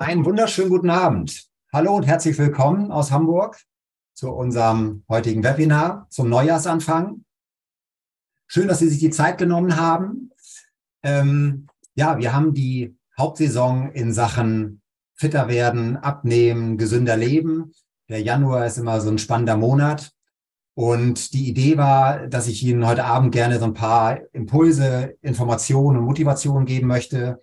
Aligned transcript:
Einen 0.00 0.24
wunderschönen 0.24 0.70
guten 0.70 0.88
Abend. 0.88 1.50
Hallo 1.74 1.94
und 1.94 2.04
herzlich 2.04 2.38
willkommen 2.38 2.90
aus 2.90 3.10
Hamburg 3.10 3.60
zu 4.14 4.30
unserem 4.30 5.04
heutigen 5.10 5.44
Webinar 5.44 6.06
zum 6.08 6.30
Neujahrsanfang. 6.30 7.26
Schön, 8.46 8.66
dass 8.66 8.78
Sie 8.78 8.88
sich 8.88 8.98
die 8.98 9.10
Zeit 9.10 9.36
genommen 9.36 9.76
haben. 9.76 10.30
Ähm, 11.02 11.66
ja, 11.96 12.16
wir 12.16 12.32
haben 12.32 12.54
die 12.54 12.96
Hauptsaison 13.18 13.92
in 13.92 14.14
Sachen 14.14 14.80
fitter 15.16 15.48
werden, 15.48 15.98
abnehmen, 15.98 16.78
gesünder 16.78 17.18
leben. 17.18 17.74
Der 18.08 18.22
Januar 18.22 18.64
ist 18.64 18.78
immer 18.78 19.02
so 19.02 19.10
ein 19.10 19.18
spannender 19.18 19.58
Monat. 19.58 20.12
Und 20.72 21.34
die 21.34 21.46
Idee 21.46 21.76
war, 21.76 22.26
dass 22.26 22.48
ich 22.48 22.64
Ihnen 22.64 22.86
heute 22.86 23.04
Abend 23.04 23.32
gerne 23.32 23.58
so 23.58 23.66
ein 23.66 23.74
paar 23.74 24.18
Impulse, 24.32 25.18
Informationen 25.20 25.98
und 25.98 26.06
Motivationen 26.06 26.64
geben 26.64 26.86
möchte 26.86 27.38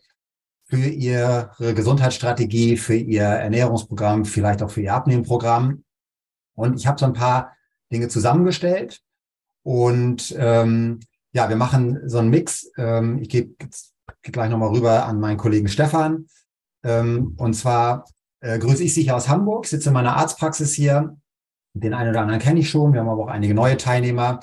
für 0.70 0.88
Ihre 0.88 1.52
Gesundheitsstrategie, 1.60 2.78
für 2.78 2.96
Ihr 2.96 3.24
Ernährungsprogramm, 3.24 4.26
vielleicht 4.26 4.62
auch 4.62 4.70
für 4.70 4.82
Ihr 4.82 4.94
Abnehmprogramm. 4.94 5.84
Und 6.56 6.80
ich 6.80 6.88
habe 6.88 7.00
so 7.00 7.06
ein 7.06 7.14
paar 7.14 7.56
Dinge 7.92 8.10
zusammengestellt. 8.10 9.02
Und 9.64 10.36
ähm, 10.38 11.00
ja, 11.32 11.50
wir 11.50 11.56
machen 11.56 12.00
so 12.06 12.20
einen 12.20 12.30
Mix. 12.30 12.72
Ähm, 12.78 13.20
ich 13.22 13.30
gebe 13.30 13.54
geh 14.22 14.32
gleich 14.32 14.50
nochmal 14.50 14.70
rüber 14.70 15.06
an 15.06 15.20
meinen 15.20 15.38
Kollegen 15.38 15.68
Stefan. 15.68 16.28
Ähm, 16.84 17.36
und 17.38 17.54
zwar 17.54 18.06
äh, 18.40 18.60
grüße 18.60 18.84
ich 18.84 18.94
Sie 18.94 19.10
aus 19.12 19.30
Hamburg, 19.30 19.66
sitze 19.66 19.90
in 19.90 19.94
meiner 19.94 20.18
Arztpraxis 20.18 20.74
hier 20.74 21.18
den 21.74 21.94
einen 21.94 22.10
oder 22.10 22.22
anderen 22.22 22.42
kenne 22.42 22.60
ich 22.60 22.70
schon. 22.70 22.94
Wir 22.94 23.02
haben 23.02 23.10
aber 23.10 23.24
auch 23.24 23.30
einige 23.30 23.54
neue 23.54 23.78
Teilnehmer. 23.78 24.40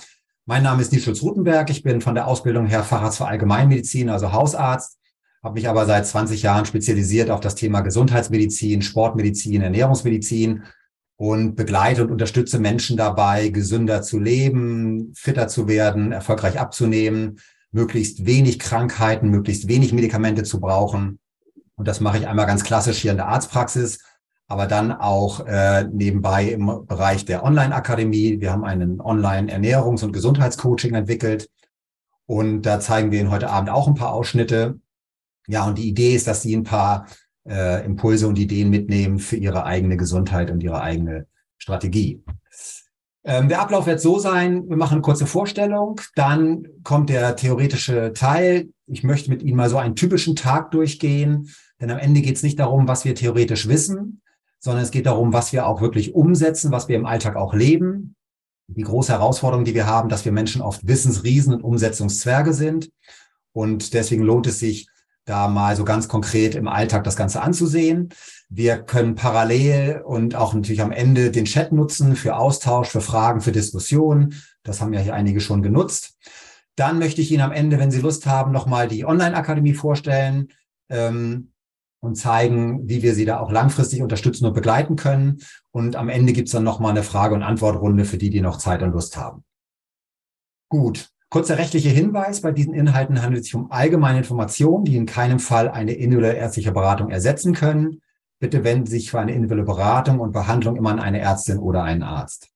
Mein 0.47 0.63
Name 0.63 0.83
ist 0.83 0.93
Nils 0.93 1.05
Schulz-Rutenberg. 1.05 1.71
Ich 1.71 1.83
bin 1.83 2.01
von 2.01 2.15
der 2.15 2.27
Ausbildung 2.27 2.67
her 2.67 2.85
Facharzt 2.85 3.19
für 3.19 3.27
Allgemeinmedizin, 3.27 4.11
also 4.11 4.33
Hausarzt. 4.33 4.99
Habe 5.45 5.55
mich 5.55 5.69
aber 5.69 5.85
seit 5.85 6.07
20 6.07 6.43
Jahren 6.43 6.65
spezialisiert 6.65 7.31
auf 7.31 7.41
das 7.41 7.55
Thema 7.55 7.83
Gesundheitsmedizin, 7.83 8.81
Sportmedizin, 8.81 9.61
Ernährungsmedizin 9.61 10.65
und 11.17 11.55
begleite 11.55 12.03
und 12.03 12.11
unterstütze 12.11 12.59
Menschen 12.59 12.97
dabei, 12.97 13.51
gesünder 13.51 14.03
zu 14.03 14.19
leben, 14.19 15.13
fitter 15.15 15.47
zu 15.47 15.69
werden, 15.69 16.13
erfolgreich 16.13 16.59
abzunehmen, 16.59 17.39
möglichst 17.71 18.25
wenig 18.25 18.59
Krankheiten, 18.59 19.29
möglichst 19.29 19.69
wenig 19.69 19.93
Medikamente 19.93 20.43
zu 20.45 20.61
brauchen. 20.61 21.21
Und 21.77 21.87
das 21.87 22.01
mache 22.01 22.19
ich 22.19 22.27
einmal 22.27 22.47
ganz 22.47 22.65
klassisch 22.65 22.99
hier 22.99 23.11
in 23.11 23.19
der 23.19 23.29
Arztpraxis 23.29 24.01
aber 24.47 24.67
dann 24.67 24.93
auch 24.93 25.47
äh, 25.47 25.85
nebenbei 25.85 26.45
im 26.45 26.87
Bereich 26.87 27.25
der 27.25 27.45
Online-Akademie. 27.45 28.41
Wir 28.41 28.53
haben 28.53 28.65
einen 28.65 29.01
Online-Ernährungs- 29.01 30.05
und 30.05 30.13
Gesundheitscoaching 30.13 30.95
entwickelt 30.95 31.49
und 32.27 32.63
da 32.63 32.81
zeigen 32.81 33.11
wir 33.11 33.21
Ihnen 33.21 33.31
heute 33.31 33.51
Abend 33.51 33.71
auch 33.71 33.89
ein 33.89 33.95
paar 33.95 34.13
Ausschnitte. 34.13 34.79
Ja, 35.47 35.67
und 35.67 35.79
die 35.79 35.89
Idee 35.89 36.15
ist, 36.15 36.27
dass 36.27 36.43
Sie 36.43 36.57
ein 36.57 36.65
paar 36.65 37.07
äh, 37.49 37.85
Impulse 37.85 38.29
und 38.29 38.39
Ideen 38.39 38.71
mitnehmen 38.71 39.19
für 39.19 39.37
Ihre 39.37 39.65
eigene 39.65 39.97
Gesundheit 39.97 40.51
und 40.51 40.63
Ihre 40.63 40.81
eigene 40.81 41.27
Strategie. 41.59 42.23
Ähm, 43.25 43.49
der 43.49 43.61
Ablauf 43.61 43.87
wird 43.87 44.01
so 44.01 44.19
sein, 44.19 44.69
wir 44.69 44.77
machen 44.77 44.95
eine 44.95 45.03
kurze 45.03 45.27
Vorstellung, 45.27 46.01
dann 46.15 46.67
kommt 46.83 47.09
der 47.09 47.37
theoretische 47.37 48.13
Teil. 48.13 48.69
Ich 48.87 49.03
möchte 49.03 49.31
mit 49.31 49.43
Ihnen 49.43 49.57
mal 49.57 49.71
so 49.71 49.79
einen 49.79 49.97
typischen 49.97 50.37
Tag 50.37 50.71
durchgehen, 50.73 51.51
denn 51.81 51.91
am 51.91 51.99
Ende 51.99 52.21
geht 52.21 52.37
es 52.37 52.43
nicht 52.43 52.59
darum, 52.59 52.87
was 52.87 53.07
wir 53.07 53.15
theoretisch 53.15 53.67
wissen, 53.67 54.21
sondern 54.61 54.85
es 54.85 54.91
geht 54.91 55.07
darum, 55.07 55.33
was 55.33 55.53
wir 55.53 55.67
auch 55.67 55.81
wirklich 55.81 56.15
umsetzen, 56.15 56.71
was 56.71 56.89
wir 56.89 56.97
im 56.97 57.07
Alltag 57.07 57.37
auch 57.37 57.55
leben. 57.55 58.15
Die 58.67 58.83
große 58.83 59.13
Herausforderung, 59.13 59.65
die 59.65 59.75
wir 59.75 59.87
haben, 59.87 60.09
dass 60.09 60.25
wir 60.25 60.33
Menschen 60.33 60.63
oft 60.63 60.87
Wissensriesen 60.87 61.55
und 61.55 61.63
Umsetzungszwerge 61.63 62.53
sind. 62.53 62.91
Und 63.53 63.95
deswegen 63.95 64.23
lohnt 64.23 64.47
es 64.47 64.59
sich, 64.59 64.89
da 65.25 65.49
mal 65.49 65.77
so 65.77 65.85
ganz 65.85 66.09
konkret 66.09 66.55
im 66.55 66.69
Alltag 66.69 67.05
das 67.05 67.17
Ganze 67.17 67.43
anzusehen. 67.43 68.11
Wir 68.49 68.79
können 68.79 69.15
parallel 69.15 70.03
und 70.05 70.35
auch 70.35 70.55
natürlich 70.55 70.83
am 70.83 70.93
Ende 70.93 71.31
den 71.31 71.47
Chat 71.47 71.73
nutzen 71.73 72.17
für 72.17 72.37
Austausch, 72.37 72.89
für 72.89 73.01
Fragen, 73.01 73.41
für 73.41 73.53
Diskussionen. 73.53 74.35
Das 74.63 74.81
haben 74.81 74.93
ja 74.93 75.01
hier 75.01 75.15
einige 75.15 75.41
schon 75.41 75.63
genutzt. 75.63 76.19
Dann 76.77 76.99
möchte 76.99 77.21
ich 77.21 77.31
Ihnen 77.31 77.43
am 77.43 77.53
Ende, 77.53 77.79
wenn 77.79 77.91
Sie 77.91 78.01
Lust 78.01 78.27
haben, 78.27 78.53
nochmal 78.53 78.89
die 78.89 79.05
Online-Akademie 79.05 79.75
vorstellen. 79.75 80.49
Ähm, 80.91 81.51
und 82.05 82.17
zeigen, 82.17 82.87
wie 82.89 83.03
wir 83.03 83.15
sie 83.15 83.25
da 83.25 83.41
auch 83.41 83.51
langfristig 83.51 84.03
unterstützen 84.03 84.47
und 84.47 84.53
begleiten 84.53 84.95
können. 84.95 85.41
Und 85.73 85.97
am 85.97 86.09
Ende 86.09 86.33
gibt 86.33 86.49
es 86.49 86.53
dann 86.53 86.63
nochmal 86.63 86.91
eine 86.91 87.03
Frage- 87.03 87.35
und 87.35 87.43
Antwortrunde 87.43 88.05
für 88.05 88.19
die, 88.19 88.31
die 88.31 88.43
noch 88.43 88.59
Zeit 88.59 88.83
und 88.83 88.93
Lust 88.93 89.17
haben. 89.17 89.43
Gut. 90.69 91.14
Kurzer 91.35 91.59
rechtlicher 91.59 91.91
Hinweis. 91.91 92.43
Bei 92.43 92.53
diesen 92.53 92.75
Inhalten 92.75 93.21
handelt 93.21 93.41
es 93.41 93.47
sich 93.47 93.57
um 93.57 93.73
allgemeine 93.73 94.19
Informationen, 94.19 94.85
die 94.85 94.97
in 94.97 95.05
keinem 95.05 95.41
Fall 95.41 95.69
eine 95.69 95.91
individuelle 95.91 96.37
ärztliche 96.37 96.71
Beratung 96.71 97.11
ersetzen 97.11 97.55
können. 97.55 98.03
Bitte 98.39 98.63
wenden 98.63 98.87
Sie 98.87 98.99
sich 99.01 99.11
für 99.11 99.19
eine 99.19 99.33
individuelle 99.33 99.65
Beratung 99.65 100.21
und 100.21 100.31
Behandlung 100.31 100.77
immer 100.77 100.91
an 100.93 101.01
eine 101.01 101.19
Ärztin 101.19 101.59
oder 101.59 101.83
einen 101.83 102.05
Arzt. 102.05 102.51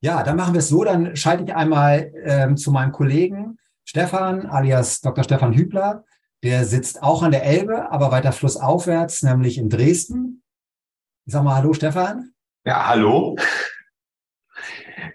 Ja, 0.00 0.22
dann 0.22 0.36
machen 0.36 0.54
wir 0.54 0.60
es 0.60 0.68
so. 0.68 0.84
Dann 0.84 1.16
schalte 1.16 1.42
ich 1.42 1.56
einmal 1.56 2.12
ähm, 2.22 2.56
zu 2.56 2.70
meinem 2.70 2.92
Kollegen 2.92 3.58
Stefan 3.84 4.46
alias 4.46 5.00
Dr. 5.00 5.24
Stefan 5.24 5.52
Hübler. 5.52 6.04
Der 6.44 6.66
sitzt 6.66 7.02
auch 7.02 7.24
an 7.24 7.32
der 7.32 7.42
Elbe, 7.42 7.90
aber 7.90 8.12
weiter 8.12 8.30
flussaufwärts, 8.30 9.24
nämlich 9.24 9.58
in 9.58 9.70
Dresden. 9.70 10.44
Ich 11.24 11.32
sag 11.32 11.42
mal 11.42 11.56
Hallo, 11.56 11.72
Stefan. 11.72 12.30
Ja, 12.64 12.86
hallo. 12.86 13.36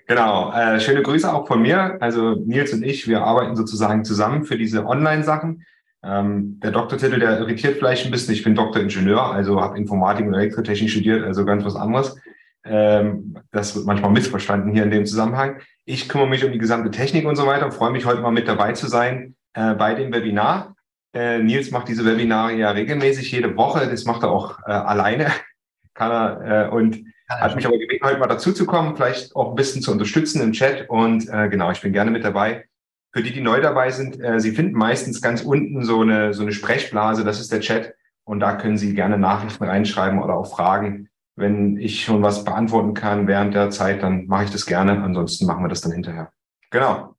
Genau, 0.08 0.54
äh, 0.54 0.80
schöne 0.80 1.02
Grüße 1.02 1.32
auch 1.32 1.48
von 1.48 1.62
mir. 1.62 1.98
Also 2.02 2.36
Nils 2.36 2.74
und 2.74 2.84
ich, 2.84 3.08
wir 3.08 3.22
arbeiten 3.24 3.56
sozusagen 3.56 4.04
zusammen 4.04 4.44
für 4.44 4.58
diese 4.58 4.86
Online-Sachen. 4.86 5.64
Ähm, 6.04 6.60
der 6.62 6.72
Doktortitel, 6.72 7.20
der 7.20 7.40
irritiert 7.40 7.78
vielleicht 7.78 8.06
ein 8.06 8.12
bisschen. 8.12 8.34
Ich 8.34 8.44
bin 8.44 8.56
Doktoringenieur, 8.56 9.32
also 9.32 9.62
habe 9.62 9.78
Informatik 9.78 10.26
und 10.26 10.34
Elektrotechnik 10.34 10.90
studiert, 10.90 11.24
also 11.24 11.46
ganz 11.46 11.64
was 11.64 11.76
anderes. 11.76 12.18
Ähm, 12.64 13.38
das 13.52 13.76
wird 13.76 13.86
manchmal 13.86 14.12
missverstanden 14.12 14.72
hier 14.72 14.84
in 14.84 14.92
dem 14.92 15.06
Zusammenhang. 15.06 15.60
Ich 15.86 16.10
kümmere 16.10 16.28
mich 16.28 16.44
um 16.46 16.52
die 16.52 16.60
gesamte 16.60 16.92
Technik 16.92 17.26
und 17.26 17.36
so 17.36 17.46
weiter 17.46 17.66
und 17.66 17.74
freue 17.74 17.92
mich 17.92 18.06
heute 18.06 18.22
mal 18.22 18.32
mit 18.32 18.48
dabei 18.48 18.74
zu 18.74 18.88
sein 18.88 19.36
äh, 19.54 19.74
bei 19.74 19.94
dem 19.96 20.14
Webinar. 20.14 20.76
Äh, 21.14 21.40
Nils 21.40 21.72
macht 21.72 21.88
diese 21.88 22.06
Webinare 22.06 22.54
ja 22.54 22.72
regelmäßig 22.72 23.32
jede 23.32 23.56
Woche. 23.58 23.88
Das 23.88 24.06
macht 24.06 24.24
er 24.24 24.32
auch 24.32 24.60
äh, 24.66 24.72
alleine. 24.72 25.28
Kann 25.94 26.12
er, 26.12 26.68
äh, 26.68 26.70
und 26.70 27.04
hat 27.40 27.56
mich 27.56 27.66
aber 27.66 27.78
gebeten, 27.78 28.06
heute 28.06 28.20
mal 28.20 28.28
dazu 28.28 28.52
zu 28.52 28.66
kommen, 28.66 28.96
vielleicht 28.96 29.36
auch 29.36 29.50
ein 29.50 29.56
bisschen 29.56 29.82
zu 29.82 29.92
unterstützen 29.92 30.42
im 30.42 30.52
Chat. 30.52 30.90
Und 30.90 31.30
äh, 31.30 31.50
genau, 31.50 31.72
ich 31.72 31.82
bin 31.82 31.94
gerne 31.94 32.12
mit 32.12 32.24
dabei. 32.24 32.66
Für 33.14 33.24
die, 33.24 33.34
die 33.34 33.42
neu 33.42 33.62
dabei 33.62 33.92
sind, 33.92 34.20
äh, 34.22 34.40
Sie 34.40 34.52
finden 34.52 34.78
meistens 34.78 35.22
ganz 35.22 35.42
unten 35.42 35.84
so 35.84 36.02
eine, 36.02 36.34
so 36.34 36.44
eine 36.44 36.52
Sprechblase. 36.52 37.24
Das 37.24 37.40
ist 37.40 37.52
der 37.52 37.62
Chat. 37.62 37.94
Und 38.24 38.40
da 38.40 38.56
können 38.56 38.78
Sie 38.78 38.94
gerne 38.94 39.18
Nachrichten 39.18 39.64
reinschreiben 39.64 40.22
oder 40.22 40.36
auch 40.36 40.52
Fragen. 40.52 41.10
Wenn 41.36 41.78
ich 41.78 42.04
schon 42.04 42.22
was 42.22 42.44
beantworten 42.44 42.94
kann 42.94 43.28
während 43.28 43.54
der 43.54 43.70
Zeit, 43.70 44.04
dann 44.04 44.28
mache 44.28 44.46
ich 44.46 44.52
das 44.52 44.66
gerne. 44.66 45.02
Ansonsten 45.04 45.46
machen 45.46 45.64
wir 45.64 45.70
das 45.70 45.82
dann 45.82 45.92
hinterher. 45.92 46.32
Genau. 46.70 47.16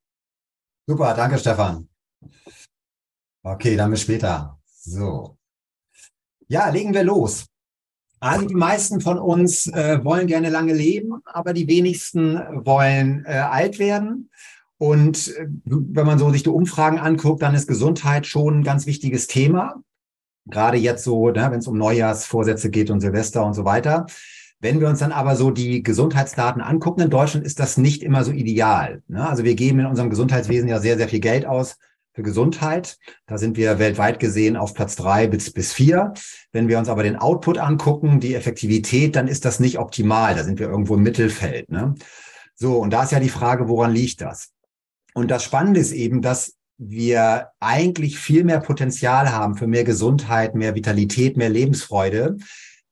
Super, 0.86 1.14
danke 1.14 1.38
Stefan. 1.38 1.88
Okay, 3.42 3.76
dann 3.76 3.90
bis 3.90 4.02
später. 4.02 4.58
So. 4.66 5.36
Ja, 6.48 6.68
legen 6.68 6.94
wir 6.94 7.04
los. 7.04 7.46
Also 8.22 8.46
die 8.46 8.54
meisten 8.54 9.00
von 9.00 9.18
uns 9.18 9.66
äh, 9.66 9.98
wollen 10.04 10.28
gerne 10.28 10.48
lange 10.48 10.72
leben, 10.72 11.14
aber 11.24 11.52
die 11.52 11.66
wenigsten 11.66 12.36
wollen 12.64 13.24
äh, 13.26 13.32
alt 13.32 13.80
werden. 13.80 14.30
Und 14.78 15.36
äh, 15.36 15.48
wenn 15.64 16.06
man 16.06 16.20
so 16.20 16.30
sich 16.30 16.44
die 16.44 16.48
Umfragen 16.48 17.00
anguckt, 17.00 17.42
dann 17.42 17.56
ist 17.56 17.66
Gesundheit 17.66 18.28
schon 18.28 18.60
ein 18.60 18.62
ganz 18.62 18.86
wichtiges 18.86 19.26
Thema. 19.26 19.82
Gerade 20.46 20.76
jetzt 20.76 21.02
so, 21.02 21.30
ne, 21.30 21.48
wenn 21.50 21.58
es 21.58 21.66
um 21.66 21.76
Neujahrsvorsätze 21.76 22.70
geht 22.70 22.90
und 22.90 23.00
Silvester 23.00 23.44
und 23.44 23.54
so 23.54 23.64
weiter. 23.64 24.06
Wenn 24.60 24.78
wir 24.78 24.88
uns 24.88 25.00
dann 25.00 25.10
aber 25.10 25.34
so 25.34 25.50
die 25.50 25.82
Gesundheitsdaten 25.82 26.62
angucken 26.62 27.00
in 27.00 27.10
Deutschland, 27.10 27.44
ist 27.44 27.58
das 27.58 27.76
nicht 27.76 28.04
immer 28.04 28.22
so 28.22 28.30
ideal. 28.30 29.02
Ne? 29.08 29.28
Also 29.28 29.42
wir 29.42 29.56
geben 29.56 29.80
in 29.80 29.86
unserem 29.86 30.10
Gesundheitswesen 30.10 30.68
ja 30.68 30.78
sehr, 30.78 30.96
sehr 30.96 31.08
viel 31.08 31.18
Geld 31.18 31.44
aus 31.44 31.76
für 32.14 32.22
Gesundheit. 32.22 32.98
Da 33.26 33.38
sind 33.38 33.56
wir 33.56 33.78
weltweit 33.78 34.20
gesehen 34.20 34.56
auf 34.56 34.74
Platz 34.74 34.96
drei 34.96 35.26
bis, 35.26 35.52
bis 35.52 35.72
vier. 35.72 36.12
Wenn 36.52 36.68
wir 36.68 36.78
uns 36.78 36.88
aber 36.88 37.02
den 37.02 37.16
Output 37.16 37.58
angucken, 37.58 38.20
die 38.20 38.34
Effektivität, 38.34 39.16
dann 39.16 39.28
ist 39.28 39.44
das 39.44 39.60
nicht 39.60 39.78
optimal. 39.78 40.34
Da 40.34 40.44
sind 40.44 40.58
wir 40.58 40.68
irgendwo 40.68 40.94
im 40.94 41.02
Mittelfeld. 41.02 41.70
Ne? 41.70 41.94
So, 42.54 42.76
und 42.78 42.92
da 42.92 43.04
ist 43.04 43.12
ja 43.12 43.20
die 43.20 43.28
Frage, 43.28 43.68
woran 43.68 43.92
liegt 43.92 44.20
das? 44.20 44.50
Und 45.14 45.30
das 45.30 45.44
Spannende 45.44 45.80
ist 45.80 45.92
eben, 45.92 46.22
dass 46.22 46.54
wir 46.78 47.48
eigentlich 47.60 48.18
viel 48.18 48.44
mehr 48.44 48.60
Potenzial 48.60 49.32
haben 49.32 49.56
für 49.56 49.66
mehr 49.66 49.84
Gesundheit, 49.84 50.54
mehr 50.54 50.74
Vitalität, 50.74 51.36
mehr 51.36 51.50
Lebensfreude. 51.50 52.36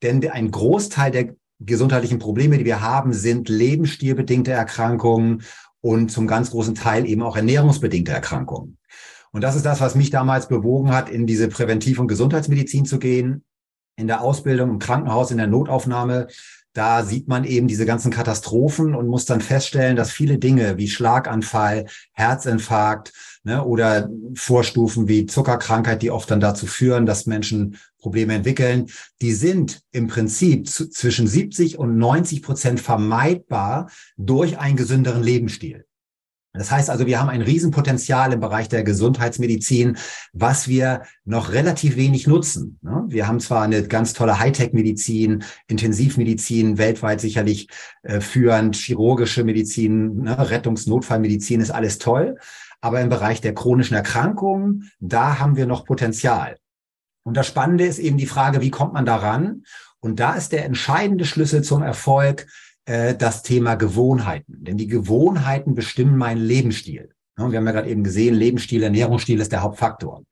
Denn 0.01 0.27
ein 0.29 0.49
Großteil 0.49 1.11
der 1.11 1.35
gesundheitlichen 1.59 2.19
Probleme, 2.19 2.57
die 2.57 2.65
wir 2.65 2.81
haben, 2.81 3.13
sind 3.13 3.49
lebensstilbedingte 3.49 4.51
Erkrankungen 4.51 5.43
und 5.81 6.11
zum 6.11 6.27
ganz 6.27 6.51
großen 6.51 6.75
Teil 6.75 7.05
eben 7.05 7.21
auch 7.21 7.35
ernährungsbedingte 7.35 8.11
Erkrankungen. 8.11 8.77
Und 9.31 9.41
das 9.41 9.55
ist 9.55 9.65
das, 9.65 9.79
was 9.79 9.95
mich 9.95 10.09
damals 10.09 10.47
bewogen 10.47 10.91
hat, 10.91 11.09
in 11.09 11.25
diese 11.25 11.47
Präventiv- 11.47 11.99
und 11.99 12.07
Gesundheitsmedizin 12.07 12.85
zu 12.85 12.99
gehen, 12.99 13.43
in 13.95 14.07
der 14.07 14.21
Ausbildung 14.21 14.69
im 14.69 14.79
Krankenhaus, 14.79 15.31
in 15.31 15.37
der 15.37 15.47
Notaufnahme. 15.47 16.27
Da 16.73 17.03
sieht 17.03 17.27
man 17.27 17.43
eben 17.43 17.67
diese 17.67 17.85
ganzen 17.85 18.11
Katastrophen 18.11 18.95
und 18.95 19.07
muss 19.07 19.25
dann 19.25 19.41
feststellen, 19.41 19.97
dass 19.97 20.11
viele 20.11 20.37
Dinge 20.37 20.77
wie 20.77 20.87
Schlaganfall, 20.87 21.85
Herzinfarkt 22.13 23.11
ne, 23.43 23.63
oder 23.63 24.09
Vorstufen 24.35 25.07
wie 25.09 25.25
Zuckerkrankheit, 25.25 26.01
die 26.01 26.11
oft 26.11 26.31
dann 26.31 26.39
dazu 26.39 26.67
führen, 26.67 27.05
dass 27.05 27.25
Menschen 27.25 27.77
Probleme 27.99 28.33
entwickeln, 28.33 28.87
die 29.21 29.33
sind 29.33 29.81
im 29.91 30.07
Prinzip 30.07 30.67
zwischen 30.67 31.27
70 31.27 31.77
und 31.77 31.97
90 31.97 32.41
Prozent 32.41 32.79
vermeidbar 32.79 33.91
durch 34.17 34.57
einen 34.57 34.77
gesünderen 34.77 35.23
Lebensstil. 35.23 35.85
Das 36.53 36.69
heißt 36.69 36.89
also, 36.89 37.05
wir 37.05 37.19
haben 37.19 37.29
ein 37.29 37.41
Riesenpotenzial 37.41 38.33
im 38.33 38.41
Bereich 38.41 38.67
der 38.67 38.83
Gesundheitsmedizin, 38.83 39.97
was 40.33 40.67
wir 40.67 41.03
noch 41.23 41.53
relativ 41.53 41.95
wenig 41.95 42.27
nutzen. 42.27 42.77
Ne? 42.81 43.05
Wir 43.07 43.27
haben 43.27 43.39
zwar 43.39 43.61
eine 43.61 43.87
ganz 43.87 44.13
tolle 44.13 44.37
Hightech-Medizin, 44.37 45.45
Intensivmedizin, 45.67 46.77
weltweit 46.77 47.21
sicherlich 47.21 47.69
äh, 48.03 48.19
führend, 48.19 48.75
chirurgische 48.75 49.45
Medizin, 49.45 50.23
ne? 50.23 50.49
Rettungsnotfallmedizin 50.49 51.61
ist 51.61 51.71
alles 51.71 51.99
toll. 51.99 52.37
Aber 52.81 52.99
im 52.99 53.09
Bereich 53.09 53.39
der 53.39 53.53
chronischen 53.53 53.95
Erkrankungen, 53.95 54.91
da 54.99 55.39
haben 55.39 55.55
wir 55.55 55.67
noch 55.67 55.85
Potenzial. 55.85 56.57
Und 57.23 57.37
das 57.37 57.47
Spannende 57.47 57.85
ist 57.85 57.99
eben 57.99 58.17
die 58.17 58.25
Frage, 58.25 58.59
wie 58.61 58.71
kommt 58.71 58.93
man 58.93 59.05
daran? 59.05 59.63
Und 59.99 60.19
da 60.19 60.33
ist 60.33 60.51
der 60.51 60.65
entscheidende 60.65 61.25
Schlüssel 61.25 61.63
zum 61.63 61.83
Erfolg, 61.83 62.47
äh, 62.85 63.15
das 63.15 63.43
Thema 63.43 63.75
Gewohnheiten. 63.75 64.63
Denn 64.63 64.77
die 64.77 64.87
Gewohnheiten 64.87 65.75
bestimmen 65.75 66.17
meinen 66.17 66.41
Lebensstil. 66.41 67.11
wir 67.37 67.45
haben 67.45 67.53
ja 67.53 67.71
gerade 67.71 67.89
eben 67.89 68.03
gesehen, 68.03 68.35
Lebensstil, 68.35 68.83
Ernährungsstil 68.83 69.39
ist 69.39 69.51
der 69.51 69.61
Hauptfaktor. 69.61 70.23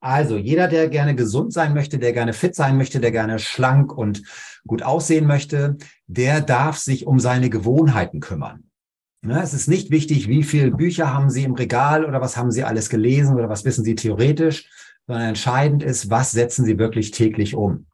Also 0.00 0.36
jeder, 0.36 0.68
der 0.68 0.88
gerne 0.88 1.14
gesund 1.14 1.52
sein 1.52 1.74
möchte, 1.74 1.98
der 1.98 2.12
gerne 2.12 2.32
fit 2.32 2.54
sein 2.54 2.76
möchte, 2.76 3.00
der 3.00 3.10
gerne 3.10 3.38
schlank 3.38 3.96
und 3.96 4.22
gut 4.66 4.82
aussehen 4.82 5.26
möchte, 5.26 5.78
der 6.06 6.40
darf 6.40 6.76
sich 6.76 7.06
um 7.06 7.18
seine 7.18 7.50
Gewohnheiten 7.50 8.20
kümmern. 8.20 8.64
es 9.26 9.54
ist 9.54 9.68
nicht 9.68 9.90
wichtig, 9.90 10.28
wie 10.28 10.44
viele 10.44 10.70
Bücher 10.70 11.12
haben 11.12 11.30
Sie 11.30 11.44
im 11.44 11.54
Regal 11.54 12.04
oder 12.04 12.20
was 12.20 12.36
haben 12.36 12.50
Sie 12.50 12.62
alles 12.62 12.90
gelesen 12.90 13.36
oder 13.36 13.48
was 13.48 13.64
wissen 13.64 13.84
Sie 13.84 13.94
theoretisch, 13.94 14.68
sondern 15.06 15.28
entscheidend 15.28 15.82
ist, 15.82 16.10
was 16.10 16.30
setzen 16.30 16.64
Sie 16.64 16.78
wirklich 16.78 17.10
täglich 17.10 17.54
um. 17.54 17.86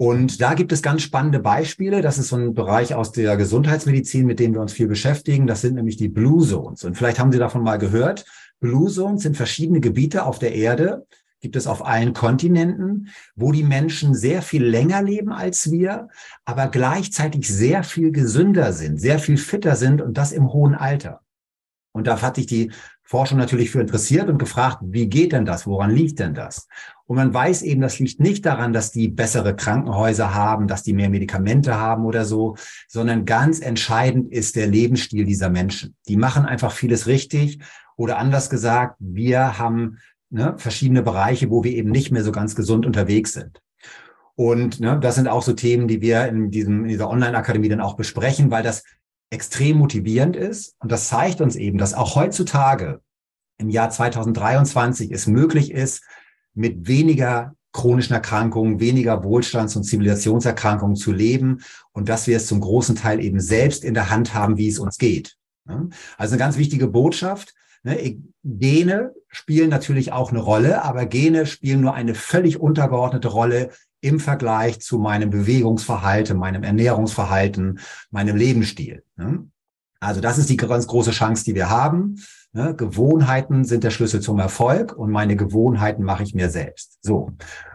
Und 0.00 0.40
da 0.40 0.54
gibt 0.54 0.70
es 0.70 0.80
ganz 0.80 1.02
spannende 1.02 1.40
Beispiele. 1.40 2.02
Das 2.02 2.18
ist 2.18 2.28
so 2.28 2.36
ein 2.36 2.54
Bereich 2.54 2.94
aus 2.94 3.10
der 3.10 3.36
Gesundheitsmedizin, 3.36 4.26
mit 4.26 4.38
dem 4.38 4.54
wir 4.54 4.60
uns 4.60 4.72
viel 4.72 4.86
beschäftigen. 4.86 5.48
Das 5.48 5.60
sind 5.60 5.74
nämlich 5.74 5.96
die 5.96 6.08
Blue 6.08 6.46
Zones. 6.46 6.84
Und 6.84 6.96
vielleicht 6.96 7.18
haben 7.18 7.32
Sie 7.32 7.38
davon 7.38 7.64
mal 7.64 7.78
gehört. 7.78 8.24
Blue 8.60 8.88
Zones 8.88 9.24
sind 9.24 9.36
verschiedene 9.36 9.80
Gebiete 9.80 10.24
auf 10.24 10.38
der 10.38 10.54
Erde, 10.54 11.04
gibt 11.40 11.56
es 11.56 11.66
auf 11.66 11.84
allen 11.84 12.12
Kontinenten, 12.12 13.08
wo 13.34 13.50
die 13.50 13.64
Menschen 13.64 14.14
sehr 14.14 14.40
viel 14.40 14.64
länger 14.64 15.02
leben 15.02 15.32
als 15.32 15.70
wir, 15.72 16.08
aber 16.44 16.68
gleichzeitig 16.68 17.48
sehr 17.48 17.82
viel 17.82 18.12
gesünder 18.12 18.72
sind, 18.72 19.00
sehr 19.00 19.18
viel 19.18 19.36
fitter 19.36 19.74
sind 19.74 20.00
und 20.00 20.16
das 20.16 20.30
im 20.30 20.52
hohen 20.52 20.76
Alter. 20.76 21.22
Und 21.92 22.06
da 22.06 22.22
hat 22.22 22.36
sich 22.36 22.46
die 22.46 22.70
Forschung 23.08 23.38
natürlich 23.38 23.70
für 23.70 23.80
interessiert 23.80 24.28
und 24.28 24.36
gefragt, 24.36 24.80
wie 24.82 25.08
geht 25.08 25.32
denn 25.32 25.46
das? 25.46 25.66
Woran 25.66 25.90
liegt 25.90 26.18
denn 26.18 26.34
das? 26.34 26.68
Und 27.06 27.16
man 27.16 27.32
weiß 27.32 27.62
eben, 27.62 27.80
das 27.80 27.98
liegt 27.98 28.20
nicht 28.20 28.44
daran, 28.44 28.74
dass 28.74 28.92
die 28.92 29.08
bessere 29.08 29.56
Krankenhäuser 29.56 30.34
haben, 30.34 30.68
dass 30.68 30.82
die 30.82 30.92
mehr 30.92 31.08
Medikamente 31.08 31.80
haben 31.80 32.04
oder 32.04 32.26
so, 32.26 32.56
sondern 32.86 33.24
ganz 33.24 33.60
entscheidend 33.60 34.30
ist 34.30 34.56
der 34.56 34.66
Lebensstil 34.66 35.24
dieser 35.24 35.48
Menschen. 35.48 35.96
Die 36.06 36.18
machen 36.18 36.44
einfach 36.44 36.70
vieles 36.70 37.06
richtig 37.06 37.60
oder 37.96 38.18
anders 38.18 38.50
gesagt, 38.50 38.96
wir 38.98 39.58
haben 39.58 39.96
ne, 40.28 40.56
verschiedene 40.58 41.02
Bereiche, 41.02 41.48
wo 41.48 41.64
wir 41.64 41.72
eben 41.72 41.90
nicht 41.90 42.10
mehr 42.10 42.24
so 42.24 42.30
ganz 42.30 42.54
gesund 42.54 42.84
unterwegs 42.84 43.32
sind. 43.32 43.62
Und 44.34 44.80
ne, 44.80 45.00
das 45.00 45.14
sind 45.14 45.28
auch 45.28 45.42
so 45.42 45.54
Themen, 45.54 45.88
die 45.88 46.02
wir 46.02 46.26
in, 46.26 46.50
diesem, 46.50 46.82
in 46.82 46.88
dieser 46.88 47.08
Online-Akademie 47.08 47.70
dann 47.70 47.80
auch 47.80 47.96
besprechen, 47.96 48.50
weil 48.50 48.62
das 48.62 48.84
extrem 49.30 49.78
motivierend 49.78 50.36
ist. 50.36 50.74
Und 50.80 50.92
das 50.92 51.08
zeigt 51.08 51.40
uns 51.40 51.56
eben, 51.56 51.78
dass 51.78 51.94
auch 51.94 52.14
heutzutage 52.14 53.00
im 53.58 53.70
Jahr 53.70 53.90
2023 53.90 55.10
es 55.10 55.26
möglich 55.26 55.72
ist, 55.72 56.02
mit 56.54 56.88
weniger 56.88 57.54
chronischen 57.72 58.14
Erkrankungen, 58.14 58.80
weniger 58.80 59.22
Wohlstands- 59.22 59.76
und 59.76 59.84
Zivilisationserkrankungen 59.84 60.96
zu 60.96 61.12
leben 61.12 61.60
und 61.92 62.08
dass 62.08 62.26
wir 62.26 62.36
es 62.36 62.46
zum 62.46 62.60
großen 62.60 62.96
Teil 62.96 63.22
eben 63.22 63.40
selbst 63.40 63.84
in 63.84 63.94
der 63.94 64.10
Hand 64.10 64.34
haben, 64.34 64.56
wie 64.56 64.68
es 64.68 64.78
uns 64.78 64.98
geht. 64.98 65.36
Also 66.16 66.32
eine 66.32 66.38
ganz 66.38 66.56
wichtige 66.56 66.88
Botschaft. 66.88 67.54
Ne? 67.82 68.20
Gene 68.42 69.12
spielen 69.28 69.68
natürlich 69.68 70.12
auch 70.12 70.30
eine 70.30 70.40
Rolle, 70.40 70.82
aber 70.82 71.06
Gene 71.06 71.46
spielen 71.46 71.82
nur 71.82 71.94
eine 71.94 72.14
völlig 72.14 72.58
untergeordnete 72.58 73.28
Rolle 73.28 73.70
im 74.00 74.20
Vergleich 74.20 74.80
zu 74.80 74.98
meinem 74.98 75.30
Bewegungsverhalten, 75.30 76.38
meinem 76.38 76.62
Ernährungsverhalten, 76.62 77.80
meinem 78.10 78.36
Lebensstil. 78.36 79.02
Ne? 79.16 79.48
Also 80.00 80.20
das 80.20 80.38
ist 80.38 80.48
die 80.48 80.56
ganz 80.56 80.86
große 80.86 81.10
Chance, 81.10 81.44
die 81.44 81.54
wir 81.54 81.68
haben. 81.68 82.16
Ne? 82.52 82.74
Gewohnheiten 82.74 83.64
sind 83.64 83.84
der 83.84 83.90
Schlüssel 83.90 84.20
zum 84.20 84.38
Erfolg 84.38 84.96
und 84.96 85.10
meine 85.10 85.36
Gewohnheiten 85.36 86.04
mache 86.04 86.22
ich 86.22 86.34
mir 86.34 86.50
selbst. 86.50 86.98
So. 87.02 87.32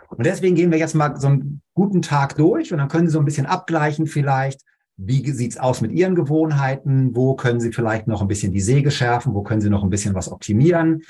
Und 0.09 0.25
deswegen 0.25 0.55
gehen 0.55 0.71
wir 0.71 0.77
jetzt 0.77 0.95
mal 0.95 1.19
so 1.19 1.27
einen 1.27 1.61
guten 1.73 2.01
Tag 2.01 2.35
durch 2.35 2.71
und 2.71 2.77
dann 2.77 2.87
können 2.87 3.07
Sie 3.07 3.13
so 3.13 3.19
ein 3.19 3.25
bisschen 3.25 3.45
abgleichen 3.45 4.07
vielleicht. 4.07 4.61
Wie 4.95 5.29
sieht's 5.31 5.57
aus 5.57 5.81
mit 5.81 5.91
Ihren 5.91 6.15
Gewohnheiten? 6.15 7.15
Wo 7.15 7.35
können 7.35 7.59
Sie 7.59 7.71
vielleicht 7.71 8.07
noch 8.07 8.21
ein 8.21 8.27
bisschen 8.27 8.53
die 8.53 8.61
Säge 8.61 8.91
schärfen? 8.91 9.33
Wo 9.33 9.41
können 9.41 9.61
Sie 9.61 9.71
noch 9.71 9.83
ein 9.83 9.89
bisschen 9.89 10.13
was 10.13 10.31
optimieren? 10.31 11.01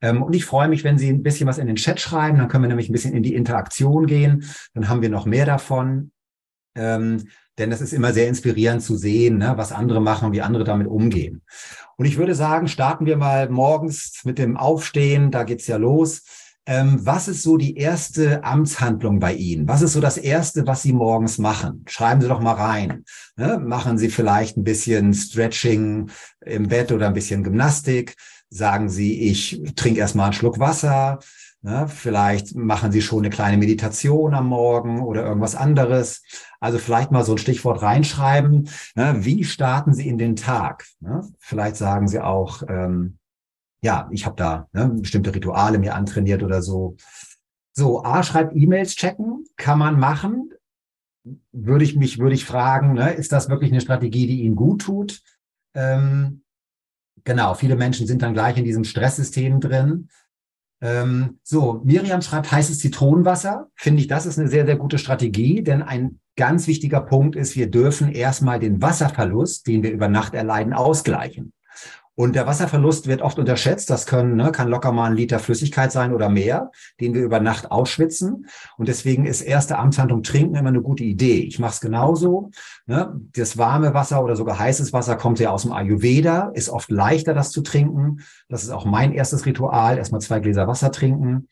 Ähm, 0.00 0.22
und 0.22 0.34
ich 0.34 0.44
freue 0.44 0.68
mich, 0.68 0.84
wenn 0.84 0.98
Sie 0.98 1.08
ein 1.08 1.22
bisschen 1.22 1.46
was 1.46 1.58
in 1.58 1.66
den 1.66 1.76
Chat 1.76 2.00
schreiben. 2.00 2.38
Dann 2.38 2.48
können 2.48 2.64
wir 2.64 2.68
nämlich 2.68 2.88
ein 2.88 2.92
bisschen 2.92 3.14
in 3.14 3.22
die 3.22 3.34
Interaktion 3.34 4.06
gehen. 4.06 4.44
Dann 4.74 4.88
haben 4.88 5.02
wir 5.02 5.08
noch 5.08 5.26
mehr 5.26 5.46
davon. 5.46 6.12
Ähm, 6.74 7.28
denn 7.58 7.70
das 7.70 7.80
ist 7.80 7.94
immer 7.94 8.12
sehr 8.12 8.28
inspirierend 8.28 8.82
zu 8.82 8.96
sehen, 8.96 9.38
ne, 9.38 9.54
was 9.56 9.72
andere 9.72 10.00
machen 10.00 10.26
und 10.26 10.32
wie 10.32 10.42
andere 10.42 10.64
damit 10.64 10.86
umgehen. 10.86 11.42
Und 11.96 12.04
ich 12.04 12.18
würde 12.18 12.34
sagen, 12.34 12.68
starten 12.68 13.06
wir 13.06 13.16
mal 13.16 13.48
morgens 13.48 14.20
mit 14.24 14.38
dem 14.38 14.56
Aufstehen. 14.58 15.30
Da 15.30 15.44
geht's 15.44 15.66
ja 15.66 15.78
los. 15.78 16.22
Ähm, 16.68 16.98
was 17.06 17.28
ist 17.28 17.42
so 17.42 17.56
die 17.56 17.76
erste 17.76 18.42
Amtshandlung 18.42 19.20
bei 19.20 19.32
Ihnen? 19.34 19.68
Was 19.68 19.82
ist 19.82 19.92
so 19.92 20.00
das 20.00 20.18
Erste, 20.18 20.66
was 20.66 20.82
Sie 20.82 20.92
morgens 20.92 21.38
machen? 21.38 21.84
Schreiben 21.88 22.20
Sie 22.20 22.28
doch 22.28 22.40
mal 22.40 22.54
rein. 22.54 23.04
Ne? 23.36 23.58
Machen 23.58 23.98
Sie 23.98 24.10
vielleicht 24.10 24.56
ein 24.56 24.64
bisschen 24.64 25.14
Stretching 25.14 26.10
im 26.44 26.66
Bett 26.68 26.90
oder 26.90 27.06
ein 27.06 27.14
bisschen 27.14 27.44
Gymnastik? 27.44 28.16
Sagen 28.48 28.88
Sie, 28.88 29.28
ich 29.28 29.62
trinke 29.74 30.00
erstmal 30.00 30.26
einen 30.26 30.32
Schluck 30.32 30.58
Wasser. 30.58 31.18
Ne? 31.62 31.88
Vielleicht 31.88 32.54
machen 32.54 32.92
Sie 32.92 33.02
schon 33.02 33.20
eine 33.20 33.30
kleine 33.30 33.56
Meditation 33.56 34.34
am 34.34 34.46
Morgen 34.46 35.02
oder 35.02 35.24
irgendwas 35.24 35.56
anderes. 35.56 36.22
Also 36.60 36.78
vielleicht 36.78 37.10
mal 37.10 37.24
so 37.24 37.32
ein 37.32 37.38
Stichwort 37.38 37.82
reinschreiben. 37.82 38.68
Ne? 38.94 39.16
Wie 39.18 39.42
starten 39.44 39.92
Sie 39.92 40.08
in 40.08 40.18
den 40.18 40.36
Tag? 40.36 40.86
Ne? 41.00 41.22
Vielleicht 41.38 41.76
sagen 41.76 42.06
Sie 42.06 42.20
auch, 42.20 42.62
ähm, 42.68 43.18
ja, 43.82 44.08
ich 44.12 44.26
habe 44.26 44.36
da 44.36 44.68
ne, 44.72 44.88
bestimmte 44.88 45.34
Rituale 45.34 45.78
mir 45.78 45.94
antrainiert 45.94 46.42
oder 46.42 46.62
so. 46.62 46.96
So, 47.72 48.04
A 48.04 48.22
schreibt 48.22 48.56
E-Mails 48.56 48.96
checken, 48.96 49.44
kann 49.56 49.78
man 49.78 49.98
machen. 49.98 50.50
Würde 51.52 51.84
ich 51.84 51.96
mich, 51.96 52.18
würde 52.18 52.34
ich 52.34 52.44
fragen, 52.44 52.94
ne, 52.94 53.12
ist 53.12 53.32
das 53.32 53.48
wirklich 53.48 53.70
eine 53.70 53.80
Strategie, 53.80 54.26
die 54.26 54.42
Ihnen 54.42 54.56
gut 54.56 54.82
tut? 54.82 55.22
Ähm, 55.74 56.42
genau, 57.26 57.52
viele 57.52 57.76
Menschen 57.76 58.06
sind 58.06 58.22
dann 58.22 58.32
gleich 58.32 58.56
in 58.56 58.64
diesem 58.64 58.84
Stresssystem 58.84 59.60
drin. 59.60 60.08
Ähm, 60.80 61.38
so, 61.42 61.82
Miriam 61.84 62.22
schreibt 62.22 62.50
heißes 62.50 62.78
Zitronenwasser. 62.78 63.68
Finde 63.74 64.00
ich, 64.00 64.08
das 64.08 64.24
ist 64.24 64.38
eine 64.38 64.48
sehr, 64.48 64.64
sehr 64.64 64.76
gute 64.76 64.98
Strategie, 64.98 65.62
denn 65.62 65.82
ein 65.82 66.20
ganz 66.36 66.66
wichtiger 66.66 67.00
Punkt 67.00 67.36
ist, 67.36 67.56
wir 67.56 67.70
dürfen 67.70 68.10
erstmal 68.12 68.60
den 68.60 68.80
Wasserverlust, 68.80 69.66
den 69.66 69.82
wir 69.82 69.90
über 69.90 70.08
Nacht 70.08 70.34
erleiden, 70.34 70.72
ausgleichen. 70.72 71.52
Und 72.18 72.34
der 72.34 72.46
Wasserverlust 72.46 73.06
wird 73.06 73.20
oft 73.20 73.38
unterschätzt. 73.38 73.90
Das 73.90 74.06
können, 74.06 74.36
ne, 74.36 74.50
kann 74.50 74.68
locker 74.68 74.90
mal 74.90 75.10
ein 75.10 75.16
Liter 75.16 75.38
Flüssigkeit 75.38 75.92
sein 75.92 76.14
oder 76.14 76.30
mehr, 76.30 76.70
den 76.98 77.12
wir 77.12 77.22
über 77.22 77.40
Nacht 77.40 77.70
ausschwitzen. 77.70 78.46
Und 78.78 78.88
deswegen 78.88 79.26
ist 79.26 79.42
erste 79.42 79.76
Amtshandlung 79.76 80.22
trinken 80.22 80.56
immer 80.56 80.70
eine 80.70 80.80
gute 80.80 81.04
Idee. 81.04 81.40
Ich 81.40 81.58
mache 81.58 81.74
es 81.74 81.80
genauso. 81.80 82.50
Ne? 82.86 83.20
Das 83.34 83.58
warme 83.58 83.92
Wasser 83.92 84.24
oder 84.24 84.34
sogar 84.34 84.58
heißes 84.58 84.94
Wasser 84.94 85.16
kommt 85.16 85.38
ja 85.40 85.50
aus 85.50 85.62
dem 85.62 85.72
Ayurveda, 85.72 86.52
ist 86.54 86.70
oft 86.70 86.90
leichter, 86.90 87.34
das 87.34 87.52
zu 87.52 87.60
trinken. 87.60 88.20
Das 88.48 88.64
ist 88.64 88.70
auch 88.70 88.86
mein 88.86 89.12
erstes 89.12 89.44
Ritual. 89.44 89.98
Erstmal 89.98 90.22
zwei 90.22 90.40
Gläser 90.40 90.66
Wasser 90.66 90.90
trinken. 90.90 91.48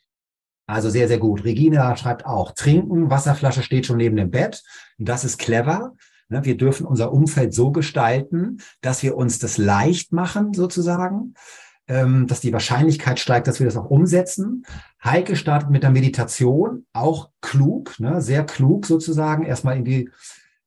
Also 0.67 0.89
sehr, 0.89 1.09
sehr 1.09 1.19
gut. 1.19 1.45
Regina 1.45 1.95
schreibt 1.95 2.25
auch, 2.25 2.53
trinken, 2.53 3.11
Wasserflasche 3.11 3.63
steht 3.63 3.85
schon 3.85 3.99
neben 3.99 4.17
dem 4.17 4.31
Bett. 4.31 4.63
Das 4.97 5.25
ist 5.25 5.39
clever. 5.39 5.93
Ne, 6.29 6.45
wir 6.45 6.57
dürfen 6.57 6.87
unser 6.87 7.13
Umfeld 7.13 7.53
so 7.53 7.71
gestalten, 7.71 8.59
dass 8.81 9.03
wir 9.03 9.17
uns 9.17 9.39
das 9.39 9.59
leicht 9.59 10.13
machen, 10.13 10.55
sozusagen, 10.55 11.35
ähm, 11.87 12.27
dass 12.27 12.41
die 12.41 12.53
Wahrscheinlichkeit 12.53 13.21
steigt, 13.21 13.47
dass 13.47 13.61
wir 13.61 13.67
das 13.67 13.77
auch 13.77 13.91
umsetzen. 13.91 14.65
Heike 15.03 15.37
startet 15.37 15.71
mit 15.71 15.83
der 15.83 15.91
Meditation, 15.91 16.87
auch 16.95 17.31
klug, 17.43 17.99
ne, 18.01 18.23
sehr 18.23 18.45
klug 18.45 18.87
sozusagen, 18.87 19.45
erstmal 19.45 19.77
in 19.77 19.85
die, 19.85 20.11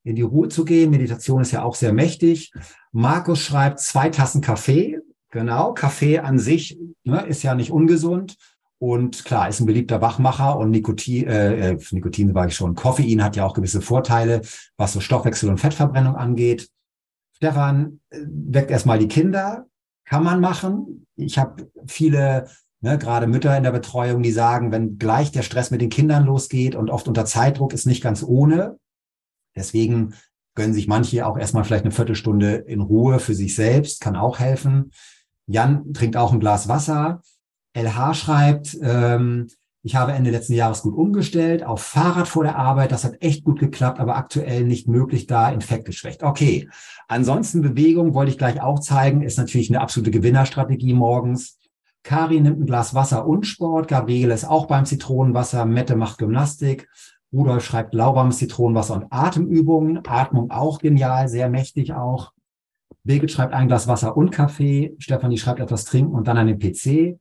in 0.04 0.14
die 0.14 0.22
Ruhe 0.22 0.48
zu 0.48 0.64
gehen. 0.64 0.90
Meditation 0.90 1.42
ist 1.42 1.50
ja 1.50 1.62
auch 1.62 1.74
sehr 1.74 1.92
mächtig. 1.92 2.52
Markus 2.92 3.40
schreibt 3.40 3.80
zwei 3.80 4.10
Tassen 4.10 4.40
Kaffee. 4.40 5.00
Genau, 5.30 5.74
Kaffee 5.74 6.20
an 6.20 6.38
sich 6.38 6.78
ne, 7.04 7.26
ist 7.26 7.42
ja 7.42 7.54
nicht 7.54 7.70
ungesund. 7.70 8.36
Und 8.80 9.24
klar, 9.24 9.48
ist 9.48 9.60
ein 9.60 9.66
beliebter 9.66 10.00
Wachmacher 10.00 10.56
und 10.56 10.70
Nikotin, 10.70 11.26
äh, 11.26 11.72
äh, 11.72 11.78
Nikotin 11.90 12.34
war 12.34 12.46
ich 12.46 12.54
schon, 12.54 12.76
Koffein 12.76 13.24
hat 13.24 13.34
ja 13.34 13.44
auch 13.44 13.54
gewisse 13.54 13.80
Vorteile, 13.80 14.42
was 14.76 14.92
so 14.92 15.00
Stoffwechsel 15.00 15.48
und 15.48 15.58
Fettverbrennung 15.58 16.14
angeht. 16.14 16.70
Stefan 17.36 18.00
äh, 18.10 18.18
weckt 18.26 18.70
erstmal 18.70 18.98
die 18.98 19.08
Kinder, 19.08 19.66
kann 20.04 20.22
man 20.22 20.40
machen. 20.40 21.06
Ich 21.16 21.38
habe 21.38 21.70
viele 21.86 22.46
Ne, 22.80 22.96
gerade 22.96 23.26
Mütter 23.26 23.56
in 23.56 23.64
der 23.64 23.72
Betreuung, 23.72 24.22
die 24.22 24.30
sagen, 24.30 24.70
wenn 24.70 24.98
gleich 24.98 25.32
der 25.32 25.42
Stress 25.42 25.72
mit 25.72 25.80
den 25.80 25.90
Kindern 25.90 26.24
losgeht 26.24 26.76
und 26.76 26.90
oft 26.90 27.08
unter 27.08 27.24
Zeitdruck 27.24 27.72
ist 27.72 27.86
nicht 27.86 28.02
ganz 28.02 28.22
ohne. 28.22 28.78
Deswegen 29.56 30.14
gönnen 30.54 30.74
sich 30.74 30.86
manche 30.86 31.26
auch 31.26 31.36
erstmal 31.36 31.64
vielleicht 31.64 31.84
eine 31.84 31.92
Viertelstunde 31.92 32.54
in 32.54 32.80
Ruhe 32.80 33.18
für 33.18 33.34
sich 33.34 33.56
selbst, 33.56 34.00
kann 34.00 34.14
auch 34.14 34.38
helfen. 34.38 34.92
Jan 35.46 35.92
trinkt 35.92 36.16
auch 36.16 36.32
ein 36.32 36.38
Glas 36.38 36.68
Wasser. 36.68 37.20
LH 37.82 38.14
schreibt, 38.14 38.78
ähm, 38.82 39.48
ich 39.82 39.94
habe 39.94 40.12
Ende 40.12 40.30
letzten 40.30 40.54
Jahres 40.54 40.82
gut 40.82 40.94
umgestellt 40.94 41.64
auf 41.64 41.82
Fahrrad 41.82 42.26
vor 42.26 42.42
der 42.42 42.56
Arbeit. 42.56 42.90
Das 42.92 43.04
hat 43.04 43.22
echt 43.22 43.44
gut 43.44 43.60
geklappt, 43.60 44.00
aber 44.00 44.16
aktuell 44.16 44.64
nicht 44.64 44.88
möglich, 44.88 45.26
da 45.26 45.50
infektgeschwächt. 45.50 46.24
Okay. 46.24 46.68
Ansonsten 47.06 47.62
Bewegung 47.62 48.12
wollte 48.12 48.32
ich 48.32 48.38
gleich 48.38 48.60
auch 48.60 48.80
zeigen, 48.80 49.22
ist 49.22 49.38
natürlich 49.38 49.70
eine 49.70 49.80
absolute 49.80 50.10
Gewinnerstrategie 50.10 50.94
morgens. 50.94 51.58
Kari 52.02 52.40
nimmt 52.40 52.60
ein 52.60 52.66
Glas 52.66 52.94
Wasser 52.94 53.26
und 53.26 53.46
Sport. 53.46 53.88
Gabriele 53.88 54.34
ist 54.34 54.44
auch 54.44 54.66
beim 54.66 54.84
Zitronenwasser. 54.84 55.64
Mette 55.64 55.94
macht 55.94 56.18
Gymnastik. 56.18 56.88
Rudolf 57.32 57.64
schreibt 57.64 57.94
lauwarmes 57.94 58.38
Zitronenwasser 58.38 58.94
und 58.94 59.06
Atemübungen. 59.10 60.00
Atmung 60.06 60.50
auch 60.50 60.80
genial, 60.80 61.28
sehr 61.28 61.48
mächtig 61.48 61.92
auch. 61.92 62.32
Birgit 63.04 63.30
schreibt 63.30 63.52
ein 63.52 63.68
Glas 63.68 63.86
Wasser 63.86 64.16
und 64.16 64.30
Kaffee. 64.30 64.96
Stefanie 64.98 65.38
schreibt 65.38 65.60
etwas 65.60 65.84
trinken 65.84 66.14
und 66.14 66.26
dann 66.28 66.38
an 66.38 66.46
den 66.46 66.58
PC. 66.58 67.18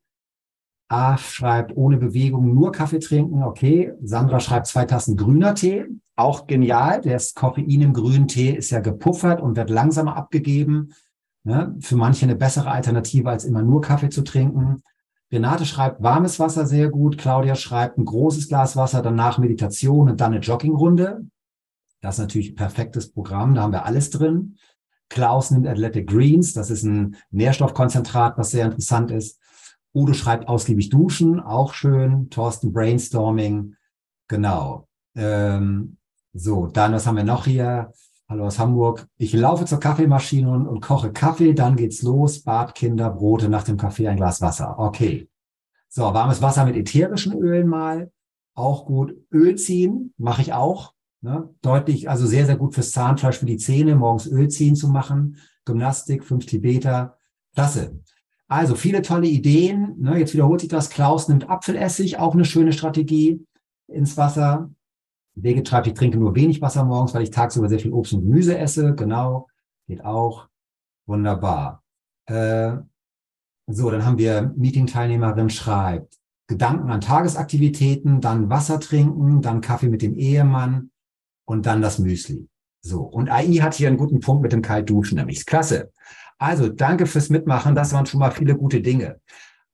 A 0.89 1.17
schreibt 1.17 1.75
ohne 1.75 1.97
Bewegung 1.97 2.53
nur 2.53 2.71
Kaffee 2.71 2.99
trinken. 2.99 3.43
Okay. 3.43 3.93
Sandra 4.01 4.39
schreibt 4.39 4.67
zwei 4.67 4.85
Tassen 4.85 5.17
grüner 5.17 5.53
Tee. 5.53 5.85
Auch 6.15 6.47
genial. 6.47 7.01
Das 7.01 7.33
Koffein 7.33 7.81
im 7.81 7.93
grünen 7.93 8.27
Tee 8.27 8.51
ist 8.51 8.69
ja 8.69 8.79
gepuffert 8.79 9.41
und 9.41 9.57
wird 9.57 9.69
langsamer 9.69 10.15
abgegeben. 10.15 10.93
Ne? 11.43 11.75
Für 11.79 11.95
manche 11.95 12.25
eine 12.25 12.35
bessere 12.35 12.71
Alternative, 12.71 13.29
als 13.29 13.45
immer 13.45 13.61
nur 13.61 13.81
Kaffee 13.81 14.09
zu 14.09 14.23
trinken. 14.23 14.81
Renate 15.31 15.65
schreibt 15.65 16.01
warmes 16.01 16.39
Wasser 16.39 16.65
sehr 16.65 16.89
gut. 16.89 17.17
Claudia 17.17 17.55
schreibt 17.55 17.97
ein 17.97 18.05
großes 18.05 18.47
Glas 18.47 18.77
Wasser, 18.77 19.01
danach 19.01 19.37
Meditation 19.37 20.09
und 20.09 20.21
dann 20.21 20.31
eine 20.31 20.41
Joggingrunde. 20.41 21.25
Das 22.01 22.15
ist 22.15 22.19
natürlich 22.19 22.51
ein 22.51 22.55
perfektes 22.55 23.11
Programm. 23.11 23.55
Da 23.55 23.63
haben 23.63 23.73
wir 23.73 23.85
alles 23.85 24.09
drin. 24.09 24.57
Klaus 25.09 25.51
nimmt 25.51 25.67
Athletic 25.67 26.07
Greens. 26.07 26.53
Das 26.53 26.69
ist 26.69 26.83
ein 26.83 27.17
Nährstoffkonzentrat, 27.31 28.37
was 28.37 28.51
sehr 28.51 28.65
interessant 28.65 29.11
ist. 29.11 29.39
Udo 29.97 30.13
schreibt 30.13 30.47
ausgiebig 30.47 30.89
duschen, 30.89 31.39
auch 31.39 31.73
schön. 31.73 32.29
Thorsten 32.29 32.71
Brainstorming. 32.71 33.75
Genau. 34.27 34.87
Ähm, 35.15 35.97
so, 36.33 36.67
dann, 36.67 36.93
was 36.93 37.07
haben 37.07 37.17
wir 37.17 37.23
noch 37.23 37.45
hier? 37.45 37.91
Hallo 38.29 38.45
aus 38.45 38.59
Hamburg. 38.59 39.07
Ich 39.17 39.33
laufe 39.33 39.65
zur 39.65 39.79
Kaffeemaschine 39.79 40.51
und, 40.51 40.67
und, 40.67 40.81
koche 40.81 41.11
Kaffee, 41.11 41.53
dann 41.53 41.75
geht's 41.75 42.03
los. 42.03 42.43
Bad, 42.43 42.75
Kinder, 42.75 43.09
Brote, 43.09 43.49
nach 43.49 43.63
dem 43.63 43.77
Kaffee 43.77 44.07
ein 44.07 44.17
Glas 44.17 44.39
Wasser. 44.39 44.77
Okay. 44.77 45.29
So, 45.89 46.03
warmes 46.03 46.43
Wasser 46.43 46.65
mit 46.65 46.75
ätherischen 46.75 47.33
Ölen 47.33 47.67
mal. 47.67 48.11
Auch 48.53 48.85
gut. 48.85 49.15
Öl 49.31 49.55
ziehen 49.55 50.13
mache 50.17 50.43
ich 50.43 50.53
auch. 50.53 50.93
Ne? 51.21 51.49
Deutlich, 51.63 52.07
also 52.07 52.27
sehr, 52.27 52.45
sehr 52.45 52.57
gut 52.57 52.75
fürs 52.75 52.91
Zahnfleisch, 52.91 53.39
für 53.39 53.47
die 53.47 53.57
Zähne, 53.57 53.95
morgens 53.95 54.27
Öl 54.27 54.47
ziehen 54.49 54.75
zu 54.75 54.89
machen. 54.89 55.37
Gymnastik, 55.65 56.23
fünf 56.23 56.45
Tibeter. 56.45 57.17
Klasse. 57.55 57.99
Also 58.47 58.75
viele 58.75 59.01
tolle 59.01 59.27
Ideen. 59.27 59.95
Ne? 59.99 60.17
Jetzt 60.17 60.33
wiederholt 60.33 60.61
sich 60.61 60.69
das. 60.69 60.89
Klaus 60.89 61.27
nimmt 61.27 61.49
Apfelessig, 61.49 62.17
auch 62.17 62.33
eine 62.33 62.45
schöne 62.45 62.73
Strategie 62.73 63.45
ins 63.87 64.15
Wasser. 64.17 64.71
Wege 65.35 65.63
treibt, 65.63 65.87
ich 65.87 65.93
trinke 65.93 66.17
nur 66.17 66.35
wenig 66.35 66.61
Wasser 66.61 66.83
morgens, 66.83 67.13
weil 67.13 67.23
ich 67.23 67.31
tagsüber 67.31 67.69
sehr 67.69 67.79
viel 67.79 67.93
Obst 67.93 68.13
und 68.13 68.21
Gemüse 68.21 68.57
esse. 68.57 68.95
Genau, 68.95 69.47
geht 69.87 70.03
auch. 70.03 70.47
Wunderbar. 71.05 71.83
Äh, 72.25 72.77
so, 73.67 73.91
dann 73.91 74.05
haben 74.05 74.17
wir 74.17 74.53
Meeting-Teilnehmerin 74.55 75.49
schreibt, 75.49 76.17
Gedanken 76.47 76.89
an 76.89 77.01
Tagesaktivitäten, 77.01 78.21
dann 78.21 78.49
Wasser 78.49 78.79
trinken, 78.79 79.41
dann 79.41 79.61
Kaffee 79.61 79.89
mit 79.89 80.01
dem 80.01 80.15
Ehemann 80.15 80.91
und 81.45 81.65
dann 81.65 81.81
das 81.81 81.99
Müsli. 81.99 82.47
So, 82.81 83.01
und 83.01 83.29
AI 83.29 83.55
hat 83.55 83.73
hier 83.73 83.89
einen 83.89 83.97
guten 83.97 84.21
Punkt 84.21 84.41
mit 84.41 84.53
dem 84.53 84.61
Kaltduschen, 84.61 85.17
nämlich 85.17 85.45
klasse. 85.45 85.91
Also, 86.37 86.69
danke 86.69 87.05
fürs 87.05 87.29
Mitmachen, 87.29 87.75
das 87.75 87.93
waren 87.93 88.05
schon 88.05 88.19
mal 88.19 88.31
viele 88.31 88.55
gute 88.55 88.81
Dinge. 88.81 89.19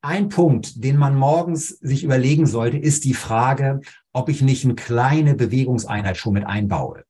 Ein 0.01 0.29
Punkt, 0.29 0.84
den 0.84 0.98
man 0.98 1.15
morgens 1.15 1.70
sich 1.70 2.03
überlegen 2.03 2.46
sollte, 2.46 2.77
ist 2.77 3.05
die 3.05 3.13
Frage, 3.13 3.82
ob 4.12 4.29
ich 4.29 4.41
nicht 4.41 4.65
eine 4.65 4.75
kleine 4.75 5.34
Bewegungseinheit 5.34 6.17
schon 6.17 6.34
mit 6.34 6.46
einbaue. 6.46 7.03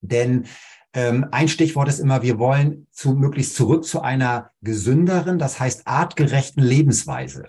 Denn 0.00 0.46
ähm, 0.94 1.26
ein 1.30 1.48
Stichwort 1.48 1.88
ist 1.88 2.00
immer, 2.00 2.22
wir 2.22 2.38
wollen 2.38 2.86
zu, 2.90 3.12
möglichst 3.12 3.54
zurück 3.54 3.84
zu 3.84 4.00
einer 4.00 4.50
gesünderen, 4.60 5.38
das 5.38 5.60
heißt 5.60 5.86
artgerechten 5.86 6.62
Lebensweise. 6.62 7.44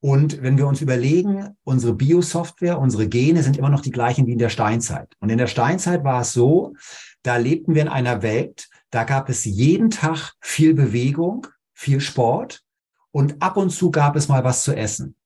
Und 0.00 0.42
wenn 0.42 0.58
wir 0.58 0.66
uns 0.66 0.80
überlegen, 0.80 1.56
unsere 1.64 1.94
Biosoftware, 1.94 2.78
unsere 2.78 3.08
Gene 3.08 3.42
sind 3.42 3.56
immer 3.56 3.70
noch 3.70 3.80
die 3.80 3.90
gleichen 3.90 4.26
wie 4.26 4.32
in 4.32 4.38
der 4.38 4.50
Steinzeit. 4.50 5.14
Und 5.20 5.30
in 5.30 5.38
der 5.38 5.46
Steinzeit 5.46 6.04
war 6.04 6.20
es 6.20 6.32
so, 6.32 6.74
da 7.22 7.36
lebten 7.36 7.74
wir 7.74 7.82
in 7.82 7.88
einer 7.88 8.22
Welt, 8.22 8.68
da 8.94 9.04
gab 9.04 9.28
es 9.28 9.44
jeden 9.44 9.90
Tag 9.90 10.34
viel 10.40 10.72
Bewegung, 10.72 11.48
viel 11.72 12.00
Sport 12.00 12.62
und 13.10 13.42
ab 13.42 13.56
und 13.56 13.70
zu 13.70 13.90
gab 13.90 14.14
es 14.14 14.28
mal 14.28 14.44
was 14.44 14.62
zu 14.62 14.74
essen. 14.74 15.16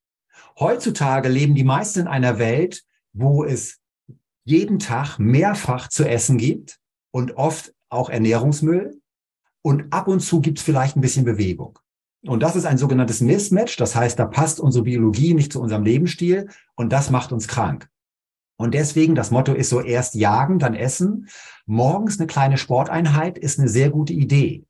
Heutzutage 0.59 1.29
leben 1.29 1.55
die 1.55 1.65
meisten 1.65 2.01
in 2.01 2.09
einer 2.09 2.39
Welt, 2.39 2.83
wo 3.13 3.45
es 3.45 3.79
jeden 4.45 4.79
Tag 4.79 5.19
mehrfach 5.19 5.89
zu 5.89 6.09
essen 6.09 6.39
gibt 6.39 6.79
und 7.11 7.37
oft 7.37 7.75
auch 7.91 8.09
Ernährungsmüll. 8.09 9.01
Und 9.61 9.93
ab 9.93 10.09
und 10.09 10.21
zu 10.21 10.41
gibt 10.41 10.59
es 10.59 10.65
vielleicht 10.65 10.97
ein 10.97 11.03
bisschen 11.03 11.27
Bewegung. 11.27 11.79
Und 12.23 12.43
das 12.43 12.57
ist 12.57 12.65
ein 12.65 12.79
sogenanntes 12.79 13.21
Mismatch. 13.21 13.77
Das 13.77 13.95
heißt, 13.95 14.19
da 14.19 14.25
passt 14.25 14.61
unsere 14.61 14.85
Biologie 14.85 15.35
nicht 15.35 15.53
zu 15.53 15.61
unserem 15.61 15.85
Lebensstil 15.85 16.49
und 16.75 16.91
das 16.91 17.11
macht 17.11 17.33
uns 17.33 17.47
krank. 17.47 17.89
Und 18.59 18.75
deswegen, 18.75 19.15
das 19.15 19.31
Motto 19.31 19.55
ist 19.55 19.71
so 19.71 19.81
erst 19.81 20.15
jagen, 20.15 20.59
dann 20.59 20.75
essen. 20.75 21.29
Morgens 21.65 22.19
eine 22.19 22.27
kleine 22.27 22.59
Sporteinheit 22.59 23.39
ist 23.39 23.59
eine 23.59 23.69
sehr 23.69 23.91
gute 23.91 24.13
Idee. 24.13 24.65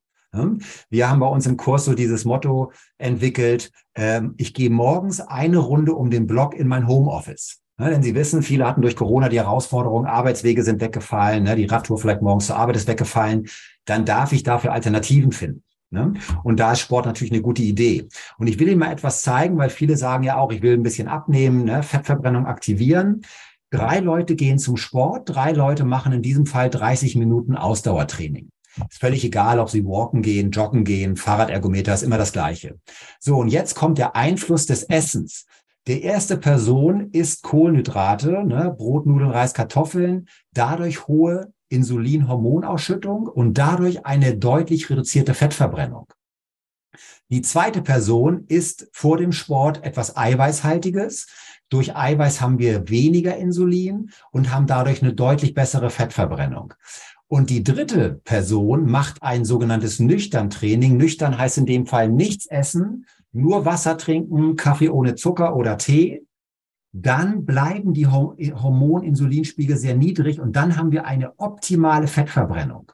Wir 0.90 1.08
haben 1.08 1.20
bei 1.20 1.26
uns 1.26 1.46
im 1.46 1.56
Kurs 1.56 1.86
so 1.86 1.94
dieses 1.94 2.26
Motto 2.26 2.70
entwickelt, 2.98 3.72
ähm, 3.94 4.34
ich 4.36 4.52
gehe 4.52 4.68
morgens 4.68 5.20
eine 5.20 5.56
Runde 5.56 5.94
um 5.94 6.10
den 6.10 6.26
Block 6.26 6.54
in 6.54 6.68
mein 6.68 6.86
Homeoffice. 6.86 7.62
Denn 7.80 8.02
Sie 8.02 8.14
wissen, 8.14 8.42
viele 8.42 8.66
hatten 8.66 8.82
durch 8.82 8.96
Corona 8.96 9.28
die 9.28 9.38
Herausforderung, 9.38 10.04
Arbeitswege 10.04 10.64
sind 10.64 10.80
weggefallen, 10.80 11.44
ne, 11.44 11.56
die 11.56 11.64
Radtour 11.64 11.96
vielleicht 11.96 12.22
morgens 12.22 12.46
zur 12.46 12.56
Arbeit 12.56 12.76
ist 12.76 12.88
weggefallen. 12.88 13.48
Dann 13.84 14.04
darf 14.04 14.32
ich 14.32 14.42
dafür 14.42 14.72
Alternativen 14.72 15.32
finden. 15.32 15.62
Ne? 15.90 16.12
Und 16.42 16.60
da 16.60 16.72
ist 16.72 16.80
Sport 16.80 17.06
natürlich 17.06 17.32
eine 17.32 17.40
gute 17.40 17.62
Idee. 17.62 18.08
Und 18.36 18.48
ich 18.48 18.58
will 18.58 18.68
Ihnen 18.68 18.80
mal 18.80 18.92
etwas 18.92 19.22
zeigen, 19.22 19.56
weil 19.56 19.70
viele 19.70 19.96
sagen 19.96 20.24
ja 20.24 20.36
auch, 20.36 20.52
ich 20.52 20.60
will 20.60 20.74
ein 20.74 20.82
bisschen 20.82 21.08
abnehmen, 21.08 21.64
ne? 21.64 21.82
Fettverbrennung 21.82 22.44
aktivieren. 22.46 23.22
Drei 23.70 24.00
Leute 24.00 24.34
gehen 24.34 24.58
zum 24.58 24.76
Sport, 24.76 25.28
drei 25.28 25.52
Leute 25.52 25.84
machen 25.84 26.12
in 26.12 26.22
diesem 26.22 26.46
Fall 26.46 26.70
30 26.70 27.16
Minuten 27.16 27.54
Ausdauertraining. 27.54 28.48
Ist 28.88 29.00
völlig 29.00 29.24
egal, 29.24 29.58
ob 29.58 29.68
sie 29.68 29.84
walken 29.84 30.22
gehen, 30.22 30.50
joggen 30.52 30.84
gehen, 30.84 31.16
Fahrradergometer, 31.16 31.92
ist 31.92 32.02
immer 32.02 32.16
das 32.16 32.32
Gleiche. 32.32 32.78
So, 33.20 33.36
und 33.36 33.48
jetzt 33.48 33.74
kommt 33.74 33.98
der 33.98 34.16
Einfluss 34.16 34.66
des 34.66 34.84
Essens. 34.84 35.46
Der 35.86 36.02
erste 36.02 36.36
Person 36.36 37.10
isst 37.12 37.42
Kohlenhydrate, 37.42 38.44
ne, 38.44 38.74
Brot, 38.76 39.06
Nudeln, 39.06 39.30
Reis, 39.30 39.54
Kartoffeln, 39.54 40.28
dadurch 40.52 41.06
hohe 41.06 41.52
Insulinhormonausschüttung 41.70 43.26
und 43.26 43.58
dadurch 43.58 44.06
eine 44.06 44.36
deutlich 44.36 44.88
reduzierte 44.88 45.34
Fettverbrennung. 45.34 46.06
Die 47.30 47.42
zweite 47.42 47.82
Person 47.82 48.44
isst 48.48 48.88
vor 48.92 49.18
dem 49.18 49.32
Sport 49.32 49.84
etwas 49.84 50.16
Eiweißhaltiges. 50.16 51.26
Durch 51.70 51.94
Eiweiß 51.94 52.40
haben 52.40 52.58
wir 52.58 52.88
weniger 52.88 53.36
Insulin 53.36 54.10
und 54.30 54.52
haben 54.52 54.66
dadurch 54.66 55.02
eine 55.02 55.12
deutlich 55.12 55.54
bessere 55.54 55.90
Fettverbrennung. 55.90 56.74
Und 57.26 57.50
die 57.50 57.62
dritte 57.62 58.20
Person 58.24 58.86
macht 58.90 59.22
ein 59.22 59.44
sogenanntes 59.44 60.00
Nüchtern-Training. 60.00 60.96
Nüchtern 60.96 61.36
heißt 61.36 61.58
in 61.58 61.66
dem 61.66 61.86
Fall 61.86 62.08
nichts 62.08 62.46
essen, 62.46 63.04
nur 63.32 63.66
Wasser 63.66 63.98
trinken, 63.98 64.56
Kaffee 64.56 64.88
ohne 64.88 65.14
Zucker 65.14 65.54
oder 65.54 65.76
Tee. 65.76 66.24
Dann 66.92 67.44
bleiben 67.44 67.92
die 67.92 68.06
Hormon-Insulinspiegel 68.06 69.76
sehr 69.76 69.94
niedrig 69.94 70.40
und 70.40 70.56
dann 70.56 70.78
haben 70.78 70.90
wir 70.90 71.04
eine 71.04 71.38
optimale 71.38 72.06
Fettverbrennung. 72.06 72.90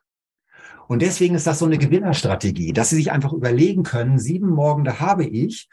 Und 0.88 1.00
deswegen 1.00 1.36
ist 1.36 1.46
das 1.46 1.60
so 1.60 1.66
eine 1.66 1.78
Gewinnerstrategie, 1.78 2.72
dass 2.72 2.90
Sie 2.90 2.96
sich 2.96 3.12
einfach 3.12 3.32
überlegen 3.32 3.84
können, 3.84 4.18
sieben 4.18 4.50
Morgen 4.50 4.86
habe 4.98 5.24
ich, 5.24 5.68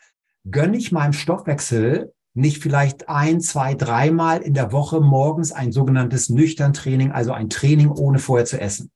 gönne 0.49 0.77
ich 0.77 0.91
meinem 0.91 1.13
Stoffwechsel 1.13 2.13
nicht 2.33 2.61
vielleicht 2.61 3.09
ein, 3.09 3.41
zwei, 3.41 3.73
dreimal 3.75 4.41
in 4.41 4.53
der 4.53 4.71
Woche 4.71 5.01
morgens 5.01 5.51
ein 5.51 5.71
sogenanntes 5.71 6.29
nüchtern 6.29 6.73
Training, 6.73 7.11
also 7.11 7.33
ein 7.33 7.49
Training 7.49 7.89
ohne 7.89 8.19
vorher 8.19 8.45
zu 8.45 8.59
essen. 8.59 8.91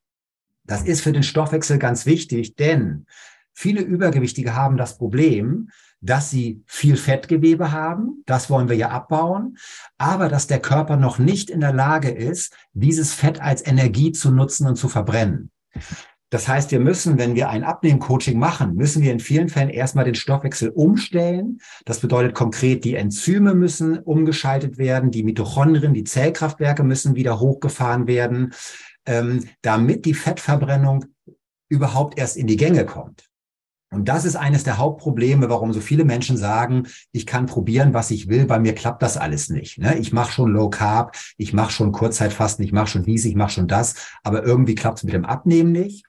Das 0.63 0.83
ist 0.83 1.01
für 1.01 1.11
den 1.11 1.23
Stoffwechsel 1.23 1.77
ganz 1.77 2.05
wichtig, 2.05 2.55
denn 2.55 3.05
viele 3.53 3.81
Übergewichtige 3.81 4.55
haben 4.55 4.77
das 4.77 4.97
Problem, 4.97 5.69
dass 6.01 6.29
sie 6.29 6.63
viel 6.67 6.97
Fettgewebe 6.97 7.71
haben, 7.71 8.23
das 8.25 8.49
wollen 8.49 8.69
wir 8.69 8.75
ja 8.75 8.89
abbauen, 8.89 9.57
aber 9.97 10.29
dass 10.29 10.47
der 10.47 10.59
Körper 10.59 10.97
noch 10.97 11.19
nicht 11.19 11.49
in 11.49 11.61
der 11.61 11.73
Lage 11.73 12.09
ist, 12.09 12.55
dieses 12.73 13.13
Fett 13.13 13.41
als 13.41 13.65
Energie 13.65 14.11
zu 14.11 14.31
nutzen 14.31 14.67
und 14.67 14.75
zu 14.75 14.87
verbrennen. 14.87 15.51
Das 16.31 16.47
heißt, 16.47 16.71
wir 16.71 16.79
müssen, 16.79 17.17
wenn 17.17 17.35
wir 17.35 17.49
ein 17.49 17.63
Abnehmen-Coaching 17.63 18.37
machen, 18.37 18.75
müssen 18.75 19.03
wir 19.03 19.11
in 19.11 19.19
vielen 19.19 19.47
Fällen 19.47 19.69
erstmal 19.69 20.05
den 20.05 20.15
Stoffwechsel 20.15 20.69
umstellen. 20.69 21.59
Das 21.85 21.99
bedeutet 21.99 22.33
konkret, 22.33 22.83
die 22.83 22.95
Enzyme 22.95 23.53
müssen 23.53 23.99
umgeschaltet 23.99 24.77
werden, 24.77 25.11
die 25.11 25.23
Mitochondrien, 25.23 25.93
die 25.93 26.03
Zellkraftwerke 26.03 26.83
müssen 26.83 27.15
wieder 27.15 27.39
hochgefahren 27.39 28.07
werden, 28.07 28.53
ähm, 29.05 29.45
damit 29.61 30.05
die 30.05 30.15
Fettverbrennung 30.15 31.05
überhaupt 31.69 32.17
erst 32.17 32.37
in 32.37 32.47
die 32.47 32.57
Gänge 32.57 32.85
kommt. 32.85 33.29
Und 33.95 34.09
das 34.09 34.25
ist 34.25 34.35
eines 34.35 34.65
der 34.65 34.77
Hauptprobleme, 34.77 35.49
warum 35.49 35.71
so 35.71 35.79
viele 35.79 36.03
Menschen 36.03 36.35
sagen, 36.35 36.87
ich 37.13 37.25
kann 37.25 37.45
probieren, 37.45 37.93
was 37.93 38.11
ich 38.11 38.27
will, 38.27 38.45
bei 38.45 38.59
mir 38.59 38.75
klappt 38.75 39.01
das 39.01 39.15
alles 39.15 39.49
nicht. 39.49 39.77
Ne? 39.77 39.97
Ich 39.97 40.11
mache 40.11 40.33
schon 40.33 40.51
Low 40.51 40.69
Carb, 40.69 41.15
ich 41.37 41.53
mache 41.53 41.71
schon 41.71 41.93
Kurzzeitfasten, 41.93 42.65
ich 42.65 42.73
mache 42.73 42.87
schon 42.87 43.03
dies, 43.03 43.23
ich 43.23 43.35
mache 43.35 43.51
schon 43.51 43.69
das, 43.69 43.95
aber 44.21 44.43
irgendwie 44.43 44.75
klappt 44.75 44.97
es 44.97 45.03
mit 45.05 45.13
dem 45.13 45.23
Abnehmen 45.23 45.71
nicht. 45.71 46.05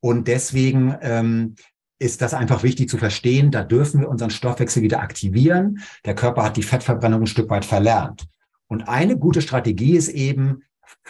Und 0.00 0.28
deswegen 0.28 0.94
ähm, 1.00 1.54
ist 1.98 2.20
das 2.20 2.34
einfach 2.34 2.62
wichtig 2.62 2.90
zu 2.90 2.98
verstehen. 2.98 3.50
Da 3.50 3.62
dürfen 3.62 4.00
wir 4.00 4.10
unseren 4.10 4.30
Stoffwechsel 4.30 4.82
wieder 4.82 5.00
aktivieren. 5.00 5.80
Der 6.04 6.14
Körper 6.14 6.42
hat 6.44 6.58
die 6.58 6.62
Fettverbrennung 6.62 7.22
ein 7.22 7.26
Stück 7.26 7.48
weit 7.48 7.64
verlernt. 7.64 8.26
Und 8.66 8.86
eine 8.86 9.16
gute 9.18 9.40
Strategie 9.40 9.96
ist 9.96 10.08
eben 10.08 10.62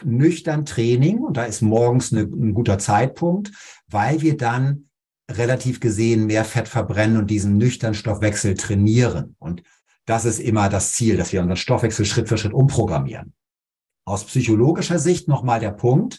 nüchtern 0.04 0.64
Training. 0.64 1.18
Und 1.18 1.36
da 1.36 1.44
ist 1.44 1.60
morgens 1.60 2.12
eine, 2.12 2.22
ein 2.22 2.54
guter 2.54 2.78
Zeitpunkt, 2.78 3.50
weil 3.88 4.22
wir 4.22 4.36
dann 4.36 4.89
relativ 5.30 5.80
gesehen 5.80 6.26
mehr 6.26 6.44
Fett 6.44 6.68
verbrennen 6.68 7.16
und 7.16 7.30
diesen 7.30 7.56
nüchtern 7.56 7.94
Stoffwechsel 7.94 8.54
trainieren. 8.54 9.36
Und 9.38 9.62
das 10.06 10.24
ist 10.24 10.40
immer 10.40 10.68
das 10.68 10.92
Ziel, 10.92 11.16
dass 11.16 11.32
wir 11.32 11.40
unseren 11.40 11.56
Stoffwechsel 11.56 12.04
Schritt 12.04 12.28
für 12.28 12.38
Schritt 12.38 12.52
umprogrammieren. 12.52 13.32
Aus 14.04 14.24
psychologischer 14.24 14.98
Sicht 14.98 15.28
nochmal 15.28 15.60
der 15.60 15.70
Punkt, 15.70 16.18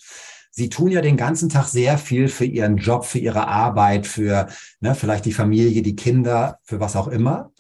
Sie 0.54 0.68
tun 0.68 0.92
ja 0.92 1.02
den 1.02 1.16
ganzen 1.16 1.48
Tag 1.48 1.68
sehr 1.68 1.98
viel 1.98 2.28
für 2.28 2.44
Ihren 2.44 2.76
Job, 2.76 3.06
für 3.06 3.20
Ihre 3.20 3.48
Arbeit, 3.48 4.06
für 4.06 4.48
ne, 4.82 4.96
vielleicht 4.96 5.24
die 5.24 5.32
Familie, 5.32 5.82
die 5.82 5.96
Kinder, 5.96 6.60
für 6.64 6.82
was 6.82 6.98
auch 6.98 7.08
immer. 7.08 7.52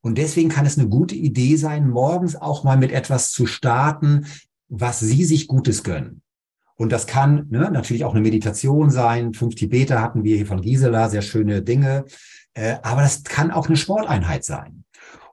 Und 0.00 0.16
deswegen 0.16 0.48
kann 0.48 0.64
es 0.64 0.78
eine 0.78 0.88
gute 0.88 1.14
Idee 1.14 1.56
sein, 1.56 1.88
morgens 1.88 2.36
auch 2.36 2.64
mal 2.64 2.78
mit 2.78 2.90
etwas 2.90 3.32
zu 3.32 3.46
starten, 3.46 4.26
was 4.68 5.00
Sie 5.00 5.24
sich 5.24 5.46
Gutes 5.46 5.84
gönnen. 5.84 6.22
Und 6.78 6.92
das 6.92 7.06
kann 7.08 7.48
ne, 7.50 7.70
natürlich 7.72 8.04
auch 8.04 8.14
eine 8.14 8.22
Meditation 8.22 8.90
sein. 8.90 9.34
Fünf 9.34 9.56
Tibeter 9.56 10.00
hatten 10.00 10.22
wir 10.22 10.36
hier 10.36 10.46
von 10.46 10.60
Gisela, 10.62 11.08
sehr 11.08 11.22
schöne 11.22 11.60
Dinge. 11.60 12.04
Äh, 12.54 12.76
aber 12.82 13.02
das 13.02 13.24
kann 13.24 13.50
auch 13.50 13.66
eine 13.66 13.76
Sporteinheit 13.76 14.44
sein. 14.44 14.84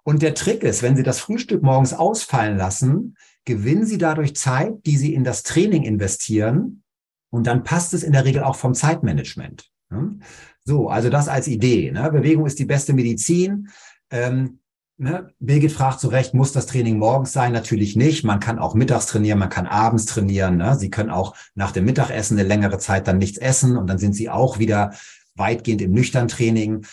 Und 0.04 0.22
der 0.22 0.34
Trick 0.34 0.64
ist, 0.64 0.82
wenn 0.82 0.96
Sie 0.96 1.04
das 1.04 1.20
Frühstück 1.20 1.62
morgens 1.62 1.94
ausfallen 1.94 2.58
lassen, 2.58 3.16
gewinnen 3.46 3.86
Sie 3.86 4.00
dadurch 4.00 4.36
Zeit, 4.36 4.74
die 4.86 4.98
Sie 4.98 5.14
in 5.14 5.24
das 5.24 5.44
Training 5.44 5.84
investieren 5.84 6.84
und 7.30 7.48
dann 7.48 7.64
passt 7.64 7.94
es 7.94 8.04
in 8.04 8.12
der 8.12 8.26
Regel 8.26 8.44
auch 8.44 8.56
vom 8.56 8.74
Zeitmanagement. 8.74 9.70
Ne? 9.90 10.18
So, 10.64 10.90
also 10.90 11.10
das 11.10 11.28
als 11.28 11.48
Idee. 11.48 11.92
Ne? 11.92 12.12
Bewegung 12.12 12.46
ist 12.48 12.58
die 12.58 12.66
beste 12.66 12.94
Medizin. 12.94 13.70
Ähm, 14.10 14.60
ne? 14.98 15.30
Birgit 15.40 15.72
fragt 15.72 16.00
zu 16.00 16.08
Recht, 16.08 16.34
muss 16.34 16.52
das 16.52 16.66
Training 16.66 16.98
morgens 16.98 17.34
sein? 17.34 17.52
Natürlich 17.52 17.96
nicht. 17.96 18.24
Man 18.24 18.40
kann 18.40 18.60
auch 18.60 18.74
mittags 18.74 19.08
trainieren, 19.08 19.40
man 19.40 19.50
kann 19.50 19.68
abends 19.68 20.06
trainieren. 20.06 20.58
Ne? 20.58 20.78
Sie 20.78 20.90
können 20.90 21.10
auch 21.10 21.36
nach 21.56 21.72
dem 21.72 21.86
Mittagessen 21.86 22.38
eine 22.38 22.48
längere 22.48 22.80
Zeit 22.80 23.08
dann 23.08 23.18
nichts 23.18 23.38
essen 23.38 23.78
und 23.78 23.88
dann 23.88 23.98
sind 23.98 24.14
Sie 24.14 24.30
auch 24.30 24.60
wieder 24.60 24.94
weitgehend 25.36 25.82
im 25.82 25.92
nüchtern 25.92 26.28
Training. 26.28 26.86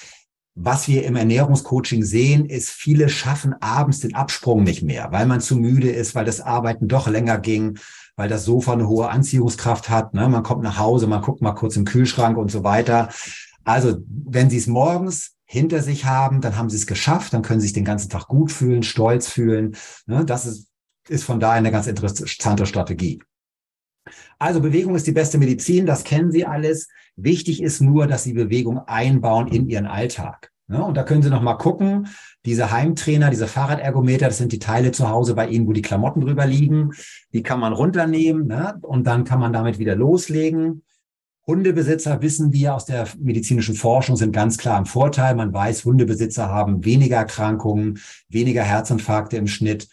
Was 0.55 0.87
wir 0.87 1.05
im 1.05 1.17
Ernährungscoaching 1.17 2.05
sehen, 2.05 2.45
ist, 2.45 2.69
viele 2.69 3.09
schaffen 3.09 3.55
abends 3.63 4.01
den 4.01 4.15
Absprung 4.15 4.65
nicht 4.65 4.83
mehr, 4.83 5.11
weil 5.11 5.25
man 5.25 5.41
zu 5.41 5.57
müde 5.57 5.91
ist, 5.91 6.15
weil 6.15 6.27
das 6.27 6.43
Arbeiten 6.43 6.89
doch 6.89 7.09
länger 7.09 7.39
ging, 7.39 7.79
weil 8.17 8.29
das 8.29 8.45
Sofa 8.45 8.75
eine 8.75 8.87
hohe 8.87 9.09
Anziehungskraft 9.09 9.89
hat. 9.89 10.13
Ne? 10.13 10.29
Man 10.29 10.43
kommt 10.43 10.63
nach 10.63 10.79
Hause, 10.79 11.07
man 11.07 11.23
guckt 11.23 11.41
mal 11.41 11.53
kurz 11.53 11.77
im 11.77 11.87
Kühlschrank 11.87 12.37
und 12.37 12.51
so 12.51 12.65
weiter. 12.65 13.09
Also, 13.65 13.99
wenn 14.07 14.51
Sie 14.51 14.59
es 14.59 14.67
morgens 14.67 15.37
hinter 15.53 15.83
sich 15.83 16.07
haben, 16.07 16.41
dann 16.41 16.57
haben 16.57 16.71
Sie 16.71 16.79
es 16.79 16.87
geschafft, 16.87 17.35
dann 17.35 17.43
können 17.43 17.61
Sie 17.61 17.67
sich 17.67 17.75
den 17.75 17.85
ganzen 17.85 18.09
Tag 18.09 18.27
gut 18.27 18.51
fühlen, 18.51 18.83
stolz 18.83 19.29
fühlen. 19.29 19.77
Ne? 20.07 20.25
Das 20.25 20.47
ist, 20.47 20.71
ist 21.11 21.25
von 21.25 21.41
daher 21.41 21.59
eine 21.59 21.71
ganz 21.71 21.87
interessante 21.87 22.65
Strategie. 22.65 23.23
Also 24.39 24.63
Bewegung 24.63 24.95
ist 24.95 25.07
die 25.07 25.13
beste 25.13 25.37
Medizin, 25.37 25.85
das 25.85 26.05
kennen 26.05 26.33
Sie 26.33 26.47
alles. 26.47 26.89
Wichtig 27.17 27.63
ist 27.63 27.83
nur, 27.83 28.07
dass 28.07 28.25
Sie 28.25 28.33
Bewegung 28.33 28.79
einbauen 28.79 29.47
in 29.49 29.69
Ihren 29.69 29.85
Alltag. 29.85 30.51
Ja, 30.69 30.81
und 30.81 30.97
da 30.97 31.03
können 31.03 31.21
Sie 31.21 31.29
noch 31.29 31.43
mal 31.43 31.57
gucken, 31.57 32.09
diese 32.47 32.73
Heimtrainer, 32.73 33.29
diese 33.29 33.47
Fahrradergometer, 33.47 34.29
das 34.29 34.39
sind 34.39 34.53
die 34.53 34.59
Teile 34.59 34.91
zu 34.91 35.11
Hause 35.11 35.35
bei 35.35 35.49
Ihnen, 35.49 35.67
wo 35.67 35.75
die 35.75 35.83
Klamotten 35.83 36.23
drüber 36.23 36.47
liegen. 36.47 36.93
Die 37.35 37.43
kann 37.43 37.61
man 37.61 37.75
runternehmen 37.75 38.47
ne? 38.47 38.79
und 38.81 39.07
dann 39.07 39.25
kann 39.25 39.39
man 39.39 39.53
damit 39.53 39.79
wieder 39.79 39.97
loslegen. 39.97 40.83
Hundebesitzer 41.47 42.23
wissen 42.23 42.53
wir 42.53 42.75
aus 42.75 42.85
der 42.85 43.09
medizinischen 43.19 43.75
Forschung 43.75 44.17
sind 44.17 44.33
ganz 44.33 44.59
klar 44.59 44.79
im 44.79 44.87
Vorteil. 44.87 45.35
Man 45.35 45.53
weiß, 45.53 45.85
Hundebesitzer 45.85 46.49
haben 46.49 46.85
weniger 46.85 47.17
Erkrankungen, 47.17 47.99
weniger 48.29 48.63
Herzinfarkte 48.63 49.37
im 49.37 49.49
Schnitt. 49.49 49.89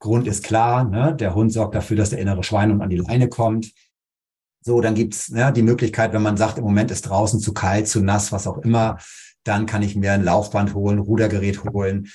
Grund 0.00 0.26
ist 0.26 0.42
klar, 0.44 0.84
ne? 0.84 1.14
der 1.14 1.34
Hund 1.34 1.52
sorgt 1.52 1.74
dafür, 1.74 1.96
dass 1.96 2.10
der 2.10 2.18
innere 2.18 2.42
Schweinehund 2.42 2.82
an 2.82 2.90
die 2.90 2.96
Leine 2.96 3.28
kommt. 3.28 3.72
So, 4.60 4.80
dann 4.80 4.96
gibt's 4.96 5.30
ne, 5.30 5.52
die 5.52 5.62
Möglichkeit, 5.62 6.12
wenn 6.12 6.22
man 6.22 6.36
sagt, 6.36 6.58
im 6.58 6.64
Moment 6.64 6.90
ist 6.90 7.02
draußen 7.02 7.38
zu 7.38 7.54
kalt, 7.54 7.86
zu 7.86 8.00
nass, 8.00 8.32
was 8.32 8.48
auch 8.48 8.58
immer, 8.58 8.98
dann 9.44 9.66
kann 9.66 9.82
ich 9.82 9.94
mir 9.94 10.12
ein 10.12 10.24
Laufband 10.24 10.74
holen, 10.74 10.98
Rudergerät 10.98 11.62
holen. 11.62 12.08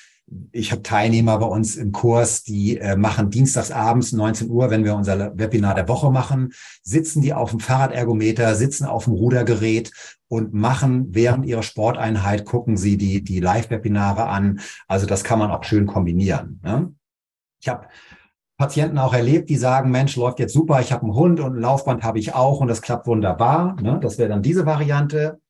Ich 0.51 0.71
habe 0.71 0.81
Teilnehmer 0.81 1.37
bei 1.39 1.45
uns 1.45 1.75
im 1.75 1.91
Kurs, 1.91 2.43
die 2.43 2.77
äh, 2.77 2.95
machen 2.95 3.29
dienstags 3.29 3.71
abends 3.71 4.13
19 4.13 4.49
Uhr, 4.49 4.69
wenn 4.69 4.85
wir 4.85 4.95
unser 4.95 5.37
Webinar 5.37 5.75
der 5.75 5.89
Woche 5.89 6.09
machen, 6.09 6.53
sitzen 6.83 7.21
die 7.21 7.33
auf 7.33 7.51
dem 7.51 7.59
Fahrradergometer, 7.59 8.55
sitzen 8.55 8.85
auf 8.85 9.05
dem 9.05 9.13
Rudergerät 9.13 9.91
und 10.29 10.53
machen 10.53 11.07
während 11.09 11.45
ihrer 11.45 11.63
Sporteinheit, 11.63 12.45
gucken 12.45 12.77
sie 12.77 12.97
die, 12.97 13.23
die 13.23 13.41
Live-Webinare 13.41 14.27
an. 14.27 14.61
Also 14.87 15.05
das 15.05 15.25
kann 15.25 15.39
man 15.39 15.51
auch 15.51 15.65
schön 15.65 15.85
kombinieren. 15.85 16.61
Ne? 16.63 16.93
Ich 17.59 17.67
habe 17.67 17.87
Patienten 18.57 18.99
auch 18.99 19.13
erlebt, 19.13 19.49
die 19.49 19.57
sagen, 19.57 19.91
Mensch, 19.91 20.15
läuft 20.15 20.39
jetzt 20.39 20.53
super, 20.53 20.79
ich 20.79 20.93
habe 20.93 21.03
einen 21.03 21.15
Hund 21.15 21.39
und 21.39 21.55
ein 21.55 21.61
Laufband 21.61 22.03
habe 22.03 22.19
ich 22.19 22.33
auch 22.35 22.61
und 22.61 22.67
das 22.67 22.81
klappt 22.81 23.07
wunderbar. 23.07 23.75
Ne? 23.81 23.99
Das 24.01 24.17
wäre 24.17 24.29
dann 24.29 24.43
diese 24.43 24.65
Variante. 24.65 25.41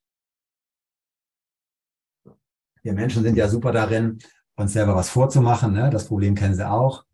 Wir 2.81 2.93
Menschen 2.93 3.21
sind 3.21 3.35
ja 3.35 3.47
super 3.47 3.71
darin, 3.71 4.19
uns 4.61 4.73
selber 4.73 4.95
was 4.95 5.09
vorzumachen. 5.09 5.73
Ne? 5.73 5.89
Das 5.89 6.05
Problem 6.05 6.35
kennen 6.35 6.55
Sie 6.55 6.67
auch. 6.67 7.05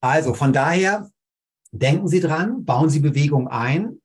Also 0.00 0.34
von 0.34 0.52
daher, 0.52 1.10
denken 1.70 2.08
Sie 2.08 2.20
dran, 2.20 2.64
bauen 2.64 2.90
Sie 2.90 3.00
Bewegung 3.00 3.48
ein. 3.48 3.98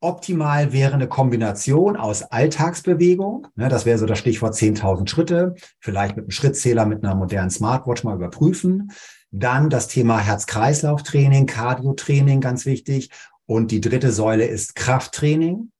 Optimal 0.00 0.74
wäre 0.74 0.92
eine 0.92 1.08
Kombination 1.08 1.96
aus 1.96 2.22
Alltagsbewegung. 2.22 3.48
Ne, 3.56 3.70
das 3.70 3.86
wäre 3.86 3.96
so 3.96 4.04
das 4.04 4.18
Stichwort 4.18 4.54
10.000 4.54 5.08
Schritte. 5.08 5.54
Vielleicht 5.80 6.16
mit 6.16 6.24
einem 6.24 6.30
Schrittzähler, 6.30 6.84
mit 6.84 7.02
einer 7.02 7.14
modernen 7.14 7.48
Smartwatch 7.48 8.04
mal 8.04 8.14
überprüfen. 8.14 8.92
Dann 9.30 9.70
das 9.70 9.88
Thema 9.88 10.18
Herz-Kreislauf-Training, 10.18 11.46
Cardio-Training, 11.46 12.42
ganz 12.42 12.66
wichtig. 12.66 13.10
Und 13.46 13.70
die 13.70 13.80
dritte 13.80 14.12
Säule 14.12 14.44
ist 14.44 14.74
Krafttraining. 14.74 15.70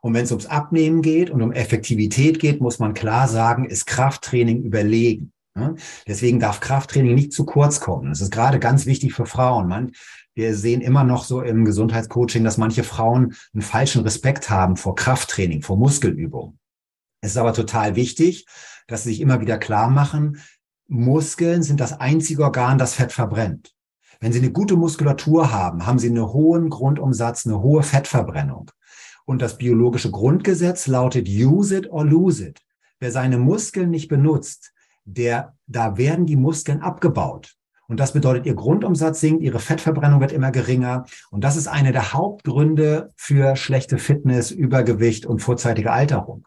Und 0.00 0.14
wenn 0.14 0.24
es 0.24 0.32
ums 0.32 0.46
Abnehmen 0.46 1.02
geht 1.02 1.28
und 1.28 1.42
um 1.42 1.52
Effektivität 1.52 2.38
geht, 2.38 2.62
muss 2.62 2.78
man 2.78 2.94
klar 2.94 3.28
sagen, 3.28 3.66
ist 3.66 3.86
Krafttraining 3.86 4.62
überlegen. 4.62 5.33
Deswegen 6.06 6.40
darf 6.40 6.60
Krafttraining 6.60 7.14
nicht 7.14 7.32
zu 7.32 7.44
kurz 7.44 7.80
kommen. 7.80 8.08
Das 8.08 8.20
ist 8.20 8.32
gerade 8.32 8.58
ganz 8.58 8.86
wichtig 8.86 9.14
für 9.14 9.26
Frauen. 9.26 9.68
Man, 9.68 9.92
wir 10.34 10.56
sehen 10.56 10.80
immer 10.80 11.04
noch 11.04 11.24
so 11.24 11.42
im 11.42 11.64
Gesundheitscoaching, 11.64 12.42
dass 12.42 12.58
manche 12.58 12.82
Frauen 12.82 13.34
einen 13.52 13.62
falschen 13.62 14.02
Respekt 14.02 14.50
haben 14.50 14.76
vor 14.76 14.96
Krafttraining, 14.96 15.62
vor 15.62 15.76
Muskelübung. 15.76 16.58
Es 17.20 17.32
ist 17.32 17.36
aber 17.36 17.54
total 17.54 17.94
wichtig, 17.94 18.46
dass 18.88 19.04
sie 19.04 19.10
sich 19.10 19.20
immer 19.20 19.40
wieder 19.40 19.56
klar 19.58 19.88
machen, 19.88 20.38
Muskeln 20.86 21.62
sind 21.62 21.80
das 21.80 21.98
einzige 21.98 22.42
Organ, 22.42 22.76
das 22.76 22.94
Fett 22.94 23.12
verbrennt. 23.12 23.74
Wenn 24.20 24.32
Sie 24.32 24.38
eine 24.38 24.52
gute 24.52 24.76
Muskulatur 24.76 25.50
haben, 25.50 25.86
haben 25.86 25.98
Sie 25.98 26.08
einen 26.08 26.26
hohen 26.26 26.68
Grundumsatz, 26.68 27.46
eine 27.46 27.62
hohe 27.62 27.82
Fettverbrennung. 27.82 28.70
Und 29.24 29.40
das 29.40 29.56
biologische 29.56 30.10
Grundgesetz 30.10 30.86
lautet 30.86 31.28
use 31.28 31.76
it 31.76 31.90
or 31.90 32.04
lose 32.04 32.46
it. 32.46 32.60
Wer 33.00 33.10
seine 33.10 33.38
Muskeln 33.38 33.90
nicht 33.90 34.08
benutzt, 34.08 34.73
der, 35.04 35.54
da 35.66 35.96
werden 35.96 36.26
die 36.26 36.36
Muskeln 36.36 36.80
abgebaut. 36.80 37.54
Und 37.86 38.00
das 38.00 38.12
bedeutet, 38.12 38.46
ihr 38.46 38.54
Grundumsatz 38.54 39.20
sinkt, 39.20 39.42
ihre 39.42 39.58
Fettverbrennung 39.58 40.20
wird 40.20 40.32
immer 40.32 40.50
geringer. 40.50 41.04
Und 41.30 41.44
das 41.44 41.56
ist 41.56 41.68
einer 41.68 41.92
der 41.92 42.12
Hauptgründe 42.12 43.12
für 43.16 43.56
schlechte 43.56 43.98
Fitness, 43.98 44.50
Übergewicht 44.50 45.26
und 45.26 45.40
vorzeitige 45.40 45.92
Alterung. 45.92 46.46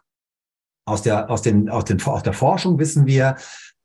Aus 0.84 1.02
der, 1.02 1.30
aus 1.30 1.42
den, 1.42 1.68
aus 1.68 1.84
den, 1.84 2.02
aus 2.02 2.22
der 2.22 2.32
Forschung 2.32 2.78
wissen 2.78 3.06
wir, 3.06 3.36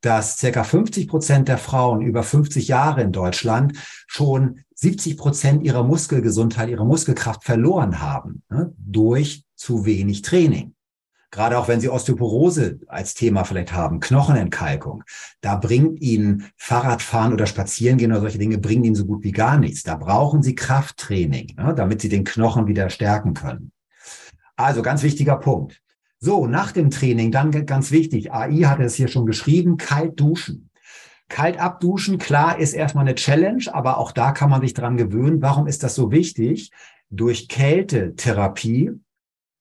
dass 0.02 0.38
circa 0.38 0.64
50 0.64 1.08
Prozent 1.08 1.48
der 1.48 1.58
Frauen 1.58 2.02
über 2.02 2.24
50 2.24 2.68
Jahre 2.68 3.02
in 3.02 3.12
Deutschland 3.12 3.78
schon 4.08 4.62
70 4.76 5.18
Prozent 5.18 5.64
ihrer 5.64 5.84
Muskelgesundheit, 5.84 6.70
ihrer 6.70 6.86
Muskelkraft 6.86 7.44
verloren 7.44 8.02
haben 8.02 8.44
ne, 8.50 8.74
durch 8.78 9.46
zu 9.56 9.86
wenig 9.86 10.24
Training. 10.24 10.76
Gerade 11.34 11.58
auch 11.58 11.68
wenn 11.68 11.80
Sie 11.80 11.90
Osteoporose 11.90 12.80
als 12.86 13.16
Thema 13.16 13.44
vielleicht 13.44 13.74
haben, 13.74 14.00
Knochenentkalkung, 14.00 15.04
da 15.42 15.56
bringt 15.56 16.00
Ihnen 16.00 16.52
Fahrradfahren 16.58 17.34
oder 17.34 17.48
Spazierengehen 17.48 18.12
oder 18.12 18.22
solche 18.22 18.38
Dinge 18.38 18.60
bringen 18.60 18.84
Ihnen 18.84 18.94
so 18.94 19.06
gut 19.06 19.24
wie 19.24 19.32
gar 19.32 19.58
nichts. 19.58 19.82
Da 19.82 19.96
brauchen 19.96 20.44
Sie 20.44 20.54
Krafttraining, 20.54 21.56
ne, 21.58 21.74
damit 21.76 22.02
Sie 22.02 22.10
den 22.10 22.24
Knochen 22.24 22.68
wieder 22.68 22.92
stärken 22.92 23.34
können. 23.34 23.72
Also 24.58 24.84
ganz 24.84 25.02
wichtiger 25.02 25.38
Punkt. 25.38 25.82
So, 26.20 26.46
nach 26.46 26.72
dem 26.72 26.92
Training, 26.92 27.32
dann 27.32 27.66
ganz 27.66 27.90
wichtig, 27.90 28.32
AI 28.32 28.66
hat 28.68 28.80
es 28.80 28.94
hier 28.94 29.08
schon 29.08 29.26
geschrieben, 29.26 29.78
kalt 29.78 30.20
duschen. 30.20 30.70
Kalt 31.30 31.60
abduschen, 31.60 32.20
klar, 32.20 32.60
ist 32.60 32.74
erstmal 32.74 33.06
eine 33.06 33.16
Challenge, 33.16 33.64
aber 33.72 33.98
auch 33.98 34.12
da 34.12 34.34
kann 34.34 34.52
man 34.52 34.62
sich 34.62 34.76
dran 34.76 34.98
gewöhnen. 34.98 35.42
Warum 35.42 35.66
ist 35.66 35.82
das 35.82 35.96
so 35.96 36.12
wichtig? 36.12 36.70
Durch 37.10 37.48
Kältetherapie 37.48 38.92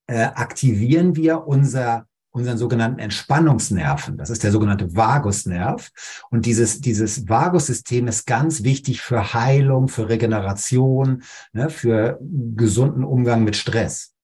äh, 0.06 0.24
aktivieren 0.24 1.16
wir 1.16 1.46
unser 1.46 2.06
unseren 2.32 2.56
sogenannten 2.56 2.98
Entspannungsnerven. 2.98 4.16
Das 4.16 4.30
ist 4.30 4.42
der 4.42 4.52
sogenannte 4.52 4.96
Vagusnerv. 4.96 5.90
Und 6.30 6.46
dieses, 6.46 6.80
dieses 6.80 7.28
Vagussystem 7.28 8.08
ist 8.08 8.26
ganz 8.26 8.64
wichtig 8.64 9.02
für 9.02 9.34
Heilung, 9.34 9.88
für 9.88 10.08
Regeneration, 10.08 11.22
ne, 11.52 11.68
für 11.68 12.18
gesunden 12.20 13.04
Umgang 13.04 13.44
mit 13.44 13.54
Stress. 13.54 14.14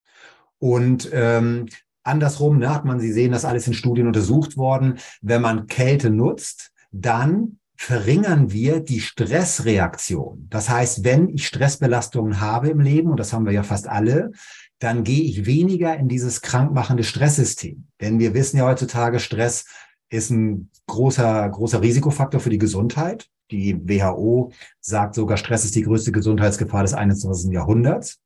Und 0.57 1.09
ähm, 1.13 1.67
andersrum 2.03 2.57
ne, 2.57 2.73
hat 2.73 2.83
man, 2.83 2.99
Sie 2.99 3.13
sehen, 3.13 3.31
das 3.31 3.45
alles 3.45 3.67
in 3.67 3.73
Studien 3.73 4.07
untersucht 4.07 4.57
worden. 4.57 4.97
Wenn 5.21 5.43
man 5.43 5.67
Kälte 5.67 6.09
nutzt, 6.09 6.71
dann 6.91 7.59
verringern 7.75 8.51
wir 8.51 8.81
die 8.81 8.99
Stressreaktion. 8.99 10.47
Das 10.49 10.67
heißt, 10.69 11.05
wenn 11.05 11.29
ich 11.29 11.47
Stressbelastungen 11.47 12.41
habe 12.41 12.69
im 12.69 12.81
Leben, 12.81 13.09
und 13.11 13.19
das 13.19 13.31
haben 13.31 13.45
wir 13.45 13.53
ja 13.53 13.63
fast 13.63 13.87
alle, 13.87 14.31
dann 14.79 15.03
gehe 15.03 15.23
ich 15.23 15.45
weniger 15.45 15.95
in 15.97 16.07
dieses 16.07 16.41
krankmachende 16.41 17.03
Stresssystem. 17.03 17.87
Denn 18.01 18.19
wir 18.19 18.33
wissen 18.33 18.57
ja 18.57 18.65
heutzutage, 18.65 19.19
Stress 19.19 19.65
ist 20.09 20.31
ein 20.31 20.69
großer, 20.87 21.49
großer 21.49 21.81
Risikofaktor 21.81 22.39
für 22.39 22.49
die 22.49 22.57
Gesundheit. 22.57 23.29
Die 23.51 23.77
WHO 23.77 24.51
sagt 24.79 25.15
sogar, 25.15 25.37
Stress 25.37 25.65
ist 25.65 25.75
die 25.75 25.83
größte 25.83 26.11
Gesundheitsgefahr 26.11 26.83
des 26.83 26.93
21. 26.93 27.51
Jahrhunderts. 27.51 28.19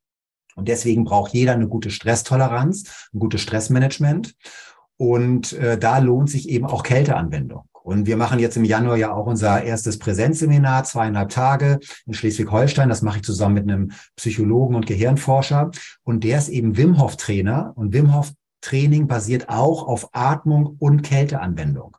Und 0.54 0.68
deswegen 0.68 1.04
braucht 1.04 1.32
jeder 1.32 1.52
eine 1.52 1.66
gute 1.66 1.90
Stresstoleranz, 1.90 3.08
ein 3.12 3.18
gutes 3.18 3.40
Stressmanagement. 3.40 4.36
Und 4.96 5.54
äh, 5.54 5.76
da 5.76 5.98
lohnt 5.98 6.30
sich 6.30 6.48
eben 6.48 6.66
auch 6.66 6.84
Kälteanwendung. 6.84 7.64
Und 7.84 8.06
wir 8.06 8.16
machen 8.16 8.38
jetzt 8.38 8.56
im 8.56 8.64
Januar 8.64 8.96
ja 8.96 9.12
auch 9.12 9.26
unser 9.26 9.62
erstes 9.62 9.98
Präsenzseminar, 9.98 10.84
zweieinhalb 10.84 11.28
Tage 11.28 11.80
in 12.06 12.14
Schleswig-Holstein. 12.14 12.88
Das 12.88 13.02
mache 13.02 13.18
ich 13.18 13.24
zusammen 13.24 13.54
mit 13.56 13.64
einem 13.64 13.92
Psychologen 14.16 14.74
und 14.74 14.86
Gehirnforscher. 14.86 15.70
Und 16.02 16.24
der 16.24 16.38
ist 16.38 16.48
eben 16.48 16.78
Wim 16.78 16.98
Hof 16.98 17.18
Trainer. 17.18 17.72
Und 17.76 17.92
Wim 17.92 18.14
Hof 18.14 18.32
Training 18.62 19.06
basiert 19.06 19.50
auch 19.50 19.86
auf 19.86 20.08
Atmung 20.12 20.76
und 20.78 21.02
Kälteanwendung. 21.02 21.98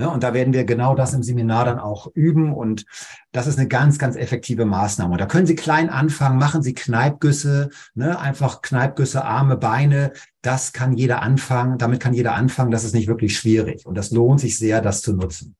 Ja, 0.00 0.08
und 0.08 0.22
da 0.22 0.34
werden 0.34 0.52
wir 0.52 0.64
genau 0.64 0.94
das 0.94 1.12
im 1.12 1.22
Seminar 1.22 1.64
dann 1.66 1.78
auch 1.78 2.08
üben. 2.14 2.52
Und 2.52 2.84
das 3.32 3.46
ist 3.46 3.58
eine 3.58 3.68
ganz, 3.68 3.98
ganz 3.98 4.16
effektive 4.16 4.64
Maßnahme. 4.64 5.12
Und 5.12 5.20
da 5.20 5.26
können 5.26 5.46
Sie 5.46 5.54
klein 5.54 5.90
anfangen, 5.90 6.38
machen 6.38 6.62
Sie 6.62 6.74
Kneipgüsse, 6.74 7.68
ne, 7.94 8.18
einfach 8.18 8.62
Kneipgüsse, 8.62 9.24
Arme, 9.24 9.56
Beine. 9.56 10.12
Das 10.42 10.72
kann 10.72 10.96
jeder 10.96 11.22
anfangen. 11.22 11.78
Damit 11.78 12.00
kann 12.00 12.14
jeder 12.14 12.34
anfangen. 12.34 12.70
Das 12.70 12.84
ist 12.84 12.94
nicht 12.94 13.08
wirklich 13.08 13.36
schwierig. 13.36 13.86
Und 13.86 13.96
das 13.96 14.10
lohnt 14.10 14.40
sich 14.40 14.58
sehr, 14.58 14.80
das 14.80 15.02
zu 15.02 15.12
nutzen. 15.12 15.56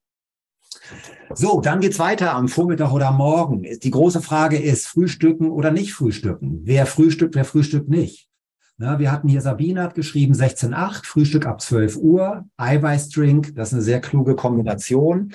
So, 1.34 1.60
dann 1.60 1.80
geht's 1.80 1.98
weiter 1.98 2.34
am 2.34 2.48
Vormittag 2.48 2.92
oder 2.92 3.12
Morgen. 3.12 3.62
Die 3.62 3.90
große 3.90 4.20
Frage 4.20 4.58
ist, 4.58 4.88
frühstücken 4.88 5.50
oder 5.50 5.70
nicht 5.70 5.92
frühstücken? 5.92 6.60
Wer 6.64 6.86
frühstückt, 6.86 7.34
wer 7.34 7.44
frühstückt 7.44 7.88
nicht? 7.88 8.28
Na, 8.78 8.98
wir 8.98 9.12
hatten 9.12 9.28
hier 9.28 9.42
Sabine 9.42 9.82
hat 9.82 9.94
geschrieben 9.94 10.32
16.8, 10.32 11.04
Frühstück 11.04 11.46
ab 11.46 11.60
12 11.60 11.98
Uhr, 11.98 12.46
Eiweißdrink, 12.56 13.54
das 13.54 13.68
ist 13.68 13.74
eine 13.74 13.82
sehr 13.82 14.00
kluge 14.00 14.34
Kombination. 14.34 15.34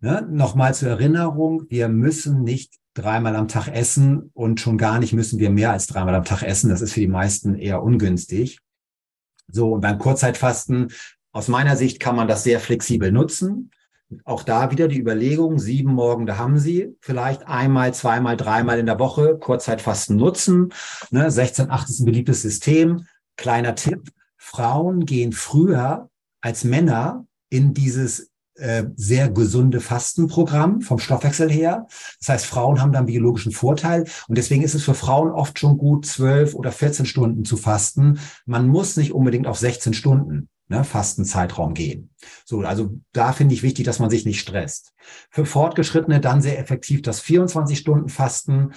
Ne? 0.00 0.26
Nochmal 0.28 0.74
zur 0.74 0.88
Erinnerung, 0.88 1.62
wir 1.68 1.88
müssen 1.88 2.42
nicht 2.42 2.74
dreimal 2.94 3.36
am 3.36 3.46
Tag 3.46 3.68
essen 3.68 4.30
und 4.34 4.60
schon 4.60 4.78
gar 4.78 4.98
nicht 4.98 5.12
müssen 5.12 5.38
wir 5.38 5.50
mehr 5.50 5.70
als 5.70 5.86
dreimal 5.86 6.16
am 6.16 6.24
Tag 6.24 6.42
essen. 6.42 6.70
Das 6.70 6.82
ist 6.82 6.92
für 6.92 7.00
die 7.00 7.06
meisten 7.06 7.54
eher 7.54 7.82
ungünstig. 7.82 8.58
So, 9.52 9.72
und 9.74 9.82
beim 9.82 9.98
Kurzzeitfasten, 9.98 10.92
aus 11.32 11.48
meiner 11.48 11.76
Sicht 11.76 12.00
kann 12.00 12.16
man 12.16 12.26
das 12.26 12.42
sehr 12.42 12.58
flexibel 12.58 13.12
nutzen. 13.12 13.70
Auch 14.24 14.42
da 14.42 14.70
wieder 14.70 14.88
die 14.88 14.98
Überlegung, 14.98 15.58
sieben 15.58 15.94
Morgen, 15.94 16.26
da 16.26 16.36
haben 16.36 16.58
Sie 16.58 16.96
vielleicht 17.00 17.46
einmal, 17.46 17.94
zweimal, 17.94 18.36
dreimal 18.36 18.78
in 18.78 18.86
der 18.86 18.98
Woche 18.98 19.38
Kurzzeitfasten 19.38 20.16
nutzen. 20.16 20.72
Ne, 21.10 21.30
16, 21.30 21.70
8 21.70 21.88
ist 21.88 22.00
ein 22.00 22.06
beliebtes 22.06 22.42
System. 22.42 23.06
Kleiner 23.36 23.74
Tipp, 23.74 24.10
Frauen 24.36 25.06
gehen 25.06 25.32
früher 25.32 26.10
als 26.42 26.64
Männer 26.64 27.26
in 27.48 27.72
dieses 27.72 28.31
äh, 28.54 28.84
sehr 28.96 29.30
gesunde 29.30 29.80
Fastenprogramm 29.80 30.80
vom 30.80 30.98
Stoffwechsel 30.98 31.50
her. 31.50 31.86
Das 32.18 32.28
heißt, 32.28 32.46
Frauen 32.46 32.80
haben 32.80 32.92
dann 32.92 33.06
biologischen 33.06 33.52
Vorteil 33.52 34.04
und 34.28 34.38
deswegen 34.38 34.62
ist 34.62 34.74
es 34.74 34.84
für 34.84 34.94
Frauen 34.94 35.30
oft 35.30 35.58
schon 35.58 35.78
gut, 35.78 36.06
zwölf 36.06 36.54
oder 36.54 36.72
14 36.72 37.06
Stunden 37.06 37.44
zu 37.44 37.56
fasten. 37.56 38.18
Man 38.46 38.68
muss 38.68 38.96
nicht 38.96 39.12
unbedingt 39.12 39.46
auf 39.46 39.58
16 39.58 39.94
Stunden 39.94 40.48
ne, 40.72 40.84
Fastenzeitraum 40.84 41.74
gehen. 41.74 42.10
So, 42.44 42.60
also 42.60 42.98
da 43.12 43.32
finde 43.32 43.54
ich 43.54 43.62
wichtig, 43.62 43.84
dass 43.84 43.98
man 43.98 44.10
sich 44.10 44.24
nicht 44.24 44.40
stresst. 44.40 44.92
Für 45.30 45.46
Fortgeschrittene 45.46 46.20
dann 46.20 46.42
sehr 46.42 46.58
effektiv 46.58 47.02
das 47.02 47.22
24-Stunden-Fasten. 47.22 48.72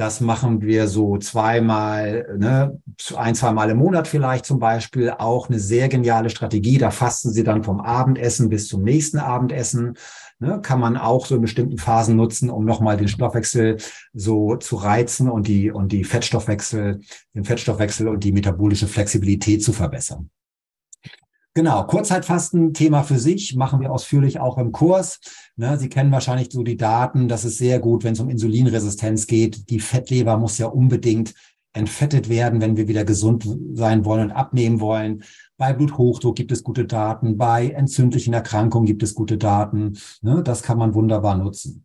Das 0.00 0.22
machen 0.22 0.62
wir 0.62 0.88
so 0.88 1.18
zweimal, 1.18 2.34
ne, 2.38 2.80
ein, 3.16 3.34
zweimal 3.34 3.68
im 3.68 3.76
Monat 3.76 4.08
vielleicht 4.08 4.46
zum 4.46 4.58
Beispiel. 4.58 5.10
Auch 5.10 5.50
eine 5.50 5.58
sehr 5.58 5.90
geniale 5.90 6.30
Strategie. 6.30 6.78
Da 6.78 6.90
fasten 6.90 7.28
Sie 7.28 7.44
dann 7.44 7.64
vom 7.64 7.82
Abendessen 7.82 8.48
bis 8.48 8.66
zum 8.66 8.82
nächsten 8.82 9.18
Abendessen. 9.18 9.98
Ne, 10.38 10.58
kann 10.62 10.80
man 10.80 10.96
auch 10.96 11.26
so 11.26 11.34
in 11.34 11.42
bestimmten 11.42 11.76
Phasen 11.76 12.16
nutzen, 12.16 12.48
um 12.48 12.64
nochmal 12.64 12.96
den 12.96 13.08
Stoffwechsel 13.08 13.76
so 14.14 14.56
zu 14.56 14.76
reizen 14.76 15.28
und 15.28 15.46
die, 15.46 15.70
und 15.70 15.92
die 15.92 16.04
Fettstoffwechsel, 16.04 17.00
den 17.34 17.44
Fettstoffwechsel 17.44 18.08
und 18.08 18.24
die 18.24 18.32
metabolische 18.32 18.86
Flexibilität 18.86 19.62
zu 19.62 19.74
verbessern. 19.74 20.30
Genau, 21.54 21.82
Kurzzeitfasten, 21.82 22.74
Thema 22.74 23.02
für 23.02 23.18
sich, 23.18 23.56
machen 23.56 23.80
wir 23.80 23.90
ausführlich 23.90 24.38
auch 24.38 24.56
im 24.56 24.70
Kurs. 24.70 25.18
Ne, 25.56 25.76
Sie 25.78 25.88
kennen 25.88 26.12
wahrscheinlich 26.12 26.52
so 26.52 26.62
die 26.62 26.76
Daten, 26.76 27.26
das 27.26 27.44
ist 27.44 27.58
sehr 27.58 27.80
gut, 27.80 28.04
wenn 28.04 28.12
es 28.12 28.20
um 28.20 28.30
Insulinresistenz 28.30 29.26
geht. 29.26 29.68
Die 29.68 29.80
Fettleber 29.80 30.36
muss 30.36 30.58
ja 30.58 30.66
unbedingt 30.66 31.34
entfettet 31.72 32.28
werden, 32.28 32.60
wenn 32.60 32.76
wir 32.76 32.86
wieder 32.86 33.04
gesund 33.04 33.48
sein 33.74 34.04
wollen 34.04 34.30
und 34.30 34.30
abnehmen 34.30 34.78
wollen. 34.78 35.24
Bei 35.56 35.72
Bluthochdruck 35.72 36.36
gibt 36.36 36.52
es 36.52 36.62
gute 36.62 36.84
Daten, 36.84 37.36
bei 37.36 37.70
entzündlichen 37.70 38.32
Erkrankungen 38.32 38.86
gibt 38.86 39.02
es 39.02 39.14
gute 39.14 39.36
Daten. 39.36 39.98
Ne, 40.22 40.42
das 40.44 40.62
kann 40.62 40.78
man 40.78 40.94
wunderbar 40.94 41.36
nutzen. 41.36 41.84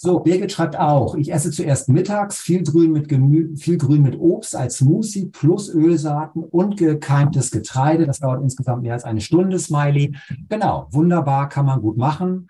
So, 0.00 0.20
Birgit 0.20 0.52
schreibt 0.52 0.78
auch, 0.78 1.16
ich 1.16 1.32
esse 1.32 1.50
zuerst 1.50 1.88
mittags 1.88 2.38
viel 2.38 2.62
Grün 2.62 2.92
mit 2.92 3.08
Gemü 3.08 3.56
viel 3.56 3.78
Grün 3.78 4.02
mit 4.02 4.16
Obst 4.16 4.54
als 4.54 4.76
Smoothie 4.76 5.26
plus 5.26 5.74
Ölsaaten 5.74 6.44
und 6.44 6.76
gekeimtes 6.76 7.50
Getreide. 7.50 8.06
Das 8.06 8.20
dauert 8.20 8.40
insgesamt 8.40 8.84
mehr 8.84 8.92
als 8.92 9.02
eine 9.02 9.20
Stunde, 9.20 9.58
Smiley. 9.58 10.14
Genau, 10.48 10.86
wunderbar, 10.92 11.48
kann 11.48 11.66
man 11.66 11.80
gut 11.80 11.96
machen. 11.96 12.48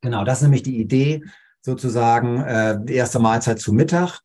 Genau, 0.00 0.24
das 0.24 0.38
ist 0.38 0.44
nämlich 0.44 0.62
die 0.62 0.80
Idee, 0.80 1.22
sozusagen 1.60 2.40
äh, 2.40 2.80
erste 2.86 3.18
Mahlzeit 3.18 3.60
zu 3.60 3.74
Mittag. 3.74 4.20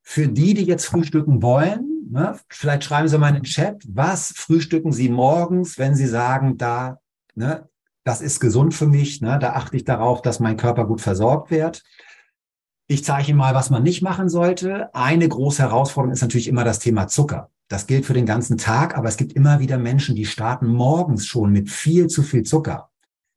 Für 0.00 0.28
die, 0.28 0.54
die 0.54 0.64
jetzt 0.64 0.86
frühstücken 0.86 1.42
wollen, 1.42 2.06
ne, 2.08 2.38
vielleicht 2.48 2.84
schreiben 2.84 3.08
Sie 3.08 3.18
mal 3.18 3.30
in 3.30 3.34
den 3.34 3.42
Chat, 3.42 3.82
was 3.88 4.32
frühstücken 4.36 4.92
Sie 4.92 5.08
morgens, 5.08 5.78
wenn 5.78 5.96
Sie 5.96 6.06
sagen, 6.06 6.58
da 6.58 7.00
ne, 7.34 7.68
das 8.08 8.22
ist 8.22 8.40
gesund 8.40 8.72
für 8.72 8.86
mich, 8.86 9.20
ne? 9.20 9.38
da 9.38 9.52
achte 9.52 9.76
ich 9.76 9.84
darauf, 9.84 10.22
dass 10.22 10.40
mein 10.40 10.56
Körper 10.56 10.86
gut 10.86 11.02
versorgt 11.02 11.50
wird. 11.50 11.84
Ich 12.86 13.04
zeige 13.04 13.28
Ihnen 13.28 13.36
mal, 13.36 13.54
was 13.54 13.68
man 13.68 13.82
nicht 13.82 14.00
machen 14.00 14.30
sollte. 14.30 14.88
Eine 14.94 15.28
große 15.28 15.62
Herausforderung 15.62 16.14
ist 16.14 16.22
natürlich 16.22 16.48
immer 16.48 16.64
das 16.64 16.78
Thema 16.78 17.06
Zucker. 17.06 17.50
Das 17.68 17.86
gilt 17.86 18.06
für 18.06 18.14
den 18.14 18.24
ganzen 18.24 18.56
Tag, 18.56 18.96
aber 18.96 19.08
es 19.08 19.18
gibt 19.18 19.34
immer 19.34 19.60
wieder 19.60 19.76
Menschen, 19.76 20.14
die 20.14 20.24
starten 20.24 20.68
morgens 20.68 21.26
schon 21.26 21.52
mit 21.52 21.68
viel 21.68 22.06
zu 22.06 22.22
viel 22.22 22.44
Zucker. 22.44 22.88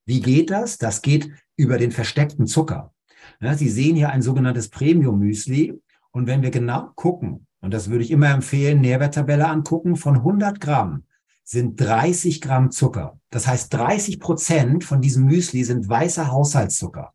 Wie 0.05 0.21
geht 0.21 0.51
das? 0.51 0.77
Das 0.77 1.01
geht 1.01 1.29
über 1.57 1.77
den 1.77 1.91
versteckten 1.91 2.47
Zucker. 2.47 2.93
Ja, 3.41 3.55
Sie 3.55 3.69
sehen 3.69 3.97
hier 3.97 4.11
ein 4.11 4.21
sogenanntes 4.21 4.69
Premium-Müsli. 4.69 5.81
Und 6.11 6.27
wenn 6.27 6.43
wir 6.43 6.49
genau 6.49 6.91
gucken, 6.95 7.45
und 7.59 7.73
das 7.73 7.89
würde 7.89 8.05
ich 8.05 8.11
immer 8.11 8.29
empfehlen, 8.29 8.79
Nährwerttabelle 8.79 9.49
angucken, 9.49 9.97
von 9.97 10.15
100 10.15 10.61
Gramm 10.61 11.03
sind 11.43 11.79
30 11.79 12.41
Gramm 12.41 12.71
Zucker. 12.71 13.19
Das 13.29 13.47
heißt, 13.47 13.73
30 13.73 14.19
Prozent 14.19 14.83
von 14.83 15.01
diesem 15.01 15.25
Müsli 15.25 15.63
sind 15.63 15.87
weißer 15.87 16.31
Haushaltszucker. 16.31 17.13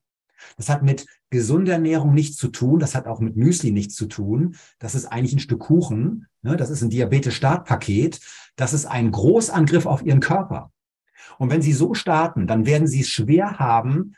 Das 0.56 0.68
hat 0.68 0.82
mit 0.82 1.06
gesunder 1.30 1.74
Ernährung 1.74 2.14
nichts 2.14 2.36
zu 2.36 2.48
tun. 2.48 2.78
Das 2.78 2.94
hat 2.94 3.06
auch 3.06 3.20
mit 3.20 3.36
Müsli 3.36 3.72
nichts 3.72 3.94
zu 3.94 4.06
tun. 4.06 4.56
Das 4.78 4.94
ist 4.94 5.06
eigentlich 5.06 5.34
ein 5.34 5.40
Stück 5.40 5.60
Kuchen. 5.60 6.26
Ne? 6.42 6.56
Das 6.56 6.70
ist 6.70 6.82
ein 6.82 6.90
Diabetes-Startpaket. 6.90 8.20
Das 8.56 8.72
ist 8.72 8.86
ein 8.86 9.10
Großangriff 9.10 9.86
auf 9.86 10.02
Ihren 10.02 10.20
Körper. 10.20 10.72
Und 11.38 11.50
wenn 11.50 11.62
Sie 11.62 11.72
so 11.72 11.94
starten, 11.94 12.46
dann 12.46 12.66
werden 12.66 12.86
Sie 12.86 13.00
es 13.00 13.08
schwer 13.08 13.58
haben, 13.58 14.14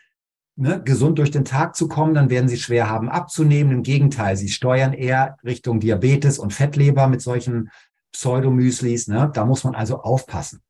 ne, 0.56 0.82
gesund 0.82 1.18
durch 1.18 1.30
den 1.30 1.44
Tag 1.44 1.74
zu 1.74 1.88
kommen. 1.88 2.14
Dann 2.14 2.30
werden 2.30 2.48
Sie 2.48 2.58
schwer 2.58 2.88
haben, 2.88 3.08
abzunehmen. 3.08 3.72
Im 3.72 3.82
Gegenteil, 3.82 4.36
Sie 4.36 4.48
steuern 4.48 4.92
eher 4.92 5.36
Richtung 5.44 5.80
Diabetes 5.80 6.38
und 6.38 6.52
Fettleber 6.52 7.08
mit 7.08 7.22
solchen 7.22 7.70
Pseudomüslis. 8.12 9.08
Ne? 9.08 9.30
Da 9.32 9.44
muss 9.44 9.64
man 9.64 9.74
also 9.74 10.00
aufpassen. 10.02 10.62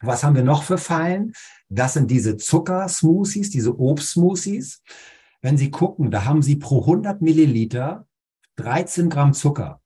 Was 0.00 0.22
haben 0.22 0.34
wir 0.34 0.44
noch 0.44 0.62
für 0.62 0.78
Fallen? 0.78 1.32
Das 1.68 1.94
sind 1.94 2.10
diese 2.10 2.36
Zuckersmoothies, 2.36 3.50
diese 3.50 3.78
Obstsmoothies. 3.78 4.82
Wenn 5.40 5.56
Sie 5.56 5.70
gucken, 5.70 6.10
da 6.10 6.24
haben 6.24 6.42
Sie 6.42 6.56
pro 6.56 6.80
100 6.80 7.22
Milliliter 7.22 8.06
13 8.56 9.08
Gramm 9.08 9.32
Zucker. 9.32 9.80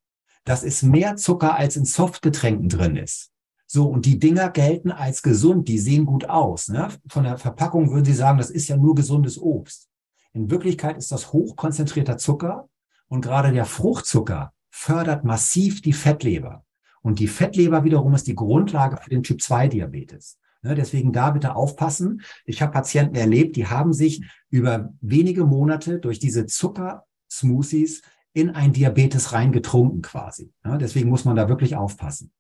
Das 0.45 0.63
ist 0.63 0.83
mehr 0.83 1.17
Zucker, 1.17 1.57
als 1.57 1.77
in 1.77 1.85
Softgetränken 1.85 2.69
drin 2.69 2.97
ist. 2.97 3.31
So, 3.67 3.87
und 3.87 4.05
die 4.05 4.19
Dinger 4.19 4.51
gelten 4.51 4.91
als 4.91 5.23
gesund, 5.23 5.69
die 5.69 5.79
sehen 5.79 6.05
gut 6.05 6.29
aus. 6.29 6.69
Ne? 6.69 6.89
Von 7.09 7.25
der 7.25 7.39
Verpackung 7.39 7.93
würden 7.93 8.05
Sie 8.05 8.15
sagen, 8.15 8.39
das 8.39 8.51
ist 8.51 8.67
ja 8.69 8.77
nur 8.77 8.97
gesundes 8.97 9.39
Obst. 9.39 9.89
In 10.33 10.51
Wirklichkeit 10.51 10.97
ist 10.97 11.13
das 11.13 11.33
hochkonzentrierter 11.33 12.19
Zucker 12.19 12.69
und 13.09 13.21
gerade 13.21 13.53
der 13.53 13.67
Fruchtzucker 13.67 14.53
fördert 14.71 15.25
massiv 15.25 15.83
die 15.83 15.93
Fettleber. 15.93 16.65
Und 17.03 17.19
die 17.19 17.29
Fettleber 17.29 17.85
wiederum 17.85 18.15
ist 18.15 18.27
die 18.27 18.35
Grundlage 18.35 18.99
für 18.99 19.11
den 19.11 19.23
Typ-2-Diabetes. 19.23 20.39
Ne, 20.63 20.75
deswegen 20.75 21.13
da 21.13 21.31
bitte 21.31 21.57
aufpassen. 21.57 22.21
Ich 22.45 22.61
habe 22.61 22.73
Patienten 22.73 23.17
erlebt, 23.17 23.57
die 23.57 23.67
haben 23.67 23.95
sich 23.95 24.23
über 24.51 24.93
wenige 25.01 25.47
Monate 25.47 25.99
durch 25.99 26.19
diese 26.19 26.45
Zuckersmoothies 26.45 28.03
in 28.35 28.51
ein 28.51 28.73
Diabetes 28.73 29.33
reingetrunken 29.33 30.03
quasi. 30.03 30.53
Ne, 30.63 30.77
deswegen 30.79 31.09
muss 31.09 31.25
man 31.25 31.37
da 31.37 31.49
wirklich 31.49 31.77
aufpassen. 31.77 32.31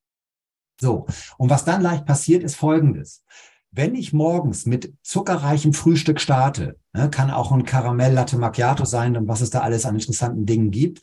So, 0.78 1.06
und 1.38 1.50
was 1.50 1.64
dann 1.64 1.82
leicht 1.82 2.04
passiert, 2.04 2.42
ist 2.42 2.56
Folgendes. 2.56 3.24
Wenn 3.70 3.94
ich 3.94 4.12
morgens 4.12 4.66
mit 4.66 4.92
zuckerreichem 5.02 5.72
Frühstück 5.72 6.20
starte, 6.20 6.78
ne, 6.92 7.08
kann 7.08 7.30
auch 7.30 7.52
ein 7.52 7.64
Karamell 7.64 8.12
Latte 8.12 8.36
Macchiato 8.36 8.84
sein 8.84 9.16
und 9.16 9.28
was 9.28 9.40
es 9.40 9.50
da 9.50 9.60
alles 9.60 9.86
an 9.86 9.94
interessanten 9.94 10.44
Dingen 10.44 10.70
gibt, 10.70 11.00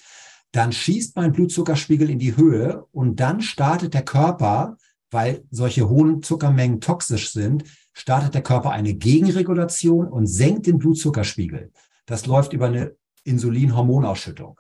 dann 0.51 0.71
schießt 0.71 1.15
mein 1.15 1.33
Blutzuckerspiegel 1.33 2.09
in 2.09 2.19
die 2.19 2.37
Höhe 2.37 2.85
und 2.91 3.19
dann 3.19 3.41
startet 3.41 3.93
der 3.93 4.05
Körper, 4.05 4.77
weil 5.11 5.43
solche 5.51 5.89
hohen 5.89 6.23
Zuckermengen 6.23 6.81
toxisch 6.81 7.31
sind, 7.31 7.63
startet 7.93 8.33
der 8.33 8.43
Körper 8.43 8.71
eine 8.71 8.93
Gegenregulation 8.93 10.07
und 10.07 10.27
senkt 10.27 10.67
den 10.67 10.77
Blutzuckerspiegel. 10.77 11.71
Das 12.05 12.25
läuft 12.25 12.53
über 12.53 12.67
eine 12.67 12.95
Insulinhormonausschüttung. 13.23 14.59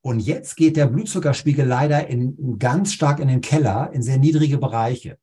Und 0.00 0.20
jetzt 0.20 0.56
geht 0.56 0.76
der 0.76 0.86
Blutzuckerspiegel 0.86 1.66
leider 1.66 2.06
in, 2.06 2.58
ganz 2.58 2.92
stark 2.92 3.20
in 3.20 3.28
den 3.28 3.40
Keller, 3.40 3.90
in 3.92 4.02
sehr 4.02 4.18
niedrige 4.18 4.58
Bereiche. 4.58 5.18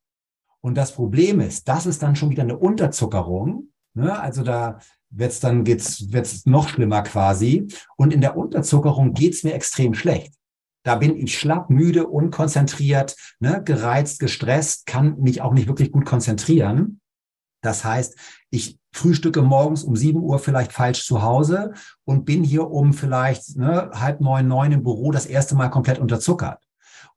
Und 0.61 0.75
das 0.75 0.93
Problem 0.93 1.39
ist, 1.39 1.67
das 1.67 1.85
ist 1.85 2.01
dann 2.01 2.15
schon 2.15 2.29
wieder 2.29 2.43
eine 2.43 2.57
Unterzuckerung. 2.57 3.69
Ne? 3.93 4.17
Also 4.19 4.43
da 4.43 4.79
wird's 5.17 5.39
dann 5.39 5.63
geht's 5.63 6.11
wird's 6.11 6.45
noch 6.45 6.69
schlimmer 6.69 7.01
quasi. 7.03 7.67
Und 7.97 8.13
in 8.13 8.21
der 8.21 8.37
Unterzuckerung 8.37 9.13
geht's 9.13 9.43
mir 9.43 9.53
extrem 9.53 9.93
schlecht. 9.93 10.33
Da 10.83 10.95
bin 10.95 11.17
ich 11.17 11.37
schlapp, 11.37 11.69
müde, 11.69 12.07
unkonzentriert, 12.07 13.15
ne, 13.39 13.63
gereizt, 13.63 14.19
gestresst, 14.19 14.85
kann 14.85 15.19
mich 15.19 15.41
auch 15.41 15.53
nicht 15.53 15.67
wirklich 15.67 15.91
gut 15.91 16.05
konzentrieren. 16.05 17.01
Das 17.63 17.83
heißt, 17.83 18.15
ich 18.51 18.77
frühstücke 18.93 19.41
morgens 19.41 19.83
um 19.83 19.95
sieben 19.95 20.21
Uhr 20.21 20.37
vielleicht 20.37 20.71
falsch 20.71 21.03
zu 21.03 21.23
Hause 21.23 21.73
und 22.03 22.23
bin 22.23 22.43
hier 22.43 22.69
um 22.69 22.93
vielleicht 22.93 23.57
ne, 23.57 23.89
halb 23.93 24.21
neun, 24.21 24.47
neun 24.47 24.71
im 24.71 24.83
Büro 24.83 25.11
das 25.11 25.25
erste 25.25 25.55
Mal 25.55 25.69
komplett 25.69 25.97
unterzuckert. 25.97 26.63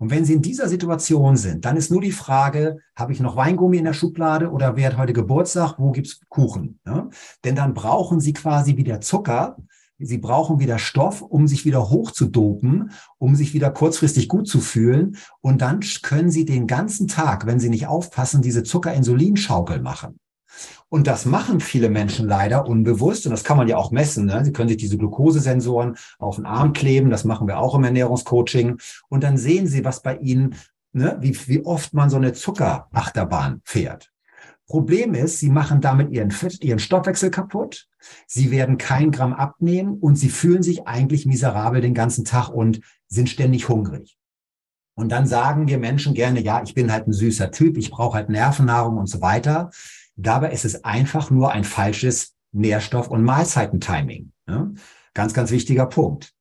Und 0.00 0.10
wenn 0.10 0.24
Sie 0.24 0.34
in 0.34 0.42
dieser 0.42 0.68
Situation 0.68 1.36
sind, 1.36 1.64
dann 1.64 1.76
ist 1.76 1.90
nur 1.90 2.00
die 2.00 2.12
Frage, 2.12 2.78
habe 2.94 3.12
ich 3.12 3.20
noch 3.20 3.34
Weingummi 3.36 3.78
in 3.78 3.84
der 3.84 3.92
Schublade 3.92 4.50
oder 4.50 4.76
wer 4.76 4.90
hat 4.90 4.98
heute 4.98 5.12
Geburtstag, 5.12 5.74
wo 5.78 5.90
gibt's 5.90 6.20
Kuchen? 6.28 6.78
Ne? 6.84 7.10
Denn 7.44 7.56
dann 7.56 7.74
brauchen 7.74 8.20
Sie 8.20 8.32
quasi 8.32 8.76
wieder 8.76 9.00
Zucker, 9.00 9.56
Sie 10.00 10.18
brauchen 10.18 10.60
wieder 10.60 10.78
Stoff, 10.78 11.22
um 11.22 11.48
sich 11.48 11.64
wieder 11.64 11.90
hochzudopen, 11.90 12.92
um 13.18 13.34
sich 13.34 13.52
wieder 13.52 13.70
kurzfristig 13.70 14.28
gut 14.28 14.46
zu 14.46 14.60
fühlen. 14.60 15.16
Und 15.40 15.60
dann 15.60 15.80
können 16.02 16.30
Sie 16.30 16.44
den 16.44 16.68
ganzen 16.68 17.08
Tag, 17.08 17.46
wenn 17.46 17.58
Sie 17.58 17.68
nicht 17.68 17.88
aufpassen, 17.88 18.40
diese 18.40 18.62
Zucker-Insulin-Schaukel 18.62 19.82
machen. 19.82 20.20
Und 20.88 21.06
das 21.06 21.26
machen 21.26 21.60
viele 21.60 21.90
Menschen 21.90 22.26
leider 22.26 22.66
unbewusst. 22.66 23.26
Und 23.26 23.32
das 23.32 23.44
kann 23.44 23.56
man 23.56 23.68
ja 23.68 23.76
auch 23.76 23.90
messen. 23.90 24.26
Ne? 24.26 24.44
Sie 24.44 24.52
können 24.52 24.68
sich 24.68 24.78
diese 24.78 24.98
Glukosesensoren 24.98 25.96
auf 26.18 26.36
den 26.36 26.46
Arm 26.46 26.72
kleben. 26.72 27.10
Das 27.10 27.24
machen 27.24 27.46
wir 27.46 27.58
auch 27.58 27.74
im 27.74 27.84
Ernährungscoaching. 27.84 28.78
Und 29.08 29.24
dann 29.24 29.36
sehen 29.36 29.66
Sie, 29.66 29.84
was 29.84 30.02
bei 30.02 30.16
Ihnen, 30.16 30.54
ne? 30.92 31.18
wie, 31.20 31.36
wie 31.46 31.64
oft 31.64 31.94
man 31.94 32.10
so 32.10 32.16
eine 32.16 32.32
Zuckerachterbahn 32.32 33.60
fährt. 33.64 34.10
Problem 34.68 35.14
ist, 35.14 35.40
sie 35.40 35.48
machen 35.48 35.80
damit 35.80 36.10
ihren, 36.10 36.30
ihren 36.60 36.78
Stoffwechsel 36.78 37.30
kaputt. 37.30 37.88
Sie 38.26 38.50
werden 38.50 38.76
kein 38.76 39.10
Gramm 39.10 39.32
abnehmen 39.32 39.98
und 39.98 40.16
sie 40.16 40.28
fühlen 40.28 40.62
sich 40.62 40.86
eigentlich 40.86 41.24
miserabel 41.24 41.80
den 41.80 41.94
ganzen 41.94 42.26
Tag 42.26 42.50
und 42.50 42.80
sind 43.08 43.30
ständig 43.30 43.70
hungrig. 43.70 44.18
Und 44.94 45.10
dann 45.10 45.26
sagen 45.26 45.68
wir 45.68 45.78
Menschen 45.78 46.12
gerne, 46.12 46.40
ja, 46.40 46.62
ich 46.62 46.74
bin 46.74 46.92
halt 46.92 47.06
ein 47.06 47.12
süßer 47.12 47.50
Typ, 47.50 47.78
ich 47.78 47.90
brauche 47.90 48.16
halt 48.16 48.28
Nervennahrung 48.28 48.98
und 48.98 49.06
so 49.06 49.22
weiter. 49.22 49.70
Dabei 50.18 50.50
ist 50.52 50.64
es 50.64 50.84
einfach 50.84 51.30
nur 51.30 51.52
ein 51.52 51.64
falsches 51.64 52.34
Nährstoff- 52.52 53.08
und 53.08 53.22
Mahlzeitentiming. 53.22 54.32
Ne? 54.46 54.74
Ganz, 55.14 55.32
ganz 55.32 55.50
wichtiger 55.50 55.86
Punkt. 55.86 56.32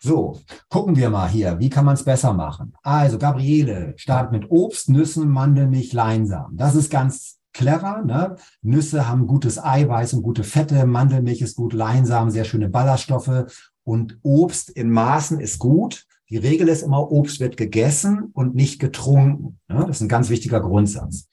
So, 0.00 0.40
gucken 0.68 0.96
wir 0.96 1.08
mal 1.10 1.28
hier, 1.28 1.60
wie 1.60 1.70
kann 1.70 1.84
man 1.84 1.94
es 1.94 2.02
besser 2.02 2.32
machen? 2.32 2.74
Also, 2.82 3.18
Gabriele 3.18 3.94
startet 3.96 4.32
mit 4.32 4.50
Obst, 4.50 4.88
Nüssen, 4.88 5.28
Mandelmilch, 5.28 5.92
Leinsamen. 5.92 6.56
Das 6.56 6.74
ist 6.74 6.90
ganz 6.90 7.38
clever. 7.52 8.02
Ne? 8.04 8.34
Nüsse 8.62 9.08
haben 9.08 9.28
gutes 9.28 9.62
Eiweiß 9.62 10.14
und 10.14 10.22
gute 10.22 10.42
Fette, 10.42 10.84
Mandelmilch 10.86 11.42
ist 11.42 11.54
gut, 11.54 11.72
Leinsamen, 11.72 12.32
sehr 12.32 12.44
schöne 12.44 12.68
Ballaststoffe 12.68 13.44
und 13.84 14.18
Obst 14.22 14.70
in 14.70 14.90
Maßen 14.90 15.38
ist 15.38 15.60
gut. 15.60 16.06
Die 16.28 16.38
Regel 16.38 16.68
ist 16.68 16.82
immer, 16.82 17.12
Obst 17.12 17.38
wird 17.38 17.56
gegessen 17.56 18.30
und 18.32 18.56
nicht 18.56 18.80
getrunken. 18.80 19.60
Ne? 19.68 19.84
Das 19.86 19.98
ist 19.98 20.00
ein 20.00 20.08
ganz 20.08 20.30
wichtiger 20.30 20.60
Grundsatz. 20.60 21.28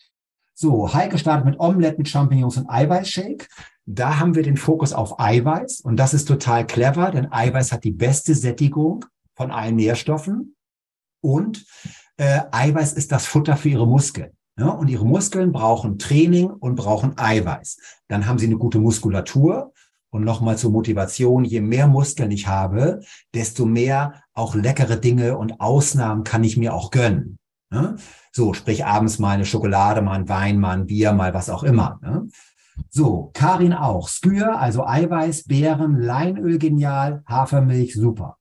So, 0.61 0.93
Heike 0.93 1.17
startet 1.17 1.45
mit 1.45 1.57
Omelette 1.61 1.99
mit 1.99 2.09
Champignons 2.09 2.57
und 2.57 2.69
Eiweißshake. 2.69 3.47
Da 3.85 4.19
haben 4.19 4.35
wir 4.35 4.43
den 4.43 4.57
Fokus 4.57 4.91
auf 4.91 5.17
Eiweiß 5.17 5.79
und 5.79 5.95
das 5.95 6.13
ist 6.13 6.25
total 6.25 6.67
clever, 6.67 7.11
denn 7.11 7.31
Eiweiß 7.31 7.71
hat 7.71 7.85
die 7.85 7.93
beste 7.93 8.35
Sättigung 8.35 9.05
von 9.37 9.51
allen 9.51 9.77
Nährstoffen 9.77 10.57
und 11.21 11.65
äh, 12.17 12.41
Eiweiß 12.51 12.91
ist 12.91 13.13
das 13.13 13.25
Futter 13.25 13.55
für 13.55 13.69
ihre 13.69 13.87
Muskeln. 13.87 14.31
Ja, 14.59 14.67
und 14.71 14.89
ihre 14.89 15.05
Muskeln 15.05 15.53
brauchen 15.53 15.97
Training 15.97 16.49
und 16.49 16.75
brauchen 16.75 17.17
Eiweiß. 17.17 17.77
Dann 18.09 18.27
haben 18.27 18.37
sie 18.37 18.47
eine 18.47 18.57
gute 18.57 18.79
Muskulatur. 18.79 19.71
Und 20.11 20.25
nochmal 20.25 20.57
zur 20.57 20.71
Motivation, 20.71 21.45
je 21.45 21.61
mehr 21.61 21.87
Muskeln 21.87 22.31
ich 22.31 22.47
habe, 22.47 22.99
desto 23.33 23.65
mehr 23.65 24.23
auch 24.33 24.55
leckere 24.55 24.97
Dinge 24.97 25.37
und 25.37 25.61
Ausnahmen 25.61 26.23
kann 26.23 26.43
ich 26.43 26.57
mir 26.57 26.73
auch 26.73 26.89
gönnen. 26.89 27.38
Ne? 27.71 27.97
So, 28.31 28.53
sprich 28.53 28.85
abends 28.85 29.19
mal 29.19 29.31
eine 29.31 29.45
Schokolade, 29.45 30.01
mal 30.01 30.13
ein 30.13 30.29
Wein, 30.29 30.59
mal 30.59 30.77
ein 30.77 30.85
Bier, 30.87 31.13
mal 31.13 31.33
was 31.33 31.49
auch 31.49 31.63
immer. 31.63 31.99
Ne? 32.01 32.27
So, 32.89 33.31
Karin 33.33 33.73
auch. 33.73 34.07
Skür, 34.07 34.59
also 34.59 34.85
Eiweiß, 34.85 35.45
Beeren, 35.45 35.99
Leinöl 35.99 36.57
genial, 36.57 37.23
Hafermilch 37.27 37.93
super. 37.93 38.37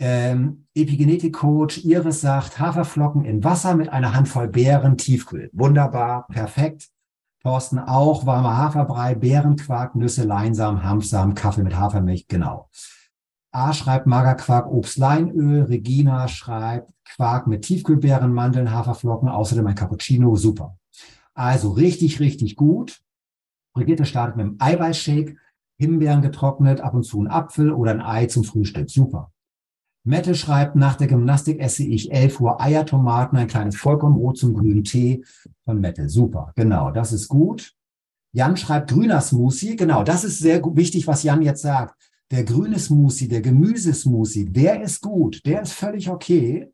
Ähm, 0.00 0.66
Epigenetik-Coach 0.74 1.84
Iris 1.84 2.22
sagt, 2.22 2.58
Haferflocken 2.58 3.24
in 3.24 3.44
Wasser 3.44 3.74
mit 3.76 3.90
einer 3.90 4.14
Handvoll 4.14 4.48
Beeren 4.48 4.96
tiefkühl. 4.96 5.50
Wunderbar, 5.52 6.26
perfekt. 6.26 6.88
Thorsten 7.42 7.78
auch, 7.78 8.24
warmer 8.24 8.56
Haferbrei, 8.56 9.14
Beerenquark, 9.14 9.94
Nüsse, 9.96 10.24
Leinsamen, 10.24 10.82
Hanfsamen, 10.82 11.34
Kaffee 11.34 11.62
mit 11.62 11.76
Hafermilch, 11.76 12.26
genau. 12.28 12.68
A 13.54 13.74
schreibt 13.74 14.06
Magerquark, 14.06 14.66
Obst, 14.66 14.96
Leinöl. 14.96 15.64
Regina 15.64 16.26
schreibt 16.26 16.90
Quark 17.04 17.46
mit 17.46 17.62
Tiefkühlbeeren, 17.62 18.32
Mandeln, 18.32 18.70
Haferflocken, 18.70 19.28
außerdem 19.28 19.66
ein 19.66 19.74
Cappuccino. 19.74 20.36
Super. 20.36 20.78
Also 21.34 21.70
richtig, 21.72 22.18
richtig 22.18 22.56
gut. 22.56 23.02
Brigitte 23.74 24.06
startet 24.06 24.36
mit 24.36 24.46
einem 24.46 24.56
Eiweißshake, 24.58 25.36
Himbeeren 25.78 26.22
getrocknet, 26.22 26.80
ab 26.80 26.94
und 26.94 27.02
zu 27.02 27.22
ein 27.22 27.28
Apfel 27.28 27.72
oder 27.72 27.90
ein 27.90 28.00
Ei 28.00 28.26
zum 28.26 28.44
Frühstück. 28.44 28.88
Super. 28.88 29.32
Mette 30.04 30.34
schreibt, 30.34 30.74
nach 30.74 30.96
der 30.96 31.06
Gymnastik 31.06 31.60
esse 31.60 31.84
ich 31.84 32.10
11 32.10 32.40
Uhr 32.40 32.60
Eier, 32.60 32.86
Tomaten, 32.86 33.36
ein 33.36 33.48
kleines 33.48 33.76
Vollkornbrot 33.76 34.38
zum 34.38 34.54
grünen 34.54 34.84
Tee 34.84 35.24
von 35.64 35.78
Mette. 35.78 36.08
Super, 36.08 36.52
genau, 36.56 36.90
das 36.90 37.12
ist 37.12 37.28
gut. 37.28 37.74
Jan 38.32 38.56
schreibt 38.56 38.90
grüner 38.90 39.20
Smoothie. 39.20 39.76
Genau, 39.76 40.02
das 40.02 40.24
ist 40.24 40.38
sehr 40.38 40.62
wichtig, 40.74 41.06
was 41.06 41.22
Jan 41.22 41.42
jetzt 41.42 41.62
sagt 41.62 42.11
der 42.32 42.44
grüne 42.44 42.78
Smoothie, 42.78 43.28
der 43.28 43.42
Gemüsesmoothie, 43.42 44.46
der 44.46 44.82
ist 44.82 45.02
gut, 45.02 45.44
der 45.44 45.62
ist 45.62 45.74
völlig 45.74 46.08
okay 46.08 46.72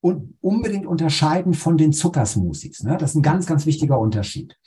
und 0.00 0.34
unbedingt 0.40 0.86
unterscheiden 0.86 1.52
von 1.52 1.76
den 1.76 1.92
Zuckersmoothies. 1.92 2.82
Ne? 2.82 2.96
Das 2.96 3.10
ist 3.10 3.16
ein 3.16 3.22
ganz, 3.22 3.46
ganz 3.46 3.66
wichtiger 3.66 4.00
Unterschied. 4.00 4.58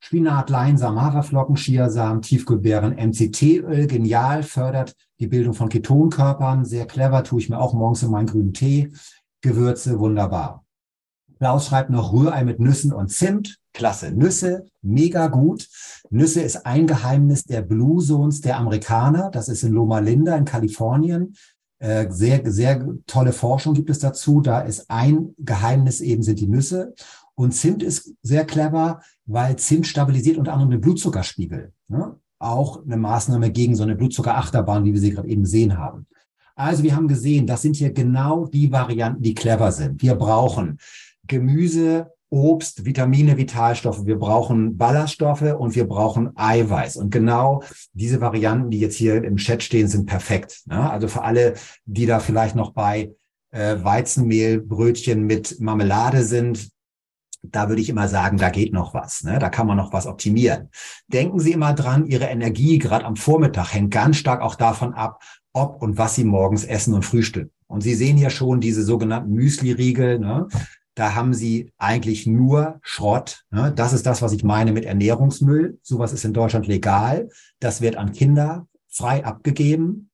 Spinat, 0.00 0.50
Leinsamen, 0.50 1.00
Haferflocken, 1.00 1.54
Chiasamen, 1.54 2.20
Tiefkühlbeeren, 2.20 2.94
MCT-Öl, 2.94 3.86
genial, 3.86 4.42
fördert 4.42 4.96
die 5.20 5.28
Bildung 5.28 5.54
von 5.54 5.70
Ketonkörpern, 5.70 6.64
sehr 6.64 6.86
clever, 6.86 7.22
tue 7.22 7.40
ich 7.40 7.48
mir 7.48 7.58
auch 7.58 7.72
morgens 7.72 8.02
in 8.02 8.10
meinen 8.10 8.26
grünen 8.26 8.52
Tee. 8.52 8.92
Gewürze, 9.40 9.98
wunderbar. 10.00 10.66
Klaus 11.38 11.66
schreibt 11.66 11.90
noch 11.90 12.12
Rührei 12.12 12.44
mit 12.44 12.58
Nüssen 12.58 12.92
und 12.92 13.08
Zimt. 13.08 13.60
Klasse. 13.74 14.12
Nüsse, 14.12 14.66
mega 14.82 15.26
gut. 15.26 15.68
Nüsse 16.08 16.40
ist 16.40 16.64
ein 16.64 16.86
Geheimnis 16.86 17.44
der 17.44 17.60
Blue 17.60 18.02
Zones 18.02 18.40
der 18.40 18.56
Amerikaner. 18.56 19.30
Das 19.30 19.48
ist 19.48 19.64
in 19.64 19.72
Loma 19.72 19.98
Linda 19.98 20.36
in 20.36 20.44
Kalifornien. 20.44 21.34
Äh, 21.80 22.10
sehr, 22.10 22.40
sehr 22.50 22.86
tolle 23.06 23.32
Forschung 23.32 23.74
gibt 23.74 23.90
es 23.90 23.98
dazu. 23.98 24.40
Da 24.40 24.60
ist 24.60 24.88
ein 24.88 25.34
Geheimnis 25.38 26.00
eben 26.00 26.22
sind 26.22 26.40
die 26.40 26.46
Nüsse. 26.46 26.94
Und 27.34 27.52
Zimt 27.52 27.82
ist 27.82 28.14
sehr 28.22 28.44
clever, 28.44 29.02
weil 29.26 29.56
Zimt 29.56 29.86
stabilisiert 29.86 30.38
unter 30.38 30.52
anderem 30.52 30.70
den 30.70 30.80
Blutzuckerspiegel. 30.80 31.72
Ne? 31.88 32.14
Auch 32.38 32.84
eine 32.84 32.96
Maßnahme 32.96 33.50
gegen 33.50 33.74
so 33.74 33.82
eine 33.82 33.96
Blutzuckerachterbahn, 33.96 34.84
wie 34.84 34.92
wir 34.92 35.00
sie 35.00 35.10
gerade 35.10 35.28
eben 35.28 35.42
gesehen 35.42 35.76
haben. 35.76 36.06
Also 36.54 36.84
wir 36.84 36.94
haben 36.94 37.08
gesehen, 37.08 37.48
das 37.48 37.62
sind 37.62 37.74
hier 37.74 37.92
genau 37.92 38.46
die 38.46 38.70
Varianten, 38.70 39.22
die 39.22 39.34
clever 39.34 39.72
sind. 39.72 40.00
Wir 40.00 40.14
brauchen 40.14 40.78
Gemüse, 41.26 42.13
Obst, 42.30 42.84
Vitamine, 42.84 43.36
Vitalstoffe, 43.36 44.06
wir 44.06 44.18
brauchen 44.18 44.76
Ballaststoffe 44.76 45.54
und 45.58 45.74
wir 45.74 45.86
brauchen 45.86 46.30
Eiweiß. 46.36 46.96
Und 46.96 47.10
genau 47.10 47.62
diese 47.92 48.20
Varianten, 48.20 48.70
die 48.70 48.80
jetzt 48.80 48.96
hier 48.96 49.22
im 49.22 49.36
Chat 49.36 49.62
stehen, 49.62 49.88
sind 49.88 50.06
perfekt. 50.06 50.62
Ne? 50.66 50.90
Also 50.90 51.06
für 51.08 51.22
alle, 51.22 51.54
die 51.84 52.06
da 52.06 52.18
vielleicht 52.18 52.56
noch 52.56 52.72
bei 52.72 53.12
äh, 53.52 53.76
Weizenmehlbrötchen 53.82 55.24
mit 55.24 55.60
Marmelade 55.60 56.24
sind, 56.24 56.70
da 57.42 57.68
würde 57.68 57.82
ich 57.82 57.88
immer 57.88 58.08
sagen, 58.08 58.38
da 58.38 58.50
geht 58.50 58.72
noch 58.72 58.94
was. 58.94 59.22
Ne? 59.22 59.38
Da 59.38 59.48
kann 59.48 59.66
man 59.66 59.76
noch 59.76 59.92
was 59.92 60.06
optimieren. 60.06 60.70
Denken 61.08 61.38
Sie 61.38 61.52
immer 61.52 61.74
dran, 61.74 62.06
Ihre 62.06 62.24
Energie 62.24 62.78
gerade 62.78 63.04
am 63.04 63.16
Vormittag 63.16 63.72
hängt 63.74 63.92
ganz 63.92 64.16
stark 64.16 64.40
auch 64.40 64.54
davon 64.54 64.94
ab, 64.94 65.22
ob 65.52 65.82
und 65.82 65.98
was 65.98 66.14
Sie 66.14 66.24
morgens 66.24 66.64
essen 66.64 66.94
und 66.94 67.04
frühstücken. 67.04 67.52
Und 67.66 67.82
Sie 67.82 67.94
sehen 67.94 68.18
ja 68.18 68.30
schon 68.30 68.60
diese 68.60 68.82
sogenannten 68.82 69.32
Müsli-Riegel. 69.34 70.18
Ne? 70.18 70.48
Da 70.94 71.14
haben 71.14 71.34
Sie 71.34 71.72
eigentlich 71.76 72.26
nur 72.26 72.78
Schrott. 72.82 73.44
Ne? 73.50 73.72
Das 73.74 73.92
ist 73.92 74.06
das, 74.06 74.22
was 74.22 74.32
ich 74.32 74.44
meine 74.44 74.72
mit 74.72 74.84
Ernährungsmüll. 74.84 75.78
Sowas 75.82 76.12
ist 76.12 76.24
in 76.24 76.32
Deutschland 76.32 76.66
legal. 76.66 77.28
Das 77.58 77.80
wird 77.80 77.96
an 77.96 78.12
Kinder 78.12 78.66
frei 78.88 79.24
abgegeben. 79.24 80.10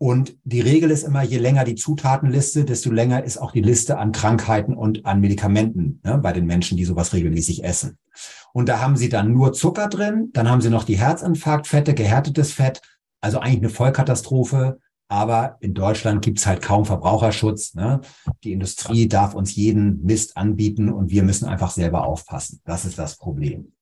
Und 0.00 0.36
die 0.44 0.60
Regel 0.60 0.92
ist 0.92 1.02
immer, 1.02 1.22
je 1.22 1.38
länger 1.38 1.64
die 1.64 1.74
Zutatenliste, 1.74 2.64
desto 2.64 2.92
länger 2.92 3.24
ist 3.24 3.36
auch 3.36 3.50
die 3.50 3.62
Liste 3.62 3.98
an 3.98 4.12
Krankheiten 4.12 4.74
und 4.74 5.04
an 5.06 5.20
Medikamenten 5.20 6.00
ne, 6.04 6.18
bei 6.18 6.32
den 6.32 6.46
Menschen, 6.46 6.76
die 6.76 6.84
sowas 6.84 7.12
regelmäßig 7.12 7.64
essen. 7.64 7.98
Und 8.52 8.68
da 8.68 8.80
haben 8.80 8.96
sie 8.96 9.08
dann 9.08 9.32
nur 9.32 9.52
Zucker 9.54 9.88
drin, 9.88 10.30
dann 10.32 10.48
haben 10.48 10.60
sie 10.60 10.70
noch 10.70 10.84
die 10.84 10.98
Herzinfarktfette, 10.98 11.94
gehärtetes 11.94 12.52
Fett, 12.52 12.80
also 13.20 13.40
eigentlich 13.40 13.58
eine 13.58 13.70
Vollkatastrophe. 13.70 14.78
Aber 15.08 15.56
in 15.60 15.72
Deutschland 15.72 16.22
gibt's 16.22 16.46
halt 16.46 16.60
kaum 16.60 16.84
Verbraucherschutz. 16.84 17.74
Ne? 17.74 18.02
Die 18.44 18.52
Industrie 18.52 19.08
darf 19.08 19.34
uns 19.34 19.56
jeden 19.56 20.04
Mist 20.04 20.36
anbieten 20.36 20.90
und 20.90 21.10
wir 21.10 21.22
müssen 21.22 21.48
einfach 21.48 21.70
selber 21.70 22.04
aufpassen. 22.04 22.60
Das 22.64 22.84
ist 22.84 22.98
das 22.98 23.16
Problem. 23.16 23.72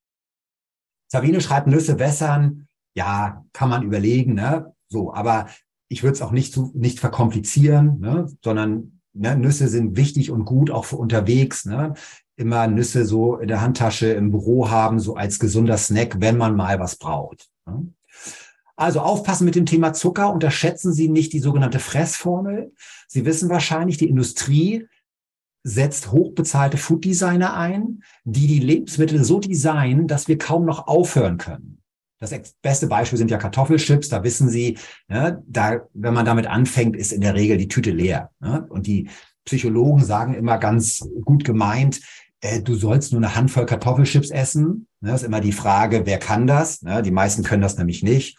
Sabine 1.08 1.40
schreibt 1.40 1.66
Nüsse 1.66 1.98
wässern. 1.98 2.68
Ja, 2.94 3.44
kann 3.52 3.68
man 3.68 3.82
überlegen. 3.82 4.34
Ne? 4.34 4.72
So, 4.88 5.12
aber 5.12 5.46
ich 5.88 6.02
würde 6.02 6.14
es 6.14 6.22
auch 6.22 6.30
nicht 6.32 6.52
zu 6.52 6.70
nicht 6.74 7.00
verkomplizieren, 7.00 8.00
ne? 8.00 8.26
sondern 8.42 9.00
ne, 9.12 9.36
Nüsse 9.36 9.68
sind 9.68 9.96
wichtig 9.96 10.30
und 10.30 10.44
gut 10.44 10.70
auch 10.70 10.84
für 10.84 10.96
unterwegs. 10.96 11.64
Ne? 11.64 11.94
Immer 12.36 12.68
Nüsse 12.68 13.04
so 13.04 13.36
in 13.36 13.48
der 13.48 13.60
Handtasche 13.60 14.08
im 14.08 14.30
Büro 14.30 14.70
haben, 14.70 15.00
so 15.00 15.16
als 15.16 15.38
gesunder 15.38 15.76
Snack, 15.76 16.20
wenn 16.20 16.36
man 16.36 16.54
mal 16.54 16.78
was 16.78 16.96
braucht. 16.96 17.48
Ne? 17.66 17.88
Also 18.76 19.00
aufpassen 19.00 19.46
mit 19.46 19.54
dem 19.54 19.66
Thema 19.66 19.92
Zucker. 19.92 20.32
Unterschätzen 20.32 20.92
Sie 20.92 21.08
nicht 21.08 21.32
die 21.32 21.40
sogenannte 21.40 21.78
Fressformel. 21.78 22.72
Sie 23.08 23.24
wissen 23.24 23.48
wahrscheinlich, 23.48 23.96
die 23.96 24.08
Industrie 24.08 24.86
setzt 25.62 26.12
hochbezahlte 26.12 26.76
Food 26.76 27.04
Designer 27.04 27.56
ein, 27.56 28.04
die 28.24 28.46
die 28.46 28.60
Lebensmittel 28.60 29.24
so 29.24 29.40
designen, 29.40 30.06
dass 30.06 30.28
wir 30.28 30.38
kaum 30.38 30.64
noch 30.64 30.86
aufhören 30.86 31.38
können. 31.38 31.82
Das 32.18 32.32
beste 32.62 32.86
Beispiel 32.86 33.18
sind 33.18 33.30
ja 33.30 33.36
Kartoffelchips. 33.36 34.08
Da 34.08 34.22
wissen 34.22 34.48
Sie, 34.48 34.78
ne, 35.08 35.42
da, 35.46 35.80
wenn 35.92 36.14
man 36.14 36.24
damit 36.24 36.46
anfängt, 36.46 36.96
ist 36.96 37.12
in 37.12 37.20
der 37.20 37.34
Regel 37.34 37.58
die 37.58 37.68
Tüte 37.68 37.90
leer. 37.90 38.30
Ne? 38.40 38.64
Und 38.68 38.86
die 38.86 39.08
Psychologen 39.44 40.04
sagen 40.04 40.34
immer 40.34 40.58
ganz 40.58 41.06
gut 41.24 41.44
gemeint, 41.44 42.00
äh, 42.40 42.62
du 42.62 42.74
sollst 42.74 43.12
nur 43.12 43.20
eine 43.20 43.34
Handvoll 43.34 43.66
Kartoffelchips 43.66 44.30
essen. 44.30 44.86
Ne? 45.00 45.10
Das 45.10 45.22
ist 45.22 45.26
immer 45.26 45.40
die 45.40 45.52
Frage, 45.52 46.06
wer 46.06 46.18
kann 46.18 46.46
das? 46.46 46.82
Ne? 46.82 47.02
Die 47.02 47.10
meisten 47.10 47.42
können 47.42 47.62
das 47.62 47.76
nämlich 47.76 48.02
nicht. 48.02 48.38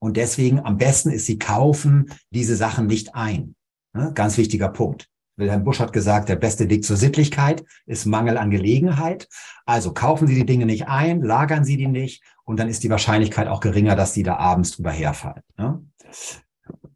Und 0.00 0.16
deswegen 0.16 0.60
am 0.60 0.78
besten 0.78 1.10
ist, 1.10 1.26
sie 1.26 1.38
kaufen 1.38 2.10
diese 2.30 2.56
Sachen 2.56 2.86
nicht 2.86 3.14
ein. 3.14 3.54
Ne? 3.92 4.12
Ganz 4.14 4.36
wichtiger 4.38 4.68
Punkt. 4.68 5.08
Wilhelm 5.36 5.64
Busch 5.64 5.80
hat 5.80 5.92
gesagt, 5.92 6.28
der 6.28 6.36
beste 6.36 6.68
Weg 6.68 6.84
zur 6.84 6.96
Sittlichkeit 6.96 7.64
ist 7.86 8.06
Mangel 8.06 8.36
an 8.36 8.50
Gelegenheit. 8.50 9.28
Also 9.64 9.92
kaufen 9.92 10.26
Sie 10.26 10.34
die 10.34 10.46
Dinge 10.46 10.66
nicht 10.66 10.88
ein, 10.88 11.22
lagern 11.22 11.64
Sie 11.64 11.76
die 11.76 11.88
nicht 11.88 12.22
und 12.44 12.58
dann 12.58 12.68
ist 12.68 12.82
die 12.82 12.90
Wahrscheinlichkeit 12.90 13.48
auch 13.48 13.60
geringer, 13.60 13.96
dass 13.96 14.12
die 14.12 14.22
da 14.22 14.36
abends 14.36 14.72
drüber 14.72 14.90
herfallen. 14.90 15.42
Ne? 15.56 15.82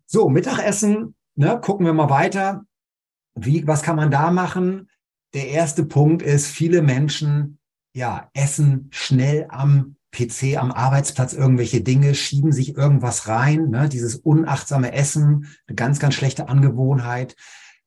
So, 0.07 0.29
Mittagessen, 0.29 1.15
ne, 1.37 1.59
gucken 1.61 1.87
wir 1.87 1.95
mal 1.95 2.11
weiter. 2.11 2.65
Wie, 3.35 3.67
was 3.67 3.83
kann 3.83 3.97
man 3.97 4.11
da 4.11 4.31
machen? 4.31 4.91
Der 5.33 5.49
erste 5.49 5.85
Punkt 5.85 6.23
ist, 6.23 6.47
viele 6.47 6.83
Menschen 6.83 7.59
ja, 7.95 8.29
essen 8.35 8.89
schnell 8.91 9.47
am 9.49 9.97
PC, 10.15 10.57
am 10.57 10.73
Arbeitsplatz 10.73 11.35
irgendwelche 11.35 11.83
Dinge, 11.83 12.15
schieben 12.15 12.53
sich 12.53 12.77
irgendwas 12.77 13.29
rein. 13.29 13.69
Ne? 13.69 13.89
Dieses 13.89 14.17
unachtsame 14.17 14.93
Essen, 14.93 15.49
eine 15.67 15.75
ganz, 15.75 15.99
ganz 15.99 16.15
schlechte 16.15 16.49
Angewohnheit. 16.49 17.37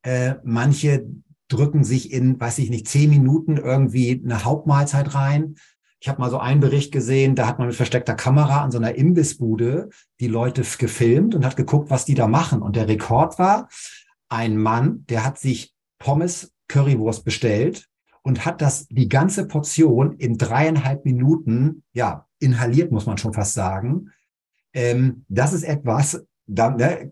Äh, 0.03 0.35
manche 0.43 1.07
drücken 1.47 1.83
sich 1.83 2.11
in, 2.11 2.39
weiß 2.39 2.59
ich 2.59 2.69
nicht, 2.69 2.87
zehn 2.87 3.09
Minuten 3.09 3.57
irgendwie 3.57 4.21
eine 4.23 4.43
Hauptmahlzeit 4.43 5.15
rein. 5.15 5.55
Ich 5.99 6.09
habe 6.09 6.21
mal 6.21 6.29
so 6.29 6.37
einen 6.37 6.59
Bericht 6.59 6.91
gesehen, 6.91 7.35
da 7.35 7.47
hat 7.47 7.57
man 7.57 7.67
mit 7.67 7.75
versteckter 7.75 8.13
Kamera 8.13 8.63
an 8.63 8.71
so 8.71 8.77
einer 8.77 8.95
Imbissbude 8.95 9.89
die 10.19 10.27
Leute 10.27 10.61
gefilmt 10.77 11.33
und 11.33 11.45
hat 11.45 11.55
geguckt, 11.55 11.89
was 11.89 12.05
die 12.05 12.13
da 12.13 12.27
machen. 12.27 12.61
Und 12.61 12.75
der 12.75 12.87
Rekord 12.87 13.39
war, 13.39 13.69
ein 14.29 14.57
Mann, 14.57 15.05
der 15.09 15.23
hat 15.23 15.39
sich 15.39 15.73
Pommes 15.97 16.53
Currywurst 16.67 17.23
bestellt 17.23 17.87
und 18.27 18.45
hat 18.45 18.61
das 18.61 18.87
die 18.89 19.07
ganze 19.07 19.47
Portion 19.47 20.17
in 20.17 20.37
dreieinhalb 20.37 21.05
Minuten 21.05 21.83
ja 21.93 22.25
inhaliert, 22.39 22.91
muss 22.91 23.05
man 23.05 23.17
schon 23.17 23.31
fast 23.31 23.53
sagen. 23.53 24.11
Ähm, 24.73 25.23
das 25.29 25.53
ist 25.53 25.63
etwas, 25.63 26.25
da 26.45 26.71
ne, 26.71 27.09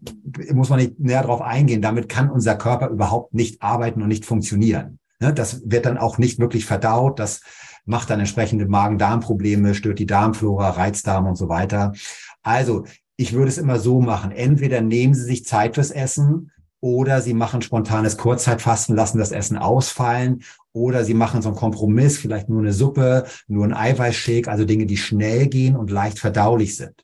muss 0.52 0.70
man 0.70 0.80
nicht 0.80 1.00
näher 1.00 1.24
drauf 1.24 1.42
eingehen. 1.42 1.82
Damit 1.82 2.10
kann 2.10 2.30
unser 2.30 2.56
Körper 2.56 2.90
überhaupt 2.90 3.34
nicht 3.34 3.62
arbeiten 3.62 4.02
und 4.02 4.10
nicht 4.10 4.26
funktionieren. 4.26 5.00
Ne, 5.22 5.34
das 5.34 5.62
wird 5.66 5.86
dann 5.86 5.98
auch 5.98 6.18
nicht 6.18 6.38
wirklich 6.40 6.66
verdaut. 6.66 7.18
Das 7.18 7.40
macht 7.86 8.10
dann 8.10 8.20
entsprechende 8.20 8.66
Magen-Darm-Probleme, 8.66 9.74
stört 9.74 10.00
die 10.00 10.06
Darmflora, 10.06 10.72
Reizdarm 10.72 11.28
und 11.28 11.38
so 11.38 11.48
weiter. 11.48 11.94
Also 12.44 12.84
ich 13.16 13.32
würde 13.32 13.48
es 13.48 13.58
immer 13.58 13.80
so 13.80 14.02
machen. 14.02 14.32
Entweder 14.32 14.82
nehmen 14.82 15.14
Sie 15.14 15.24
sich 15.24 15.46
Zeit 15.46 15.76
fürs 15.76 15.92
Essen 15.92 16.52
oder 16.86 17.20
Sie 17.20 17.34
machen 17.34 17.64
spontanes 17.64 18.16
Kurzzeitfasten, 18.16 18.96
lassen 18.96 19.18
das 19.18 19.32
Essen 19.32 19.58
ausfallen 19.58 20.44
oder 20.72 21.04
Sie 21.04 21.16
machen 21.16 21.42
so 21.42 21.50
einen 21.50 21.58
Kompromiss, 21.58 22.20
vielleicht 22.20 22.48
nur 22.48 22.62
eine 22.62 22.74
Suppe, 22.74 23.26
nur 23.48 23.66
ein 23.66 23.74
Eiweißshake, 23.74 24.48
also 24.48 24.66
Dinge, 24.66 24.86
die 24.86 24.98
schnell 24.98 25.48
gehen 25.48 25.76
und 25.76 25.90
leicht 25.90 26.20
verdaulich 26.20 26.78
sind. 26.78 27.04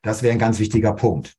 Das 0.00 0.22
wäre 0.22 0.32
ein 0.32 0.38
ganz 0.38 0.58
wichtiger 0.58 0.94
Punkt. 0.94 1.36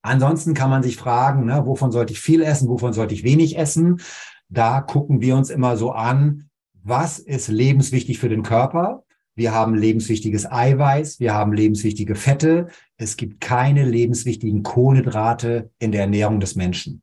Ansonsten 0.00 0.54
kann 0.54 0.70
man 0.70 0.82
sich 0.82 0.96
fragen, 0.96 1.44
ne, 1.44 1.66
wovon 1.66 1.92
sollte 1.92 2.14
ich 2.14 2.20
viel 2.20 2.42
essen, 2.42 2.70
wovon 2.70 2.94
sollte 2.94 3.12
ich 3.12 3.24
wenig 3.24 3.58
essen? 3.58 4.00
Da 4.48 4.80
gucken 4.80 5.20
wir 5.20 5.36
uns 5.36 5.50
immer 5.50 5.76
so 5.76 5.92
an, 5.92 6.48
was 6.82 7.18
ist 7.18 7.48
lebenswichtig 7.48 8.18
für 8.18 8.30
den 8.30 8.42
Körper? 8.42 9.04
Wir 9.36 9.52
haben 9.52 9.74
lebenswichtiges 9.74 10.50
Eiweiß, 10.50 11.20
wir 11.20 11.34
haben 11.34 11.52
lebenswichtige 11.52 12.14
Fette. 12.14 12.68
Es 12.96 13.16
gibt 13.16 13.40
keine 13.40 13.84
lebenswichtigen 13.84 14.62
Kohlenhydrate 14.62 15.70
in 15.78 15.92
der 15.92 16.00
Ernährung 16.02 16.40
des 16.40 16.56
Menschen. 16.56 17.02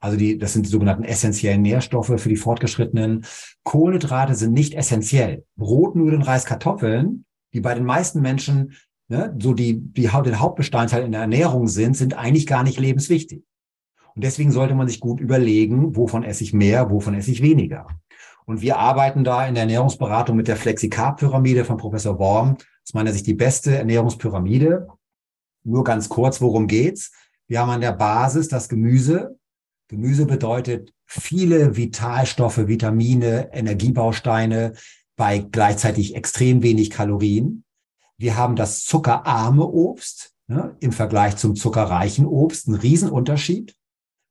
Also 0.00 0.16
die, 0.16 0.38
das 0.38 0.54
sind 0.54 0.64
die 0.64 0.70
sogenannten 0.70 1.04
essentiellen 1.04 1.60
Nährstoffe 1.60 2.14
für 2.16 2.28
die 2.28 2.36
Fortgeschrittenen. 2.36 3.26
Kohlenhydrate 3.64 4.34
sind 4.34 4.54
nicht 4.54 4.74
essentiell. 4.74 5.44
Brot, 5.56 5.94
Nudeln, 5.94 6.22
Reis, 6.22 6.46
Kartoffeln, 6.46 7.26
die 7.52 7.60
bei 7.60 7.74
den 7.74 7.84
meisten 7.84 8.22
Menschen 8.22 8.72
ne, 9.08 9.36
so 9.38 9.52
die, 9.52 9.78
die 9.78 10.08
den 10.08 10.40
Hauptbestandteil 10.40 11.04
in 11.04 11.12
der 11.12 11.20
Ernährung 11.20 11.68
sind, 11.68 11.96
sind 11.96 12.14
eigentlich 12.14 12.46
gar 12.46 12.62
nicht 12.62 12.80
lebenswichtig. 12.80 13.44
Und 14.14 14.24
deswegen 14.24 14.52
sollte 14.52 14.74
man 14.74 14.88
sich 14.88 15.00
gut 15.00 15.20
überlegen, 15.20 15.96
wovon 15.96 16.22
esse 16.22 16.44
ich 16.44 16.52
mehr, 16.52 16.90
wovon 16.90 17.14
esse 17.14 17.30
ich 17.30 17.42
weniger. 17.42 17.86
Und 18.46 18.60
wir 18.60 18.78
arbeiten 18.78 19.24
da 19.24 19.46
in 19.46 19.54
der 19.54 19.62
Ernährungsberatung 19.62 20.36
mit 20.36 20.48
der 20.48 20.56
Flexicarb-Pyramide 20.56 21.64
von 21.64 21.76
Professor 21.76 22.18
Worm. 22.18 22.56
Aus 22.84 22.94
meiner 22.94 23.12
Sicht 23.12 23.26
die 23.26 23.34
beste 23.34 23.76
Ernährungspyramide. 23.76 24.88
Nur 25.64 25.84
ganz 25.84 26.08
kurz, 26.08 26.40
worum 26.40 26.66
geht's? 26.66 27.12
Wir 27.46 27.60
haben 27.60 27.70
an 27.70 27.80
der 27.80 27.92
Basis 27.92 28.48
das 28.48 28.68
Gemüse. 28.68 29.38
Gemüse 29.88 30.26
bedeutet 30.26 30.92
viele 31.06 31.76
Vitalstoffe, 31.76 32.66
Vitamine, 32.66 33.50
Energiebausteine 33.52 34.72
bei 35.16 35.38
gleichzeitig 35.38 36.16
extrem 36.16 36.62
wenig 36.62 36.90
Kalorien. 36.90 37.64
Wir 38.16 38.36
haben 38.36 38.56
das 38.56 38.84
zuckerarme 38.84 39.66
Obst 39.66 40.32
ne, 40.46 40.76
im 40.80 40.92
Vergleich 40.92 41.36
zum 41.36 41.54
zuckerreichen 41.54 42.26
Obst. 42.26 42.68
Ein 42.68 42.74
Riesenunterschied. 42.74 43.76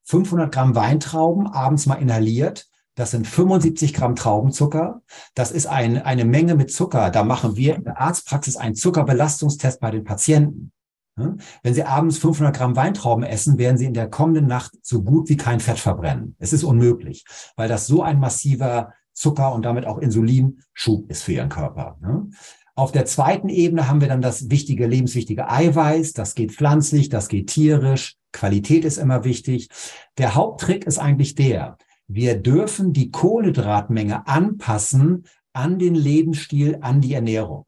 500 0.06 0.52
Gramm 0.52 0.76
Weintrauben 0.76 1.48
abends 1.48 1.86
mal 1.86 1.96
inhaliert 1.96 2.71
das 2.96 3.12
sind 3.12 3.28
75 3.28 3.94
Gramm 3.94 4.16
Traubenzucker. 4.16 5.02
Das 5.34 5.52
ist 5.52 5.66
ein, 5.66 6.02
eine 6.02 6.26
Menge 6.26 6.56
mit 6.56 6.72
Zucker. 6.72 7.10
Da 7.10 7.24
machen 7.24 7.56
wir 7.56 7.76
in 7.76 7.84
der 7.84 8.00
Arztpraxis 8.00 8.58
einen 8.58 8.76
Zuckerbelastungstest 8.76 9.80
bei 9.80 9.92
den 9.92 10.04
Patienten. 10.04 10.72
Wenn 11.16 11.74
Sie 11.74 11.84
abends 11.84 12.18
500 12.18 12.56
Gramm 12.56 12.76
Weintrauben 12.76 13.24
essen, 13.24 13.58
werden 13.58 13.78
Sie 13.78 13.86
in 13.86 13.94
der 13.94 14.10
kommenden 14.10 14.48
Nacht 14.48 14.74
so 14.82 15.04
gut 15.04 15.30
wie 15.30 15.38
kein 15.38 15.60
Fett 15.60 15.80
verbrennen. 15.80 16.36
Es 16.40 16.54
ist 16.54 16.64
unmöglich, 16.64 17.26
weil 17.56 17.70
das 17.70 17.88
so 17.88 18.02
ein 18.02 18.20
massiver 18.20 18.94
Zucker 19.14 19.54
und 19.54 19.64
damit 19.64 19.86
auch 19.86 19.98
Insulinschub 19.98 21.10
ist 21.10 21.24
für 21.24 21.34
Ihren 21.34 21.50
Körper. 21.50 21.98
Auf 22.76 22.92
der 22.92 23.06
zweiten 23.06 23.50
Ebene 23.50 23.88
haben 23.88 24.02
wir 24.02 24.08
dann 24.08 24.22
das 24.22 24.50
wichtige, 24.50 24.88
lebenswichtige 24.88 25.50
Eiweiß. 25.50 26.14
Das 26.14 26.34
geht 26.34 26.54
pflanzlich, 26.54 27.10
das 27.10 27.28
geht 27.28 27.48
tierisch, 27.48 28.16
Qualität 28.32 28.86
ist 28.86 28.98
immer 28.98 29.24
wichtig. 29.24 29.70
Der 30.18 30.36
Haupttrick 30.36 30.86
ist 30.86 30.98
eigentlich 30.98 31.36
der, 31.36 31.78
wir 32.14 32.36
dürfen 32.36 32.94
die 32.94 33.10
Kohlenhydratmenge 33.12 34.28
anpassen 34.28 35.26
an 35.54 35.80
den 35.80 35.96
Lebensstil, 35.96 36.78
an 36.82 37.02
die 37.02 37.14
Ernährung. 37.14 37.66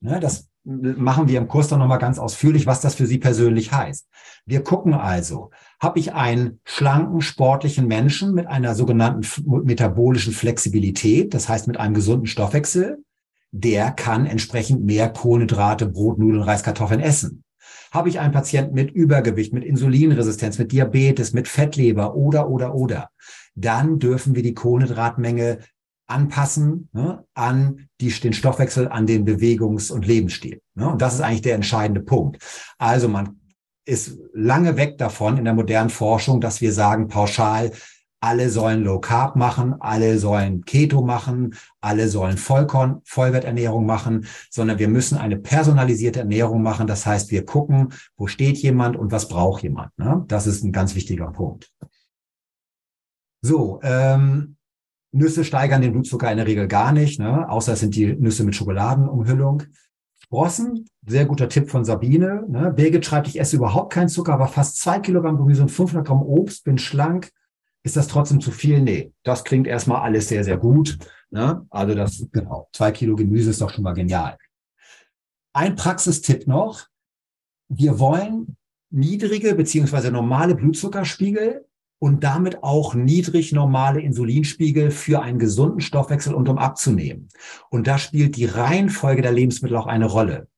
Ne, 0.00 0.20
das 0.20 0.48
machen 0.64 1.28
wir 1.28 1.38
im 1.38 1.48
Kurs 1.48 1.68
dann 1.68 1.78
nochmal 1.78 1.98
ganz 1.98 2.18
ausführlich, 2.18 2.66
was 2.66 2.80
das 2.80 2.94
für 2.94 3.06
Sie 3.06 3.18
persönlich 3.18 3.72
heißt. 3.72 4.06
Wir 4.46 4.62
gucken 4.62 4.94
also, 4.94 5.50
habe 5.80 5.98
ich 5.98 6.14
einen 6.14 6.60
schlanken, 6.64 7.20
sportlichen 7.20 7.86
Menschen 7.86 8.32
mit 8.32 8.46
einer 8.46 8.74
sogenannten 8.74 9.26
metabolischen 9.64 10.32
Flexibilität, 10.32 11.34
das 11.34 11.48
heißt 11.48 11.66
mit 11.66 11.78
einem 11.78 11.94
gesunden 11.94 12.26
Stoffwechsel, 12.26 13.02
der 13.50 13.92
kann 13.92 14.26
entsprechend 14.26 14.84
mehr 14.84 15.10
Kohlenhydrate, 15.10 15.86
Brot, 15.86 16.18
Nudeln, 16.18 16.42
Reis, 16.42 16.62
Kartoffeln 16.62 17.00
essen. 17.00 17.44
Habe 17.92 18.08
ich 18.08 18.18
einen 18.18 18.32
Patienten 18.32 18.74
mit 18.74 18.90
Übergewicht, 18.90 19.52
mit 19.52 19.64
Insulinresistenz, 19.64 20.58
mit 20.58 20.72
Diabetes, 20.72 21.32
mit 21.32 21.46
Fettleber 21.46 22.16
oder, 22.16 22.48
oder, 22.48 22.74
oder, 22.74 23.10
dann 23.54 23.98
dürfen 23.98 24.34
wir 24.34 24.42
die 24.42 24.54
Kohlenhydratmenge 24.54 25.58
anpassen 26.06 26.88
ne, 26.92 27.24
an 27.34 27.88
die, 28.00 28.10
den 28.10 28.32
Stoffwechsel, 28.32 28.88
an 28.88 29.06
den 29.06 29.24
Bewegungs- 29.24 29.90
und 29.90 30.06
Lebensstil. 30.06 30.60
Ne? 30.74 30.90
Und 30.90 31.02
das 31.02 31.14
ist 31.14 31.20
eigentlich 31.20 31.42
der 31.42 31.54
entscheidende 31.54 32.02
Punkt. 32.02 32.42
Also 32.78 33.08
man 33.08 33.40
ist 33.86 34.18
lange 34.32 34.76
weg 34.76 34.98
davon 34.98 35.38
in 35.38 35.44
der 35.44 35.54
modernen 35.54 35.90
Forschung, 35.90 36.40
dass 36.40 36.60
wir 36.60 36.72
sagen 36.72 37.08
pauschal, 37.08 37.72
alle 38.20 38.48
sollen 38.48 38.84
Low 38.84 39.00
Carb 39.00 39.36
machen, 39.36 39.74
alle 39.80 40.18
sollen 40.18 40.64
Keto 40.64 41.02
machen, 41.02 41.54
alle 41.82 42.08
sollen 42.08 42.38
Vollkorn, 42.38 43.02
Vollwerternährung 43.04 43.84
machen, 43.84 44.26
sondern 44.48 44.78
wir 44.78 44.88
müssen 44.88 45.18
eine 45.18 45.36
personalisierte 45.36 46.20
Ernährung 46.20 46.62
machen. 46.62 46.86
Das 46.86 47.04
heißt, 47.04 47.30
wir 47.30 47.44
gucken, 47.44 47.92
wo 48.16 48.26
steht 48.26 48.56
jemand 48.56 48.96
und 48.96 49.12
was 49.12 49.28
braucht 49.28 49.62
jemand. 49.62 49.90
Ne? 49.98 50.24
Das 50.28 50.46
ist 50.46 50.64
ein 50.64 50.72
ganz 50.72 50.94
wichtiger 50.94 51.32
Punkt. 51.32 51.70
So, 53.44 53.78
ähm, 53.82 54.56
Nüsse 55.12 55.44
steigern 55.44 55.82
den 55.82 55.92
Blutzucker 55.92 56.30
in 56.30 56.38
der 56.38 56.46
Regel 56.46 56.66
gar 56.66 56.92
nicht, 56.92 57.20
ne? 57.20 57.46
außer 57.46 57.74
es 57.74 57.80
sind 57.80 57.94
die 57.94 58.14
Nüsse 58.14 58.42
mit 58.42 58.54
Schokoladenumhüllung. 58.54 59.64
Sprossen, 60.18 60.86
sehr 61.06 61.26
guter 61.26 61.50
Tipp 61.50 61.68
von 61.68 61.84
Sabine. 61.84 62.46
Ne? 62.48 62.72
Birgit 62.74 63.04
schreibt, 63.04 63.28
ich 63.28 63.38
esse 63.38 63.56
überhaupt 63.56 63.92
keinen 63.92 64.08
Zucker, 64.08 64.32
aber 64.32 64.48
fast 64.48 64.80
zwei 64.80 64.98
Kilogramm 64.98 65.36
Gemüse 65.36 65.60
und 65.60 65.68
500 65.68 66.06
Gramm 66.06 66.22
Obst, 66.22 66.64
bin 66.64 66.78
schlank. 66.78 67.32
Ist 67.82 67.98
das 67.98 68.08
trotzdem 68.08 68.40
zu 68.40 68.50
viel? 68.50 68.80
Nee, 68.80 69.12
das 69.24 69.44
klingt 69.44 69.66
erstmal 69.66 70.00
alles 70.00 70.28
sehr, 70.28 70.42
sehr 70.42 70.56
gut. 70.56 70.96
Ne? 71.28 71.66
Also 71.68 71.94
das, 71.94 72.26
genau, 72.32 72.70
zwei 72.72 72.92
Kilo 72.92 73.14
Gemüse 73.14 73.50
ist 73.50 73.60
doch 73.60 73.68
schon 73.68 73.84
mal 73.84 73.92
genial. 73.92 74.38
Ein 75.52 75.76
Praxistipp 75.76 76.46
noch. 76.46 76.86
Wir 77.68 77.98
wollen 77.98 78.56
niedrige 78.88 79.54
beziehungsweise 79.54 80.10
normale 80.10 80.54
Blutzuckerspiegel 80.54 81.66
und 82.04 82.22
damit 82.22 82.62
auch 82.62 82.92
niedrig 82.92 83.52
normale 83.52 83.98
Insulinspiegel 83.98 84.90
für 84.90 85.22
einen 85.22 85.38
gesunden 85.38 85.80
Stoffwechsel 85.80 86.34
und 86.34 86.50
um 86.50 86.58
abzunehmen. 86.58 87.30
Und 87.70 87.86
da 87.86 87.96
spielt 87.96 88.36
die 88.36 88.44
Reihenfolge 88.44 89.22
der 89.22 89.32
Lebensmittel 89.32 89.78
auch 89.78 89.86
eine 89.86 90.04
Rolle. 90.04 90.48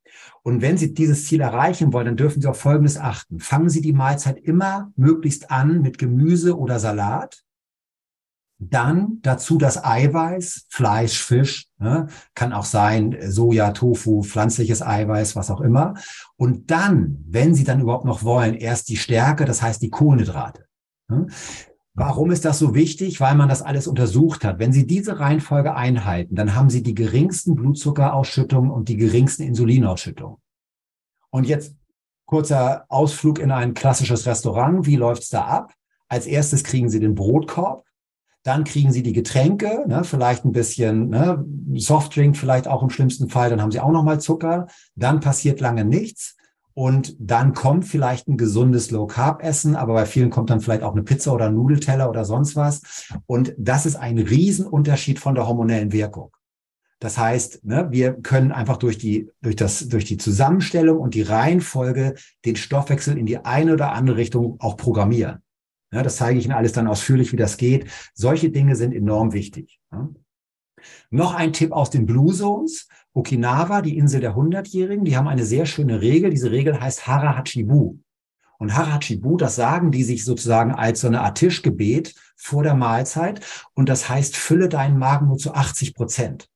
Und 0.42 0.60
wenn 0.60 0.76
Sie 0.76 0.92
dieses 0.92 1.26
Ziel 1.26 1.40
erreichen 1.40 1.92
wollen, 1.92 2.06
dann 2.06 2.16
dürfen 2.16 2.42
Sie 2.42 2.48
auf 2.48 2.58
Folgendes 2.58 2.98
achten. 2.98 3.38
Fangen 3.38 3.68
Sie 3.68 3.80
die 3.80 3.92
Mahlzeit 3.92 4.38
immer 4.38 4.90
möglichst 4.96 5.52
an 5.52 5.82
mit 5.82 5.98
Gemüse 5.98 6.58
oder 6.58 6.80
Salat. 6.80 7.44
Dann 8.58 9.20
dazu 9.22 9.56
das 9.56 9.84
Eiweiß, 9.84 10.66
Fleisch, 10.68 11.22
Fisch, 11.22 11.68
ne, 11.78 12.08
kann 12.34 12.52
auch 12.52 12.64
sein 12.64 13.18
Soja, 13.20 13.70
Tofu, 13.70 14.24
pflanzliches 14.24 14.82
Eiweiß, 14.82 15.36
was 15.36 15.52
auch 15.52 15.60
immer. 15.60 15.94
Und 16.34 16.72
dann, 16.72 17.24
wenn 17.24 17.54
Sie 17.54 17.62
dann 17.62 17.80
überhaupt 17.80 18.04
noch 18.04 18.24
wollen, 18.24 18.54
erst 18.54 18.88
die 18.88 18.96
Stärke, 18.96 19.44
das 19.44 19.62
heißt 19.62 19.80
die 19.80 19.90
Kohlenhydrate. 19.90 20.65
Hm? 21.10 21.28
Warum 21.94 22.30
ist 22.30 22.44
das 22.44 22.58
so 22.58 22.74
wichtig? 22.74 23.20
Weil 23.20 23.34
man 23.36 23.48
das 23.48 23.62
alles 23.62 23.86
untersucht 23.86 24.44
hat. 24.44 24.58
Wenn 24.58 24.72
Sie 24.72 24.86
diese 24.86 25.18
Reihenfolge 25.18 25.74
einhalten, 25.74 26.34
dann 26.34 26.54
haben 26.54 26.68
Sie 26.68 26.82
die 26.82 26.94
geringsten 26.94 27.54
Blutzuckerausschüttungen 27.54 28.70
und 28.70 28.90
die 28.90 28.98
geringsten 28.98 29.44
Insulinausschüttungen. 29.44 30.36
Und 31.30 31.46
jetzt 31.46 31.74
kurzer 32.26 32.84
Ausflug 32.88 33.38
in 33.38 33.50
ein 33.50 33.72
klassisches 33.72 34.26
Restaurant. 34.26 34.84
Wie 34.84 34.96
läuft's 34.96 35.30
da 35.30 35.46
ab? 35.46 35.72
Als 36.08 36.26
erstes 36.26 36.64
kriegen 36.64 36.90
Sie 36.90 37.00
den 37.00 37.14
Brotkorb. 37.14 37.86
Dann 38.42 38.64
kriegen 38.64 38.92
Sie 38.92 39.02
die 39.02 39.12
Getränke, 39.12 39.84
ne, 39.88 40.04
vielleicht 40.04 40.44
ein 40.44 40.52
bisschen 40.52 41.08
ne, 41.08 41.44
Softdrink, 41.74 42.36
vielleicht 42.36 42.68
auch 42.68 42.82
im 42.82 42.90
schlimmsten 42.90 43.28
Fall. 43.28 43.50
Dann 43.50 43.60
haben 43.60 43.72
Sie 43.72 43.80
auch 43.80 43.90
noch 43.90 44.04
mal 44.04 44.20
Zucker. 44.20 44.66
Dann 44.94 45.20
passiert 45.20 45.60
lange 45.60 45.84
nichts. 45.84 46.35
Und 46.78 47.16
dann 47.18 47.54
kommt 47.54 47.86
vielleicht 47.86 48.28
ein 48.28 48.36
gesundes 48.36 48.90
Low-Carb-Essen, 48.90 49.76
aber 49.76 49.94
bei 49.94 50.04
vielen 50.04 50.28
kommt 50.28 50.50
dann 50.50 50.60
vielleicht 50.60 50.82
auch 50.82 50.92
eine 50.92 51.04
Pizza 51.04 51.32
oder 51.32 51.46
ein 51.46 51.54
Nudelteller 51.54 52.10
oder 52.10 52.26
sonst 52.26 52.54
was. 52.54 53.08
Und 53.24 53.54
das 53.56 53.86
ist 53.86 53.96
ein 53.96 54.18
Riesenunterschied 54.18 55.18
von 55.18 55.34
der 55.34 55.48
hormonellen 55.48 55.90
Wirkung. 55.90 56.36
Das 56.98 57.16
heißt, 57.16 57.64
ne, 57.64 57.88
wir 57.92 58.12
können 58.20 58.52
einfach 58.52 58.76
durch 58.76 58.98
die, 58.98 59.30
durch 59.40 59.56
das, 59.56 59.88
durch 59.88 60.04
die 60.04 60.18
Zusammenstellung 60.18 60.98
und 60.98 61.14
die 61.14 61.22
Reihenfolge 61.22 62.14
den 62.44 62.56
Stoffwechsel 62.56 63.16
in 63.16 63.24
die 63.24 63.38
eine 63.38 63.72
oder 63.72 63.92
andere 63.92 64.18
Richtung 64.18 64.56
auch 64.60 64.76
programmieren. 64.76 65.38
Ja, 65.92 66.02
das 66.02 66.16
zeige 66.16 66.38
ich 66.38 66.44
Ihnen 66.44 66.54
alles 66.54 66.72
dann 66.72 66.88
ausführlich, 66.88 67.32
wie 67.32 67.36
das 67.36 67.56
geht. 67.56 67.86
Solche 68.12 68.50
Dinge 68.50 68.76
sind 68.76 68.92
enorm 68.92 69.32
wichtig. 69.32 69.80
Ja. 69.92 70.10
Noch 71.10 71.34
ein 71.34 71.52
Tipp 71.52 71.72
aus 71.72 71.90
den 71.90 72.06
Blue 72.06 72.32
Zones. 72.34 72.88
Okinawa, 73.12 73.80
die 73.82 73.96
Insel 73.96 74.20
der 74.20 74.34
Hundertjährigen, 74.34 75.04
die 75.04 75.16
haben 75.16 75.28
eine 75.28 75.44
sehr 75.44 75.66
schöne 75.66 76.00
Regel. 76.00 76.30
Diese 76.30 76.50
Regel 76.50 76.80
heißt 76.80 77.06
Harahachibu. 77.06 77.98
Und 78.58 78.74
Harahachibu, 78.74 79.36
das 79.36 79.56
sagen 79.56 79.90
die 79.90 80.02
sich 80.02 80.24
sozusagen 80.24 80.72
als 80.72 81.00
so 81.00 81.06
eine 81.06 81.20
Art 81.22 81.38
Tischgebet 81.38 82.14
vor 82.36 82.62
der 82.62 82.74
Mahlzeit. 82.74 83.40
Und 83.74 83.88
das 83.88 84.08
heißt, 84.08 84.36
fülle 84.36 84.68
deinen 84.68 84.98
Magen 84.98 85.28
nur 85.28 85.38
zu 85.38 85.54
80 85.54 85.94
Prozent. 85.94 86.48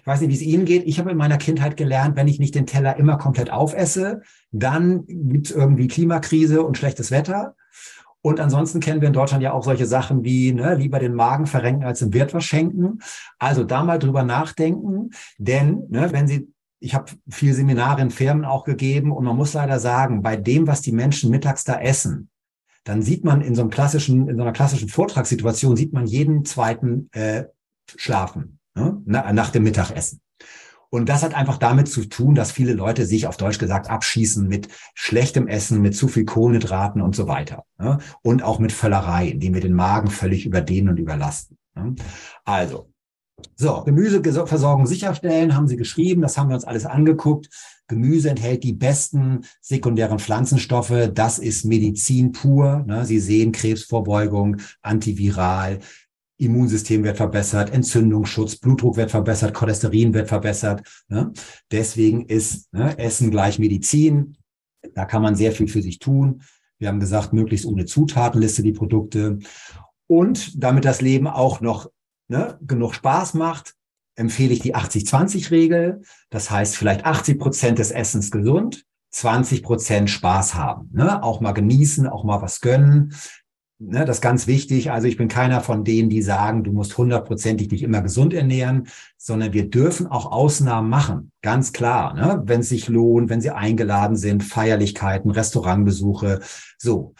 Ich 0.00 0.06
weiß 0.06 0.20
nicht, 0.20 0.30
wie 0.30 0.34
es 0.34 0.42
Ihnen 0.42 0.64
geht. 0.64 0.86
Ich 0.86 0.98
habe 0.98 1.10
in 1.10 1.16
meiner 1.16 1.38
Kindheit 1.38 1.76
gelernt, 1.76 2.16
wenn 2.16 2.28
ich 2.28 2.38
nicht 2.38 2.54
den 2.54 2.66
Teller 2.66 2.96
immer 2.96 3.18
komplett 3.18 3.50
aufesse, 3.50 4.22
dann 4.50 5.06
gibt 5.06 5.46
es 5.46 5.52
irgendwie 5.52 5.88
Klimakrise 5.88 6.62
und 6.62 6.78
schlechtes 6.78 7.10
Wetter. 7.10 7.54
Und 8.22 8.38
ansonsten 8.38 8.80
kennen 8.80 9.00
wir 9.00 9.08
in 9.08 9.14
Deutschland 9.14 9.42
ja 9.42 9.52
auch 9.52 9.64
solche 9.64 9.86
Sachen 9.86 10.24
wie 10.24 10.52
ne, 10.52 10.74
lieber 10.74 10.98
den 10.98 11.14
Magen 11.14 11.46
verrenken 11.46 11.84
als 11.84 12.02
im 12.02 12.12
Wirt 12.12 12.34
was 12.34 12.44
schenken. 12.44 12.98
Also 13.38 13.64
da 13.64 13.82
mal 13.82 13.98
drüber 13.98 14.22
nachdenken, 14.22 15.10
denn 15.38 15.86
ne, 15.88 16.12
wenn 16.12 16.26
Sie 16.26 16.52
ich 16.80 16.94
habe 16.94 17.12
viel 17.28 17.52
Seminare 17.52 18.00
in 18.00 18.10
Firmen 18.10 18.44
auch 18.44 18.64
gegeben 18.64 19.12
und 19.12 19.24
man 19.24 19.36
muss 19.36 19.52
leider 19.52 19.78
sagen, 19.78 20.22
bei 20.22 20.36
dem, 20.36 20.66
was 20.66 20.80
die 20.80 20.92
Menschen 20.92 21.30
mittags 21.30 21.62
da 21.64 21.78
essen, 21.78 22.30
dann 22.84 23.02
sieht 23.02 23.22
man 23.22 23.42
in 23.42 23.54
so 23.54 23.60
einem 23.60 23.70
klassischen, 23.70 24.28
in 24.28 24.36
so 24.36 24.42
einer 24.42 24.52
klassischen 24.52 24.88
Vortragssituation 24.88 25.76
sieht 25.76 25.92
man 25.92 26.06
jeden 26.06 26.46
zweiten 26.46 27.10
äh, 27.12 27.44
schlafen 27.96 28.58
ne, 28.74 29.02
nach 29.04 29.50
dem 29.50 29.64
Mittagessen. 29.64 30.20
Und 30.90 31.08
das 31.08 31.22
hat 31.22 31.34
einfach 31.34 31.56
damit 31.56 31.88
zu 31.88 32.04
tun, 32.04 32.34
dass 32.34 32.50
viele 32.50 32.72
Leute 32.72 33.06
sich 33.06 33.26
auf 33.26 33.36
Deutsch 33.36 33.58
gesagt 33.58 33.88
abschießen 33.88 34.46
mit 34.46 34.68
schlechtem 34.94 35.46
Essen, 35.46 35.80
mit 35.80 35.96
zu 35.96 36.08
viel 36.08 36.24
Kohlenhydraten 36.24 37.00
und 37.00 37.14
so 37.14 37.28
weiter. 37.28 37.64
Ne? 37.78 37.98
Und 38.22 38.42
auch 38.42 38.58
mit 38.58 38.72
Völlerei, 38.72 39.28
indem 39.28 39.54
wir 39.54 39.60
den 39.60 39.74
Magen 39.74 40.10
völlig 40.10 40.44
überdehnen 40.44 40.90
und 40.90 40.98
überlasten. 40.98 41.56
Ne? 41.76 41.94
Also, 42.44 42.90
so, 43.56 43.82
Gemüseversorgung 43.84 44.86
sicherstellen, 44.86 45.54
haben 45.54 45.68
Sie 45.68 45.76
geschrieben, 45.76 46.22
das 46.22 46.36
haben 46.36 46.48
wir 46.48 46.54
uns 46.54 46.64
alles 46.64 46.86
angeguckt. 46.86 47.48
Gemüse 47.88 48.30
enthält 48.30 48.62
die 48.62 48.72
besten 48.72 49.44
sekundären 49.60 50.18
Pflanzenstoffe. 50.18 51.10
Das 51.12 51.38
ist 51.38 51.64
Medizin 51.64 52.32
pur. 52.32 52.84
Ne? 52.86 53.04
Sie 53.04 53.18
sehen 53.18 53.52
Krebsvorbeugung, 53.52 54.58
antiviral, 54.82 55.80
Immunsystem 56.40 57.04
wird 57.04 57.16
verbessert, 57.16 57.72
Entzündungsschutz, 57.72 58.56
Blutdruck 58.56 58.96
wird 58.96 59.10
verbessert, 59.10 59.54
Cholesterin 59.54 60.14
wird 60.14 60.28
verbessert. 60.28 60.82
Ne? 61.08 61.32
Deswegen 61.70 62.26
ist 62.26 62.72
ne, 62.72 62.98
Essen 62.98 63.30
gleich 63.30 63.58
Medizin. 63.58 64.36
Da 64.94 65.04
kann 65.04 65.22
man 65.22 65.36
sehr 65.36 65.52
viel 65.52 65.68
für 65.68 65.82
sich 65.82 65.98
tun. 65.98 66.42
Wir 66.78 66.88
haben 66.88 67.00
gesagt, 67.00 67.32
möglichst 67.32 67.66
ohne 67.66 67.84
Zutatenliste 67.84 68.62
die 68.62 68.72
Produkte. 68.72 69.38
Und 70.06 70.62
damit 70.62 70.84
das 70.84 71.02
Leben 71.02 71.26
auch 71.26 71.60
noch 71.60 71.90
ne, 72.28 72.58
genug 72.66 72.94
Spaß 72.94 73.34
macht, 73.34 73.74
empfehle 74.16 74.52
ich 74.52 74.60
die 74.60 74.74
80-20-Regel. 74.74 76.02
Das 76.30 76.50
heißt, 76.50 76.76
vielleicht 76.76 77.04
80 77.04 77.38
Prozent 77.38 77.78
des 77.78 77.90
Essens 77.90 78.30
gesund, 78.30 78.84
20 79.10 79.62
Prozent 79.62 80.10
Spaß 80.10 80.54
haben. 80.54 80.90
Ne? 80.92 81.22
Auch 81.22 81.40
mal 81.40 81.52
genießen, 81.52 82.06
auch 82.06 82.24
mal 82.24 82.40
was 82.40 82.60
gönnen 82.60 83.14
ne, 83.80 84.04
das 84.04 84.18
ist 84.18 84.22
ganz 84.22 84.46
wichtig. 84.46 84.90
Also 84.92 85.08
ich 85.08 85.16
bin 85.16 85.28
keiner 85.28 85.60
von 85.60 85.84
denen, 85.84 86.10
die 86.10 86.22
sagen, 86.22 86.62
du 86.62 86.72
musst 86.72 86.96
hundertprozentig 86.96 87.68
dich 87.68 87.82
immer 87.82 88.02
gesund 88.02 88.32
ernähren, 88.32 88.88
sondern 89.16 89.52
wir 89.52 89.68
dürfen 89.68 90.06
auch 90.06 90.30
Ausnahmen 90.30 90.88
machen. 90.88 91.32
Ganz 91.42 91.72
klar, 91.72 92.14
ne? 92.14 92.42
wenn 92.44 92.60
es 92.60 92.68
sich 92.68 92.88
lohnt, 92.88 93.30
wenn 93.30 93.40
sie 93.40 93.50
eingeladen 93.50 94.16
sind, 94.16 94.44
Feierlichkeiten, 94.44 95.30
Restaurantbesuche. 95.30 96.40
So, 96.78 97.14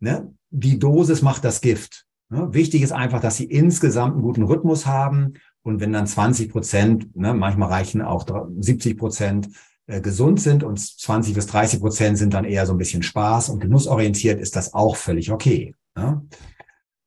ne? 0.00 0.32
die 0.50 0.78
Dosis 0.78 1.22
macht 1.22 1.44
das 1.44 1.60
Gift. 1.60 2.06
Ne? 2.28 2.48
Wichtig 2.52 2.82
ist 2.82 2.92
einfach, 2.92 3.20
dass 3.20 3.36
sie 3.36 3.46
insgesamt 3.46 4.14
einen 4.14 4.22
guten 4.22 4.42
Rhythmus 4.42 4.86
haben. 4.86 5.34
Und 5.62 5.80
wenn 5.80 5.92
dann 5.92 6.06
20 6.06 6.50
Prozent, 6.50 7.16
ne, 7.16 7.34
manchmal 7.34 7.68
reichen 7.68 8.02
auch 8.02 8.26
70 8.58 8.98
Prozent, 8.98 9.48
äh, 9.86 10.00
gesund 10.00 10.40
sind 10.40 10.64
und 10.64 10.80
20 10.80 11.34
bis 11.34 11.46
30 11.46 11.80
Prozent 11.80 12.18
sind 12.18 12.34
dann 12.34 12.44
eher 12.44 12.66
so 12.66 12.72
ein 12.72 12.78
bisschen 12.78 13.02
Spaß 13.02 13.48
und 13.48 13.60
genussorientiert, 13.60 14.40
ist 14.40 14.56
das 14.56 14.74
auch 14.74 14.96
völlig 14.96 15.30
okay. 15.30 15.74
Ne? 15.96 16.26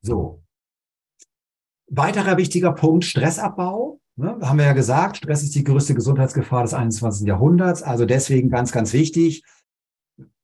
So. 0.01 0.43
Weiterer 1.87 2.37
wichtiger 2.37 2.71
Punkt, 2.71 3.05
Stressabbau. 3.05 3.99
Ne? 4.15 4.37
Haben 4.41 4.59
wir 4.59 4.65
ja 4.65 4.73
gesagt, 4.73 5.17
Stress 5.17 5.43
ist 5.43 5.55
die 5.55 5.63
größte 5.63 5.93
Gesundheitsgefahr 5.93 6.63
des 6.63 6.73
21. 6.73 7.27
Jahrhunderts. 7.27 7.83
Also 7.83 8.05
deswegen 8.05 8.49
ganz, 8.49 8.71
ganz 8.71 8.93
wichtig. 8.93 9.43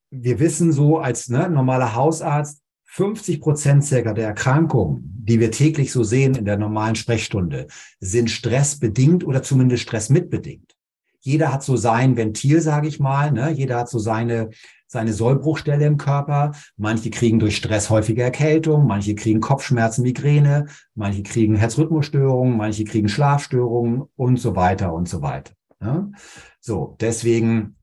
Wir 0.09 0.39
wissen 0.39 0.73
so 0.73 0.99
als 0.99 1.29
ne, 1.29 1.49
normaler 1.49 1.95
Hausarzt, 1.95 2.61
50 2.85 3.39
Prozent 3.39 3.85
circa 3.85 4.13
der 4.13 4.27
Erkrankungen, 4.27 5.23
die 5.23 5.39
wir 5.39 5.51
täglich 5.51 5.93
so 5.93 6.03
sehen 6.03 6.35
in 6.35 6.43
der 6.43 6.57
normalen 6.57 6.95
Sprechstunde, 6.95 7.67
sind 8.01 8.29
stressbedingt 8.29 9.23
oder 9.23 9.41
zumindest 9.41 9.83
stressmitbedingt. 9.83 10.75
Jeder 11.21 11.53
hat 11.53 11.63
so 11.63 11.77
sein 11.77 12.17
Ventil, 12.17 12.61
sage 12.61 12.87
ich 12.87 12.99
mal. 12.99 13.31
Ne? 13.31 13.51
Jeder 13.51 13.77
hat 13.79 13.89
so 13.89 13.99
seine, 13.99 14.49
seine 14.87 15.13
Sollbruchstelle 15.13 15.85
im 15.85 15.97
Körper. 15.97 16.51
Manche 16.77 17.09
kriegen 17.09 17.39
durch 17.39 17.55
Stress 17.55 17.89
häufige 17.89 18.23
Erkältung, 18.23 18.87
manche 18.87 19.15
kriegen 19.15 19.39
Kopfschmerzen, 19.39 20.03
Migräne, 20.03 20.65
manche 20.95 21.23
kriegen 21.23 21.55
Herzrhythmusstörungen, 21.55 22.57
manche 22.57 22.83
kriegen 22.83 23.07
Schlafstörungen 23.07 24.03
und 24.15 24.37
so 24.37 24.55
weiter 24.55 24.93
und 24.93 25.07
so 25.07 25.21
weiter. 25.21 25.53
Ne? 25.79 26.11
So, 26.59 26.97
deswegen 26.99 27.75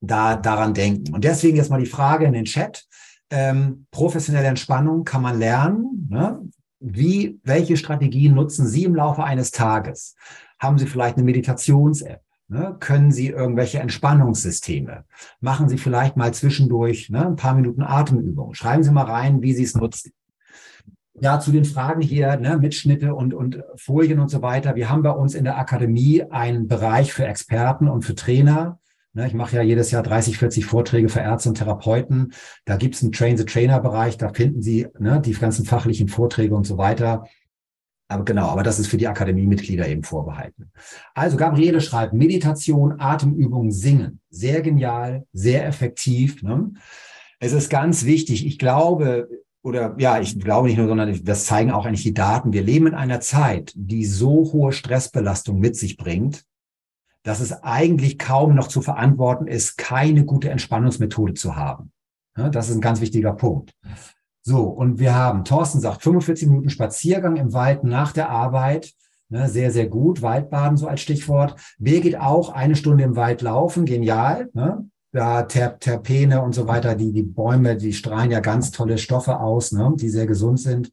da 0.00 0.36
daran 0.36 0.74
denken. 0.74 1.14
Und 1.14 1.24
deswegen 1.24 1.56
jetzt 1.56 1.70
mal 1.70 1.80
die 1.80 1.86
Frage 1.86 2.26
in 2.26 2.32
den 2.32 2.44
Chat 2.44 2.86
ähm, 3.30 3.86
professionelle 3.90 4.46
Entspannung 4.46 5.04
kann 5.04 5.22
man 5.22 5.38
lernen. 5.38 6.08
Ne? 6.10 6.40
Wie, 6.78 7.40
welche 7.42 7.76
Strategien 7.76 8.34
nutzen 8.34 8.66
Sie 8.66 8.84
im 8.84 8.94
Laufe 8.94 9.24
eines 9.24 9.50
Tages? 9.50 10.14
Haben 10.58 10.78
Sie 10.78 10.86
vielleicht 10.86 11.16
eine 11.16 11.24
Meditations-App? 11.24 12.20
Ne? 12.48 12.76
Können 12.78 13.10
Sie 13.10 13.28
irgendwelche 13.28 13.80
Entspannungssysteme? 13.80 15.04
Machen 15.40 15.68
Sie 15.68 15.78
vielleicht 15.78 16.16
mal 16.16 16.32
zwischendurch 16.32 17.10
ne, 17.10 17.26
ein 17.26 17.36
paar 17.36 17.54
Minuten 17.54 17.82
Atemübung. 17.82 18.54
Schreiben 18.54 18.84
Sie 18.84 18.92
mal 18.92 19.06
rein, 19.06 19.42
wie 19.42 19.52
Sie 19.52 19.64
es 19.64 19.74
nutzen. 19.74 20.12
Ja, 21.18 21.40
zu 21.40 21.50
den 21.50 21.64
Fragen 21.64 22.02
hier, 22.02 22.36
ne, 22.36 22.58
Mitschnitte 22.58 23.14
und, 23.14 23.34
und 23.34 23.62
Folien 23.76 24.20
und 24.20 24.28
so 24.28 24.42
weiter. 24.42 24.76
Wir 24.76 24.90
haben 24.90 25.02
bei 25.02 25.10
uns 25.10 25.34
in 25.34 25.44
der 25.44 25.58
Akademie 25.58 26.22
einen 26.22 26.68
Bereich 26.68 27.12
für 27.12 27.26
Experten 27.26 27.88
und 27.88 28.02
für 28.02 28.14
Trainer. 28.14 28.78
Ne, 29.12 29.26
ich 29.26 29.34
mache 29.34 29.56
ja 29.56 29.62
jedes 29.62 29.90
Jahr 29.90 30.04
30, 30.04 30.38
40 30.38 30.66
Vorträge 30.66 31.08
für 31.08 31.20
Ärzte 31.20 31.48
und 31.48 31.56
Therapeuten. 31.56 32.32
Da 32.64 32.76
gibt 32.76 32.94
es 32.94 33.02
einen 33.02 33.12
Train-the-Trainer-Bereich, 33.12 34.18
da 34.18 34.32
finden 34.32 34.62
Sie 34.62 34.86
ne, 34.98 35.20
die 35.20 35.32
ganzen 35.32 35.64
fachlichen 35.64 36.08
Vorträge 36.08 36.54
und 36.54 36.66
so 36.66 36.78
weiter. 36.78 37.24
Aber 38.08 38.24
genau, 38.24 38.48
aber 38.48 38.62
das 38.62 38.78
ist 38.78 38.86
für 38.86 38.98
die 38.98 39.08
Akademiemitglieder 39.08 39.88
eben 39.88 40.04
vorbehalten. 40.04 40.70
Also 41.14 41.36
Gabriele 41.36 41.80
schreibt 41.80 42.12
Meditation, 42.12 43.00
Atemübungen, 43.00 43.72
Singen. 43.72 44.20
Sehr 44.30 44.62
genial, 44.62 45.26
sehr 45.32 45.66
effektiv. 45.66 46.42
Ne? 46.42 46.72
Es 47.40 47.52
ist 47.52 47.68
ganz 47.68 48.04
wichtig. 48.04 48.46
Ich 48.46 48.58
glaube, 48.58 49.28
oder 49.62 49.96
ja, 49.98 50.20
ich 50.20 50.38
glaube 50.38 50.68
nicht 50.68 50.78
nur, 50.78 50.86
sondern 50.86 51.24
das 51.24 51.46
zeigen 51.46 51.72
auch 51.72 51.84
eigentlich 51.84 52.04
die 52.04 52.14
Daten. 52.14 52.52
Wir 52.52 52.62
leben 52.62 52.86
in 52.86 52.94
einer 52.94 53.20
Zeit, 53.20 53.72
die 53.74 54.04
so 54.04 54.52
hohe 54.52 54.72
Stressbelastung 54.72 55.58
mit 55.58 55.74
sich 55.74 55.96
bringt, 55.96 56.44
dass 57.24 57.40
es 57.40 57.64
eigentlich 57.64 58.18
kaum 58.18 58.54
noch 58.54 58.68
zu 58.68 58.80
verantworten 58.80 59.48
ist, 59.48 59.76
keine 59.76 60.24
gute 60.24 60.50
Entspannungsmethode 60.50 61.34
zu 61.34 61.56
haben. 61.56 61.90
Ja, 62.36 62.50
das 62.50 62.68
ist 62.68 62.76
ein 62.76 62.80
ganz 62.80 63.00
wichtiger 63.00 63.32
Punkt. 63.32 63.72
So, 64.46 64.62
und 64.62 65.00
wir 65.00 65.12
haben, 65.12 65.44
Thorsten 65.44 65.80
sagt, 65.80 66.04
45 66.04 66.46
Minuten 66.46 66.70
Spaziergang 66.70 67.34
im 67.34 67.52
Wald 67.52 67.82
nach 67.82 68.12
der 68.12 68.30
Arbeit. 68.30 68.92
Ne, 69.28 69.48
sehr, 69.48 69.72
sehr 69.72 69.88
gut. 69.88 70.22
Waldbaden 70.22 70.76
so 70.76 70.86
als 70.86 71.00
Stichwort. 71.00 71.56
Birgit 71.80 72.16
auch 72.16 72.50
eine 72.50 72.76
Stunde 72.76 73.02
im 73.02 73.16
Wald 73.16 73.42
laufen. 73.42 73.86
Genial. 73.86 74.48
Ne? 74.52 74.88
Da 75.10 75.42
Ter 75.42 75.80
Terpene 75.80 76.42
und 76.42 76.54
so 76.54 76.68
weiter, 76.68 76.94
die, 76.94 77.10
die 77.10 77.24
Bäume, 77.24 77.76
die 77.76 77.92
strahlen 77.92 78.30
ja 78.30 78.38
ganz 78.38 78.70
tolle 78.70 78.98
Stoffe 78.98 79.40
aus, 79.40 79.72
ne? 79.72 79.92
die 79.96 80.10
sehr 80.10 80.28
gesund 80.28 80.60
sind. 80.60 80.92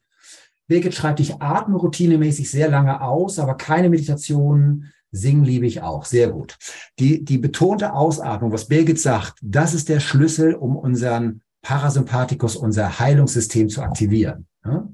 Birgit 0.65 0.95
schreibt, 0.95 1.19
ich 1.19 1.39
atme 1.39 1.77
routinemäßig 1.77 2.49
sehr 2.49 2.71
lange 2.71 3.01
aus, 3.01 3.37
aber 3.37 3.53
keine 3.53 3.91
Meditation, 3.91 4.85
Singen 5.11 5.43
liebe 5.43 5.67
ich 5.67 5.83
auch, 5.83 6.05
sehr 6.05 6.31
gut. 6.31 6.57
Die, 6.97 7.23
die 7.23 7.37
betonte 7.37 7.93
Ausatmung, 7.93 8.51
was 8.51 8.67
Birgit 8.67 8.99
sagt, 8.99 9.35
das 9.43 9.75
ist 9.75 9.89
der 9.89 9.99
Schlüssel, 9.99 10.55
um 10.55 10.75
unseren 10.75 11.43
Parasympathikus, 11.63 12.55
unser 12.55 12.99
Heilungssystem 12.99 13.69
zu 13.69 13.81
aktivieren. 13.81 14.45
Ja? 14.63 14.87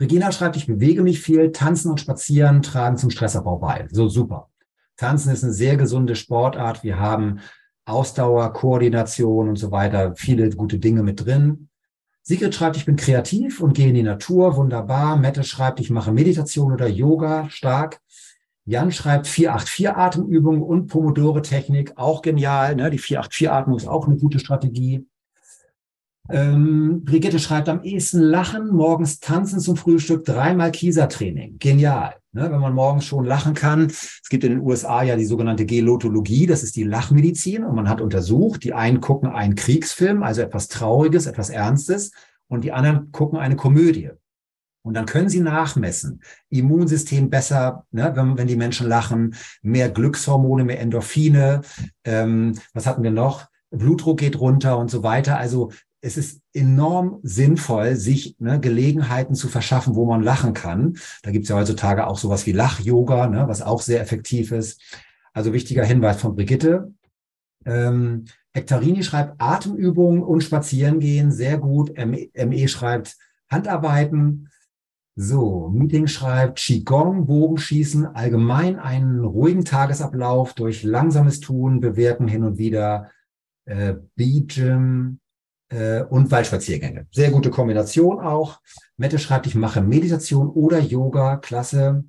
Regina 0.00 0.32
schreibt, 0.32 0.56
ich 0.56 0.66
bewege 0.66 1.02
mich 1.02 1.20
viel, 1.20 1.52
tanzen 1.52 1.90
und 1.90 2.00
spazieren 2.00 2.62
tragen 2.62 2.96
zum 2.96 3.10
Stressabbau 3.10 3.58
bei. 3.58 3.86
So 3.90 4.08
super. 4.08 4.48
Tanzen 4.96 5.32
ist 5.32 5.44
eine 5.44 5.52
sehr 5.52 5.76
gesunde 5.76 6.16
Sportart. 6.16 6.82
Wir 6.82 6.98
haben 6.98 7.40
Ausdauer, 7.84 8.52
Koordination 8.52 9.48
und 9.48 9.56
so 9.56 9.70
weiter, 9.70 10.14
viele 10.16 10.48
gute 10.50 10.78
Dinge 10.78 11.02
mit 11.02 11.24
drin. 11.24 11.68
Sigrid 12.22 12.54
schreibt, 12.54 12.76
ich 12.76 12.86
bin 12.86 12.96
kreativ 12.96 13.60
und 13.60 13.74
gehe 13.74 13.88
in 13.88 13.94
die 13.94 14.02
Natur. 14.02 14.56
Wunderbar. 14.56 15.16
Mette 15.18 15.44
schreibt, 15.44 15.80
ich 15.80 15.90
mache 15.90 16.10
Meditation 16.10 16.72
oder 16.72 16.88
Yoga. 16.88 17.50
Stark. 17.50 18.00
Jan 18.64 18.92
schreibt 18.92 19.26
484 19.26 19.90
Atemübungen 19.90 20.62
und 20.62 20.86
Pomodore-Technik, 20.86 21.92
auch 21.96 22.22
genial. 22.22 22.76
Ne? 22.76 22.88
Die 22.88 22.98
484-Atmung 22.98 23.76
ist 23.76 23.86
auch 23.86 24.06
eine 24.06 24.16
gute 24.16 24.38
Strategie. 24.38 25.06
Ähm, 26.30 27.04
Brigitte 27.04 27.38
schreibt 27.38 27.68
am 27.68 27.82
ehesten 27.82 28.20
lachen, 28.20 28.68
morgens 28.68 29.20
tanzen 29.20 29.60
zum 29.60 29.76
Frühstück, 29.76 30.24
dreimal 30.24 30.72
Kiesertraining. 30.72 31.58
Genial. 31.58 32.14
Ne? 32.32 32.50
Wenn 32.50 32.60
man 32.60 32.74
morgens 32.74 33.04
schon 33.04 33.24
lachen 33.24 33.54
kann. 33.54 33.86
Es 33.86 34.28
gibt 34.30 34.44
in 34.44 34.52
den 34.52 34.60
USA 34.60 35.02
ja 35.02 35.16
die 35.16 35.26
sogenannte 35.26 35.66
Gelotologie, 35.66 36.46
das 36.46 36.62
ist 36.62 36.76
die 36.76 36.84
Lachmedizin. 36.84 37.62
Und 37.62 37.74
man 37.74 37.88
hat 37.88 38.00
untersucht, 38.00 38.64
die 38.64 38.72
einen 38.72 39.00
gucken 39.00 39.28
einen 39.28 39.54
Kriegsfilm, 39.54 40.22
also 40.22 40.40
etwas 40.40 40.68
Trauriges, 40.68 41.26
etwas 41.26 41.50
Ernstes, 41.50 42.12
und 42.48 42.64
die 42.64 42.72
anderen 42.72 43.12
gucken 43.12 43.38
eine 43.38 43.56
Komödie. 43.56 44.10
Und 44.82 44.94
dann 44.94 45.06
können 45.06 45.30
Sie 45.30 45.40
nachmessen. 45.40 46.22
Immunsystem 46.50 47.30
besser, 47.30 47.86
ne, 47.90 48.12
wenn, 48.14 48.36
wenn 48.36 48.46
die 48.46 48.56
Menschen 48.56 48.86
lachen, 48.86 49.34
mehr 49.62 49.88
Glückshormone, 49.88 50.64
mehr 50.64 50.80
Endorphine. 50.80 51.62
Ähm, 52.04 52.58
was 52.74 52.86
hatten 52.86 53.02
wir 53.02 53.10
noch? 53.10 53.46
Blutdruck 53.70 54.18
geht 54.18 54.38
runter 54.38 54.78
und 54.78 54.90
so 54.90 55.02
weiter. 55.02 55.38
Also 55.38 55.70
es 56.04 56.18
ist 56.18 56.42
enorm 56.52 57.18
sinnvoll, 57.22 57.96
sich 57.96 58.36
ne, 58.38 58.60
Gelegenheiten 58.60 59.34
zu 59.34 59.48
verschaffen, 59.48 59.94
wo 59.94 60.04
man 60.04 60.22
lachen 60.22 60.52
kann. 60.52 60.98
Da 61.22 61.30
gibt 61.30 61.44
es 61.44 61.48
ja 61.48 61.56
heutzutage 61.56 62.06
auch 62.06 62.18
sowas 62.18 62.44
wie 62.44 62.52
Lach-Yoga, 62.52 63.28
ne, 63.28 63.48
was 63.48 63.62
auch 63.62 63.80
sehr 63.80 64.02
effektiv 64.02 64.52
ist. 64.52 64.82
Also 65.32 65.54
wichtiger 65.54 65.82
Hinweis 65.82 66.20
von 66.20 66.34
Brigitte. 66.34 66.92
Ähm, 67.64 68.26
Hektarini 68.52 69.02
schreibt 69.02 69.40
Atemübungen 69.40 70.22
und 70.22 70.42
Spazierengehen, 70.42 71.32
sehr 71.32 71.56
gut. 71.56 71.94
ME 71.96 72.68
schreibt 72.68 73.16
Handarbeiten. 73.50 74.50
So, 75.16 75.70
Meeting 75.70 76.06
schreibt 76.06 76.58
Qigong, 76.58 77.24
Bogenschießen, 77.24 78.14
allgemein 78.14 78.78
einen 78.78 79.24
ruhigen 79.24 79.64
Tagesablauf 79.64 80.52
durch 80.52 80.82
langsames 80.82 81.40
Tun, 81.40 81.80
Bewirken 81.80 82.28
hin 82.28 82.44
und 82.44 82.58
wieder, 82.58 83.10
äh, 83.64 83.94
Beat-Gym 84.16 85.20
äh, 85.70 86.02
und 86.02 86.30
Waldspaziergänge. 86.30 87.06
Sehr 87.10 87.30
gute 87.30 87.50
Kombination 87.50 88.20
auch. 88.20 88.60
Mette 88.96 89.18
schreibt, 89.18 89.46
ich 89.46 89.54
mache 89.54 89.80
Meditation 89.80 90.48
oder 90.48 90.78
Yoga, 90.78 91.36
klasse. 91.36 92.04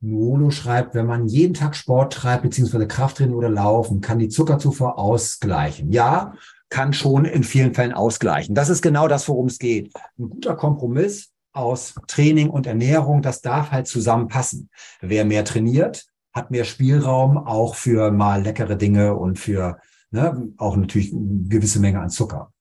Nuolo 0.00 0.50
schreibt, 0.50 0.94
wenn 0.94 1.06
man 1.06 1.26
jeden 1.26 1.54
Tag 1.54 1.74
Sport 1.74 2.12
treibt, 2.12 2.44
beziehungsweise 2.44 2.86
Krafttraining 2.86 3.34
oder 3.34 3.48
Laufen, 3.48 4.00
kann 4.00 4.18
die 4.18 4.28
Zuckerzufuhr 4.28 4.96
ausgleichen. 4.98 5.90
Ja, 5.90 6.34
kann 6.68 6.92
schon 6.92 7.24
in 7.24 7.42
vielen 7.42 7.74
Fällen 7.74 7.92
ausgleichen. 7.92 8.54
Das 8.54 8.68
ist 8.68 8.82
genau 8.82 9.08
das, 9.08 9.28
worum 9.28 9.46
es 9.46 9.58
geht. 9.58 9.92
Ein 10.18 10.30
guter 10.30 10.54
Kompromiss 10.54 11.32
aus 11.52 11.94
Training 12.06 12.50
und 12.50 12.66
Ernährung, 12.66 13.22
das 13.22 13.40
darf 13.40 13.72
halt 13.72 13.88
zusammenpassen. 13.88 14.70
Wer 15.00 15.24
mehr 15.24 15.44
trainiert, 15.44 16.06
hat 16.32 16.50
mehr 16.50 16.64
Spielraum 16.64 17.38
auch 17.38 17.74
für 17.74 18.12
mal 18.12 18.42
leckere 18.42 18.76
Dinge 18.76 19.16
und 19.16 19.38
für 19.38 19.78
ne, 20.10 20.48
auch 20.56 20.76
natürlich 20.76 21.12
eine 21.12 21.48
gewisse 21.48 21.80
Menge 21.80 22.00
an 22.00 22.10
Zucker. 22.10 22.52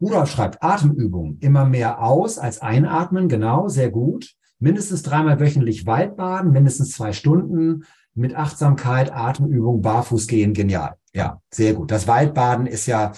Rudolf 0.00 0.30
schreibt 0.30 0.62
Atemübungen 0.62 1.38
immer 1.40 1.64
mehr 1.64 2.02
aus 2.02 2.38
als 2.38 2.60
einatmen, 2.60 3.28
genau, 3.28 3.68
sehr 3.68 3.90
gut. 3.90 4.34
Mindestens 4.58 5.02
dreimal 5.02 5.40
wöchentlich 5.40 5.86
Waldbaden, 5.86 6.52
mindestens 6.52 6.92
zwei 6.92 7.12
Stunden 7.12 7.84
mit 8.14 8.34
Achtsamkeit, 8.34 9.12
Atemübung, 9.12 9.82
Barfuß 9.82 10.26
gehen, 10.26 10.54
genial. 10.54 10.96
Ja, 11.14 11.40
sehr 11.50 11.74
gut. 11.74 11.90
Das 11.90 12.08
Waldbaden 12.08 12.66
ist 12.66 12.86
ja 12.86 13.12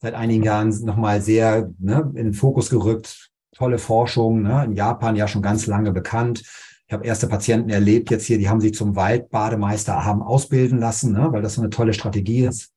seit 0.00 0.14
einigen 0.14 0.42
Jahren 0.42 0.68
nochmal 0.84 1.20
sehr 1.20 1.70
ne, 1.78 2.10
in 2.14 2.24
den 2.24 2.32
Fokus 2.32 2.70
gerückt 2.70 3.30
tolle 3.60 3.78
Forschung, 3.78 4.42
ne? 4.42 4.64
in 4.64 4.72
Japan 4.74 5.16
ja 5.16 5.28
schon 5.28 5.42
ganz 5.42 5.66
lange 5.66 5.92
bekannt. 5.92 6.42
Ich 6.86 6.92
habe 6.94 7.04
erste 7.04 7.28
Patienten 7.28 7.68
erlebt 7.68 8.10
jetzt 8.10 8.24
hier, 8.24 8.38
die 8.38 8.48
haben 8.48 8.60
sich 8.60 8.72
zum 8.72 8.96
Waldbademeister 8.96 10.04
haben 10.04 10.22
ausbilden 10.22 10.78
lassen, 10.78 11.12
ne? 11.12 11.28
weil 11.30 11.42
das 11.42 11.54
so 11.54 11.60
eine 11.60 11.68
tolle 11.68 11.92
Strategie 11.92 12.46
ist. 12.46 12.72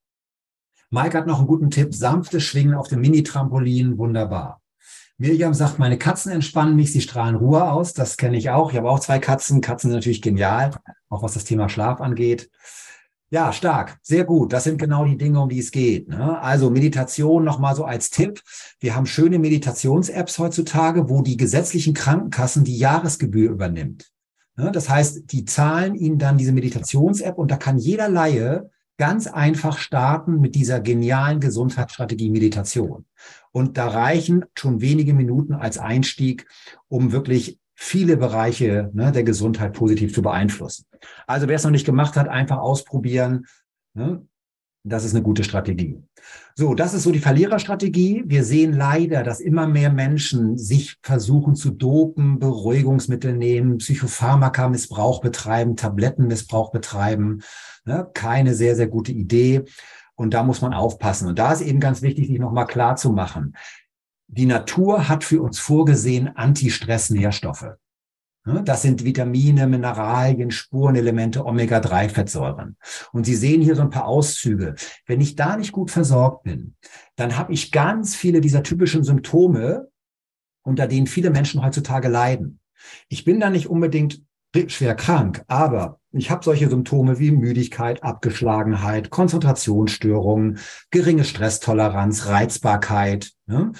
Mike 0.93 1.17
hat 1.17 1.25
noch 1.25 1.39
einen 1.39 1.47
guten 1.47 1.71
Tipp, 1.71 1.95
sanftes 1.95 2.43
Schwingen 2.43 2.75
auf 2.75 2.87
dem 2.87 3.01
Mini-Trampolin, 3.01 3.97
wunderbar. 3.97 4.61
Miriam 5.17 5.55
sagt, 5.55 5.79
meine 5.79 5.97
Katzen 5.97 6.31
entspannen 6.31 6.75
mich, 6.75 6.91
sie 6.91 7.01
strahlen 7.01 7.35
Ruhe 7.35 7.71
aus. 7.71 7.93
Das 7.93 8.15
kenne 8.15 8.37
ich 8.37 8.51
auch. 8.51 8.69
Ich 8.69 8.77
habe 8.77 8.91
auch 8.91 8.99
zwei 8.99 9.17
Katzen. 9.17 9.59
Katzen 9.59 9.89
sind 9.89 9.97
natürlich 9.97 10.21
genial, 10.21 10.69
auch 11.09 11.23
was 11.23 11.33
das 11.33 11.45
Thema 11.45 11.67
Schlaf 11.67 11.99
angeht. 11.99 12.51
Ja, 13.31 13.51
stark, 13.51 13.97
sehr 14.03 14.23
gut. 14.23 14.53
Das 14.53 14.65
sind 14.65 14.77
genau 14.77 15.03
die 15.05 15.17
Dinge, 15.17 15.41
um 15.41 15.49
die 15.49 15.57
es 15.57 15.71
geht. 15.71 16.09
Ne? 16.09 16.39
Also 16.39 16.69
Meditation 16.69 17.43
nochmal 17.43 17.75
so 17.75 17.85
als 17.85 18.11
Tipp. 18.11 18.43
Wir 18.79 18.95
haben 18.95 19.07
schöne 19.07 19.39
Meditations-Apps 19.39 20.37
heutzutage, 20.37 21.09
wo 21.09 21.23
die 21.23 21.37
gesetzlichen 21.37 21.95
Krankenkassen 21.95 22.65
die 22.65 22.77
Jahresgebühr 22.77 23.49
übernimmt. 23.49 24.11
Ne? 24.57 24.71
Das 24.71 24.89
heißt, 24.89 25.31
die 25.31 25.45
zahlen 25.45 25.95
Ihnen 25.95 26.19
dann 26.19 26.37
diese 26.37 26.51
Meditations-App 26.51 27.39
und 27.39 27.49
da 27.49 27.57
kann 27.57 27.79
jeder 27.79 28.09
Laie 28.09 28.69
ganz 28.97 29.27
einfach 29.27 29.77
starten 29.77 30.39
mit 30.39 30.55
dieser 30.55 30.79
genialen 30.79 31.39
Gesundheitsstrategie 31.39 32.29
Meditation. 32.29 33.05
Und 33.51 33.77
da 33.77 33.87
reichen 33.87 34.45
schon 34.55 34.81
wenige 34.81 35.13
Minuten 35.13 35.53
als 35.53 35.77
Einstieg, 35.77 36.47
um 36.87 37.11
wirklich 37.11 37.59
viele 37.75 38.17
Bereiche 38.17 38.91
ne, 38.93 39.11
der 39.11 39.23
Gesundheit 39.23 39.73
positiv 39.73 40.13
zu 40.13 40.21
beeinflussen. 40.21 40.85
Also 41.27 41.47
wer 41.47 41.55
es 41.55 41.63
noch 41.63 41.71
nicht 41.71 41.85
gemacht 41.85 42.15
hat, 42.15 42.27
einfach 42.27 42.57
ausprobieren. 42.57 43.45
Ne? 43.93 44.25
Das 44.85 45.05
ist 45.05 45.13
eine 45.13 45.23
gute 45.23 45.45
Strategie. 45.45 46.03
So, 46.55 46.73
das 46.75 46.93
ist 46.93 47.03
so 47.03 47.11
die 47.11 47.19
Verliererstrategie. 47.19 48.23
Wir 48.25 48.43
sehen 48.43 48.73
leider, 48.73 49.23
dass 49.23 49.39
immer 49.39 49.65
mehr 49.65 49.89
Menschen 49.89 50.57
sich 50.57 50.97
versuchen 51.01 51.55
zu 51.55 51.71
dopen, 51.71 52.37
Beruhigungsmittel 52.37 53.33
nehmen, 53.33 53.77
Psychopharmaka-Missbrauch 53.77 55.21
betreiben, 55.21 55.77
Tablettenmissbrauch 55.77 56.71
betreiben. 56.71 57.41
Ne? 57.85 58.09
Keine 58.13 58.53
sehr, 58.55 58.75
sehr 58.75 58.87
gute 58.87 59.13
Idee. 59.13 59.63
Und 60.15 60.33
da 60.33 60.43
muss 60.43 60.61
man 60.61 60.73
aufpassen. 60.73 61.29
Und 61.29 61.39
da 61.39 61.53
ist 61.53 61.61
eben 61.61 61.79
ganz 61.79 62.01
wichtig, 62.01 62.27
sich 62.27 62.39
nochmal 62.39 62.67
klar 62.67 62.97
zu 62.97 63.11
machen. 63.11 63.55
Die 64.27 64.45
Natur 64.45 65.07
hat 65.07 65.23
für 65.23 65.41
uns 65.41 65.59
vorgesehen 65.59 66.35
Anti-Stress-Nährstoffe. 66.35 67.77
Das 68.45 68.81
sind 68.81 69.05
Vitamine, 69.05 69.67
Mineralien, 69.67 70.51
Spurenelemente, 70.51 71.45
Omega-3-Fettsäuren. 71.45 72.75
Und 73.13 73.25
Sie 73.25 73.35
sehen 73.35 73.61
hier 73.61 73.75
so 73.75 73.83
ein 73.83 73.89
paar 73.89 74.05
Auszüge. 74.05 74.75
Wenn 75.05 75.21
ich 75.21 75.35
da 75.35 75.55
nicht 75.55 75.71
gut 75.71 75.91
versorgt 75.91 76.43
bin, 76.43 76.75
dann 77.15 77.37
habe 77.37 77.53
ich 77.53 77.71
ganz 77.71 78.15
viele 78.15 78.41
dieser 78.41 78.61
typischen 78.61 79.05
Symptome, 79.05 79.87
unter 80.61 80.87
denen 80.87 81.07
viele 81.07 81.29
Menschen 81.29 81.63
heutzutage 81.63 82.09
leiden. 82.09 82.59
Ich 83.07 83.23
bin 83.23 83.39
da 83.39 83.49
nicht 83.49 83.67
unbedingt 83.67 84.21
schwer 84.67 84.95
krank, 84.95 85.43
aber 85.47 85.99
ich 86.11 86.29
habe 86.29 86.43
solche 86.43 86.69
Symptome 86.69 87.19
wie 87.19 87.31
Müdigkeit, 87.31 88.03
Abgeschlagenheit, 88.03 89.09
Konzentrationsstörungen, 89.09 90.59
geringe 90.91 91.23
Stresstoleranz, 91.23 92.27
Reizbarkeit, 92.27 93.31
ne? 93.47 93.71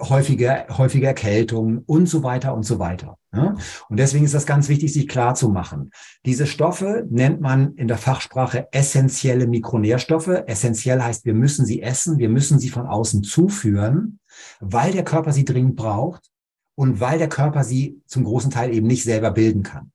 häufige, 0.00 0.66
häufige 0.70 1.06
Erkältungen 1.06 1.78
und 1.86 2.06
so 2.06 2.22
weiter 2.22 2.54
und 2.54 2.64
so 2.64 2.78
weiter. 2.78 3.18
Ne? 3.32 3.54
Und 3.88 3.98
deswegen 3.98 4.24
ist 4.24 4.34
das 4.34 4.44
ganz 4.44 4.68
wichtig, 4.68 4.92
sich 4.92 5.08
klar 5.08 5.34
zu 5.34 5.48
machen. 5.48 5.90
Diese 6.26 6.46
Stoffe 6.46 7.06
nennt 7.08 7.40
man 7.40 7.74
in 7.76 7.88
der 7.88 7.96
Fachsprache 7.96 8.68
essentielle 8.72 9.46
Mikronährstoffe. 9.46 10.42
Essentiell 10.46 11.02
heißt, 11.02 11.24
wir 11.24 11.32
müssen 11.32 11.64
sie 11.64 11.80
essen, 11.80 12.18
wir 12.18 12.28
müssen 12.28 12.58
sie 12.58 12.68
von 12.68 12.86
außen 12.86 13.22
zuführen, 13.22 14.20
weil 14.60 14.92
der 14.92 15.04
Körper 15.04 15.32
sie 15.32 15.46
dringend 15.46 15.76
braucht 15.76 16.30
und 16.74 17.00
weil 17.00 17.18
der 17.18 17.28
Körper 17.30 17.64
sie 17.64 18.02
zum 18.06 18.24
großen 18.24 18.50
Teil 18.50 18.74
eben 18.74 18.86
nicht 18.86 19.04
selber 19.04 19.30
bilden 19.30 19.62
kann. 19.62 19.92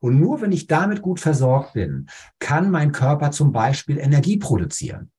Und 0.00 0.18
nur 0.18 0.40
wenn 0.40 0.50
ich 0.50 0.66
damit 0.66 1.02
gut 1.02 1.20
versorgt 1.20 1.74
bin, 1.74 2.08
kann 2.40 2.72
mein 2.72 2.90
Körper 2.90 3.30
zum 3.30 3.52
Beispiel 3.52 3.98
Energie 3.98 4.38
produzieren. 4.38 5.11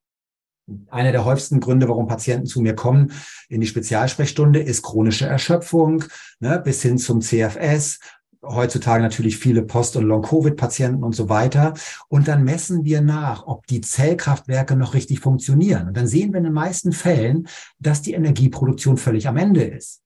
Einer 0.90 1.12
der 1.12 1.26
häufigsten 1.26 1.60
Gründe, 1.60 1.90
warum 1.90 2.08
Patienten 2.08 2.46
zu 2.46 2.62
mir 2.62 2.74
kommen 2.74 3.12
in 3.50 3.62
die 3.62 3.68
Spezialsprechstunde, 3.68 4.60
ist 4.60 4.82
chronische 4.82 5.26
Erschöpfung, 5.26 6.06
ne, 6.40 6.62
bis 6.64 6.82
hin 6.82 6.98
zum 6.98 7.22
CFS, 7.22 8.00
heutzutage 8.44 9.02
natürlich 9.02 9.38
viele 9.38 9.64
Post- 9.64 9.96
und 9.96 10.06
Long-Covid-Patienten 10.06 11.04
und 11.04 11.16
so 11.16 11.30
weiter. 11.30 11.74
Und 12.08 12.28
dann 12.28 12.44
messen 12.44 12.84
wir 12.84 13.02
nach, 13.02 13.46
ob 13.48 13.68
die 13.68 13.82
Zellkraftwerke 13.82 14.76
noch 14.76 14.94
richtig 14.94 15.20
funktionieren. 15.20 15.88
Und 15.88 15.98
dann 15.98 16.08
sehen 16.08 16.34
wir 16.34 16.40
in 16.40 16.46
den 16.46 16.54
meisten 16.54 16.92
Fällen, 16.92 17.48
dass 17.80 18.02
die 18.02 18.14
Energieproduktion 18.14 18.98
völlig 18.98 19.28
am 19.28 19.38
Ende 19.38 19.64
ist. 19.64 20.02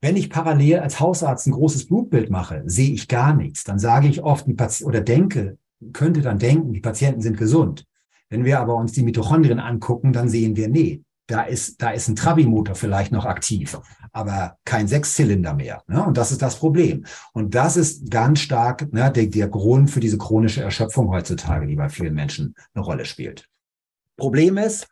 Wenn 0.00 0.16
ich 0.16 0.30
parallel 0.30 0.80
als 0.80 0.98
Hausarzt 0.98 1.46
ein 1.46 1.52
großes 1.52 1.86
Blutbild 1.86 2.30
mache, 2.30 2.62
sehe 2.66 2.92
ich 2.92 3.06
gar 3.06 3.34
nichts. 3.34 3.64
Dann 3.64 3.78
sage 3.78 4.08
ich 4.08 4.22
oft, 4.22 4.46
oder 4.82 5.00
denke, 5.00 5.58
könnte 5.92 6.22
dann 6.22 6.38
denken, 6.38 6.72
die 6.72 6.80
Patienten 6.80 7.20
sind 7.20 7.38
gesund. 7.38 7.86
Wenn 8.30 8.44
wir 8.44 8.60
aber 8.60 8.76
uns 8.76 8.92
die 8.92 9.02
Mitochondrien 9.02 9.60
angucken, 9.60 10.12
dann 10.12 10.28
sehen 10.28 10.56
wir, 10.56 10.68
nee, 10.68 11.02
da 11.26 11.42
ist, 11.42 11.80
da 11.80 11.90
ist 11.90 12.08
ein 12.08 12.16
Trabi-Motor 12.16 12.74
vielleicht 12.74 13.12
noch 13.12 13.24
aktiv, 13.24 13.78
aber 14.12 14.56
kein 14.64 14.88
Sechszylinder 14.88 15.54
mehr. 15.54 15.82
Ne? 15.86 16.04
Und 16.04 16.16
das 16.16 16.32
ist 16.32 16.42
das 16.42 16.56
Problem. 16.56 17.04
Und 17.32 17.54
das 17.54 17.76
ist 17.76 18.10
ganz 18.10 18.40
stark 18.40 18.92
ne, 18.92 19.12
der, 19.12 19.26
der 19.26 19.48
Grund 19.48 19.90
für 19.90 20.00
diese 20.00 20.18
chronische 20.18 20.62
Erschöpfung 20.62 21.10
heutzutage, 21.10 21.66
die 21.66 21.76
bei 21.76 21.88
vielen 21.88 22.14
Menschen 22.14 22.54
eine 22.74 22.84
Rolle 22.84 23.04
spielt. 23.04 23.48
Problem 24.16 24.56
ist, 24.56 24.88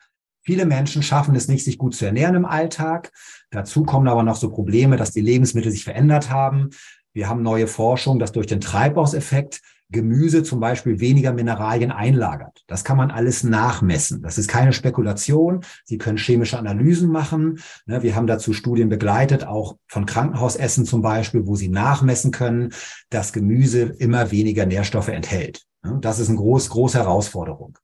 Viele 0.49 0.65
Menschen 0.65 1.03
schaffen 1.03 1.35
es 1.35 1.47
nicht, 1.47 1.63
sich 1.63 1.77
gut 1.77 1.95
zu 1.95 2.07
ernähren 2.07 2.35
im 2.35 2.47
Alltag. 2.47 3.13
Dazu 3.51 3.83
kommen 3.83 4.09
aber 4.09 4.23
noch 4.23 4.37
so 4.37 4.49
Probleme, 4.49 4.97
dass 4.97 5.11
die 5.11 5.21
Lebensmittel 5.21 5.71
sich 5.71 5.85
verändert 5.85 6.31
haben. 6.31 6.71
Wir 7.13 7.29
haben 7.29 7.43
neue 7.43 7.67
Forschung, 7.67 8.19
dass 8.19 8.33
durch 8.33 8.47
den 8.47 8.63
Treibhauseffekt 8.63 9.61
Gemüse 9.91 10.43
zum 10.43 10.61
Beispiel 10.61 11.01
weniger 11.01 11.33
Mineralien 11.33 11.91
einlagert. 11.91 12.63
Das 12.67 12.85
kann 12.85 12.99
man 12.99 13.11
alles 13.11 13.43
nachmessen. 13.43 14.23
Das 14.23 14.37
ist 14.37 14.49
keine 14.49 14.73
Spekulation. 14.73 15.65
Sie 15.85 15.97
können 15.97 16.19
chemische 16.19 16.59
Analysen 16.59 17.11
machen. 17.11 17.61
Ne, 17.87 18.03
wir 18.03 18.15
haben 18.15 18.27
dazu 18.27 18.53
Studien 18.53 18.91
begleitet, 18.91 19.47
auch 19.47 19.77
von 19.87 20.05
Krankenhausessen 20.05 20.85
zum 20.85 21.01
Beispiel, 21.01 21.47
wo 21.47 21.57
sie 21.57 21.69
nachmessen 21.69 22.33
können, 22.33 22.73
dass 23.09 23.33
Gemüse 23.33 23.81
immer 23.99 24.31
weniger 24.31 24.67
Nährstoffe 24.67 25.09
enthält. 25.09 25.65
Ne, 25.83 25.99
das 26.03 26.19
ist 26.19 26.29
eine 26.29 26.37
groß, 26.39 26.69
große 26.69 26.99
Herausforderung. 26.99 27.79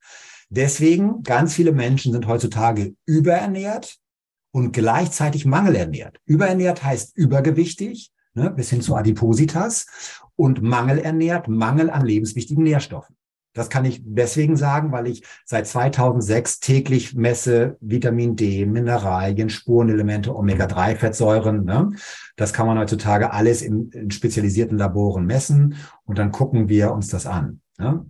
Deswegen, 0.50 1.22
ganz 1.22 1.54
viele 1.54 1.72
Menschen 1.72 2.12
sind 2.12 2.26
heutzutage 2.26 2.94
überernährt 3.06 3.96
und 4.52 4.72
gleichzeitig 4.72 5.46
mangelernährt. 5.46 6.20
Überernährt 6.26 6.84
heißt 6.84 7.16
übergewichtig, 7.16 8.12
ne, 8.34 8.50
bis 8.50 8.70
hin 8.70 8.82
zu 8.82 8.94
Adipositas 8.94 9.86
und 10.36 10.62
mangelernährt, 10.62 11.48
Mangel 11.48 11.90
an 11.90 12.04
lebenswichtigen 12.04 12.64
Nährstoffen. 12.64 13.16
Das 13.54 13.70
kann 13.70 13.84
ich 13.84 14.02
deswegen 14.04 14.56
sagen, 14.56 14.90
weil 14.90 15.06
ich 15.06 15.22
seit 15.44 15.68
2006 15.68 16.58
täglich 16.58 17.14
messe 17.14 17.76
Vitamin 17.80 18.34
D, 18.34 18.66
Mineralien, 18.66 19.48
Spurenelemente, 19.48 20.34
Omega-3-Fettsäuren. 20.34 21.64
Ne? 21.64 21.92
Das 22.34 22.52
kann 22.52 22.66
man 22.66 22.78
heutzutage 22.78 23.32
alles 23.32 23.62
in, 23.62 23.90
in, 23.90 24.10
spezialisierten 24.10 24.76
Laboren 24.76 25.24
messen 25.24 25.76
und 26.04 26.18
dann 26.18 26.32
gucken 26.32 26.68
wir 26.68 26.92
uns 26.92 27.08
das 27.08 27.26
an. 27.26 27.60
Ne? 27.78 28.04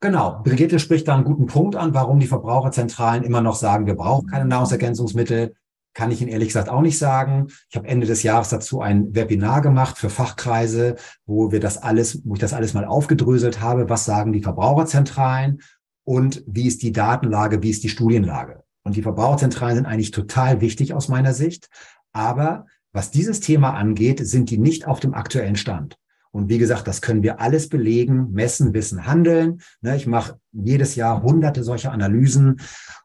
Genau, 0.00 0.40
Brigitte 0.44 0.78
spricht 0.78 1.08
da 1.08 1.14
einen 1.14 1.24
guten 1.24 1.46
Punkt 1.46 1.74
an, 1.74 1.92
warum 1.92 2.20
die 2.20 2.26
Verbraucherzentralen 2.26 3.24
immer 3.24 3.40
noch 3.40 3.56
sagen, 3.56 3.86
wir 3.86 3.94
brauchen 3.94 4.28
keine 4.28 4.44
Nahrungsergänzungsmittel. 4.46 5.54
Kann 5.94 6.10
ich 6.10 6.22
Ihnen 6.22 6.30
ehrlich 6.30 6.48
gesagt 6.48 6.68
auch 6.68 6.80
nicht 6.80 6.98
sagen. 6.98 7.48
Ich 7.68 7.76
habe 7.76 7.86
Ende 7.86 8.06
des 8.06 8.22
Jahres 8.22 8.48
dazu 8.48 8.80
ein 8.80 9.14
Webinar 9.14 9.60
gemacht 9.60 9.98
für 9.98 10.10
Fachkreise, 10.10 10.96
wo 11.26 11.52
wir 11.52 11.60
das 11.60 11.78
alles, 11.78 12.22
wo 12.24 12.34
ich 12.34 12.40
das 12.40 12.54
alles 12.54 12.72
mal 12.72 12.84
aufgedröselt 12.84 13.60
habe. 13.60 13.88
Was 13.88 14.04
sagen 14.04 14.32
die 14.32 14.42
Verbraucherzentralen 14.42 15.60
und 16.04 16.42
wie 16.46 16.66
ist 16.66 16.82
die 16.82 16.92
Datenlage, 16.92 17.62
wie 17.62 17.70
ist 17.70 17.84
die 17.84 17.88
Studienlage? 17.88 18.62
Und 18.84 18.96
die 18.96 19.02
Verbraucherzentralen 19.02 19.76
sind 19.76 19.86
eigentlich 19.86 20.10
total 20.10 20.60
wichtig 20.60 20.94
aus 20.94 21.08
meiner 21.08 21.34
Sicht. 21.34 21.68
Aber 22.12 22.66
was 22.92 23.10
dieses 23.10 23.40
Thema 23.40 23.74
angeht, 23.74 24.26
sind 24.26 24.50
die 24.50 24.58
nicht 24.58 24.86
auf 24.86 25.00
dem 25.00 25.14
aktuellen 25.14 25.56
Stand. 25.56 25.96
Und 26.30 26.48
wie 26.48 26.58
gesagt, 26.58 26.88
das 26.88 27.02
können 27.02 27.22
wir 27.22 27.40
alles 27.40 27.68
belegen, 27.68 28.32
messen, 28.32 28.72
wissen, 28.72 29.06
handeln. 29.06 29.60
Ne, 29.82 29.96
ich 29.96 30.06
mache 30.06 30.38
jedes 30.52 30.94
Jahr 30.94 31.22
hunderte 31.22 31.62
solcher 31.62 31.92
Analysen 31.92 32.60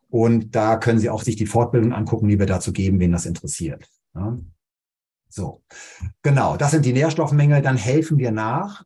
und 0.10 0.55
da 0.55 0.78
können 0.78 0.99
Sie 0.99 1.10
auch 1.10 1.24
sich 1.24 1.36
die 1.36 1.45
Fortbildung 1.45 1.93
angucken, 1.93 2.28
die 2.28 2.39
wir 2.39 2.45
dazu 2.45 2.72
geben, 2.72 2.99
wen 2.99 3.12
das 3.12 3.26
interessiert. 3.26 3.88
So, 5.30 5.64
genau, 6.22 6.58
das 6.58 6.72
sind 6.72 6.86
die 6.86 6.93
Nährstoffmängel. 6.93 7.62
Dann 7.62 7.78
helfen 7.78 8.18
wir 8.18 8.32
nach. 8.32 8.84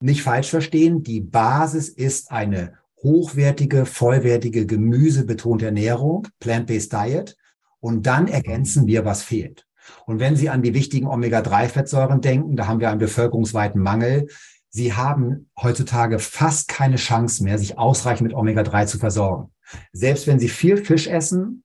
Nicht 0.00 0.22
falsch 0.22 0.50
verstehen, 0.50 1.02
die 1.02 1.20
Basis 1.20 1.88
ist 1.88 2.30
eine 2.30 2.74
hochwertige, 3.02 3.86
vollwertige, 3.86 4.66
gemüsebetonte 4.66 5.66
Ernährung, 5.66 6.28
Plant-Based 6.40 6.92
Diet. 6.92 7.36
Und 7.80 8.06
dann 8.06 8.28
ergänzen 8.28 8.86
wir, 8.86 9.04
was 9.04 9.22
fehlt. 9.22 9.66
Und 10.06 10.20
wenn 10.20 10.36
Sie 10.36 10.48
an 10.48 10.62
die 10.62 10.74
wichtigen 10.74 11.08
Omega-3-Fettsäuren 11.08 12.20
denken, 12.20 12.56
da 12.56 12.68
haben 12.68 12.80
wir 12.80 12.90
einen 12.90 13.00
bevölkerungsweiten 13.00 13.80
Mangel. 13.80 14.28
Sie 14.68 14.92
haben 14.94 15.50
heutzutage 15.60 16.18
fast 16.18 16.68
keine 16.68 16.96
Chance 16.96 17.42
mehr, 17.42 17.58
sich 17.58 17.78
ausreichend 17.78 18.28
mit 18.28 18.36
Omega-3 18.36 18.86
zu 18.86 18.98
versorgen. 18.98 19.52
Selbst 19.92 20.26
wenn 20.26 20.38
Sie 20.38 20.48
viel 20.48 20.76
Fisch 20.76 21.06
essen, 21.06 21.64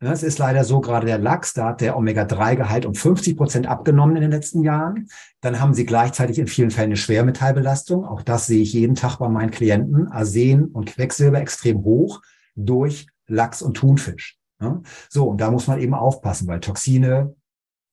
ne, 0.00 0.12
es 0.12 0.22
ist 0.22 0.38
leider 0.38 0.64
so, 0.64 0.80
gerade 0.80 1.06
der 1.06 1.18
Lachs, 1.18 1.52
da 1.54 1.68
hat 1.68 1.80
der 1.80 1.96
Omega-3-Gehalt 1.96 2.86
um 2.86 2.94
50 2.94 3.36
Prozent 3.36 3.66
abgenommen 3.66 4.16
in 4.16 4.22
den 4.22 4.30
letzten 4.30 4.62
Jahren. 4.62 5.08
Dann 5.40 5.60
haben 5.60 5.74
Sie 5.74 5.86
gleichzeitig 5.86 6.38
in 6.38 6.46
vielen 6.46 6.70
Fällen 6.70 6.90
eine 6.90 6.96
Schwermetallbelastung. 6.96 8.04
Auch 8.04 8.22
das 8.22 8.46
sehe 8.46 8.62
ich 8.62 8.72
jeden 8.72 8.94
Tag 8.94 9.18
bei 9.18 9.28
meinen 9.28 9.50
Klienten. 9.50 10.08
Arsen 10.08 10.66
und 10.66 10.86
Quecksilber 10.86 11.40
extrem 11.40 11.84
hoch 11.84 12.22
durch 12.56 13.06
Lachs 13.26 13.62
und 13.62 13.74
Thunfisch. 13.74 14.38
Ne. 14.58 14.82
So, 15.08 15.28
und 15.28 15.40
da 15.40 15.50
muss 15.50 15.66
man 15.66 15.80
eben 15.80 15.94
aufpassen, 15.94 16.46
weil 16.48 16.60
Toxine, 16.60 17.34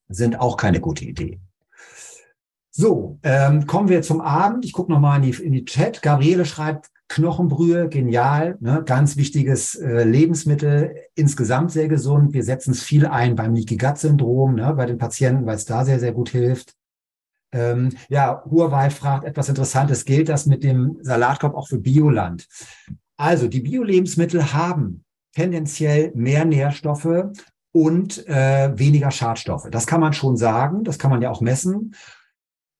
sind 0.10 0.40
auch 0.40 0.58
keine 0.58 0.80
gute 0.80 1.06
Idee. 1.06 1.40
So, 2.72 3.20
ähm, 3.24 3.66
kommen 3.66 3.90
wir 3.90 4.02
zum 4.02 4.22
Abend. 4.22 4.64
Ich 4.66 4.74
gucke 4.74 4.92
nochmal 4.92 5.18
in 5.18 5.32
die, 5.32 5.44
in 5.44 5.52
die 5.52 5.66
Chat. 5.66 6.02
Gabriele 6.02 6.46
schreibt, 6.46 6.90
Knochenbrühe, 7.10 7.88
genial, 7.90 8.58
ne? 8.60 8.84
ganz 8.86 9.16
wichtiges 9.16 9.76
äh, 9.76 10.04
Lebensmittel, 10.04 10.96
insgesamt 11.16 11.72
sehr 11.72 11.88
gesund. 11.88 12.34
Wir 12.34 12.44
setzen 12.44 12.72
es 12.72 12.84
viel 12.84 13.06
ein 13.06 13.36
beim 13.36 13.54
Leaky 13.54 13.78
Gut 13.78 13.98
Syndrom, 13.98 14.56
ne? 14.56 14.74
bei 14.74 14.86
den 14.86 14.98
Patienten, 14.98 15.46
weil 15.46 15.56
es 15.56 15.66
da 15.66 15.86
sehr, 15.86 16.00
sehr 16.00 16.12
gut 16.12 16.30
hilft. 16.30 16.74
Ähm, 17.54 17.94
ja, 18.10 18.44
Huawei 18.50 18.90
fragt 18.90 19.24
etwas 19.24 19.48
Interessantes. 19.50 20.04
Gilt 20.04 20.30
das 20.30 20.46
mit 20.46 20.64
dem 20.64 20.98
Salatkorb 21.02 21.56
auch 21.56 21.68
für 21.68 21.80
Bioland? 21.80 22.48
Also, 23.16 23.48
die 23.48 23.62
Bio-Lebensmittel 23.62 24.54
haben 24.54 25.06
tendenziell 25.34 26.12
mehr 26.14 26.46
Nährstoffe 26.46 27.32
und 27.72 28.28
äh, 28.28 28.78
weniger 28.78 29.12
Schadstoffe. 29.12 29.68
Das 29.72 29.88
kann 29.88 30.02
man 30.02 30.14
schon 30.14 30.36
sagen. 30.36 30.84
Das 30.84 31.00
kann 31.00 31.12
man 31.12 31.22
ja 31.22 31.30
auch 31.30 31.42
messen. 31.42 31.96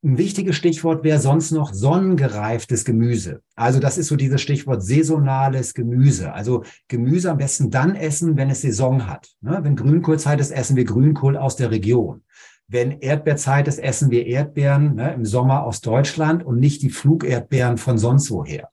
Ein 0.04 0.20
wichtiges 0.20 0.56
Stichwort 0.56 1.04
wäre 1.04 1.20
sonst 1.20 1.52
noch 1.52 1.74
sonnengereiftes 1.74 2.86
Gemüse. 2.86 3.42
Also 3.56 3.80
das 3.80 3.98
ist 3.98 4.08
so 4.08 4.16
dieses 4.16 4.42
Stichwort 4.42 4.84
saisonales 4.84 5.74
Gemüse. 5.74 6.34
Also 6.34 6.64
Gemüse 6.88 7.32
am 7.32 7.38
besten 7.38 7.72
dann 7.72 7.96
essen, 7.96 8.38
wenn 8.38 8.52
es 8.52 8.62
Saison 8.62 9.08
hat. 9.08 9.28
Ne? 9.42 9.60
Wenn 9.64 9.76
Grünkohlzeit 9.76 10.40
ist, 10.40 10.52
essen 10.52 10.76
wir 10.76 10.86
Grünkohl 10.86 11.36
aus 11.36 11.56
der 11.56 11.72
Region. 11.72 12.22
Wenn 12.68 13.00
Erdbeerzeit 13.00 13.68
ist, 13.68 13.80
essen 13.80 14.12
wir 14.12 14.28
Erdbeeren 14.28 14.96
ne, 14.96 15.14
im 15.14 15.26
Sommer 15.26 15.64
aus 15.64 15.82
Deutschland 15.82 16.46
und 16.46 16.60
nicht 16.60 16.84
die 16.84 16.90
Flugerdbeeren 16.92 17.78
von 17.78 17.98
sonst 17.98 18.30
woher. 18.30 18.70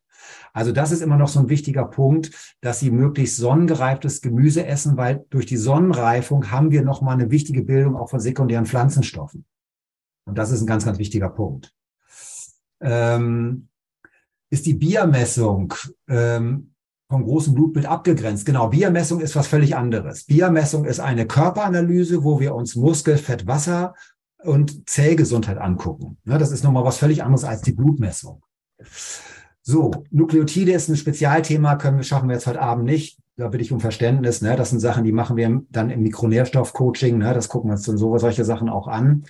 Also 0.52 0.72
das 0.72 0.92
ist 0.92 1.00
immer 1.00 1.16
noch 1.16 1.28
so 1.28 1.40
ein 1.40 1.48
wichtiger 1.48 1.84
Punkt, 1.84 2.54
dass 2.60 2.80
Sie 2.80 2.90
möglichst 2.90 3.38
sonnengereiftes 3.38 4.20
Gemüse 4.20 4.66
essen, 4.66 4.96
weil 4.96 5.24
durch 5.30 5.46
die 5.46 5.56
Sonnenreifung 5.56 6.50
haben 6.50 6.70
wir 6.70 6.82
nochmal 6.82 7.14
eine 7.14 7.30
wichtige 7.30 7.62
Bildung 7.62 7.96
auch 7.96 8.10
von 8.10 8.20
sekundären 8.20 8.66
Pflanzenstoffen. 8.66 9.46
Und 10.26 10.38
das 10.38 10.50
ist 10.50 10.62
ein 10.62 10.66
ganz, 10.66 10.84
ganz 10.84 10.98
wichtiger 10.98 11.28
Punkt. 11.28 11.72
Ähm, 12.80 13.68
ist 14.50 14.66
die 14.66 14.74
Biermessung 14.74 15.74
ähm, 16.08 16.74
vom 17.08 17.24
großen 17.24 17.54
Blutbild 17.54 17.86
abgegrenzt? 17.86 18.46
Genau, 18.46 18.68
Biermessung 18.68 19.20
ist 19.20 19.36
was 19.36 19.46
völlig 19.46 19.76
anderes. 19.76 20.24
Biermessung 20.24 20.84
ist 20.84 21.00
eine 21.00 21.26
Körperanalyse, 21.26 22.24
wo 22.24 22.40
wir 22.40 22.54
uns 22.54 22.76
Muskel, 22.76 23.16
Fett, 23.16 23.46
Wasser 23.46 23.94
und 24.42 24.88
Zellgesundheit 24.88 25.58
angucken. 25.58 26.18
Ja, 26.24 26.38
das 26.38 26.52
ist 26.52 26.64
nochmal 26.64 26.84
was 26.84 26.98
völlig 26.98 27.22
anderes 27.22 27.44
als 27.44 27.62
die 27.62 27.72
Blutmessung. 27.72 28.42
So, 29.62 30.04
Nukleotide 30.10 30.72
ist 30.72 30.88
ein 30.88 30.96
Spezialthema, 30.96 31.76
können 31.76 31.96
wir, 31.96 32.04
schaffen 32.04 32.28
wir 32.28 32.34
jetzt 32.34 32.46
heute 32.46 32.60
Abend 32.60 32.84
nicht. 32.84 33.18
Da 33.36 33.48
bitte 33.48 33.64
ich 33.64 33.72
um 33.72 33.80
Verständnis. 33.80 34.42
Ne? 34.42 34.54
Das 34.54 34.70
sind 34.70 34.78
Sachen, 34.78 35.02
die 35.02 35.10
machen 35.10 35.36
wir 35.36 35.62
dann 35.70 35.90
im 35.90 36.02
Mikronährstoff-Coaching. 36.02 37.18
Ne? 37.18 37.34
Das 37.34 37.48
gucken 37.48 37.70
wir 37.70 37.74
uns 37.74 37.82
dann 37.84 37.98
so 37.98 38.16
solche 38.18 38.44
Sachen 38.44 38.68
auch 38.68 38.86
an. 38.86 39.24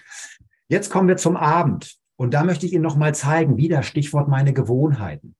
Jetzt 0.68 0.90
kommen 0.90 1.08
wir 1.08 1.16
zum 1.16 1.36
Abend. 1.36 1.96
Und 2.16 2.32
da 2.32 2.44
möchte 2.44 2.66
ich 2.66 2.72
Ihnen 2.72 2.82
nochmal 2.82 3.14
zeigen, 3.14 3.56
wieder 3.56 3.82
Stichwort 3.82 4.28
meine 4.28 4.52
Gewohnheiten. 4.52 5.34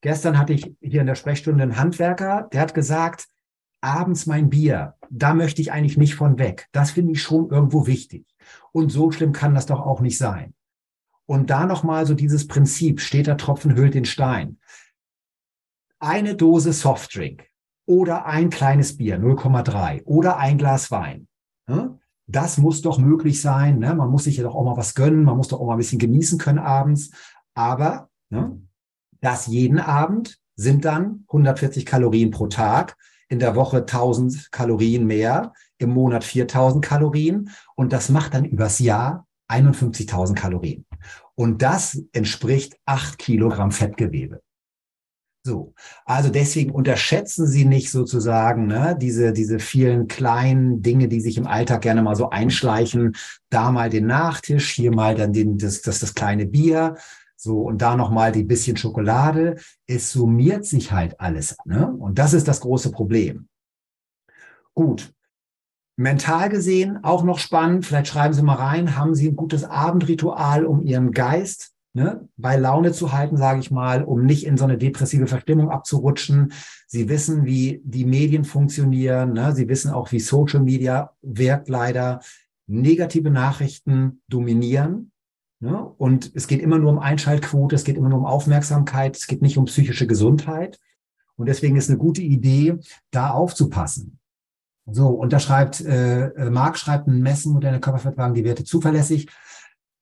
Gestern 0.00 0.38
hatte 0.38 0.52
ich 0.52 0.74
hier 0.80 1.00
in 1.00 1.06
der 1.06 1.14
Sprechstunde 1.14 1.62
einen 1.62 1.78
Handwerker, 1.78 2.48
der 2.52 2.60
hat 2.60 2.74
gesagt, 2.74 3.26
abends 3.80 4.26
mein 4.26 4.50
Bier, 4.50 4.94
da 5.10 5.34
möchte 5.34 5.60
ich 5.60 5.72
eigentlich 5.72 5.96
nicht 5.96 6.14
von 6.14 6.38
weg. 6.38 6.68
Das 6.72 6.92
finde 6.92 7.12
ich 7.12 7.22
schon 7.22 7.50
irgendwo 7.50 7.86
wichtig. 7.86 8.26
Und 8.72 8.90
so 8.90 9.10
schlimm 9.10 9.32
kann 9.32 9.54
das 9.54 9.66
doch 9.66 9.80
auch 9.80 10.00
nicht 10.00 10.18
sein. 10.18 10.54
Und 11.26 11.50
da 11.50 11.66
nochmal 11.66 12.06
so 12.06 12.14
dieses 12.14 12.46
Prinzip, 12.46 13.00
steter 13.00 13.36
Tropfen 13.36 13.76
hüllt 13.76 13.94
den 13.94 14.04
Stein. 14.04 14.58
Eine 15.98 16.34
Dose 16.34 16.72
Softdrink 16.72 17.48
oder 17.86 18.26
ein 18.26 18.50
kleines 18.50 18.96
Bier, 18.96 19.18
0,3 19.18 20.04
oder 20.04 20.36
ein 20.36 20.58
Glas 20.58 20.90
Wein. 20.90 21.28
Hm? 21.66 21.98
Das 22.26 22.58
muss 22.58 22.82
doch 22.82 22.98
möglich 22.98 23.40
sein. 23.40 23.78
Ne? 23.78 23.94
Man 23.94 24.10
muss 24.10 24.24
sich 24.24 24.36
ja 24.36 24.44
doch 24.44 24.54
auch 24.54 24.64
mal 24.64 24.76
was 24.76 24.94
gönnen, 24.94 25.24
man 25.24 25.36
muss 25.36 25.48
doch 25.48 25.60
auch 25.60 25.66
mal 25.66 25.74
ein 25.74 25.78
bisschen 25.78 25.98
genießen 25.98 26.38
können 26.38 26.58
abends. 26.58 27.10
Aber 27.54 28.08
ne, 28.30 28.60
das 29.20 29.46
jeden 29.46 29.78
Abend 29.78 30.38
sind 30.56 30.84
dann 30.84 31.24
140 31.28 31.84
Kalorien 31.86 32.30
pro 32.30 32.46
Tag, 32.46 32.96
in 33.28 33.38
der 33.38 33.56
Woche 33.56 33.78
1000 33.78 34.52
Kalorien 34.52 35.06
mehr, 35.06 35.52
im 35.78 35.90
Monat 35.90 36.24
4000 36.24 36.84
Kalorien 36.84 37.50
und 37.74 37.92
das 37.92 38.08
macht 38.08 38.34
dann 38.34 38.44
übers 38.44 38.78
Jahr 38.78 39.26
51.000 39.48 40.34
Kalorien. 40.34 40.86
Und 41.34 41.62
das 41.62 42.00
entspricht 42.12 42.76
acht 42.86 43.18
Kilogramm 43.18 43.72
Fettgewebe. 43.72 44.40
So, 45.46 45.74
also 46.06 46.30
deswegen 46.30 46.70
unterschätzen 46.70 47.46
Sie 47.46 47.66
nicht 47.66 47.90
sozusagen 47.90 48.66
ne, 48.66 48.96
diese, 48.98 49.34
diese 49.34 49.58
vielen 49.58 50.08
kleinen 50.08 50.80
Dinge, 50.80 51.06
die 51.06 51.20
sich 51.20 51.36
im 51.36 51.46
Alltag 51.46 51.82
gerne 51.82 52.00
mal 52.00 52.16
so 52.16 52.30
einschleichen. 52.30 53.14
Da 53.50 53.70
mal 53.70 53.90
den 53.90 54.06
Nachtisch, 54.06 54.70
hier 54.70 54.90
mal 54.90 55.14
dann 55.14 55.34
den, 55.34 55.58
das, 55.58 55.82
das, 55.82 55.98
das 55.98 56.14
kleine 56.14 56.46
Bier, 56.46 56.96
so 57.36 57.60
und 57.60 57.82
da 57.82 57.94
noch 57.94 58.10
mal 58.10 58.32
die 58.32 58.42
bisschen 58.42 58.78
Schokolade. 58.78 59.56
Es 59.86 60.12
summiert 60.12 60.64
sich 60.64 60.92
halt 60.92 61.20
alles. 61.20 61.56
Ne? 61.66 61.92
Und 61.92 62.18
das 62.18 62.32
ist 62.32 62.48
das 62.48 62.60
große 62.60 62.90
Problem. 62.90 63.48
Gut. 64.72 65.12
Mental 65.96 66.48
gesehen 66.48 67.04
auch 67.04 67.22
noch 67.22 67.38
spannend. 67.38 67.84
Vielleicht 67.84 68.08
schreiben 68.08 68.32
Sie 68.32 68.42
mal 68.42 68.54
rein. 68.56 68.96
Haben 68.96 69.14
Sie 69.14 69.28
ein 69.28 69.36
gutes 69.36 69.62
Abendritual, 69.64 70.64
um 70.64 70.82
Ihren 70.86 71.12
Geist 71.12 71.73
ne, 71.94 72.28
bei 72.36 72.56
Laune 72.56 72.92
zu 72.92 73.12
halten, 73.12 73.36
sage 73.36 73.60
ich 73.60 73.70
mal, 73.70 74.02
um 74.02 74.26
nicht 74.26 74.44
in 74.44 74.56
so 74.56 74.64
eine 74.64 74.76
depressive 74.76 75.26
Verstimmung 75.26 75.70
abzurutschen. 75.70 76.52
Sie 76.86 77.08
wissen, 77.08 77.44
wie 77.44 77.80
die 77.84 78.04
Medien 78.04 78.44
funktionieren. 78.44 79.32
Ne? 79.32 79.54
Sie 79.54 79.68
wissen 79.68 79.92
auch, 79.92 80.12
wie 80.12 80.20
Social 80.20 80.60
Media 80.60 81.12
wirkt 81.22 81.68
leider. 81.68 82.20
Negative 82.66 83.30
Nachrichten 83.30 84.22
dominieren. 84.28 85.12
Ne? 85.60 85.82
Und 85.82 86.32
es 86.34 86.48
geht 86.48 86.60
immer 86.60 86.78
nur 86.78 86.90
um 86.90 86.98
Einschaltquote, 86.98 87.76
es 87.76 87.84
geht 87.84 87.96
immer 87.96 88.08
nur 88.08 88.18
um 88.18 88.26
Aufmerksamkeit, 88.26 89.16
es 89.16 89.26
geht 89.26 89.42
nicht 89.42 89.56
um 89.56 89.66
psychische 89.66 90.06
Gesundheit. 90.06 90.80
Und 91.36 91.46
deswegen 91.46 91.76
ist 91.76 91.88
eine 91.88 91.98
gute 91.98 92.22
Idee, 92.22 92.78
da 93.10 93.30
aufzupassen. 93.30 94.18
So, 94.86 95.08
und 95.08 95.32
da 95.32 95.38
schreibt, 95.40 95.80
äh, 95.80 96.50
Marc 96.50 96.78
schreibt, 96.78 97.06
ein 97.08 97.20
Messen 97.20 97.52
moderne 97.52 97.80
Körperfettwagen 97.80 98.34
die 98.34 98.44
Werte 98.44 98.64
zuverlässig. 98.64 99.28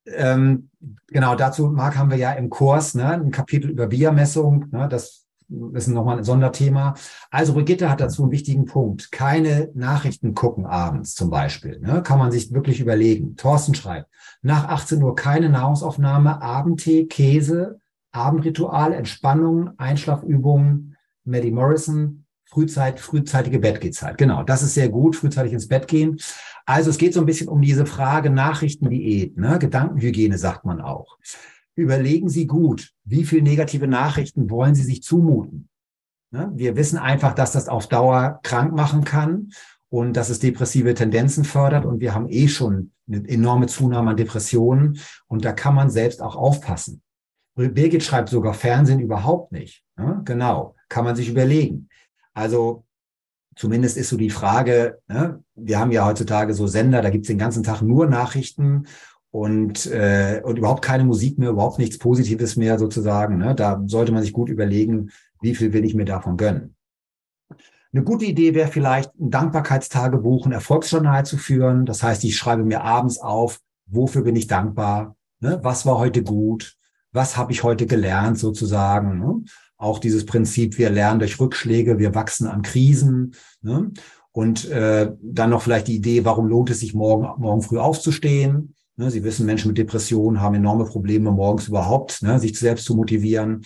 Ähm, 0.05 0.69
genau, 1.07 1.35
dazu, 1.35 1.69
Marc, 1.69 1.97
haben 1.97 2.09
wir 2.09 2.17
ja 2.17 2.33
im 2.33 2.49
Kurs 2.49 2.93
ne, 2.95 3.13
ein 3.13 3.31
Kapitel 3.31 3.69
über 3.69 3.87
Biermessung. 3.87 4.65
Ne, 4.71 4.87
das 4.89 5.25
ist 5.73 5.87
nochmal 5.87 6.17
ein 6.17 6.23
Sonderthema. 6.23 6.95
Also 7.29 7.53
Brigitte 7.53 7.89
hat 7.89 8.01
dazu 8.01 8.23
einen 8.23 8.31
wichtigen 8.31 8.65
Punkt. 8.65 9.11
Keine 9.11 9.69
Nachrichten 9.73 10.33
gucken 10.33 10.65
abends 10.65 11.15
zum 11.15 11.29
Beispiel. 11.29 11.79
Ne, 11.79 12.01
kann 12.03 12.19
man 12.19 12.31
sich 12.31 12.53
wirklich 12.53 12.79
überlegen. 12.79 13.35
Thorsten 13.35 13.75
schreibt, 13.75 14.09
nach 14.41 14.67
18 14.67 15.01
Uhr 15.01 15.15
keine 15.15 15.49
Nahrungsaufnahme, 15.49 16.41
Abendtee, 16.41 17.05
Käse, 17.05 17.79
Abendritual, 18.11 18.93
Entspannung, 18.93 19.71
Einschlafübungen, 19.77 20.97
Maddie 21.23 21.51
Morrison, 21.51 22.22
Frühzeit, 22.53 22.99
frühzeitige 22.99 23.57
Bettgehzeit. 23.57 24.17
Genau, 24.19 24.43
das 24.43 24.61
ist 24.61 24.75
sehr 24.75 24.89
gut, 24.89 25.15
frühzeitig 25.15 25.53
ins 25.53 25.67
Bett 25.67 25.87
gehen. 25.87 26.19
Also 26.67 26.91
es 26.91 26.99
geht 26.99 27.15
so 27.15 27.19
ein 27.19 27.25
bisschen 27.25 27.47
um 27.47 27.61
diese 27.61 27.87
Frage 27.87 28.29
Nachrichtendiät, 28.29 29.37
ne? 29.37 29.57
Gedankenhygiene 29.57 30.37
sagt 30.37 30.63
man 30.63 30.79
auch. 30.79 31.17
Überlegen 31.75 32.29
Sie 32.29 32.45
gut, 32.45 32.91
wie 33.05 33.25
viel 33.25 33.41
negative 33.41 33.87
Nachrichten 33.87 34.51
wollen 34.51 34.75
Sie 34.75 34.83
sich 34.83 35.01
zumuten? 35.01 35.67
Ne? 36.29 36.51
Wir 36.53 36.75
wissen 36.75 36.99
einfach, 36.99 37.33
dass 37.33 37.51
das 37.53 37.67
auf 37.67 37.87
Dauer 37.87 38.39
krank 38.43 38.75
machen 38.75 39.03
kann 39.03 39.49
und 39.89 40.15
dass 40.15 40.29
es 40.29 40.37
depressive 40.37 40.93
Tendenzen 40.93 41.45
fördert 41.45 41.85
und 41.85 42.01
wir 42.01 42.13
haben 42.13 42.29
eh 42.29 42.47
schon 42.47 42.91
eine 43.07 43.27
enorme 43.27 43.65
Zunahme 43.65 44.11
an 44.11 44.17
Depressionen 44.17 44.99
und 45.25 45.43
da 45.43 45.53
kann 45.53 45.73
man 45.73 45.89
selbst 45.89 46.21
auch 46.21 46.35
aufpassen. 46.35 47.01
Birgit 47.55 48.03
schreibt 48.03 48.29
sogar 48.29 48.53
Fernsehen 48.53 48.99
überhaupt 48.99 49.51
nicht. 49.51 49.83
Ne? 49.97 50.21
Genau, 50.25 50.75
kann 50.89 51.05
man 51.05 51.15
sich 51.15 51.29
überlegen. 51.29 51.89
Also 52.33 52.85
zumindest 53.55 53.97
ist 53.97 54.09
so 54.09 54.17
die 54.17 54.29
Frage, 54.29 54.99
ne, 55.07 55.43
wir 55.55 55.79
haben 55.79 55.91
ja 55.91 56.05
heutzutage 56.05 56.53
so 56.53 56.67
Sender, 56.67 57.01
da 57.01 57.09
gibt's 57.09 57.27
den 57.27 57.37
ganzen 57.37 57.63
Tag 57.63 57.81
nur 57.81 58.07
Nachrichten 58.07 58.87
und, 59.31 59.87
äh, 59.87 60.41
und 60.43 60.57
überhaupt 60.57 60.83
keine 60.83 61.03
Musik 61.03 61.37
mehr, 61.39 61.49
überhaupt 61.49 61.79
nichts 61.79 61.97
Positives 61.97 62.55
mehr 62.55 62.77
sozusagen. 62.77 63.37
Ne? 63.37 63.55
Da 63.55 63.81
sollte 63.85 64.11
man 64.11 64.21
sich 64.21 64.33
gut 64.33 64.49
überlegen, 64.49 65.11
wie 65.41 65.55
viel 65.55 65.73
will 65.73 65.85
ich 65.85 65.95
mir 65.95 66.05
davon 66.05 66.37
gönnen. 66.37 66.75
Eine 67.93 68.03
gute 68.03 68.25
Idee 68.25 68.55
wäre 68.55 68.69
vielleicht, 68.69 69.13
ein 69.19 69.29
Dankbarkeitstagebuch, 69.29 70.45
ein 70.45 70.51
Erfolgsjournal 70.51 71.25
zu 71.25 71.37
führen. 71.37 71.85
Das 71.85 72.01
heißt, 72.01 72.23
ich 72.23 72.35
schreibe 72.35 72.63
mir 72.63 72.83
abends 72.83 73.19
auf, 73.19 73.59
wofür 73.85 74.23
bin 74.23 74.35
ich 74.35 74.47
dankbar, 74.47 75.15
ne? 75.39 75.59
was 75.61 75.85
war 75.85 75.99
heute 75.99 76.23
gut, 76.23 76.75
was 77.11 77.37
habe 77.37 77.51
ich 77.51 77.63
heute 77.63 77.85
gelernt 77.85 78.39
sozusagen. 78.39 79.19
Ne? 79.19 79.43
Auch 79.83 79.99
dieses 79.99 80.25
Prinzip, 80.25 80.77
wir 80.77 80.89
lernen 80.89 81.19
durch 81.19 81.39
Rückschläge, 81.39 81.99
wir 81.99 82.15
wachsen 82.15 82.47
an 82.47 82.61
Krisen. 82.61 83.35
Ne? 83.61 83.91
Und 84.31 84.69
äh, 84.69 85.11
dann 85.21 85.51
noch 85.51 85.61
vielleicht 85.61 85.87
die 85.87 85.95
Idee, 85.95 86.25
warum 86.25 86.47
lohnt 86.47 86.69
es 86.69 86.79
sich, 86.79 86.93
morgen, 86.93 87.41
morgen 87.41 87.61
früh 87.61 87.77
aufzustehen? 87.77 88.75
Ne? 88.95 89.11
Sie 89.11 89.23
wissen, 89.23 89.45
Menschen 89.45 89.67
mit 89.67 89.77
Depressionen 89.77 90.41
haben 90.41 90.55
enorme 90.55 90.85
Probleme, 90.85 91.31
morgens 91.31 91.67
überhaupt 91.67 92.23
ne, 92.23 92.39
sich 92.39 92.57
selbst 92.57 92.85
zu 92.85 92.95
motivieren. 92.95 93.63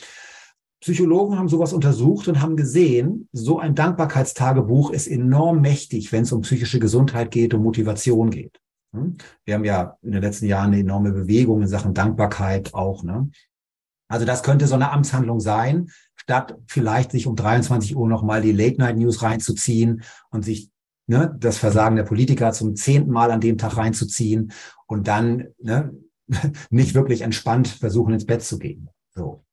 Psychologen 0.81 1.37
haben 1.37 1.49
sowas 1.49 1.73
untersucht 1.73 2.27
und 2.27 2.41
haben 2.41 2.55
gesehen, 2.55 3.27
so 3.31 3.59
ein 3.59 3.75
Dankbarkeitstagebuch 3.75 4.91
ist 4.91 5.07
enorm 5.07 5.61
mächtig, 5.61 6.11
wenn 6.11 6.23
es 6.23 6.31
um 6.31 6.41
psychische 6.41 6.79
Gesundheit 6.79 7.31
geht, 7.31 7.53
um 7.53 7.63
Motivation 7.63 8.29
geht. 8.29 8.59
Ne? 8.91 9.13
Wir 9.45 9.55
haben 9.55 9.65
ja 9.65 9.97
in 10.01 10.11
den 10.11 10.21
letzten 10.21 10.45
Jahren 10.45 10.73
eine 10.73 10.81
enorme 10.81 11.11
Bewegung 11.11 11.61
in 11.61 11.67
Sachen 11.67 11.93
Dankbarkeit 11.93 12.73
auch. 12.73 13.03
Ne? 13.03 13.29
Also 14.07 14.25
das 14.25 14.43
könnte 14.43 14.67
so 14.67 14.75
eine 14.75 14.91
Amtshandlung 14.91 15.39
sein. 15.39 15.89
Statt 16.27 16.57
vielleicht 16.67 17.11
sich 17.11 17.25
um 17.25 17.37
23 17.37 17.95
Uhr 17.95 18.05
nochmal 18.05 18.41
die 18.41 18.51
Late-Night-News 18.51 19.23
reinzuziehen 19.23 20.03
und 20.29 20.43
sich 20.43 20.69
ne, 21.07 21.33
das 21.39 21.57
Versagen 21.57 21.95
der 21.95 22.03
Politiker 22.03 22.51
zum 22.51 22.75
zehnten 22.75 23.11
Mal 23.11 23.31
an 23.31 23.39
dem 23.39 23.57
Tag 23.57 23.77
reinzuziehen 23.77 24.51
und 24.87 25.07
dann 25.07 25.47
ne, 25.57 25.93
nicht 26.69 26.95
wirklich 26.95 27.21
entspannt 27.21 27.69
versuchen, 27.69 28.13
ins 28.13 28.25
Bett 28.25 28.43
zu 28.43 28.59
gehen. 28.59 28.89
So. 29.15 29.45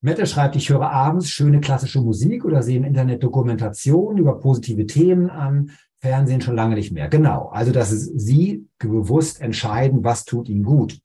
Mette 0.00 0.26
schreibt, 0.26 0.56
ich 0.56 0.68
höre 0.68 0.90
abends 0.90 1.30
schöne 1.30 1.60
klassische 1.60 2.00
Musik 2.00 2.44
oder 2.44 2.64
sehe 2.64 2.78
im 2.78 2.84
Internet 2.84 3.22
Dokumentationen 3.22 4.18
über 4.18 4.40
positive 4.40 4.86
Themen 4.86 5.30
an, 5.30 5.70
Fernsehen 6.00 6.40
schon 6.40 6.56
lange 6.56 6.74
nicht 6.74 6.92
mehr. 6.92 7.08
Genau. 7.08 7.50
Also, 7.52 7.70
dass 7.70 7.90
Sie 7.90 8.66
bewusst 8.78 9.40
entscheiden, 9.40 10.02
was 10.02 10.24
tut 10.24 10.48
Ihnen 10.48 10.64
gut. 10.64 10.98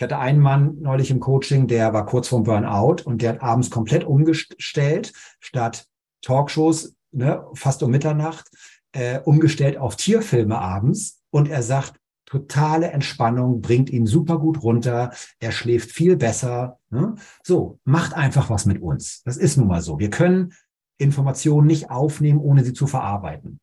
Ich 0.00 0.02
hatte 0.02 0.16
einen 0.16 0.40
Mann 0.40 0.78
neulich 0.80 1.10
im 1.10 1.20
Coaching, 1.20 1.66
der 1.66 1.92
war 1.92 2.06
kurz 2.06 2.28
vorm 2.28 2.44
Burnout 2.44 3.02
und 3.04 3.20
der 3.20 3.34
hat 3.34 3.42
abends 3.42 3.68
komplett 3.68 4.02
umgestellt, 4.02 5.12
statt 5.40 5.88
Talkshows, 6.22 6.94
ne, 7.12 7.44
fast 7.52 7.82
um 7.82 7.90
Mitternacht, 7.90 8.48
äh, 8.92 9.18
umgestellt 9.18 9.76
auf 9.76 9.96
Tierfilme 9.96 10.58
abends. 10.58 11.20
Und 11.28 11.50
er 11.50 11.62
sagt, 11.62 12.00
totale 12.24 12.92
Entspannung, 12.92 13.60
bringt 13.60 13.90
ihn 13.90 14.06
super 14.06 14.38
gut 14.38 14.62
runter, 14.62 15.12
er 15.38 15.52
schläft 15.52 15.90
viel 15.92 16.16
besser. 16.16 16.78
Ne? 16.88 17.16
So, 17.42 17.78
macht 17.84 18.14
einfach 18.14 18.48
was 18.48 18.64
mit 18.64 18.80
uns. 18.80 19.22
Das 19.24 19.36
ist 19.36 19.58
nun 19.58 19.68
mal 19.68 19.82
so. 19.82 19.98
Wir 19.98 20.08
können 20.08 20.54
Informationen 20.96 21.66
nicht 21.66 21.90
aufnehmen, 21.90 22.40
ohne 22.40 22.64
sie 22.64 22.72
zu 22.72 22.86
verarbeiten. 22.86 23.60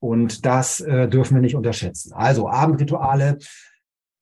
Und 0.00 0.44
das 0.46 0.80
äh, 0.80 1.08
dürfen 1.08 1.36
wir 1.36 1.42
nicht 1.42 1.54
unterschätzen. 1.54 2.12
Also 2.12 2.48
Abendrituale. 2.48 3.38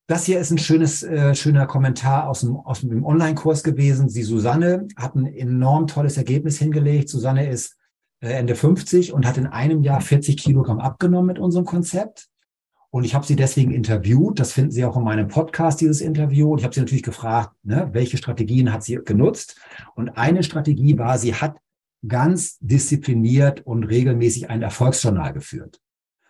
Das 0.09 0.25
hier 0.25 0.39
ist 0.39 0.53
ein 0.53 0.59
schönes, 0.59 1.03
äh, 1.03 1.35
schöner 1.35 1.67
Kommentar 1.67 2.29
aus 2.29 2.41
dem, 2.41 2.57
aus 2.57 2.81
dem 2.81 3.05
Online-Kurs 3.05 3.65
gewesen. 3.65 4.09
Sie 4.09 4.23
Susanne 4.23 4.87
hat 4.95 5.17
ein 5.17 5.27
enorm 5.27 5.89
tolles 5.89 6.17
Ergebnis 6.17 6.59
hingelegt. 6.59 7.09
Susanne 7.09 7.49
ist 7.49 7.77
äh, 8.21 8.29
Ende 8.29 8.55
50 8.55 9.13
und 9.13 9.27
hat 9.27 9.37
in 9.37 9.49
einem 9.49 9.83
Jahr 9.83 10.01
40 10.01 10.37
Kilogramm 10.37 10.79
abgenommen 10.79 11.27
mit 11.27 11.39
unserem 11.41 11.65
Konzept. 11.65 12.29
Und 12.91 13.03
ich 13.03 13.17
habe 13.17 13.27
sie 13.27 13.35
deswegen 13.35 13.73
interviewt. 13.73 14.39
Das 14.39 14.53
finden 14.53 14.71
Sie 14.71 14.85
auch 14.85 14.97
in 14.97 15.03
meinem 15.03 15.27
Podcast, 15.27 15.81
dieses 15.81 16.01
Interview. 16.01 16.53
Und 16.53 16.59
ich 16.59 16.65
habe 16.65 16.75
sie 16.75 16.81
natürlich 16.81 17.03
gefragt, 17.03 17.53
ne, 17.65 17.91
welche 17.93 18.17
Strategien 18.17 18.73
hat 18.73 18.85
sie 18.85 19.01
genutzt? 19.05 19.61
Und 19.97 20.11
eine 20.11 20.45
Strategie 20.45 20.97
war, 20.97 21.19
sie 21.19 21.35
hat 21.35 21.57
ganz 22.07 22.59
diszipliniert 22.61 23.67
und 23.67 23.83
regelmäßig 23.83 24.51
ein 24.51 24.63
Erfolgsjournal 24.63 25.33
geführt. 25.33 25.81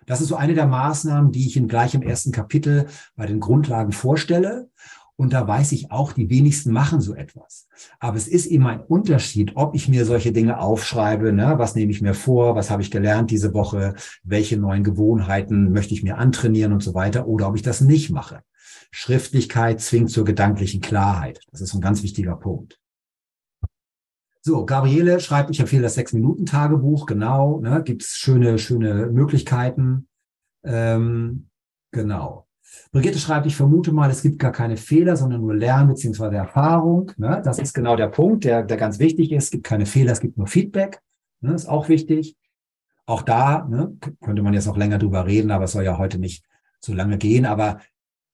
Das 0.06 0.20
ist 0.20 0.28
so 0.28 0.36
eine 0.36 0.54
der 0.54 0.66
Maßnahmen, 0.66 1.32
die 1.32 1.46
ich 1.46 1.56
in 1.56 1.68
gleich 1.68 1.94
im 1.94 2.02
ersten 2.02 2.32
Kapitel 2.32 2.86
bei 3.16 3.26
den 3.26 3.40
Grundlagen 3.40 3.92
vorstelle. 3.92 4.70
Und 5.16 5.32
da 5.32 5.48
weiß 5.48 5.72
ich 5.72 5.90
auch, 5.90 6.12
die 6.12 6.28
wenigsten 6.28 6.72
machen 6.72 7.00
so 7.00 7.14
etwas. 7.14 7.68
Aber 8.00 8.18
es 8.18 8.28
ist 8.28 8.46
eben 8.46 8.66
ein 8.66 8.80
Unterschied, 8.80 9.52
ob 9.54 9.74
ich 9.74 9.88
mir 9.88 10.04
solche 10.04 10.30
Dinge 10.30 10.60
aufschreibe, 10.60 11.32
ne? 11.32 11.54
was 11.56 11.74
nehme 11.74 11.90
ich 11.90 12.02
mir 12.02 12.12
vor, 12.12 12.54
was 12.54 12.70
habe 12.70 12.82
ich 12.82 12.90
gelernt 12.90 13.30
diese 13.30 13.54
Woche, 13.54 13.94
welche 14.24 14.58
neuen 14.58 14.84
Gewohnheiten 14.84 15.72
möchte 15.72 15.94
ich 15.94 16.02
mir 16.02 16.18
antrainieren 16.18 16.72
und 16.74 16.82
so 16.82 16.92
weiter, 16.92 17.26
oder 17.26 17.48
ob 17.48 17.56
ich 17.56 17.62
das 17.62 17.80
nicht 17.80 18.10
mache. 18.10 18.42
Schriftlichkeit 18.90 19.80
zwingt 19.80 20.10
zur 20.10 20.26
gedanklichen 20.26 20.82
Klarheit. 20.82 21.40
Das 21.50 21.62
ist 21.62 21.74
ein 21.74 21.80
ganz 21.80 22.02
wichtiger 22.02 22.36
Punkt. 22.36 22.78
So, 24.46 24.64
Gabriele 24.64 25.18
schreibt, 25.18 25.50
ich 25.50 25.58
empfehle 25.58 25.82
das 25.82 25.94
Sechs-Minuten-Tagebuch, 25.94 27.06
genau, 27.06 27.58
ne, 27.58 27.82
gibt 27.82 28.04
es 28.04 28.10
schöne, 28.10 28.60
schöne 28.60 29.06
Möglichkeiten. 29.06 30.06
Ähm, 30.62 31.48
genau. 31.90 32.46
Brigitte 32.92 33.18
schreibt, 33.18 33.46
ich 33.46 33.56
vermute 33.56 33.90
mal, 33.90 34.08
es 34.08 34.22
gibt 34.22 34.38
gar 34.38 34.52
keine 34.52 34.76
Fehler, 34.76 35.16
sondern 35.16 35.40
nur 35.40 35.52
Lernen 35.52 35.88
bzw. 35.88 36.36
Erfahrung. 36.36 37.10
Ne? 37.16 37.42
Das 37.44 37.58
ist 37.58 37.74
genau 37.74 37.96
der 37.96 38.06
Punkt, 38.06 38.44
der, 38.44 38.62
der 38.62 38.76
ganz 38.76 39.00
wichtig 39.00 39.32
ist. 39.32 39.46
Es 39.46 39.50
gibt 39.50 39.64
keine 39.64 39.84
Fehler, 39.84 40.12
es 40.12 40.20
gibt 40.20 40.38
nur 40.38 40.46
Feedback. 40.46 41.02
Ne? 41.40 41.52
Ist 41.52 41.66
auch 41.66 41.88
wichtig. 41.88 42.36
Auch 43.04 43.22
da 43.22 43.66
ne, 43.68 43.96
könnte 44.22 44.42
man 44.42 44.54
jetzt 44.54 44.66
noch 44.66 44.76
länger 44.76 44.98
drüber 44.98 45.26
reden, 45.26 45.50
aber 45.50 45.64
es 45.64 45.72
soll 45.72 45.82
ja 45.82 45.98
heute 45.98 46.20
nicht 46.20 46.44
so 46.78 46.94
lange 46.94 47.18
gehen. 47.18 47.46
Aber 47.46 47.80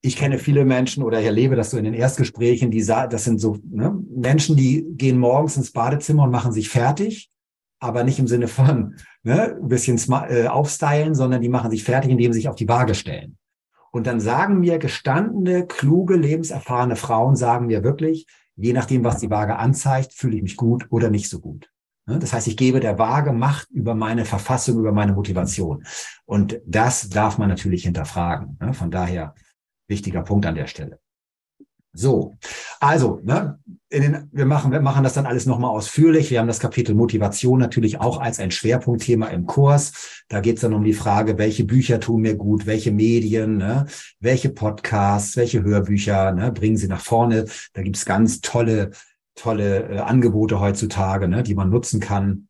ich 0.04 0.16
kenne 0.16 0.38
viele 0.38 0.64
Menschen 0.64 1.04
oder 1.04 1.20
ich 1.20 1.26
erlebe 1.26 1.54
das 1.54 1.70
so 1.70 1.78
in 1.78 1.84
den 1.84 1.94
Erstgesprächen, 1.94 2.72
die 2.72 2.84
das 2.84 3.24
sind 3.24 3.40
so 3.40 3.58
ne, 3.70 3.96
Menschen, 4.14 4.56
die 4.56 4.84
gehen 4.90 5.18
morgens 5.18 5.56
ins 5.56 5.70
Badezimmer 5.70 6.24
und 6.24 6.30
machen 6.30 6.52
sich 6.52 6.68
fertig, 6.68 7.30
aber 7.78 8.02
nicht 8.02 8.18
im 8.18 8.26
Sinne 8.26 8.48
von 8.48 8.96
ne, 9.22 9.56
ein 9.56 9.68
bisschen 9.68 10.00
äh, 10.28 10.48
aufstylen, 10.48 11.14
sondern 11.14 11.40
die 11.40 11.48
machen 11.48 11.70
sich 11.70 11.84
fertig, 11.84 12.10
indem 12.10 12.32
sie 12.32 12.40
sich 12.40 12.48
auf 12.48 12.56
die 12.56 12.68
Waage 12.68 12.96
stellen. 12.96 13.38
Und 13.92 14.08
dann 14.08 14.20
sagen 14.20 14.58
mir 14.58 14.78
gestandene, 14.78 15.66
kluge, 15.66 16.16
lebenserfahrene 16.16 16.96
Frauen, 16.96 17.36
sagen 17.36 17.66
mir 17.66 17.84
wirklich, 17.84 18.26
je 18.56 18.72
nachdem, 18.72 19.04
was 19.04 19.18
die 19.18 19.30
Waage 19.30 19.56
anzeigt, 19.56 20.14
fühle 20.14 20.36
ich 20.36 20.42
mich 20.42 20.56
gut 20.56 20.86
oder 20.90 21.10
nicht 21.10 21.28
so 21.28 21.38
gut. 21.38 21.70
Ne? 22.06 22.18
Das 22.18 22.32
heißt, 22.32 22.48
ich 22.48 22.56
gebe 22.56 22.80
der 22.80 22.98
Waage 22.98 23.32
Macht 23.32 23.70
über 23.70 23.94
meine 23.94 24.24
Verfassung, 24.24 24.78
über 24.78 24.92
meine 24.92 25.12
Motivation. 25.12 25.84
Und 26.24 26.60
das 26.66 27.08
darf 27.08 27.38
man 27.38 27.48
natürlich 27.48 27.84
hinterfragen. 27.84 28.58
Ne? 28.60 28.74
Von 28.74 28.90
daher 28.90 29.34
wichtiger 29.92 30.22
Punkt 30.22 30.46
an 30.46 30.56
der 30.56 30.66
Stelle. 30.66 30.98
So, 31.94 32.34
also, 32.80 33.20
ne, 33.22 33.58
den, 33.92 34.28
wir, 34.32 34.46
machen, 34.46 34.72
wir 34.72 34.80
machen 34.80 35.04
das 35.04 35.12
dann 35.12 35.26
alles 35.26 35.44
nochmal 35.44 35.70
ausführlich. 35.70 36.30
Wir 36.30 36.40
haben 36.40 36.46
das 36.46 36.58
Kapitel 36.58 36.94
Motivation 36.94 37.58
natürlich 37.58 38.00
auch 38.00 38.18
als 38.18 38.40
ein 38.40 38.50
Schwerpunktthema 38.50 39.26
im 39.26 39.44
Kurs. 39.44 40.24
Da 40.28 40.40
geht 40.40 40.56
es 40.56 40.62
dann 40.62 40.72
um 40.72 40.84
die 40.84 40.94
Frage, 40.94 41.36
welche 41.36 41.64
Bücher 41.64 42.00
tun 42.00 42.22
mir 42.22 42.34
gut, 42.34 42.64
welche 42.64 42.92
Medien, 42.92 43.58
ne, 43.58 43.84
welche 44.20 44.48
Podcasts, 44.48 45.36
welche 45.36 45.62
Hörbücher 45.62 46.32
ne, 46.32 46.50
bringen 46.50 46.78
sie 46.78 46.88
nach 46.88 47.02
vorne. 47.02 47.44
Da 47.74 47.82
gibt 47.82 47.96
es 47.96 48.06
ganz 48.06 48.40
tolle, 48.40 48.92
tolle 49.34 49.90
äh, 49.90 49.98
Angebote 49.98 50.60
heutzutage, 50.60 51.28
ne, 51.28 51.42
die 51.42 51.54
man 51.54 51.68
nutzen 51.68 52.00
kann. 52.00 52.48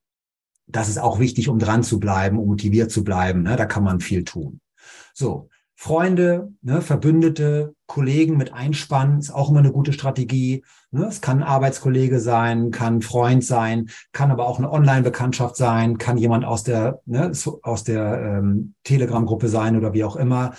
Das 0.68 0.88
ist 0.88 0.98
auch 0.98 1.18
wichtig, 1.18 1.48
um 1.48 1.58
dran 1.58 1.82
zu 1.82 1.98
bleiben, 1.98 2.38
um 2.38 2.46
motiviert 2.46 2.92
zu 2.92 3.02
bleiben. 3.02 3.42
Ne, 3.42 3.56
da 3.56 3.66
kann 3.66 3.82
man 3.82 3.98
viel 3.98 4.22
tun. 4.22 4.60
So, 5.14 5.48
Freunde, 5.82 6.52
ne, 6.62 6.80
Verbündete, 6.80 7.74
Kollegen 7.88 8.36
mit 8.36 8.54
einspannen, 8.54 9.18
ist 9.18 9.34
auch 9.34 9.50
immer 9.50 9.58
eine 9.58 9.72
gute 9.72 9.92
Strategie. 9.92 10.62
Ne? 10.92 11.06
Es 11.06 11.20
kann 11.20 11.38
ein 11.38 11.48
Arbeitskollege 11.48 12.20
sein, 12.20 12.70
kann 12.70 12.98
ein 12.98 13.02
Freund 13.02 13.44
sein, 13.44 13.90
kann 14.12 14.30
aber 14.30 14.46
auch 14.46 14.58
eine 14.58 14.70
Online-Bekanntschaft 14.70 15.56
sein, 15.56 15.98
kann 15.98 16.18
jemand 16.18 16.44
aus 16.44 16.62
der, 16.62 17.00
ne, 17.04 17.32
aus 17.64 17.82
der 17.82 18.22
ähm, 18.22 18.74
Telegram-Gruppe 18.84 19.48
sein 19.48 19.76
oder 19.76 19.92
wie 19.92 20.04
auch 20.04 20.14
immer. 20.14 20.54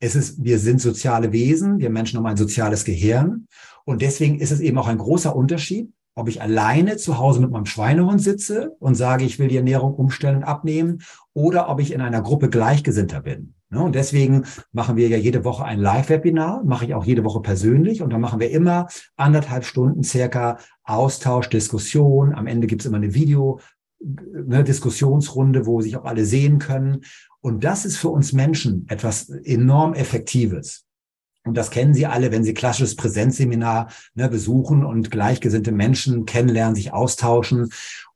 Es 0.00 0.14
ist, 0.14 0.44
wir 0.44 0.58
sind 0.58 0.82
soziale 0.82 1.32
Wesen, 1.32 1.78
wir 1.78 1.88
Menschen 1.88 2.18
haben 2.18 2.26
ein 2.26 2.36
soziales 2.36 2.84
Gehirn. 2.84 3.46
Und 3.86 4.02
deswegen 4.02 4.38
ist 4.38 4.50
es 4.50 4.60
eben 4.60 4.76
auch 4.76 4.88
ein 4.88 4.98
großer 4.98 5.34
Unterschied, 5.34 5.90
ob 6.14 6.28
ich 6.28 6.42
alleine 6.42 6.98
zu 6.98 7.16
Hause 7.16 7.40
mit 7.40 7.50
meinem 7.50 7.64
Schweinehund 7.64 8.20
sitze 8.20 8.76
und 8.80 8.96
sage, 8.96 9.24
ich 9.24 9.38
will 9.38 9.48
die 9.48 9.56
Ernährung 9.56 9.94
umstellen 9.94 10.36
und 10.36 10.44
abnehmen, 10.44 10.98
oder 11.32 11.70
ob 11.70 11.80
ich 11.80 11.90
in 11.94 12.02
einer 12.02 12.20
Gruppe 12.20 12.50
Gleichgesinnter 12.50 13.22
bin. 13.22 13.54
Ne? 13.70 13.82
Und 13.82 13.94
deswegen 13.94 14.44
machen 14.72 14.96
wir 14.96 15.08
ja 15.08 15.16
jede 15.16 15.44
Woche 15.44 15.64
ein 15.64 15.78
Live-Webinar, 15.78 16.64
mache 16.64 16.86
ich 16.86 16.94
auch 16.94 17.04
jede 17.04 17.24
Woche 17.24 17.40
persönlich 17.40 18.02
und 18.02 18.10
dann 18.10 18.20
machen 18.20 18.40
wir 18.40 18.50
immer 18.50 18.88
anderthalb 19.16 19.64
Stunden 19.64 20.02
circa 20.02 20.58
Austausch, 20.84 21.48
Diskussion. 21.48 22.34
Am 22.34 22.46
Ende 22.46 22.66
gibt 22.66 22.82
es 22.82 22.86
immer 22.86 22.96
eine 22.96 23.14
Video, 23.14 23.60
eine 24.00 24.64
Diskussionsrunde, 24.64 25.66
wo 25.66 25.80
sich 25.80 25.96
auch 25.96 26.04
alle 26.04 26.24
sehen 26.24 26.58
können. 26.58 27.02
Und 27.40 27.64
das 27.64 27.84
ist 27.84 27.98
für 27.98 28.08
uns 28.08 28.32
Menschen 28.32 28.86
etwas 28.88 29.28
enorm 29.28 29.94
Effektives. 29.94 30.84
Und 31.44 31.56
das 31.56 31.70
kennen 31.70 31.94
Sie 31.94 32.06
alle, 32.06 32.30
wenn 32.30 32.44
Sie 32.44 32.52
klassisches 32.52 32.96
Präsenzseminar 32.96 33.88
ne, 34.14 34.28
besuchen 34.28 34.84
und 34.84 35.10
gleichgesinnte 35.10 35.72
Menschen 35.72 36.26
kennenlernen, 36.26 36.74
sich 36.74 36.92
austauschen. 36.92 37.70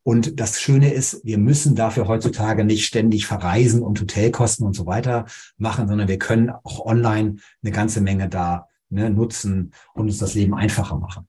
Und 0.05 0.41
das 0.41 0.61
Schöne 0.61 0.93
ist, 0.93 1.25
wir 1.25 1.39
müssen 1.39 1.77
dafür 1.77 2.09
heutzutage 2.09 2.65
nicht 2.65 2.87
ständig 2.87 3.27
verreisen 3.27 3.83
und 3.83 4.01
Hotelkosten 4.01 4.67
und 4.67 4.75
so 4.75 4.87
weiter 4.87 5.27
machen, 5.59 5.87
sondern 5.87 6.09
wir 6.09 6.19
können 6.19 6.51
auch 6.51 6.85
online 6.85 7.37
eine 7.63 7.73
ganze 7.73 8.01
Menge 8.01 8.29
da 8.29 8.69
ne, 8.91 9.11
nutzen 9.11 9.73
und 9.95 10.07
uns 10.07 10.19
das 10.19 10.35
Leben 10.35 10.55
einfacher 10.55 10.99
machen. 10.99 11.29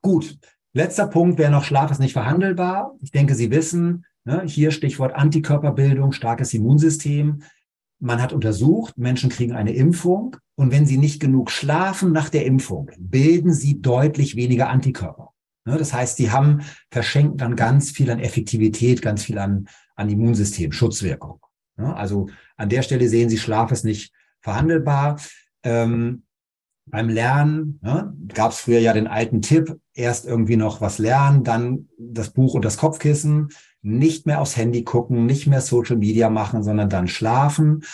Gut, 0.00 0.38
letzter 0.72 1.06
Punkt 1.06 1.38
wäre 1.38 1.50
noch, 1.50 1.64
Schlaf 1.64 1.90
ist 1.90 2.00
nicht 2.00 2.14
verhandelbar. 2.14 2.96
Ich 3.02 3.10
denke, 3.10 3.34
Sie 3.34 3.50
wissen, 3.50 4.06
ne, 4.24 4.42
hier 4.46 4.70
Stichwort 4.70 5.14
Antikörperbildung, 5.14 6.12
starkes 6.12 6.54
Immunsystem. 6.54 7.42
Man 7.98 8.22
hat 8.22 8.32
untersucht, 8.32 8.96
Menschen 8.96 9.28
kriegen 9.28 9.52
eine 9.52 9.74
Impfung 9.74 10.36
und 10.54 10.72
wenn 10.72 10.86
sie 10.86 10.96
nicht 10.96 11.20
genug 11.20 11.50
schlafen 11.50 12.12
nach 12.12 12.30
der 12.30 12.46
Impfung, 12.46 12.90
bilden 12.98 13.52
sie 13.52 13.82
deutlich 13.82 14.36
weniger 14.36 14.70
Antikörper. 14.70 15.34
Ne, 15.70 15.78
das 15.78 15.92
heißt, 15.92 16.18
die 16.18 16.30
haben, 16.30 16.62
verschenken 16.90 17.36
dann 17.36 17.54
ganz 17.54 17.90
viel 17.90 18.10
an 18.10 18.18
Effektivität, 18.18 19.02
ganz 19.02 19.24
viel 19.24 19.38
an, 19.38 19.68
an 19.94 20.08
Immunsystem, 20.08 20.72
Schutzwirkung. 20.72 21.40
Ne, 21.76 21.94
also 21.94 22.28
an 22.56 22.68
der 22.68 22.82
Stelle 22.82 23.08
sehen 23.08 23.30
Sie, 23.30 23.38
Schlaf 23.38 23.70
ist 23.70 23.84
nicht 23.84 24.12
verhandelbar. 24.40 25.20
Ähm, 25.62 26.24
beim 26.86 27.08
Lernen 27.08 27.78
ne, 27.82 28.12
gab 28.34 28.50
es 28.50 28.60
früher 28.60 28.80
ja 28.80 28.92
den 28.92 29.06
alten 29.06 29.42
Tipp, 29.42 29.78
erst 29.94 30.26
irgendwie 30.26 30.56
noch 30.56 30.80
was 30.80 30.98
lernen, 30.98 31.44
dann 31.44 31.88
das 31.98 32.30
Buch 32.30 32.54
und 32.54 32.64
das 32.64 32.78
Kopfkissen, 32.78 33.50
nicht 33.82 34.26
mehr 34.26 34.40
aufs 34.40 34.56
Handy 34.56 34.82
gucken, 34.82 35.24
nicht 35.24 35.46
mehr 35.46 35.60
Social 35.60 35.96
Media 35.96 36.30
machen, 36.30 36.64
sondern 36.64 36.90
dann 36.90 37.06
schlafen. 37.06 37.84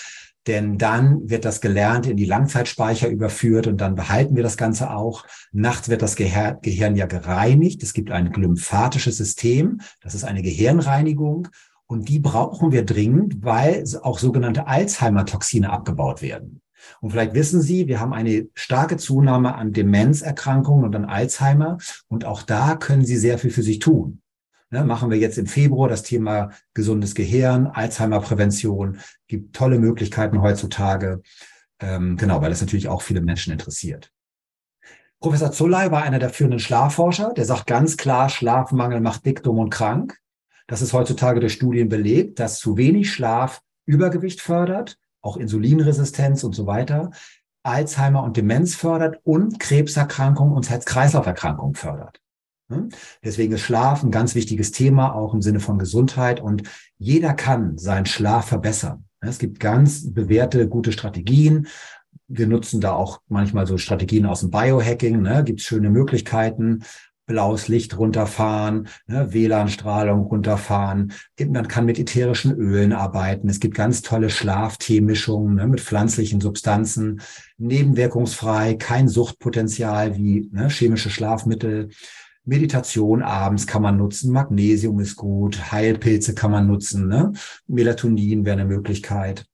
Denn 0.46 0.78
dann 0.78 1.28
wird 1.28 1.44
das 1.44 1.60
Gelernte 1.60 2.10
in 2.10 2.16
die 2.16 2.24
Langzeitspeicher 2.24 3.08
überführt 3.08 3.66
und 3.66 3.80
dann 3.80 3.94
behalten 3.94 4.36
wir 4.36 4.42
das 4.42 4.56
Ganze 4.56 4.90
auch. 4.90 5.24
Nachts 5.52 5.88
wird 5.88 6.02
das 6.02 6.16
Gehir 6.16 6.58
Gehirn 6.62 6.96
ja 6.96 7.06
gereinigt. 7.06 7.82
Es 7.82 7.92
gibt 7.92 8.10
ein 8.10 8.32
glymphatisches 8.32 9.16
System, 9.16 9.80
das 10.00 10.14
ist 10.14 10.24
eine 10.24 10.42
Gehirnreinigung 10.42 11.48
und 11.86 12.08
die 12.08 12.18
brauchen 12.18 12.72
wir 12.72 12.84
dringend, 12.84 13.44
weil 13.44 13.84
auch 14.02 14.18
sogenannte 14.18 14.66
Alzheimer-Toxine 14.66 15.70
abgebaut 15.70 16.22
werden. 16.22 16.60
Und 17.00 17.10
vielleicht 17.10 17.34
wissen 17.34 17.60
Sie, 17.60 17.88
wir 17.88 18.00
haben 18.00 18.12
eine 18.12 18.48
starke 18.54 18.96
Zunahme 18.96 19.54
an 19.54 19.72
Demenzerkrankungen 19.72 20.84
und 20.84 20.94
an 20.94 21.04
Alzheimer. 21.04 21.78
Und 22.08 22.24
auch 22.24 22.42
da 22.42 22.76
können 22.76 23.04
Sie 23.04 23.16
sehr 23.16 23.38
viel 23.38 23.50
für 23.50 23.62
sich 23.62 23.78
tun. 23.78 24.20
Ne, 24.70 24.84
machen 24.84 25.10
wir 25.10 25.18
jetzt 25.18 25.38
im 25.38 25.46
Februar 25.46 25.88
das 25.88 26.02
Thema 26.02 26.50
gesundes 26.74 27.14
Gehirn, 27.14 27.68
Alzheimer-Prävention. 27.68 28.98
Gibt 29.28 29.54
tolle 29.54 29.78
Möglichkeiten 29.78 30.42
heutzutage. 30.42 31.22
Ähm, 31.78 32.16
genau, 32.16 32.42
weil 32.42 32.50
das 32.50 32.62
natürlich 32.62 32.88
auch 32.88 33.02
viele 33.02 33.20
Menschen 33.20 33.52
interessiert. 33.52 34.12
Professor 35.20 35.52
Zulley 35.52 35.90
war 35.92 36.02
einer 36.02 36.18
der 36.18 36.30
führenden 36.30 36.58
Schlafforscher. 36.58 37.32
Der 37.34 37.44
sagt 37.44 37.66
ganz 37.66 37.96
klar, 37.96 38.28
Schlafmangel 38.28 39.00
macht 39.00 39.24
dick, 39.24 39.42
dumm 39.42 39.58
und 39.58 39.70
krank. 39.70 40.18
Das 40.66 40.82
ist 40.82 40.92
heutzutage 40.92 41.38
durch 41.38 41.52
Studien 41.52 41.88
belegt, 41.88 42.40
dass 42.40 42.58
zu 42.58 42.76
wenig 42.76 43.12
Schlaf 43.12 43.62
Übergewicht 43.84 44.40
fördert, 44.40 44.98
auch 45.20 45.36
Insulinresistenz 45.36 46.42
und 46.42 46.54
so 46.54 46.66
weiter, 46.66 47.12
Alzheimer 47.62 48.22
und 48.24 48.36
Demenz 48.36 48.74
fördert 48.74 49.20
und 49.22 49.60
Krebserkrankungen 49.60 50.54
und 50.54 50.68
Herz-Kreislauf-Erkrankungen 50.70 51.74
fördert. 51.74 52.20
Hm? 52.68 52.88
Deswegen 53.24 53.52
ist 53.52 53.62
Schlaf 53.62 54.02
ein 54.02 54.10
ganz 54.10 54.34
wichtiges 54.34 54.72
Thema, 54.72 55.14
auch 55.14 55.34
im 55.34 55.42
Sinne 55.42 55.60
von 55.60 55.78
Gesundheit. 55.78 56.40
Und 56.40 56.64
jeder 56.98 57.34
kann 57.34 57.78
seinen 57.78 58.06
Schlaf 58.06 58.48
verbessern. 58.48 59.04
Es 59.20 59.38
gibt 59.38 59.60
ganz 59.60 60.12
bewährte, 60.12 60.68
gute 60.68 60.92
Strategien. 60.92 61.66
Wir 62.28 62.46
nutzen 62.46 62.80
da 62.80 62.92
auch 62.92 63.20
manchmal 63.28 63.66
so 63.66 63.78
Strategien 63.78 64.26
aus 64.26 64.40
dem 64.40 64.50
Biohacking. 64.50 65.22
Ne? 65.22 65.44
Gibt 65.44 65.60
schöne 65.60 65.90
Möglichkeiten 65.90 66.82
blaues 67.26 67.66
Licht 67.68 67.98
runterfahren, 67.98 68.88
ne, 69.06 69.32
WLAN-Strahlung 69.32 70.22
runterfahren. 70.22 71.12
Man 71.48 71.68
kann 71.68 71.84
mit 71.84 71.98
ätherischen 71.98 72.52
Ölen 72.52 72.92
arbeiten. 72.92 73.48
Es 73.48 73.60
gibt 73.60 73.74
ganz 73.74 74.02
tolle 74.02 74.30
Schlafteemischungen 74.30 75.56
ne, 75.56 75.66
mit 75.66 75.80
pflanzlichen 75.80 76.40
Substanzen, 76.40 77.20
nebenwirkungsfrei, 77.58 78.74
kein 78.74 79.08
Suchtpotenzial 79.08 80.16
wie 80.16 80.48
ne, 80.52 80.68
chemische 80.70 81.10
Schlafmittel. 81.10 81.90
Meditation 82.46 83.22
abends 83.22 83.66
kann 83.66 83.82
man 83.82 83.96
nutzen, 83.96 84.32
Magnesium 84.32 85.00
ist 85.00 85.16
gut, 85.16 85.72
Heilpilze 85.72 86.34
kann 86.34 86.52
man 86.52 86.66
nutzen, 86.66 87.08
ne? 87.08 87.32
Melatonin 87.66 88.44
wäre 88.44 88.54
eine 88.54 88.64
Möglichkeit. 88.64 89.46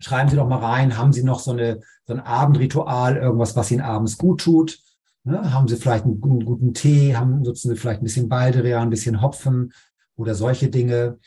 Schreiben 0.00 0.30
Sie 0.30 0.36
doch 0.36 0.48
mal 0.48 0.58
rein, 0.58 0.96
haben 0.96 1.12
Sie 1.12 1.22
noch 1.22 1.38
so, 1.38 1.52
eine, 1.52 1.80
so 2.06 2.14
ein 2.14 2.20
Abendritual, 2.20 3.16
irgendwas, 3.16 3.54
was 3.54 3.70
Ihnen 3.70 3.82
abends 3.82 4.18
gut 4.18 4.40
tut? 4.40 4.80
Ne? 5.24 5.52
Haben 5.52 5.68
Sie 5.68 5.76
vielleicht 5.76 6.04
einen, 6.04 6.20
einen, 6.22 6.44
guten 6.44 6.74
Tee, 6.74 7.14
haben, 7.14 7.42
nutzen 7.42 7.70
Sie 7.70 7.76
vielleicht 7.76 8.00
ein 8.00 8.04
bisschen 8.04 8.28
Baldrian, 8.28 8.84
ein 8.84 8.90
bisschen 8.90 9.22
Hopfen 9.22 9.72
oder 10.16 10.34
solche 10.34 10.68
Dinge. 10.68 11.18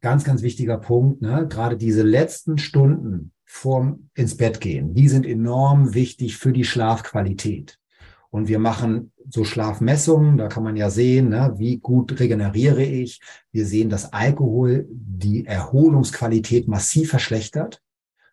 Ganz, 0.00 0.24
ganz 0.24 0.42
wichtiger 0.42 0.78
Punkt. 0.78 1.20
Ne? 1.20 1.46
Gerade 1.48 1.76
diese 1.76 2.02
letzten 2.02 2.58
Stunden 2.58 3.32
vorm 3.44 4.08
ins 4.14 4.36
Bett 4.36 4.60
gehen, 4.60 4.94
die 4.94 5.08
sind 5.08 5.26
enorm 5.26 5.94
wichtig 5.94 6.38
für 6.38 6.52
die 6.52 6.64
Schlafqualität. 6.64 7.78
Und 8.30 8.48
wir 8.48 8.58
machen 8.58 9.12
so 9.28 9.44
Schlafmessungen, 9.44 10.38
da 10.38 10.48
kann 10.48 10.62
man 10.62 10.76
ja 10.76 10.90
sehen, 10.90 11.28
ne, 11.28 11.54
wie 11.56 11.78
gut 11.78 12.18
regeneriere 12.18 12.82
ich. 12.82 13.20
Wir 13.52 13.66
sehen, 13.66 13.90
dass 13.90 14.12
Alkohol 14.12 14.86
die 14.90 15.46
Erholungsqualität 15.46 16.68
massiv 16.68 17.10
verschlechtert. 17.10 17.82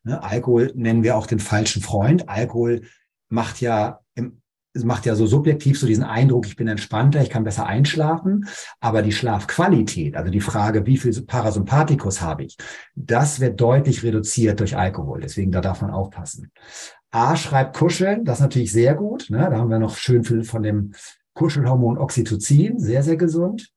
Ne, 0.04 0.24
Alkohol 0.24 0.72
nennen 0.76 1.04
wir 1.04 1.18
auch 1.18 1.28
den 1.28 1.40
falschen 1.40 1.82
Freund. 1.82 2.30
Alkohol 2.30 2.84
macht 3.30 3.62
ja 3.62 4.00
macht 4.84 5.06
ja 5.06 5.16
so 5.16 5.26
subjektiv 5.26 5.80
so 5.80 5.88
diesen 5.88 6.04
Eindruck, 6.04 6.46
ich 6.46 6.56
bin 6.56 6.68
entspannter, 6.68 7.22
ich 7.22 7.30
kann 7.30 7.44
besser 7.44 7.66
einschlafen. 7.66 8.48
Aber 8.80 9.02
die 9.02 9.12
Schlafqualität, 9.12 10.16
also 10.16 10.32
die 10.32 10.42
Frage, 10.42 10.86
wie 10.86 10.98
viel 10.98 11.20
Parasympathikus 11.22 12.22
habe 12.22 12.44
ich, 12.44 12.58
das 12.96 13.40
wird 13.40 13.60
deutlich 13.60 14.04
reduziert 14.04 14.60
durch 14.60 14.78
Alkohol. 14.78 15.22
Deswegen, 15.22 15.52
da 15.52 15.62
darf 15.62 15.82
man 15.82 15.92
aufpassen. 15.92 16.52
A 17.12 17.36
schreibt 17.36 17.76
Kuscheln, 17.76 18.26
das 18.26 18.38
ist 18.38 18.44
natürlich 18.44 18.72
sehr 18.72 18.96
gut. 18.96 19.30
Ne? 19.30 19.38
Da 19.38 19.58
haben 19.58 19.70
wir 19.70 19.80
noch 19.80 19.96
schön 19.96 20.24
viel 20.24 20.44
von 20.44 20.64
dem 20.64 20.94
Kuschelhormon 21.34 21.98
Oxytocin, 21.98 22.80
sehr, 22.80 23.04
sehr 23.04 23.18
gesund. 23.18 23.72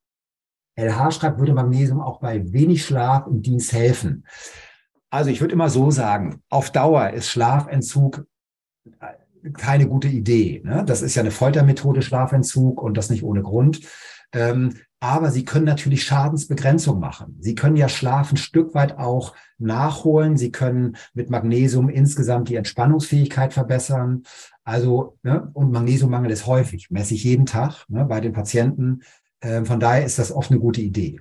LH 0.77 1.11
schreibt, 1.13 1.39
würde 1.39 1.53
Magnesium 1.53 2.01
auch 2.01 2.21
bei 2.21 2.53
wenig 2.53 2.85
Schlaf 2.85 3.27
im 3.27 3.43
Dienst 3.43 3.73
helfen. 3.73 4.27
Also 5.11 5.31
ich 5.31 5.41
würde 5.41 5.55
immer 5.55 5.69
so 5.69 5.91
sagen, 5.91 6.43
auf 6.49 6.71
Dauer 6.71 7.11
ist 7.11 7.29
Schlafentzug 7.29 8.25
keine 9.55 9.89
gute 9.89 10.09
Idee. 10.09 10.61
Ne? 10.65 10.85
Das 10.87 11.03
ist 11.03 11.15
ja 11.15 11.23
eine 11.23 11.31
Foltermethode, 11.31 12.03
Schlafentzug 12.03 12.83
und 12.83 12.97
das 12.97 13.11
nicht 13.11 13.23
ohne 13.23 13.43
Grund. 13.43 13.81
Ähm, 14.33 14.77
aber 15.01 15.31
sie 15.31 15.47
können 15.47 15.65
natürlich 15.65 16.05
Schadensbegrenzung 16.05 17.01
machen. 17.01 17.39
Sie 17.41 17.55
können 17.55 17.77
ja 17.77 17.89
Schlaf 17.89 18.31
ein 18.31 18.37
Stück 18.37 18.75
weit 18.75 18.99
auch 18.99 19.35
nachholen. 19.59 20.37
Sie 20.37 20.53
können 20.53 20.97
mit 21.15 21.31
Magnesium 21.31 21.89
insgesamt 21.89 22.51
die 22.51 22.57
Entspannungsfähigkeit 22.57 23.55
verbessern. 23.55 24.25
Also, 24.63 25.17
ne, 25.23 25.51
und 25.55 25.73
Magnesiummangel 25.73 26.31
ist 26.31 26.47
häufig, 26.47 26.91
messe 26.91 27.15
ich 27.15 27.25
jeden 27.25 27.47
Tag 27.47 27.87
ne, 27.89 28.05
bei 28.05 28.21
den 28.21 28.35
Patienten. 28.35 29.01
Ähm, 29.41 29.65
von 29.65 29.81
daher 29.81 30.05
ist 30.05 30.19
das 30.19 30.33
oft 30.33 30.51
eine 30.51 30.61
gute 30.61 30.83
Idee. 30.83 31.21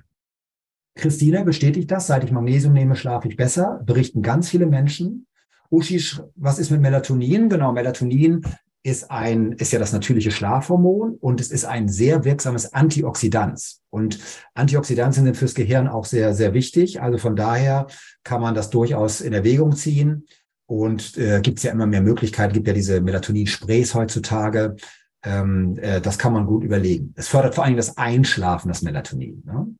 Christine 0.94 1.42
bestätigt 1.44 1.90
das. 1.90 2.06
Seit 2.06 2.22
ich 2.22 2.32
Magnesium 2.32 2.74
nehme, 2.74 2.96
schlafe 2.96 3.28
ich 3.28 3.36
besser. 3.36 3.80
Berichten 3.86 4.20
ganz 4.20 4.50
viele 4.50 4.66
Menschen. 4.66 5.26
Uschi, 5.70 6.04
was 6.34 6.58
ist 6.58 6.70
mit 6.70 6.82
Melatonin? 6.82 7.48
Genau, 7.48 7.72
Melatonin 7.72 8.42
ist 8.82 9.10
ein, 9.10 9.52
ist 9.52 9.72
ja 9.72 9.78
das 9.78 9.92
natürliche 9.92 10.30
Schlafhormon 10.30 11.16
und 11.20 11.40
es 11.40 11.50
ist 11.50 11.66
ein 11.66 11.88
sehr 11.88 12.24
wirksames 12.24 12.72
Antioxidant. 12.72 13.76
Und 13.90 14.18
Antioxidantien 14.54 15.26
sind 15.26 15.36
fürs 15.36 15.54
Gehirn 15.54 15.86
auch 15.86 16.06
sehr, 16.06 16.34
sehr 16.34 16.54
wichtig. 16.54 17.02
Also 17.02 17.18
von 17.18 17.36
daher 17.36 17.88
kann 18.24 18.40
man 18.40 18.54
das 18.54 18.70
durchaus 18.70 19.20
in 19.20 19.32
Erwägung 19.32 19.76
ziehen. 19.76 20.26
Und 20.66 21.18
äh, 21.18 21.40
gibt 21.40 21.58
es 21.58 21.64
ja 21.64 21.72
immer 21.72 21.86
mehr 21.86 22.00
Möglichkeiten, 22.00 22.54
gibt 22.54 22.68
ja 22.68 22.72
diese 22.72 23.00
Melatonin-Sprays 23.00 23.94
heutzutage. 23.94 24.76
Ähm, 25.24 25.76
äh, 25.80 26.00
das 26.00 26.16
kann 26.16 26.32
man 26.32 26.46
gut 26.46 26.62
überlegen. 26.62 27.12
Es 27.16 27.28
fördert 27.28 27.56
vor 27.56 27.64
allem 27.64 27.76
das 27.76 27.98
Einschlafen, 27.98 28.68
das 28.68 28.82
Melatonin. 28.82 29.42
Ne? 29.44 29.74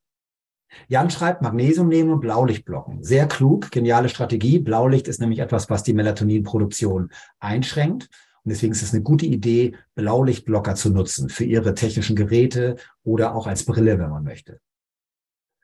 Jan 0.88 1.11
schreibt, 1.11 1.42
Magnesium 1.42 1.88
nehmen 1.88 2.11
und 2.11 2.20
Blaulicht 2.20 2.64
blocken. 2.64 3.03
Sehr 3.03 3.26
klug, 3.28 3.70
geniale 3.70 4.09
Strategie. 4.09 4.59
Blaulicht 4.59 5.09
ist 5.09 5.20
nämlich 5.20 5.38
etwas, 5.38 5.70
was 5.70 5.84
die 5.84 5.94
Melatoninproduktion 5.94 7.11
einschränkt. 7.38 8.09
Und 8.45 8.51
deswegen 8.51 8.72
ist 8.72 8.82
es 8.82 8.93
eine 8.95 9.03
gute 9.03 9.26
Idee, 9.26 9.74
Blaulichtblocker 9.95 10.74
zu 10.74 10.91
nutzen 10.91 11.28
für 11.28 11.45
Ihre 11.45 11.74
technischen 11.74 12.16
Geräte 12.16 12.76
oder 13.05 13.34
auch 13.34 13.47
als 13.47 13.64
Brille, 13.64 13.99
wenn 13.99 14.11
man 14.11 14.24
möchte. 14.24 14.61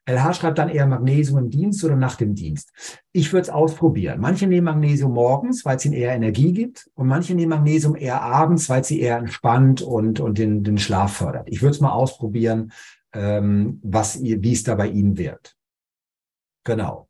LH 0.08 0.34
schreibt 0.34 0.58
dann 0.58 0.68
eher 0.68 0.86
Magnesium 0.86 1.38
im 1.38 1.50
Dienst 1.50 1.82
oder 1.82 1.96
nach 1.96 2.14
dem 2.14 2.36
Dienst. 2.36 3.00
Ich 3.10 3.32
würde 3.32 3.42
es 3.42 3.50
ausprobieren. 3.50 4.20
Manche 4.20 4.46
nehmen 4.46 4.66
Magnesium 4.66 5.12
morgens, 5.12 5.64
weil 5.64 5.78
es 5.78 5.84
ihnen 5.84 5.94
eher 5.94 6.14
Energie 6.14 6.52
gibt. 6.52 6.88
Und 6.94 7.08
manche 7.08 7.34
nehmen 7.34 7.50
Magnesium 7.50 7.96
eher 7.96 8.22
abends, 8.22 8.68
weil 8.68 8.84
sie 8.84 9.00
eher 9.00 9.16
entspannt 9.16 9.82
und, 9.82 10.20
und 10.20 10.38
den, 10.38 10.62
den 10.62 10.78
Schlaf 10.78 11.16
fördert. 11.16 11.48
Ich 11.50 11.60
würde 11.60 11.74
es 11.74 11.80
mal 11.80 11.90
ausprobieren 11.90 12.70
ähm, 13.16 13.80
was 13.82 14.16
ihr, 14.16 14.42
wie 14.42 14.52
es 14.52 14.62
da 14.62 14.74
bei 14.74 14.88
Ihnen 14.88 15.16
wird. 15.16 15.56
Genau. 16.64 17.08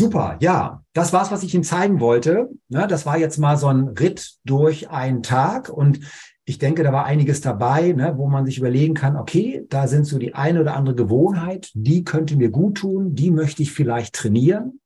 Super, 0.00 0.38
ja, 0.40 0.82
das 0.94 1.12
war's, 1.12 1.30
was 1.30 1.42
ich 1.42 1.54
Ihnen 1.54 1.62
zeigen 1.62 2.00
wollte. 2.00 2.48
Ne, 2.70 2.86
das 2.88 3.04
war 3.04 3.18
jetzt 3.18 3.36
mal 3.36 3.58
so 3.58 3.66
ein 3.66 3.88
Ritt 3.88 4.38
durch 4.46 4.88
einen 4.88 5.22
Tag 5.22 5.68
und 5.68 6.00
ich 6.46 6.56
denke, 6.56 6.82
da 6.82 6.90
war 6.90 7.04
einiges 7.04 7.42
dabei, 7.42 7.92
ne, 7.92 8.14
wo 8.16 8.26
man 8.26 8.46
sich 8.46 8.56
überlegen 8.56 8.94
kann, 8.94 9.18
okay, 9.18 9.66
da 9.68 9.86
sind 9.88 10.06
so 10.06 10.18
die 10.18 10.34
eine 10.34 10.62
oder 10.62 10.74
andere 10.74 10.94
Gewohnheit, 10.94 11.70
die 11.74 12.02
könnte 12.02 12.38
mir 12.38 12.48
gut 12.48 12.78
tun, 12.78 13.14
die 13.14 13.30
möchte 13.30 13.62
ich 13.62 13.72
vielleicht 13.72 14.14
trainieren. 14.14 14.80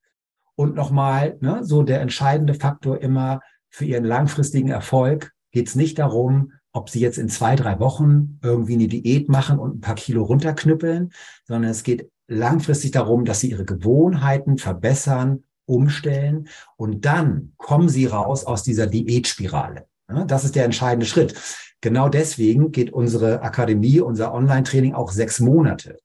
Und 0.56 0.74
nochmal, 0.74 1.36
ne, 1.40 1.60
so 1.62 1.84
der 1.84 2.00
entscheidende 2.00 2.54
Faktor 2.54 3.00
immer 3.00 3.40
für 3.70 3.84
Ihren 3.84 4.04
langfristigen 4.04 4.70
Erfolg 4.70 5.30
geht 5.52 5.68
es 5.68 5.76
nicht 5.76 6.00
darum, 6.00 6.50
ob 6.72 6.90
sie 6.90 6.98
jetzt 6.98 7.18
in 7.18 7.28
zwei, 7.28 7.54
drei 7.54 7.78
Wochen 7.78 8.40
irgendwie 8.42 8.74
eine 8.74 8.88
Diät 8.88 9.28
machen 9.28 9.60
und 9.60 9.76
ein 9.76 9.80
paar 9.80 9.94
Kilo 9.94 10.24
runterknüppeln, 10.24 11.12
sondern 11.44 11.70
es 11.70 11.84
geht 11.84 12.10
langfristig 12.26 12.90
darum, 12.92 13.24
dass 13.24 13.40
sie 13.40 13.50
ihre 13.50 13.64
Gewohnheiten 13.64 14.58
verbessern, 14.58 15.44
umstellen 15.66 16.48
und 16.76 17.04
dann 17.04 17.52
kommen 17.56 17.88
sie 17.88 18.06
raus 18.06 18.44
aus 18.44 18.62
dieser 18.62 18.86
Diätspirale. 18.86 19.86
Das 20.26 20.44
ist 20.44 20.54
der 20.54 20.64
entscheidende 20.64 21.06
Schritt. 21.06 21.34
Genau 21.80 22.08
deswegen 22.08 22.72
geht 22.72 22.92
unsere 22.92 23.42
Akademie, 23.42 24.00
unser 24.00 24.32
Online-Training 24.32 24.94
auch 24.94 25.10
sechs 25.10 25.40
Monate, 25.40 25.98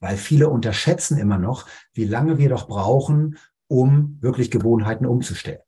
weil 0.00 0.16
viele 0.16 0.48
unterschätzen 0.48 1.18
immer 1.18 1.38
noch, 1.38 1.66
wie 1.94 2.04
lange 2.04 2.38
wir 2.38 2.48
doch 2.48 2.66
brauchen, 2.68 3.38
um 3.68 4.18
wirklich 4.20 4.50
Gewohnheiten 4.50 5.06
umzustellen. 5.06 5.60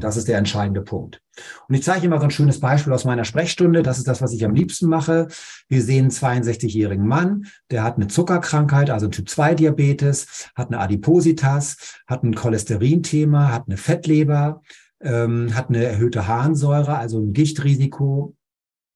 Das 0.00 0.16
ist 0.16 0.26
der 0.26 0.38
entscheidende 0.38 0.80
Punkt. 0.80 1.20
Und 1.68 1.74
ich 1.74 1.82
zeige 1.82 2.04
Ihnen 2.04 2.10
mal 2.10 2.18
so 2.18 2.24
ein 2.24 2.30
schönes 2.30 2.60
Beispiel 2.60 2.94
aus 2.94 3.04
meiner 3.04 3.24
Sprechstunde. 3.24 3.82
Das 3.82 3.98
ist 3.98 4.08
das, 4.08 4.22
was 4.22 4.32
ich 4.32 4.44
am 4.44 4.54
liebsten 4.54 4.88
mache. 4.88 5.28
Wir 5.68 5.82
sehen 5.82 6.06
einen 6.06 6.10
62-jährigen 6.10 7.06
Mann, 7.06 7.46
der 7.70 7.82
hat 7.82 7.96
eine 7.96 8.06
Zuckerkrankheit, 8.06 8.88
also 8.88 9.08
Typ-2-Diabetes, 9.08 10.50
hat 10.54 10.68
eine 10.68 10.78
Adipositas, 10.78 12.00
hat 12.06 12.22
ein 12.22 12.34
Cholesterinthema, 12.34 13.52
hat 13.52 13.64
eine 13.66 13.76
Fettleber, 13.76 14.62
ähm, 15.02 15.54
hat 15.54 15.68
eine 15.68 15.84
erhöhte 15.84 16.26
Harnsäure, 16.26 16.96
also 16.96 17.20
ein 17.20 17.34
Gichtrisiko. 17.34 18.34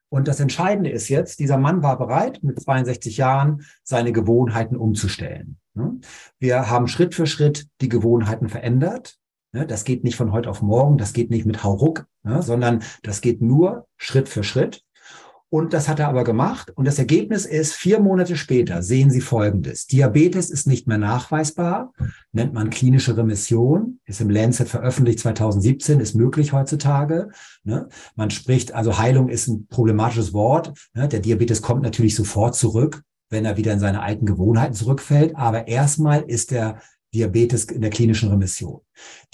Und 0.08 0.28
das 0.28 0.40
Entscheidende 0.40 0.90
ist 0.90 1.08
jetzt, 1.08 1.40
dieser 1.40 1.58
Mann 1.58 1.82
war 1.82 1.98
bereit, 1.98 2.42
mit 2.42 2.60
62 2.60 3.18
Jahren 3.18 3.66
seine 3.84 4.12
Gewohnheiten 4.12 4.76
umzustellen. 4.76 5.58
Wir 6.38 6.70
haben 6.70 6.88
Schritt 6.88 7.14
für 7.14 7.26
Schritt 7.26 7.68
die 7.80 7.88
Gewohnheiten 7.88 8.48
verändert. 8.48 9.19
Ne, 9.52 9.66
das 9.66 9.84
geht 9.84 10.04
nicht 10.04 10.16
von 10.16 10.32
heute 10.32 10.48
auf 10.48 10.62
morgen, 10.62 10.96
das 10.96 11.12
geht 11.12 11.30
nicht 11.30 11.44
mit 11.44 11.64
Hauruck, 11.64 12.06
ne, 12.22 12.40
sondern 12.42 12.82
das 13.02 13.20
geht 13.20 13.42
nur 13.42 13.86
Schritt 13.96 14.28
für 14.28 14.44
Schritt. 14.44 14.84
Und 15.52 15.72
das 15.72 15.88
hat 15.88 15.98
er 15.98 16.06
aber 16.06 16.22
gemacht. 16.22 16.70
Und 16.76 16.86
das 16.86 17.00
Ergebnis 17.00 17.44
ist, 17.44 17.72
vier 17.72 17.98
Monate 17.98 18.36
später 18.36 18.84
sehen 18.84 19.10
Sie 19.10 19.20
Folgendes. 19.20 19.88
Diabetes 19.88 20.48
ist 20.48 20.68
nicht 20.68 20.86
mehr 20.86 20.96
nachweisbar, 20.96 21.92
nennt 22.30 22.54
man 22.54 22.70
klinische 22.70 23.16
Remission, 23.16 23.98
ist 24.04 24.20
im 24.20 24.30
Lancet 24.30 24.68
veröffentlicht 24.68 25.18
2017, 25.18 25.98
ist 25.98 26.14
möglich 26.14 26.52
heutzutage. 26.52 27.30
Ne? 27.64 27.88
Man 28.14 28.30
spricht, 28.30 28.74
also 28.74 28.98
Heilung 28.98 29.28
ist 29.28 29.48
ein 29.48 29.66
problematisches 29.66 30.32
Wort. 30.32 30.72
Der 30.94 31.08
Diabetes 31.18 31.62
kommt 31.62 31.82
natürlich 31.82 32.14
sofort 32.14 32.54
zurück, 32.54 33.02
wenn 33.28 33.44
er 33.44 33.56
wieder 33.56 33.72
in 33.72 33.80
seine 33.80 34.02
alten 34.02 34.26
Gewohnheiten 34.26 34.74
zurückfällt. 34.74 35.34
Aber 35.34 35.66
erstmal 35.66 36.22
ist 36.22 36.52
der 36.52 36.80
Diabetes 37.14 37.64
in 37.64 37.80
der 37.80 37.90
klinischen 37.90 38.30
Remission. 38.30 38.80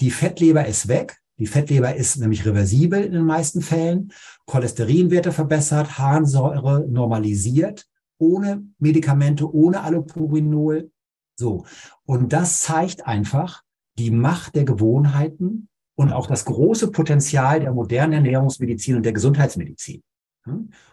Die 0.01 0.11
Fettleber 0.11 0.65
ist 0.65 0.87
weg. 0.87 1.17
Die 1.39 1.47
Fettleber 1.47 1.95
ist 1.95 2.17
nämlich 2.17 2.45
reversibel 2.45 3.03
in 3.03 3.11
den 3.11 3.25
meisten 3.25 3.61
Fällen. 3.61 4.11
Cholesterinwerte 4.47 5.31
verbessert, 5.31 5.99
Harnsäure 5.99 6.85
normalisiert, 6.89 7.85
ohne 8.17 8.63
Medikamente, 8.79 9.53
ohne 9.53 9.81
Allopurinol. 9.81 10.89
So. 11.35 11.65
Und 12.05 12.33
das 12.33 12.61
zeigt 12.61 13.05
einfach 13.05 13.63
die 13.99 14.11
Macht 14.11 14.55
der 14.55 14.63
Gewohnheiten 14.63 15.69
und 15.95 16.11
auch 16.11 16.27
das 16.27 16.45
große 16.45 16.91
Potenzial 16.91 17.59
der 17.59 17.73
modernen 17.73 18.13
Ernährungsmedizin 18.13 18.95
und 18.95 19.03
der 19.03 19.13
Gesundheitsmedizin. 19.13 20.01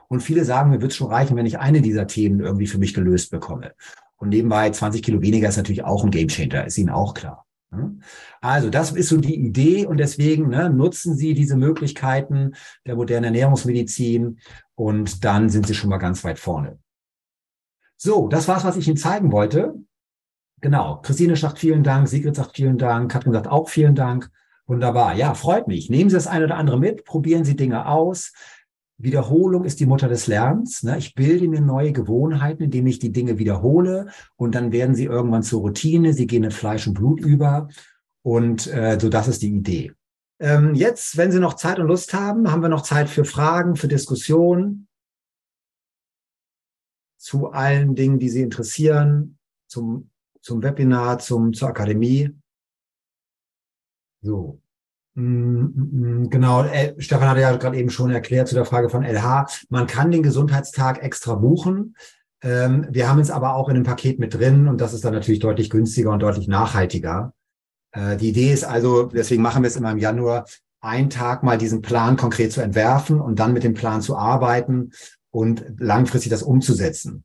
Und 0.09 0.21
viele 0.21 0.45
sagen, 0.45 0.71
mir 0.71 0.81
wird 0.81 0.93
es 0.93 0.97
schon 0.97 1.11
reichen, 1.11 1.37
wenn 1.37 1.47
ich 1.47 1.59
eine 1.59 1.81
dieser 1.81 2.07
Themen 2.07 2.41
irgendwie 2.41 2.67
für 2.67 2.79
mich 2.79 2.95
gelöst 2.95 3.31
bekomme. 3.31 3.75
Und 4.17 4.29
nebenbei 4.29 4.71
20 4.71 5.03
Kilo 5.03 5.21
weniger 5.21 5.49
ist 5.49 5.57
natürlich 5.57 5.85
auch 5.85 6.05
ein 6.05 6.11
Gamechanger, 6.11 6.67
ist 6.67 6.79
Ihnen 6.79 6.91
auch 6.91 7.15
klar. 7.15 7.45
Ne? 7.71 7.99
Also 8.41 8.71
das 8.71 8.93
ist 8.93 9.09
so 9.09 9.17
die 9.17 9.35
Idee 9.35 9.87
und 9.87 9.99
deswegen 9.99 10.49
ne, 10.49 10.71
nutzen 10.71 11.17
Sie 11.17 11.35
diese 11.35 11.57
Möglichkeiten 11.57 12.55
der 12.87 12.97
modernen 12.97 13.25
Ernährungsmedizin 13.27 14.39
und 14.75 15.25
dann 15.25 15.51
sind 15.51 15.67
Sie 15.67 15.75
schon 15.75 15.91
mal 15.91 15.99
ganz 15.99 16.25
weit 16.25 16.39
vorne. 16.39 16.79
So, 17.97 18.29
das 18.29 18.49
war's, 18.49 18.65
was 18.65 18.77
ich 18.77 18.87
Ihnen 18.89 18.97
zeigen 18.97 19.33
wollte. 19.33 19.75
Genau. 20.61 21.01
Christine 21.03 21.37
sagt 21.37 21.59
vielen 21.59 21.83
Dank, 21.83 22.09
Sigrid 22.09 22.37
sagt 22.37 22.57
vielen 22.57 22.79
Dank, 22.79 23.11
Katrin 23.11 23.33
sagt 23.33 23.49
auch 23.49 23.69
vielen 23.69 23.95
Dank. 23.95 24.31
Wunderbar. 24.67 25.15
Ja, 25.15 25.35
freut 25.35 25.69
mich. 25.69 25.91
Nehmen 25.91 26.09
Sie 26.09 26.17
das 26.17 26.27
eine 26.27 26.47
oder 26.47 26.57
andere 26.57 26.79
mit, 26.79 27.05
probieren 27.05 27.45
Sie 27.45 27.55
Dinge 27.55 27.87
aus. 27.87 28.33
Wiederholung 28.97 29.65
ist 29.65 29.81
die 29.81 29.87
Mutter 29.87 30.09
des 30.09 30.27
Lernens. 30.27 30.83
Ne? 30.83 30.99
Ich 30.99 31.15
bilde 31.15 31.49
mir 31.49 31.61
neue 31.61 31.93
Gewohnheiten, 31.93 32.65
indem 32.65 32.87
ich 32.87 32.99
die 32.99 33.13
Dinge 33.13 33.39
wiederhole 33.39 34.09
und 34.37 34.55
dann 34.55 34.73
werden 34.73 34.95
sie 34.95 35.05
irgendwann 35.05 35.43
zur 35.43 35.63
Routine. 35.63 36.13
Sie 36.13 36.27
gehen 36.27 36.45
in 36.45 36.51
Fleisch 36.51 36.87
und 36.87 36.95
Blut 36.95 37.21
über 37.21 37.69
und 38.23 38.67
äh, 38.69 38.99
so 39.01 39.09
das 39.09 39.29
ist 39.29 39.43
die 39.43 39.51
Idee. 39.51 39.93
Ähm, 40.41 40.75
jetzt, 40.75 41.17
wenn 41.17 41.31
Sie 41.31 41.39
noch 41.39 41.55
Zeit 41.55 41.79
und 41.79 41.87
Lust 41.87 42.13
haben, 42.13 42.51
haben 42.51 42.63
wir 42.63 42.69
noch 42.69 42.83
Zeit 42.83 43.09
für 43.09 43.25
Fragen, 43.25 43.77
für 43.77 43.89
Diskussionen 43.89 44.89
zu 47.19 47.53
allen 47.53 47.95
Dingen, 47.95 48.19
die 48.19 48.29
Sie 48.29 48.43
interessieren, 48.43 49.39
zum, 49.67 50.11
zum 50.43 50.63
Webinar, 50.63 51.19
zum, 51.19 51.53
zur 51.53 51.69
Akademie. 51.69 52.31
So. 54.21 54.61
Mm, 55.15 55.23
mm, 55.23 56.23
mm, 56.25 56.31
genau, 56.31 56.65
äh, 56.65 56.95
Stefan 56.99 57.29
hatte 57.29 57.41
ja 57.41 57.57
gerade 57.57 57.77
eben 57.77 57.91
schon 57.91 58.11
erklärt 58.11 58.49
zu 58.49 58.55
der 58.55 58.65
Frage 58.65 58.91
von 58.91 59.05
LH. 59.05 59.47
Man 59.69 59.87
kann 59.87 60.11
den 60.11 60.23
Gesundheitstag 60.23 61.03
extra 61.03 61.35
buchen. 61.35 61.97
Ähm, 62.43 62.89
wir 62.91 63.09
haben 63.09 63.21
es 63.21 63.31
aber 63.31 63.55
auch 63.55 63.69
in 63.69 63.77
dem 63.77 63.85
Paket 63.85 64.19
mit 64.19 64.35
drin 64.35 64.69
und 64.69 64.81
das 64.81 64.93
ist 64.93 65.05
dann 65.05 65.15
natürlich 65.15 65.41
deutlich 65.41 65.71
günstiger 65.71 66.11
und 66.11 66.21
deutlich 66.21 66.49
nachhaltiger. 66.49 67.33
Äh, 67.93 68.17
die 68.17 68.31
Idee 68.31 68.53
ist 68.53 68.65
also, 68.65 69.05
deswegen 69.05 69.43
machen 69.43 69.63
wir 69.63 69.69
es 69.69 69.77
immer 69.77 69.93
im 69.93 69.99
Januar, 69.99 70.47
einen 70.81 71.11
Tag 71.11 71.43
mal 71.43 71.59
diesen 71.59 71.81
Plan 71.81 72.17
konkret 72.17 72.53
zu 72.53 72.61
entwerfen 72.61 73.21
und 73.21 73.39
dann 73.39 73.55
mit 73.55 73.65
dem 73.65 73.75
Plan 73.75 74.03
zu 74.03 74.17
arbeiten 74.17 74.91
und 75.31 75.65
langfristig 75.79 76.31
das 76.31 76.43
umzusetzen. 76.43 77.25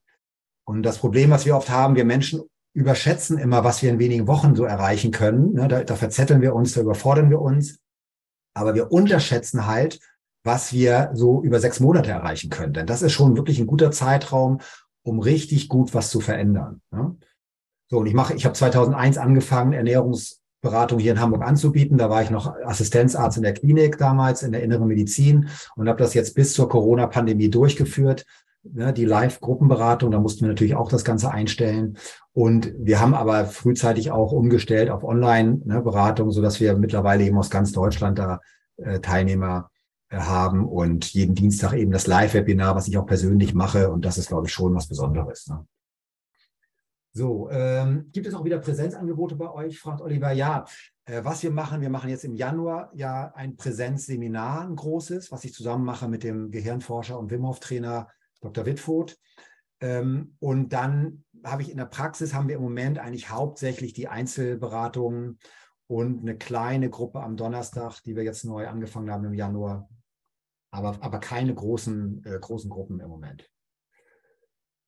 Und 0.63 0.83
das 0.83 0.99
Problem, 0.99 1.31
was 1.31 1.45
wir 1.45 1.57
oft 1.57 1.69
haben, 1.69 1.95
wir 1.95 2.05
Menschen 2.05 2.41
überschätzen 2.73 3.37
immer, 3.37 3.63
was 3.63 3.81
wir 3.81 3.89
in 3.89 3.99
wenigen 3.99 4.27
Wochen 4.27 4.55
so 4.55 4.63
erreichen 4.63 5.11
können. 5.11 5.53
Ne, 5.53 5.67
da, 5.67 5.83
da 5.83 5.95
verzetteln 5.95 6.41
wir 6.41 6.53
uns, 6.53 6.73
da 6.73 6.81
überfordern 6.81 7.29
wir 7.29 7.41
uns. 7.41 7.79
Aber 8.53 8.75
wir 8.75 8.91
unterschätzen 8.91 9.65
halt, 9.67 9.99
was 10.43 10.71
wir 10.73 11.11
so 11.13 11.43
über 11.43 11.59
sechs 11.59 11.79
Monate 11.79 12.11
erreichen 12.11 12.49
können. 12.49 12.73
Denn 12.73 12.87
das 12.87 13.01
ist 13.01 13.13
schon 13.13 13.35
wirklich 13.35 13.59
ein 13.59 13.67
guter 13.67 13.91
Zeitraum, 13.91 14.59
um 15.03 15.19
richtig 15.19 15.69
gut 15.69 15.93
was 15.93 16.09
zu 16.09 16.21
verändern. 16.21 16.81
Ne? 16.91 17.15
So, 17.89 17.97
und 17.99 18.05
ich 18.05 18.13
mache, 18.13 18.35
ich 18.35 18.45
habe 18.45 18.53
2001 18.53 19.17
angefangen, 19.17 19.73
Ernährungsberatung 19.73 20.99
hier 20.99 21.13
in 21.13 21.19
Hamburg 21.19 21.43
anzubieten. 21.43 21.97
Da 21.97 22.09
war 22.09 22.21
ich 22.21 22.29
noch 22.29 22.55
Assistenzarzt 22.63 23.37
in 23.37 23.43
der 23.43 23.53
Klinik 23.53 23.97
damals 23.97 24.43
in 24.43 24.51
der 24.51 24.63
inneren 24.63 24.87
Medizin 24.87 25.49
und 25.75 25.89
habe 25.89 25.99
das 25.99 26.13
jetzt 26.13 26.35
bis 26.35 26.53
zur 26.53 26.69
Corona-Pandemie 26.69 27.49
durchgeführt 27.49 28.25
ne, 28.63 28.93
die 28.93 29.05
Live-Gruppenberatung, 29.05 30.11
da 30.11 30.19
mussten 30.19 30.41
wir 30.41 30.49
natürlich 30.49 30.75
auch 30.75 30.89
das 30.89 31.03
Ganze 31.03 31.31
einstellen. 31.31 31.97
Und 32.33 32.73
wir 32.77 32.99
haben 32.99 33.13
aber 33.13 33.45
frühzeitig 33.45 34.11
auch 34.11 34.31
umgestellt 34.31 34.89
auf 34.89 35.03
Online-Beratung, 35.03 36.27
ne, 36.27 36.33
so 36.33 36.41
dass 36.41 36.59
wir 36.59 36.77
mittlerweile 36.77 37.23
eben 37.23 37.37
aus 37.37 37.49
ganz 37.49 37.71
Deutschland 37.71 38.19
da 38.19 38.39
äh, 38.77 38.99
Teilnehmer 38.99 39.69
äh, 40.09 40.17
haben 40.17 40.67
und 40.67 41.13
jeden 41.13 41.35
Dienstag 41.35 41.73
eben 41.73 41.91
das 41.91 42.07
Live-Webinar, 42.07 42.75
was 42.75 42.87
ich 42.87 42.97
auch 42.97 43.05
persönlich 43.05 43.53
mache. 43.53 43.91
Und 43.91 44.05
das 44.05 44.17
ist, 44.17 44.29
glaube 44.29 44.47
ich, 44.47 44.53
schon 44.53 44.75
was 44.75 44.87
Besonderes. 44.87 45.47
Ne? 45.47 45.65
So, 47.11 47.49
ähm, 47.49 48.09
gibt 48.11 48.27
es 48.27 48.33
auch 48.35 48.45
wieder 48.45 48.59
Präsenzangebote 48.59 49.35
bei 49.35 49.51
euch? 49.51 49.79
Fragt 49.79 50.01
Oliver. 50.01 50.31
Ja, 50.31 50.65
äh, 51.05 51.23
was 51.23 51.41
wir 51.41 51.51
machen, 51.51 51.81
wir 51.81 51.89
machen 51.89 52.09
jetzt 52.09 52.23
im 52.23 52.35
Januar 52.35 52.91
ja 52.93 53.33
ein 53.35 53.57
Präsenzseminar, 53.57 54.61
ein 54.61 54.75
großes, 54.75 55.31
was 55.31 55.43
ich 55.43 55.53
zusammen 55.53 55.83
mache 55.83 56.07
mit 56.07 56.23
dem 56.23 56.51
Gehirnforscher 56.51 57.17
und 57.17 57.31
Wim 57.31 57.47
Hof 57.47 57.59
Trainer 57.59 58.07
Dr. 58.41 58.65
Wittfurt. 58.65 59.17
Ähm, 59.81 60.35
und 60.39 60.73
dann 60.73 61.23
habe 61.43 61.61
ich 61.61 61.71
in 61.71 61.77
der 61.77 61.85
Praxis, 61.85 62.33
haben 62.33 62.47
wir 62.47 62.55
im 62.55 62.61
Moment 62.61 62.99
eigentlich 62.99 63.29
hauptsächlich 63.29 63.93
die 63.93 64.07
Einzelberatungen 64.07 65.39
und 65.87 66.21
eine 66.21 66.37
kleine 66.37 66.89
Gruppe 66.89 67.21
am 67.21 67.37
Donnerstag, 67.37 68.01
die 68.03 68.15
wir 68.15 68.23
jetzt 68.23 68.43
neu 68.43 68.67
angefangen 68.67 69.09
haben 69.09 69.25
im 69.25 69.33
Januar. 69.33 69.89
Aber, 70.71 71.01
aber 71.01 71.19
keine 71.19 71.53
großen, 71.53 72.23
äh, 72.25 72.39
großen 72.39 72.69
Gruppen 72.69 72.99
im 72.99 73.09
Moment. 73.09 73.49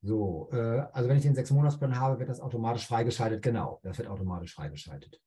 So, 0.02 0.48
äh, 0.52 0.84
also 0.92 1.08
wenn 1.08 1.16
ich 1.16 1.22
den 1.22 1.34
Sechs-Monats-Plan 1.34 1.98
habe, 1.98 2.18
wird 2.18 2.28
das 2.28 2.40
automatisch 2.40 2.86
freigeschaltet. 2.86 3.42
Genau, 3.42 3.80
das 3.82 3.98
wird 3.98 4.08
automatisch 4.08 4.54
freigeschaltet. 4.54 5.20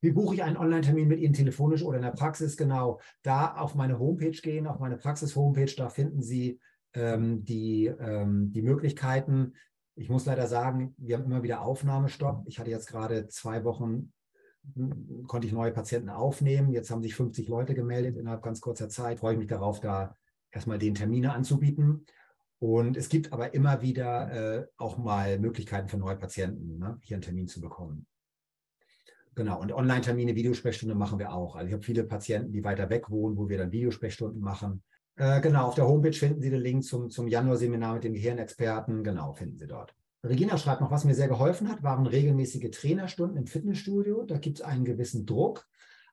Wie 0.00 0.12
buche 0.12 0.36
ich 0.36 0.42
einen 0.42 0.56
Online-Termin 0.56 1.08
mit 1.08 1.20
Ihnen 1.20 1.34
telefonisch 1.34 1.82
oder 1.82 1.96
in 1.96 2.04
der 2.04 2.12
Praxis? 2.12 2.56
Genau, 2.56 3.00
da 3.22 3.54
auf 3.56 3.74
meine 3.74 3.98
Homepage 3.98 4.30
gehen, 4.30 4.66
auf 4.66 4.78
meine 4.78 4.96
Praxis-Homepage, 4.96 5.74
da 5.76 5.88
finden 5.88 6.22
Sie 6.22 6.60
ähm, 6.94 7.44
die, 7.44 7.86
ähm, 7.86 8.52
die 8.52 8.62
Möglichkeiten. 8.62 9.54
Ich 9.94 10.08
muss 10.08 10.26
leider 10.26 10.46
sagen, 10.46 10.94
wir 10.98 11.16
haben 11.16 11.24
immer 11.24 11.42
wieder 11.42 11.62
Aufnahmestopp. 11.62 12.44
Ich 12.46 12.58
hatte 12.58 12.70
jetzt 12.70 12.88
gerade 12.88 13.28
zwei 13.28 13.64
Wochen, 13.64 14.12
hm, 14.74 15.24
konnte 15.26 15.46
ich 15.46 15.52
neue 15.52 15.72
Patienten 15.72 16.08
aufnehmen. 16.08 16.70
Jetzt 16.70 16.90
haben 16.90 17.02
sich 17.02 17.14
50 17.14 17.48
Leute 17.48 17.74
gemeldet 17.74 18.16
innerhalb 18.16 18.42
ganz 18.42 18.60
kurzer 18.60 18.88
Zeit. 18.88 19.18
Freue 19.18 19.32
ich 19.34 19.38
mich 19.38 19.48
darauf, 19.48 19.80
da 19.80 20.16
erstmal 20.50 20.78
den 20.78 20.94
Termine 20.94 21.32
anzubieten. 21.32 22.06
Und 22.60 22.96
es 22.96 23.08
gibt 23.08 23.32
aber 23.32 23.54
immer 23.54 23.82
wieder 23.82 24.32
äh, 24.32 24.66
auch 24.76 24.98
mal 24.98 25.38
Möglichkeiten 25.38 25.88
für 25.88 25.96
neue 25.96 26.16
Patienten, 26.16 26.78
ne, 26.78 26.98
hier 27.02 27.16
einen 27.16 27.22
Termin 27.22 27.46
zu 27.46 27.60
bekommen. 27.60 28.06
Genau, 29.36 29.60
und 29.60 29.72
Online-Termine, 29.72 30.34
Videosprechstunde 30.34 30.96
machen 30.96 31.20
wir 31.20 31.32
auch. 31.32 31.54
Also 31.54 31.68
ich 31.68 31.72
habe 31.72 31.84
viele 31.84 32.02
Patienten, 32.02 32.52
die 32.52 32.64
weiter 32.64 32.90
weg 32.90 33.08
wohnen, 33.08 33.36
wo 33.36 33.48
wir 33.48 33.58
dann 33.58 33.70
Videosprechstunden 33.70 34.40
machen. 34.40 34.82
Äh, 35.18 35.40
genau, 35.40 35.66
auf 35.66 35.74
der 35.74 35.86
Homepage 35.86 36.12
finden 36.12 36.40
Sie 36.40 36.50
den 36.50 36.60
Link 36.60 36.84
zum, 36.84 37.10
zum 37.10 37.26
Januar-Seminar 37.26 37.94
mit 37.94 38.04
den 38.04 38.14
Gehirnexperten. 38.14 39.02
Genau, 39.02 39.32
finden 39.32 39.58
Sie 39.58 39.66
dort. 39.66 39.94
Regina 40.22 40.56
schreibt 40.56 40.80
noch, 40.80 40.92
was 40.92 41.04
mir 41.04 41.14
sehr 41.14 41.28
geholfen 41.28 41.68
hat, 41.68 41.82
waren 41.82 42.06
regelmäßige 42.06 42.70
Trainerstunden 42.70 43.36
im 43.36 43.46
Fitnessstudio. 43.46 44.22
Da 44.24 44.38
gibt 44.38 44.60
es 44.60 44.64
einen 44.64 44.84
gewissen 44.84 45.26
Druck. 45.26 45.66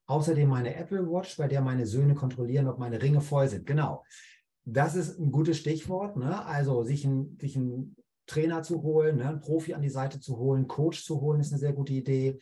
Außerdem 0.08 0.50
meine 0.50 0.76
Apple 0.76 1.08
Watch, 1.08 1.38
bei 1.38 1.48
der 1.48 1.62
meine 1.62 1.86
Söhne 1.86 2.16
kontrollieren, 2.16 2.68
ob 2.68 2.80
meine 2.80 3.02
Ringe 3.02 3.22
voll 3.22 3.48
sind. 3.48 3.68
Genau. 3.68 4.04
Das 4.64 4.96
ist 4.96 5.20
ein 5.20 5.32
gutes 5.32 5.58
Stichwort. 5.58 6.18
Ne? 6.18 6.44
Also 6.46 6.84
sich 6.84 7.06
einen, 7.06 7.38
sich 7.40 7.60
Trainer 8.26 8.64
zu 8.64 8.82
holen, 8.82 9.18
ne? 9.18 9.30
einen 9.30 9.40
Profi 9.40 9.76
an 9.76 9.84
die 9.84 9.90
Seite 9.90 10.20
zu 10.20 10.38
holen, 10.38 10.68
Coach 10.68 11.04
zu 11.04 11.22
holen, 11.22 11.40
ist 11.40 11.52
eine 11.52 11.60
sehr 11.60 11.74
gute 11.74 11.94
Idee 11.94 12.40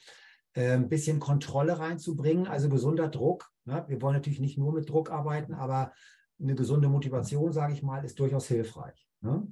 äh, 0.53 0.71
ein 0.71 0.87
bisschen 0.87 1.19
Kontrolle 1.19 1.77
reinzubringen, 1.79 2.47
also 2.47 2.69
gesunder 2.69 3.09
Druck. 3.09 3.51
Ne? 3.65 3.83
Wir 3.87 4.01
wollen 4.01 4.15
natürlich 4.15 4.39
nicht 4.39 4.57
nur 4.57 4.73
mit 4.73 4.89
Druck 4.89 5.11
arbeiten, 5.11 5.53
aber 5.53 5.91
eine 6.43 6.55
gesunde 6.55 6.89
Motivation, 6.89 7.51
sage 7.51 7.73
ich 7.73 7.83
mal, 7.83 8.03
ist 8.03 8.19
durchaus 8.19 8.47
hilfreich. 8.47 9.07
Ne? 9.21 9.47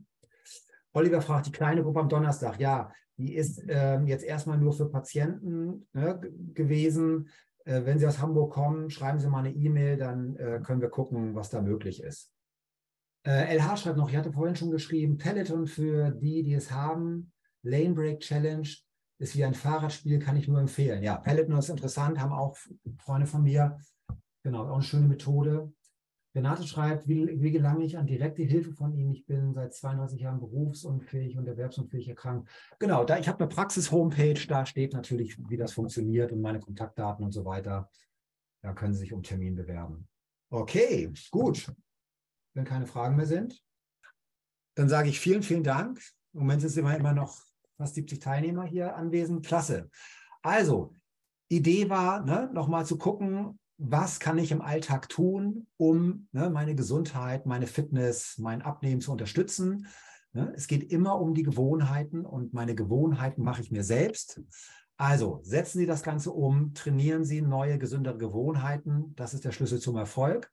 Oliver 0.94 1.22
fragt, 1.22 1.48
die 1.48 1.52
kleine 1.52 1.84
Gruppe 1.84 2.02
am 2.02 2.10
Donnerstag, 2.10 2.60
ja, 2.60 2.92
die 3.18 3.36
ist 3.36 3.64
ähm, 3.68 4.08
jetzt 4.08 4.24
erstmal 4.24 4.58
nur 4.58 4.74
für 4.74 4.90
Patienten 4.90 5.88
ne, 5.94 6.20
gewesen. 6.54 7.30
Äh, 7.66 7.86
wenn 7.86 8.00
Sie 8.00 8.08
aus 8.08 8.20
Hamburg 8.20 8.54
kommen, 8.54 8.90
schreiben 8.90 9.20
Sie 9.20 9.28
mal 9.28 9.40
eine 9.40 9.54
E-Mail, 9.54 9.98
dann 9.98 10.36
äh, 10.36 10.60
können 10.64 10.82
wir 10.82 10.90
gucken, 10.90 11.36
was 11.36 11.50
da 11.50 11.62
möglich 11.62 12.02
ist. 12.02 12.32
Äh, 13.26 13.56
LH 13.56 13.78
schreibt 13.78 13.98
noch, 13.98 14.10
ich 14.10 14.16
hatte 14.16 14.32
vorhin 14.32 14.56
schon 14.56 14.72
geschrieben, 14.72 15.18
Peloton 15.18 15.68
für 15.68 16.12
die, 16.12 16.44
die 16.44 16.56
es 16.56 16.72
haben, 16.72 17.32
Lane 17.64 17.94
Break 17.94 18.22
Challenge 18.22 18.68
ist 19.20 19.36
wie 19.36 19.46
ein 19.46 19.54
Fahrradspiel, 19.54 20.18
kann 20.18 20.36
ich 20.36 20.48
nur 20.48 20.60
empfehlen. 20.60 21.04
Ja, 21.04 21.18
Peloton 21.18 21.58
ist 21.58 21.70
interessant, 21.70 22.20
haben 22.20 22.34
auch 22.34 22.58
Freunde 22.98 23.28
von 23.28 23.44
mir. 23.44 23.78
Genau, 24.44 24.68
auch 24.68 24.74
eine 24.74 24.84
schöne 24.84 25.08
Methode. 25.08 25.72
Renate 26.34 26.66
schreibt, 26.66 27.08
wie, 27.08 27.42
wie 27.42 27.52
gelange 27.52 27.84
ich 27.84 27.98
an 27.98 28.08
direkte 28.08 28.44
Hilfe 28.44 28.72
von 28.72 28.94
Ihnen? 28.94 29.12
Ich 29.12 29.26
bin 29.26 29.54
seit 29.54 29.74
32 29.74 30.22
Jahren 30.22 30.40
berufsunfähig 30.40 31.38
und 31.38 31.46
erwerbsunfähig 31.48 32.08
erkrankt. 32.08 32.50
Genau, 32.80 33.04
da 33.04 33.18
ich 33.18 33.28
habe 33.28 33.40
eine 33.40 33.50
Praxis-Homepage, 33.50 34.48
da 34.48 34.66
steht 34.66 34.94
natürlich, 34.94 35.38
wie 35.50 35.58
das 35.58 35.74
funktioniert 35.74 36.32
und 36.32 36.42
meine 36.42 36.60
Kontaktdaten 36.60 37.26
und 37.26 37.34
so 37.34 37.44
weiter. 37.44 37.90
Da 38.62 38.74
können 38.74 38.94
Sie 38.94 39.02
sich 39.02 39.14
um 39.14 39.24
Termin 39.24 39.56
bewerben. 39.56 40.08
Okay, 40.50 41.12
gut. 41.32 41.74
Wenn 42.54 42.66
keine 42.66 42.88
Fragen 42.88 43.16
mehr 43.16 43.26
sind, 43.26 43.62
dann 44.76 44.88
sage 44.88 45.10
ich 45.10 45.20
vielen, 45.20 45.44
vielen 45.44 45.64
Dank. 45.64 46.02
Im 46.34 46.42
Moment 46.42 46.62
sind 46.62 46.78
immer, 46.78 46.96
immer 46.96 47.14
noch 47.14 47.42
fast 47.78 47.96
70 47.96 48.20
Teilnehmer 48.20 48.66
hier 48.66 48.96
anwesend. 48.96 49.46
Klasse. 49.46 49.90
Also, 50.42 50.94
Idee 51.50 51.90
war, 51.90 52.24
ne, 52.24 52.50
nochmal 52.54 52.86
zu 52.86 52.98
gucken, 52.98 53.60
was 53.84 54.20
kann 54.20 54.38
ich 54.38 54.52
im 54.52 54.62
Alltag 54.62 55.10
tun, 55.10 55.68
um 55.78 56.28
ne, 56.32 56.50
meine 56.50 56.76
Gesundheit, 56.76 57.46
meine 57.46 57.66
Fitness, 57.66 58.38
mein 58.38 58.62
Abnehmen 58.62 59.02
zu 59.02 59.12
unterstützen. 59.12 59.88
Ne? 60.34 60.54
Es 60.56 60.68
geht 60.68 60.92
immer 60.92 61.20
um 61.20 61.34
die 61.34 61.44
Gewohnheiten 61.44 62.26
und 62.26 62.54
meine 62.54 62.76
Gewohnheiten 62.76 63.44
mache 63.44 63.62
ich 63.62 63.72
mir 63.72 63.84
selbst. 63.84 64.42
Also 64.98 65.40
setzen 65.44 65.80
Sie 65.80 65.88
das 65.88 66.04
Ganze 66.04 66.32
um, 66.32 66.76
trainieren 66.76 67.26
Sie 67.26 67.42
neue, 67.42 67.80
gesündere 67.80 68.20
Gewohnheiten. 68.20 69.16
Das 69.16 69.34
ist 69.34 69.46
der 69.46 69.52
Schlüssel 69.52 69.80
zum 69.80 69.98
Erfolg. 69.98 70.52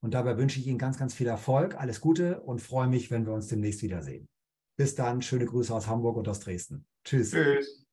Und 0.00 0.14
dabei 0.14 0.38
wünsche 0.38 0.60
ich 0.60 0.68
Ihnen 0.68 0.78
ganz, 0.78 0.96
ganz 0.96 1.14
viel 1.14 1.26
Erfolg, 1.26 1.74
alles 1.74 2.00
Gute 2.00 2.40
und 2.42 2.62
freue 2.62 2.86
mich, 2.86 3.10
wenn 3.10 3.26
wir 3.26 3.32
uns 3.32 3.48
demnächst 3.48 3.82
wiedersehen. 3.82 4.28
Bis 4.76 4.94
dann, 4.94 5.20
schöne 5.20 5.46
Grüße 5.46 5.74
aus 5.74 5.88
Hamburg 5.88 6.16
und 6.16 6.28
aus 6.28 6.38
Dresden. 6.38 6.86
Tschüss. 7.04 7.32
Tschüss. 7.32 7.87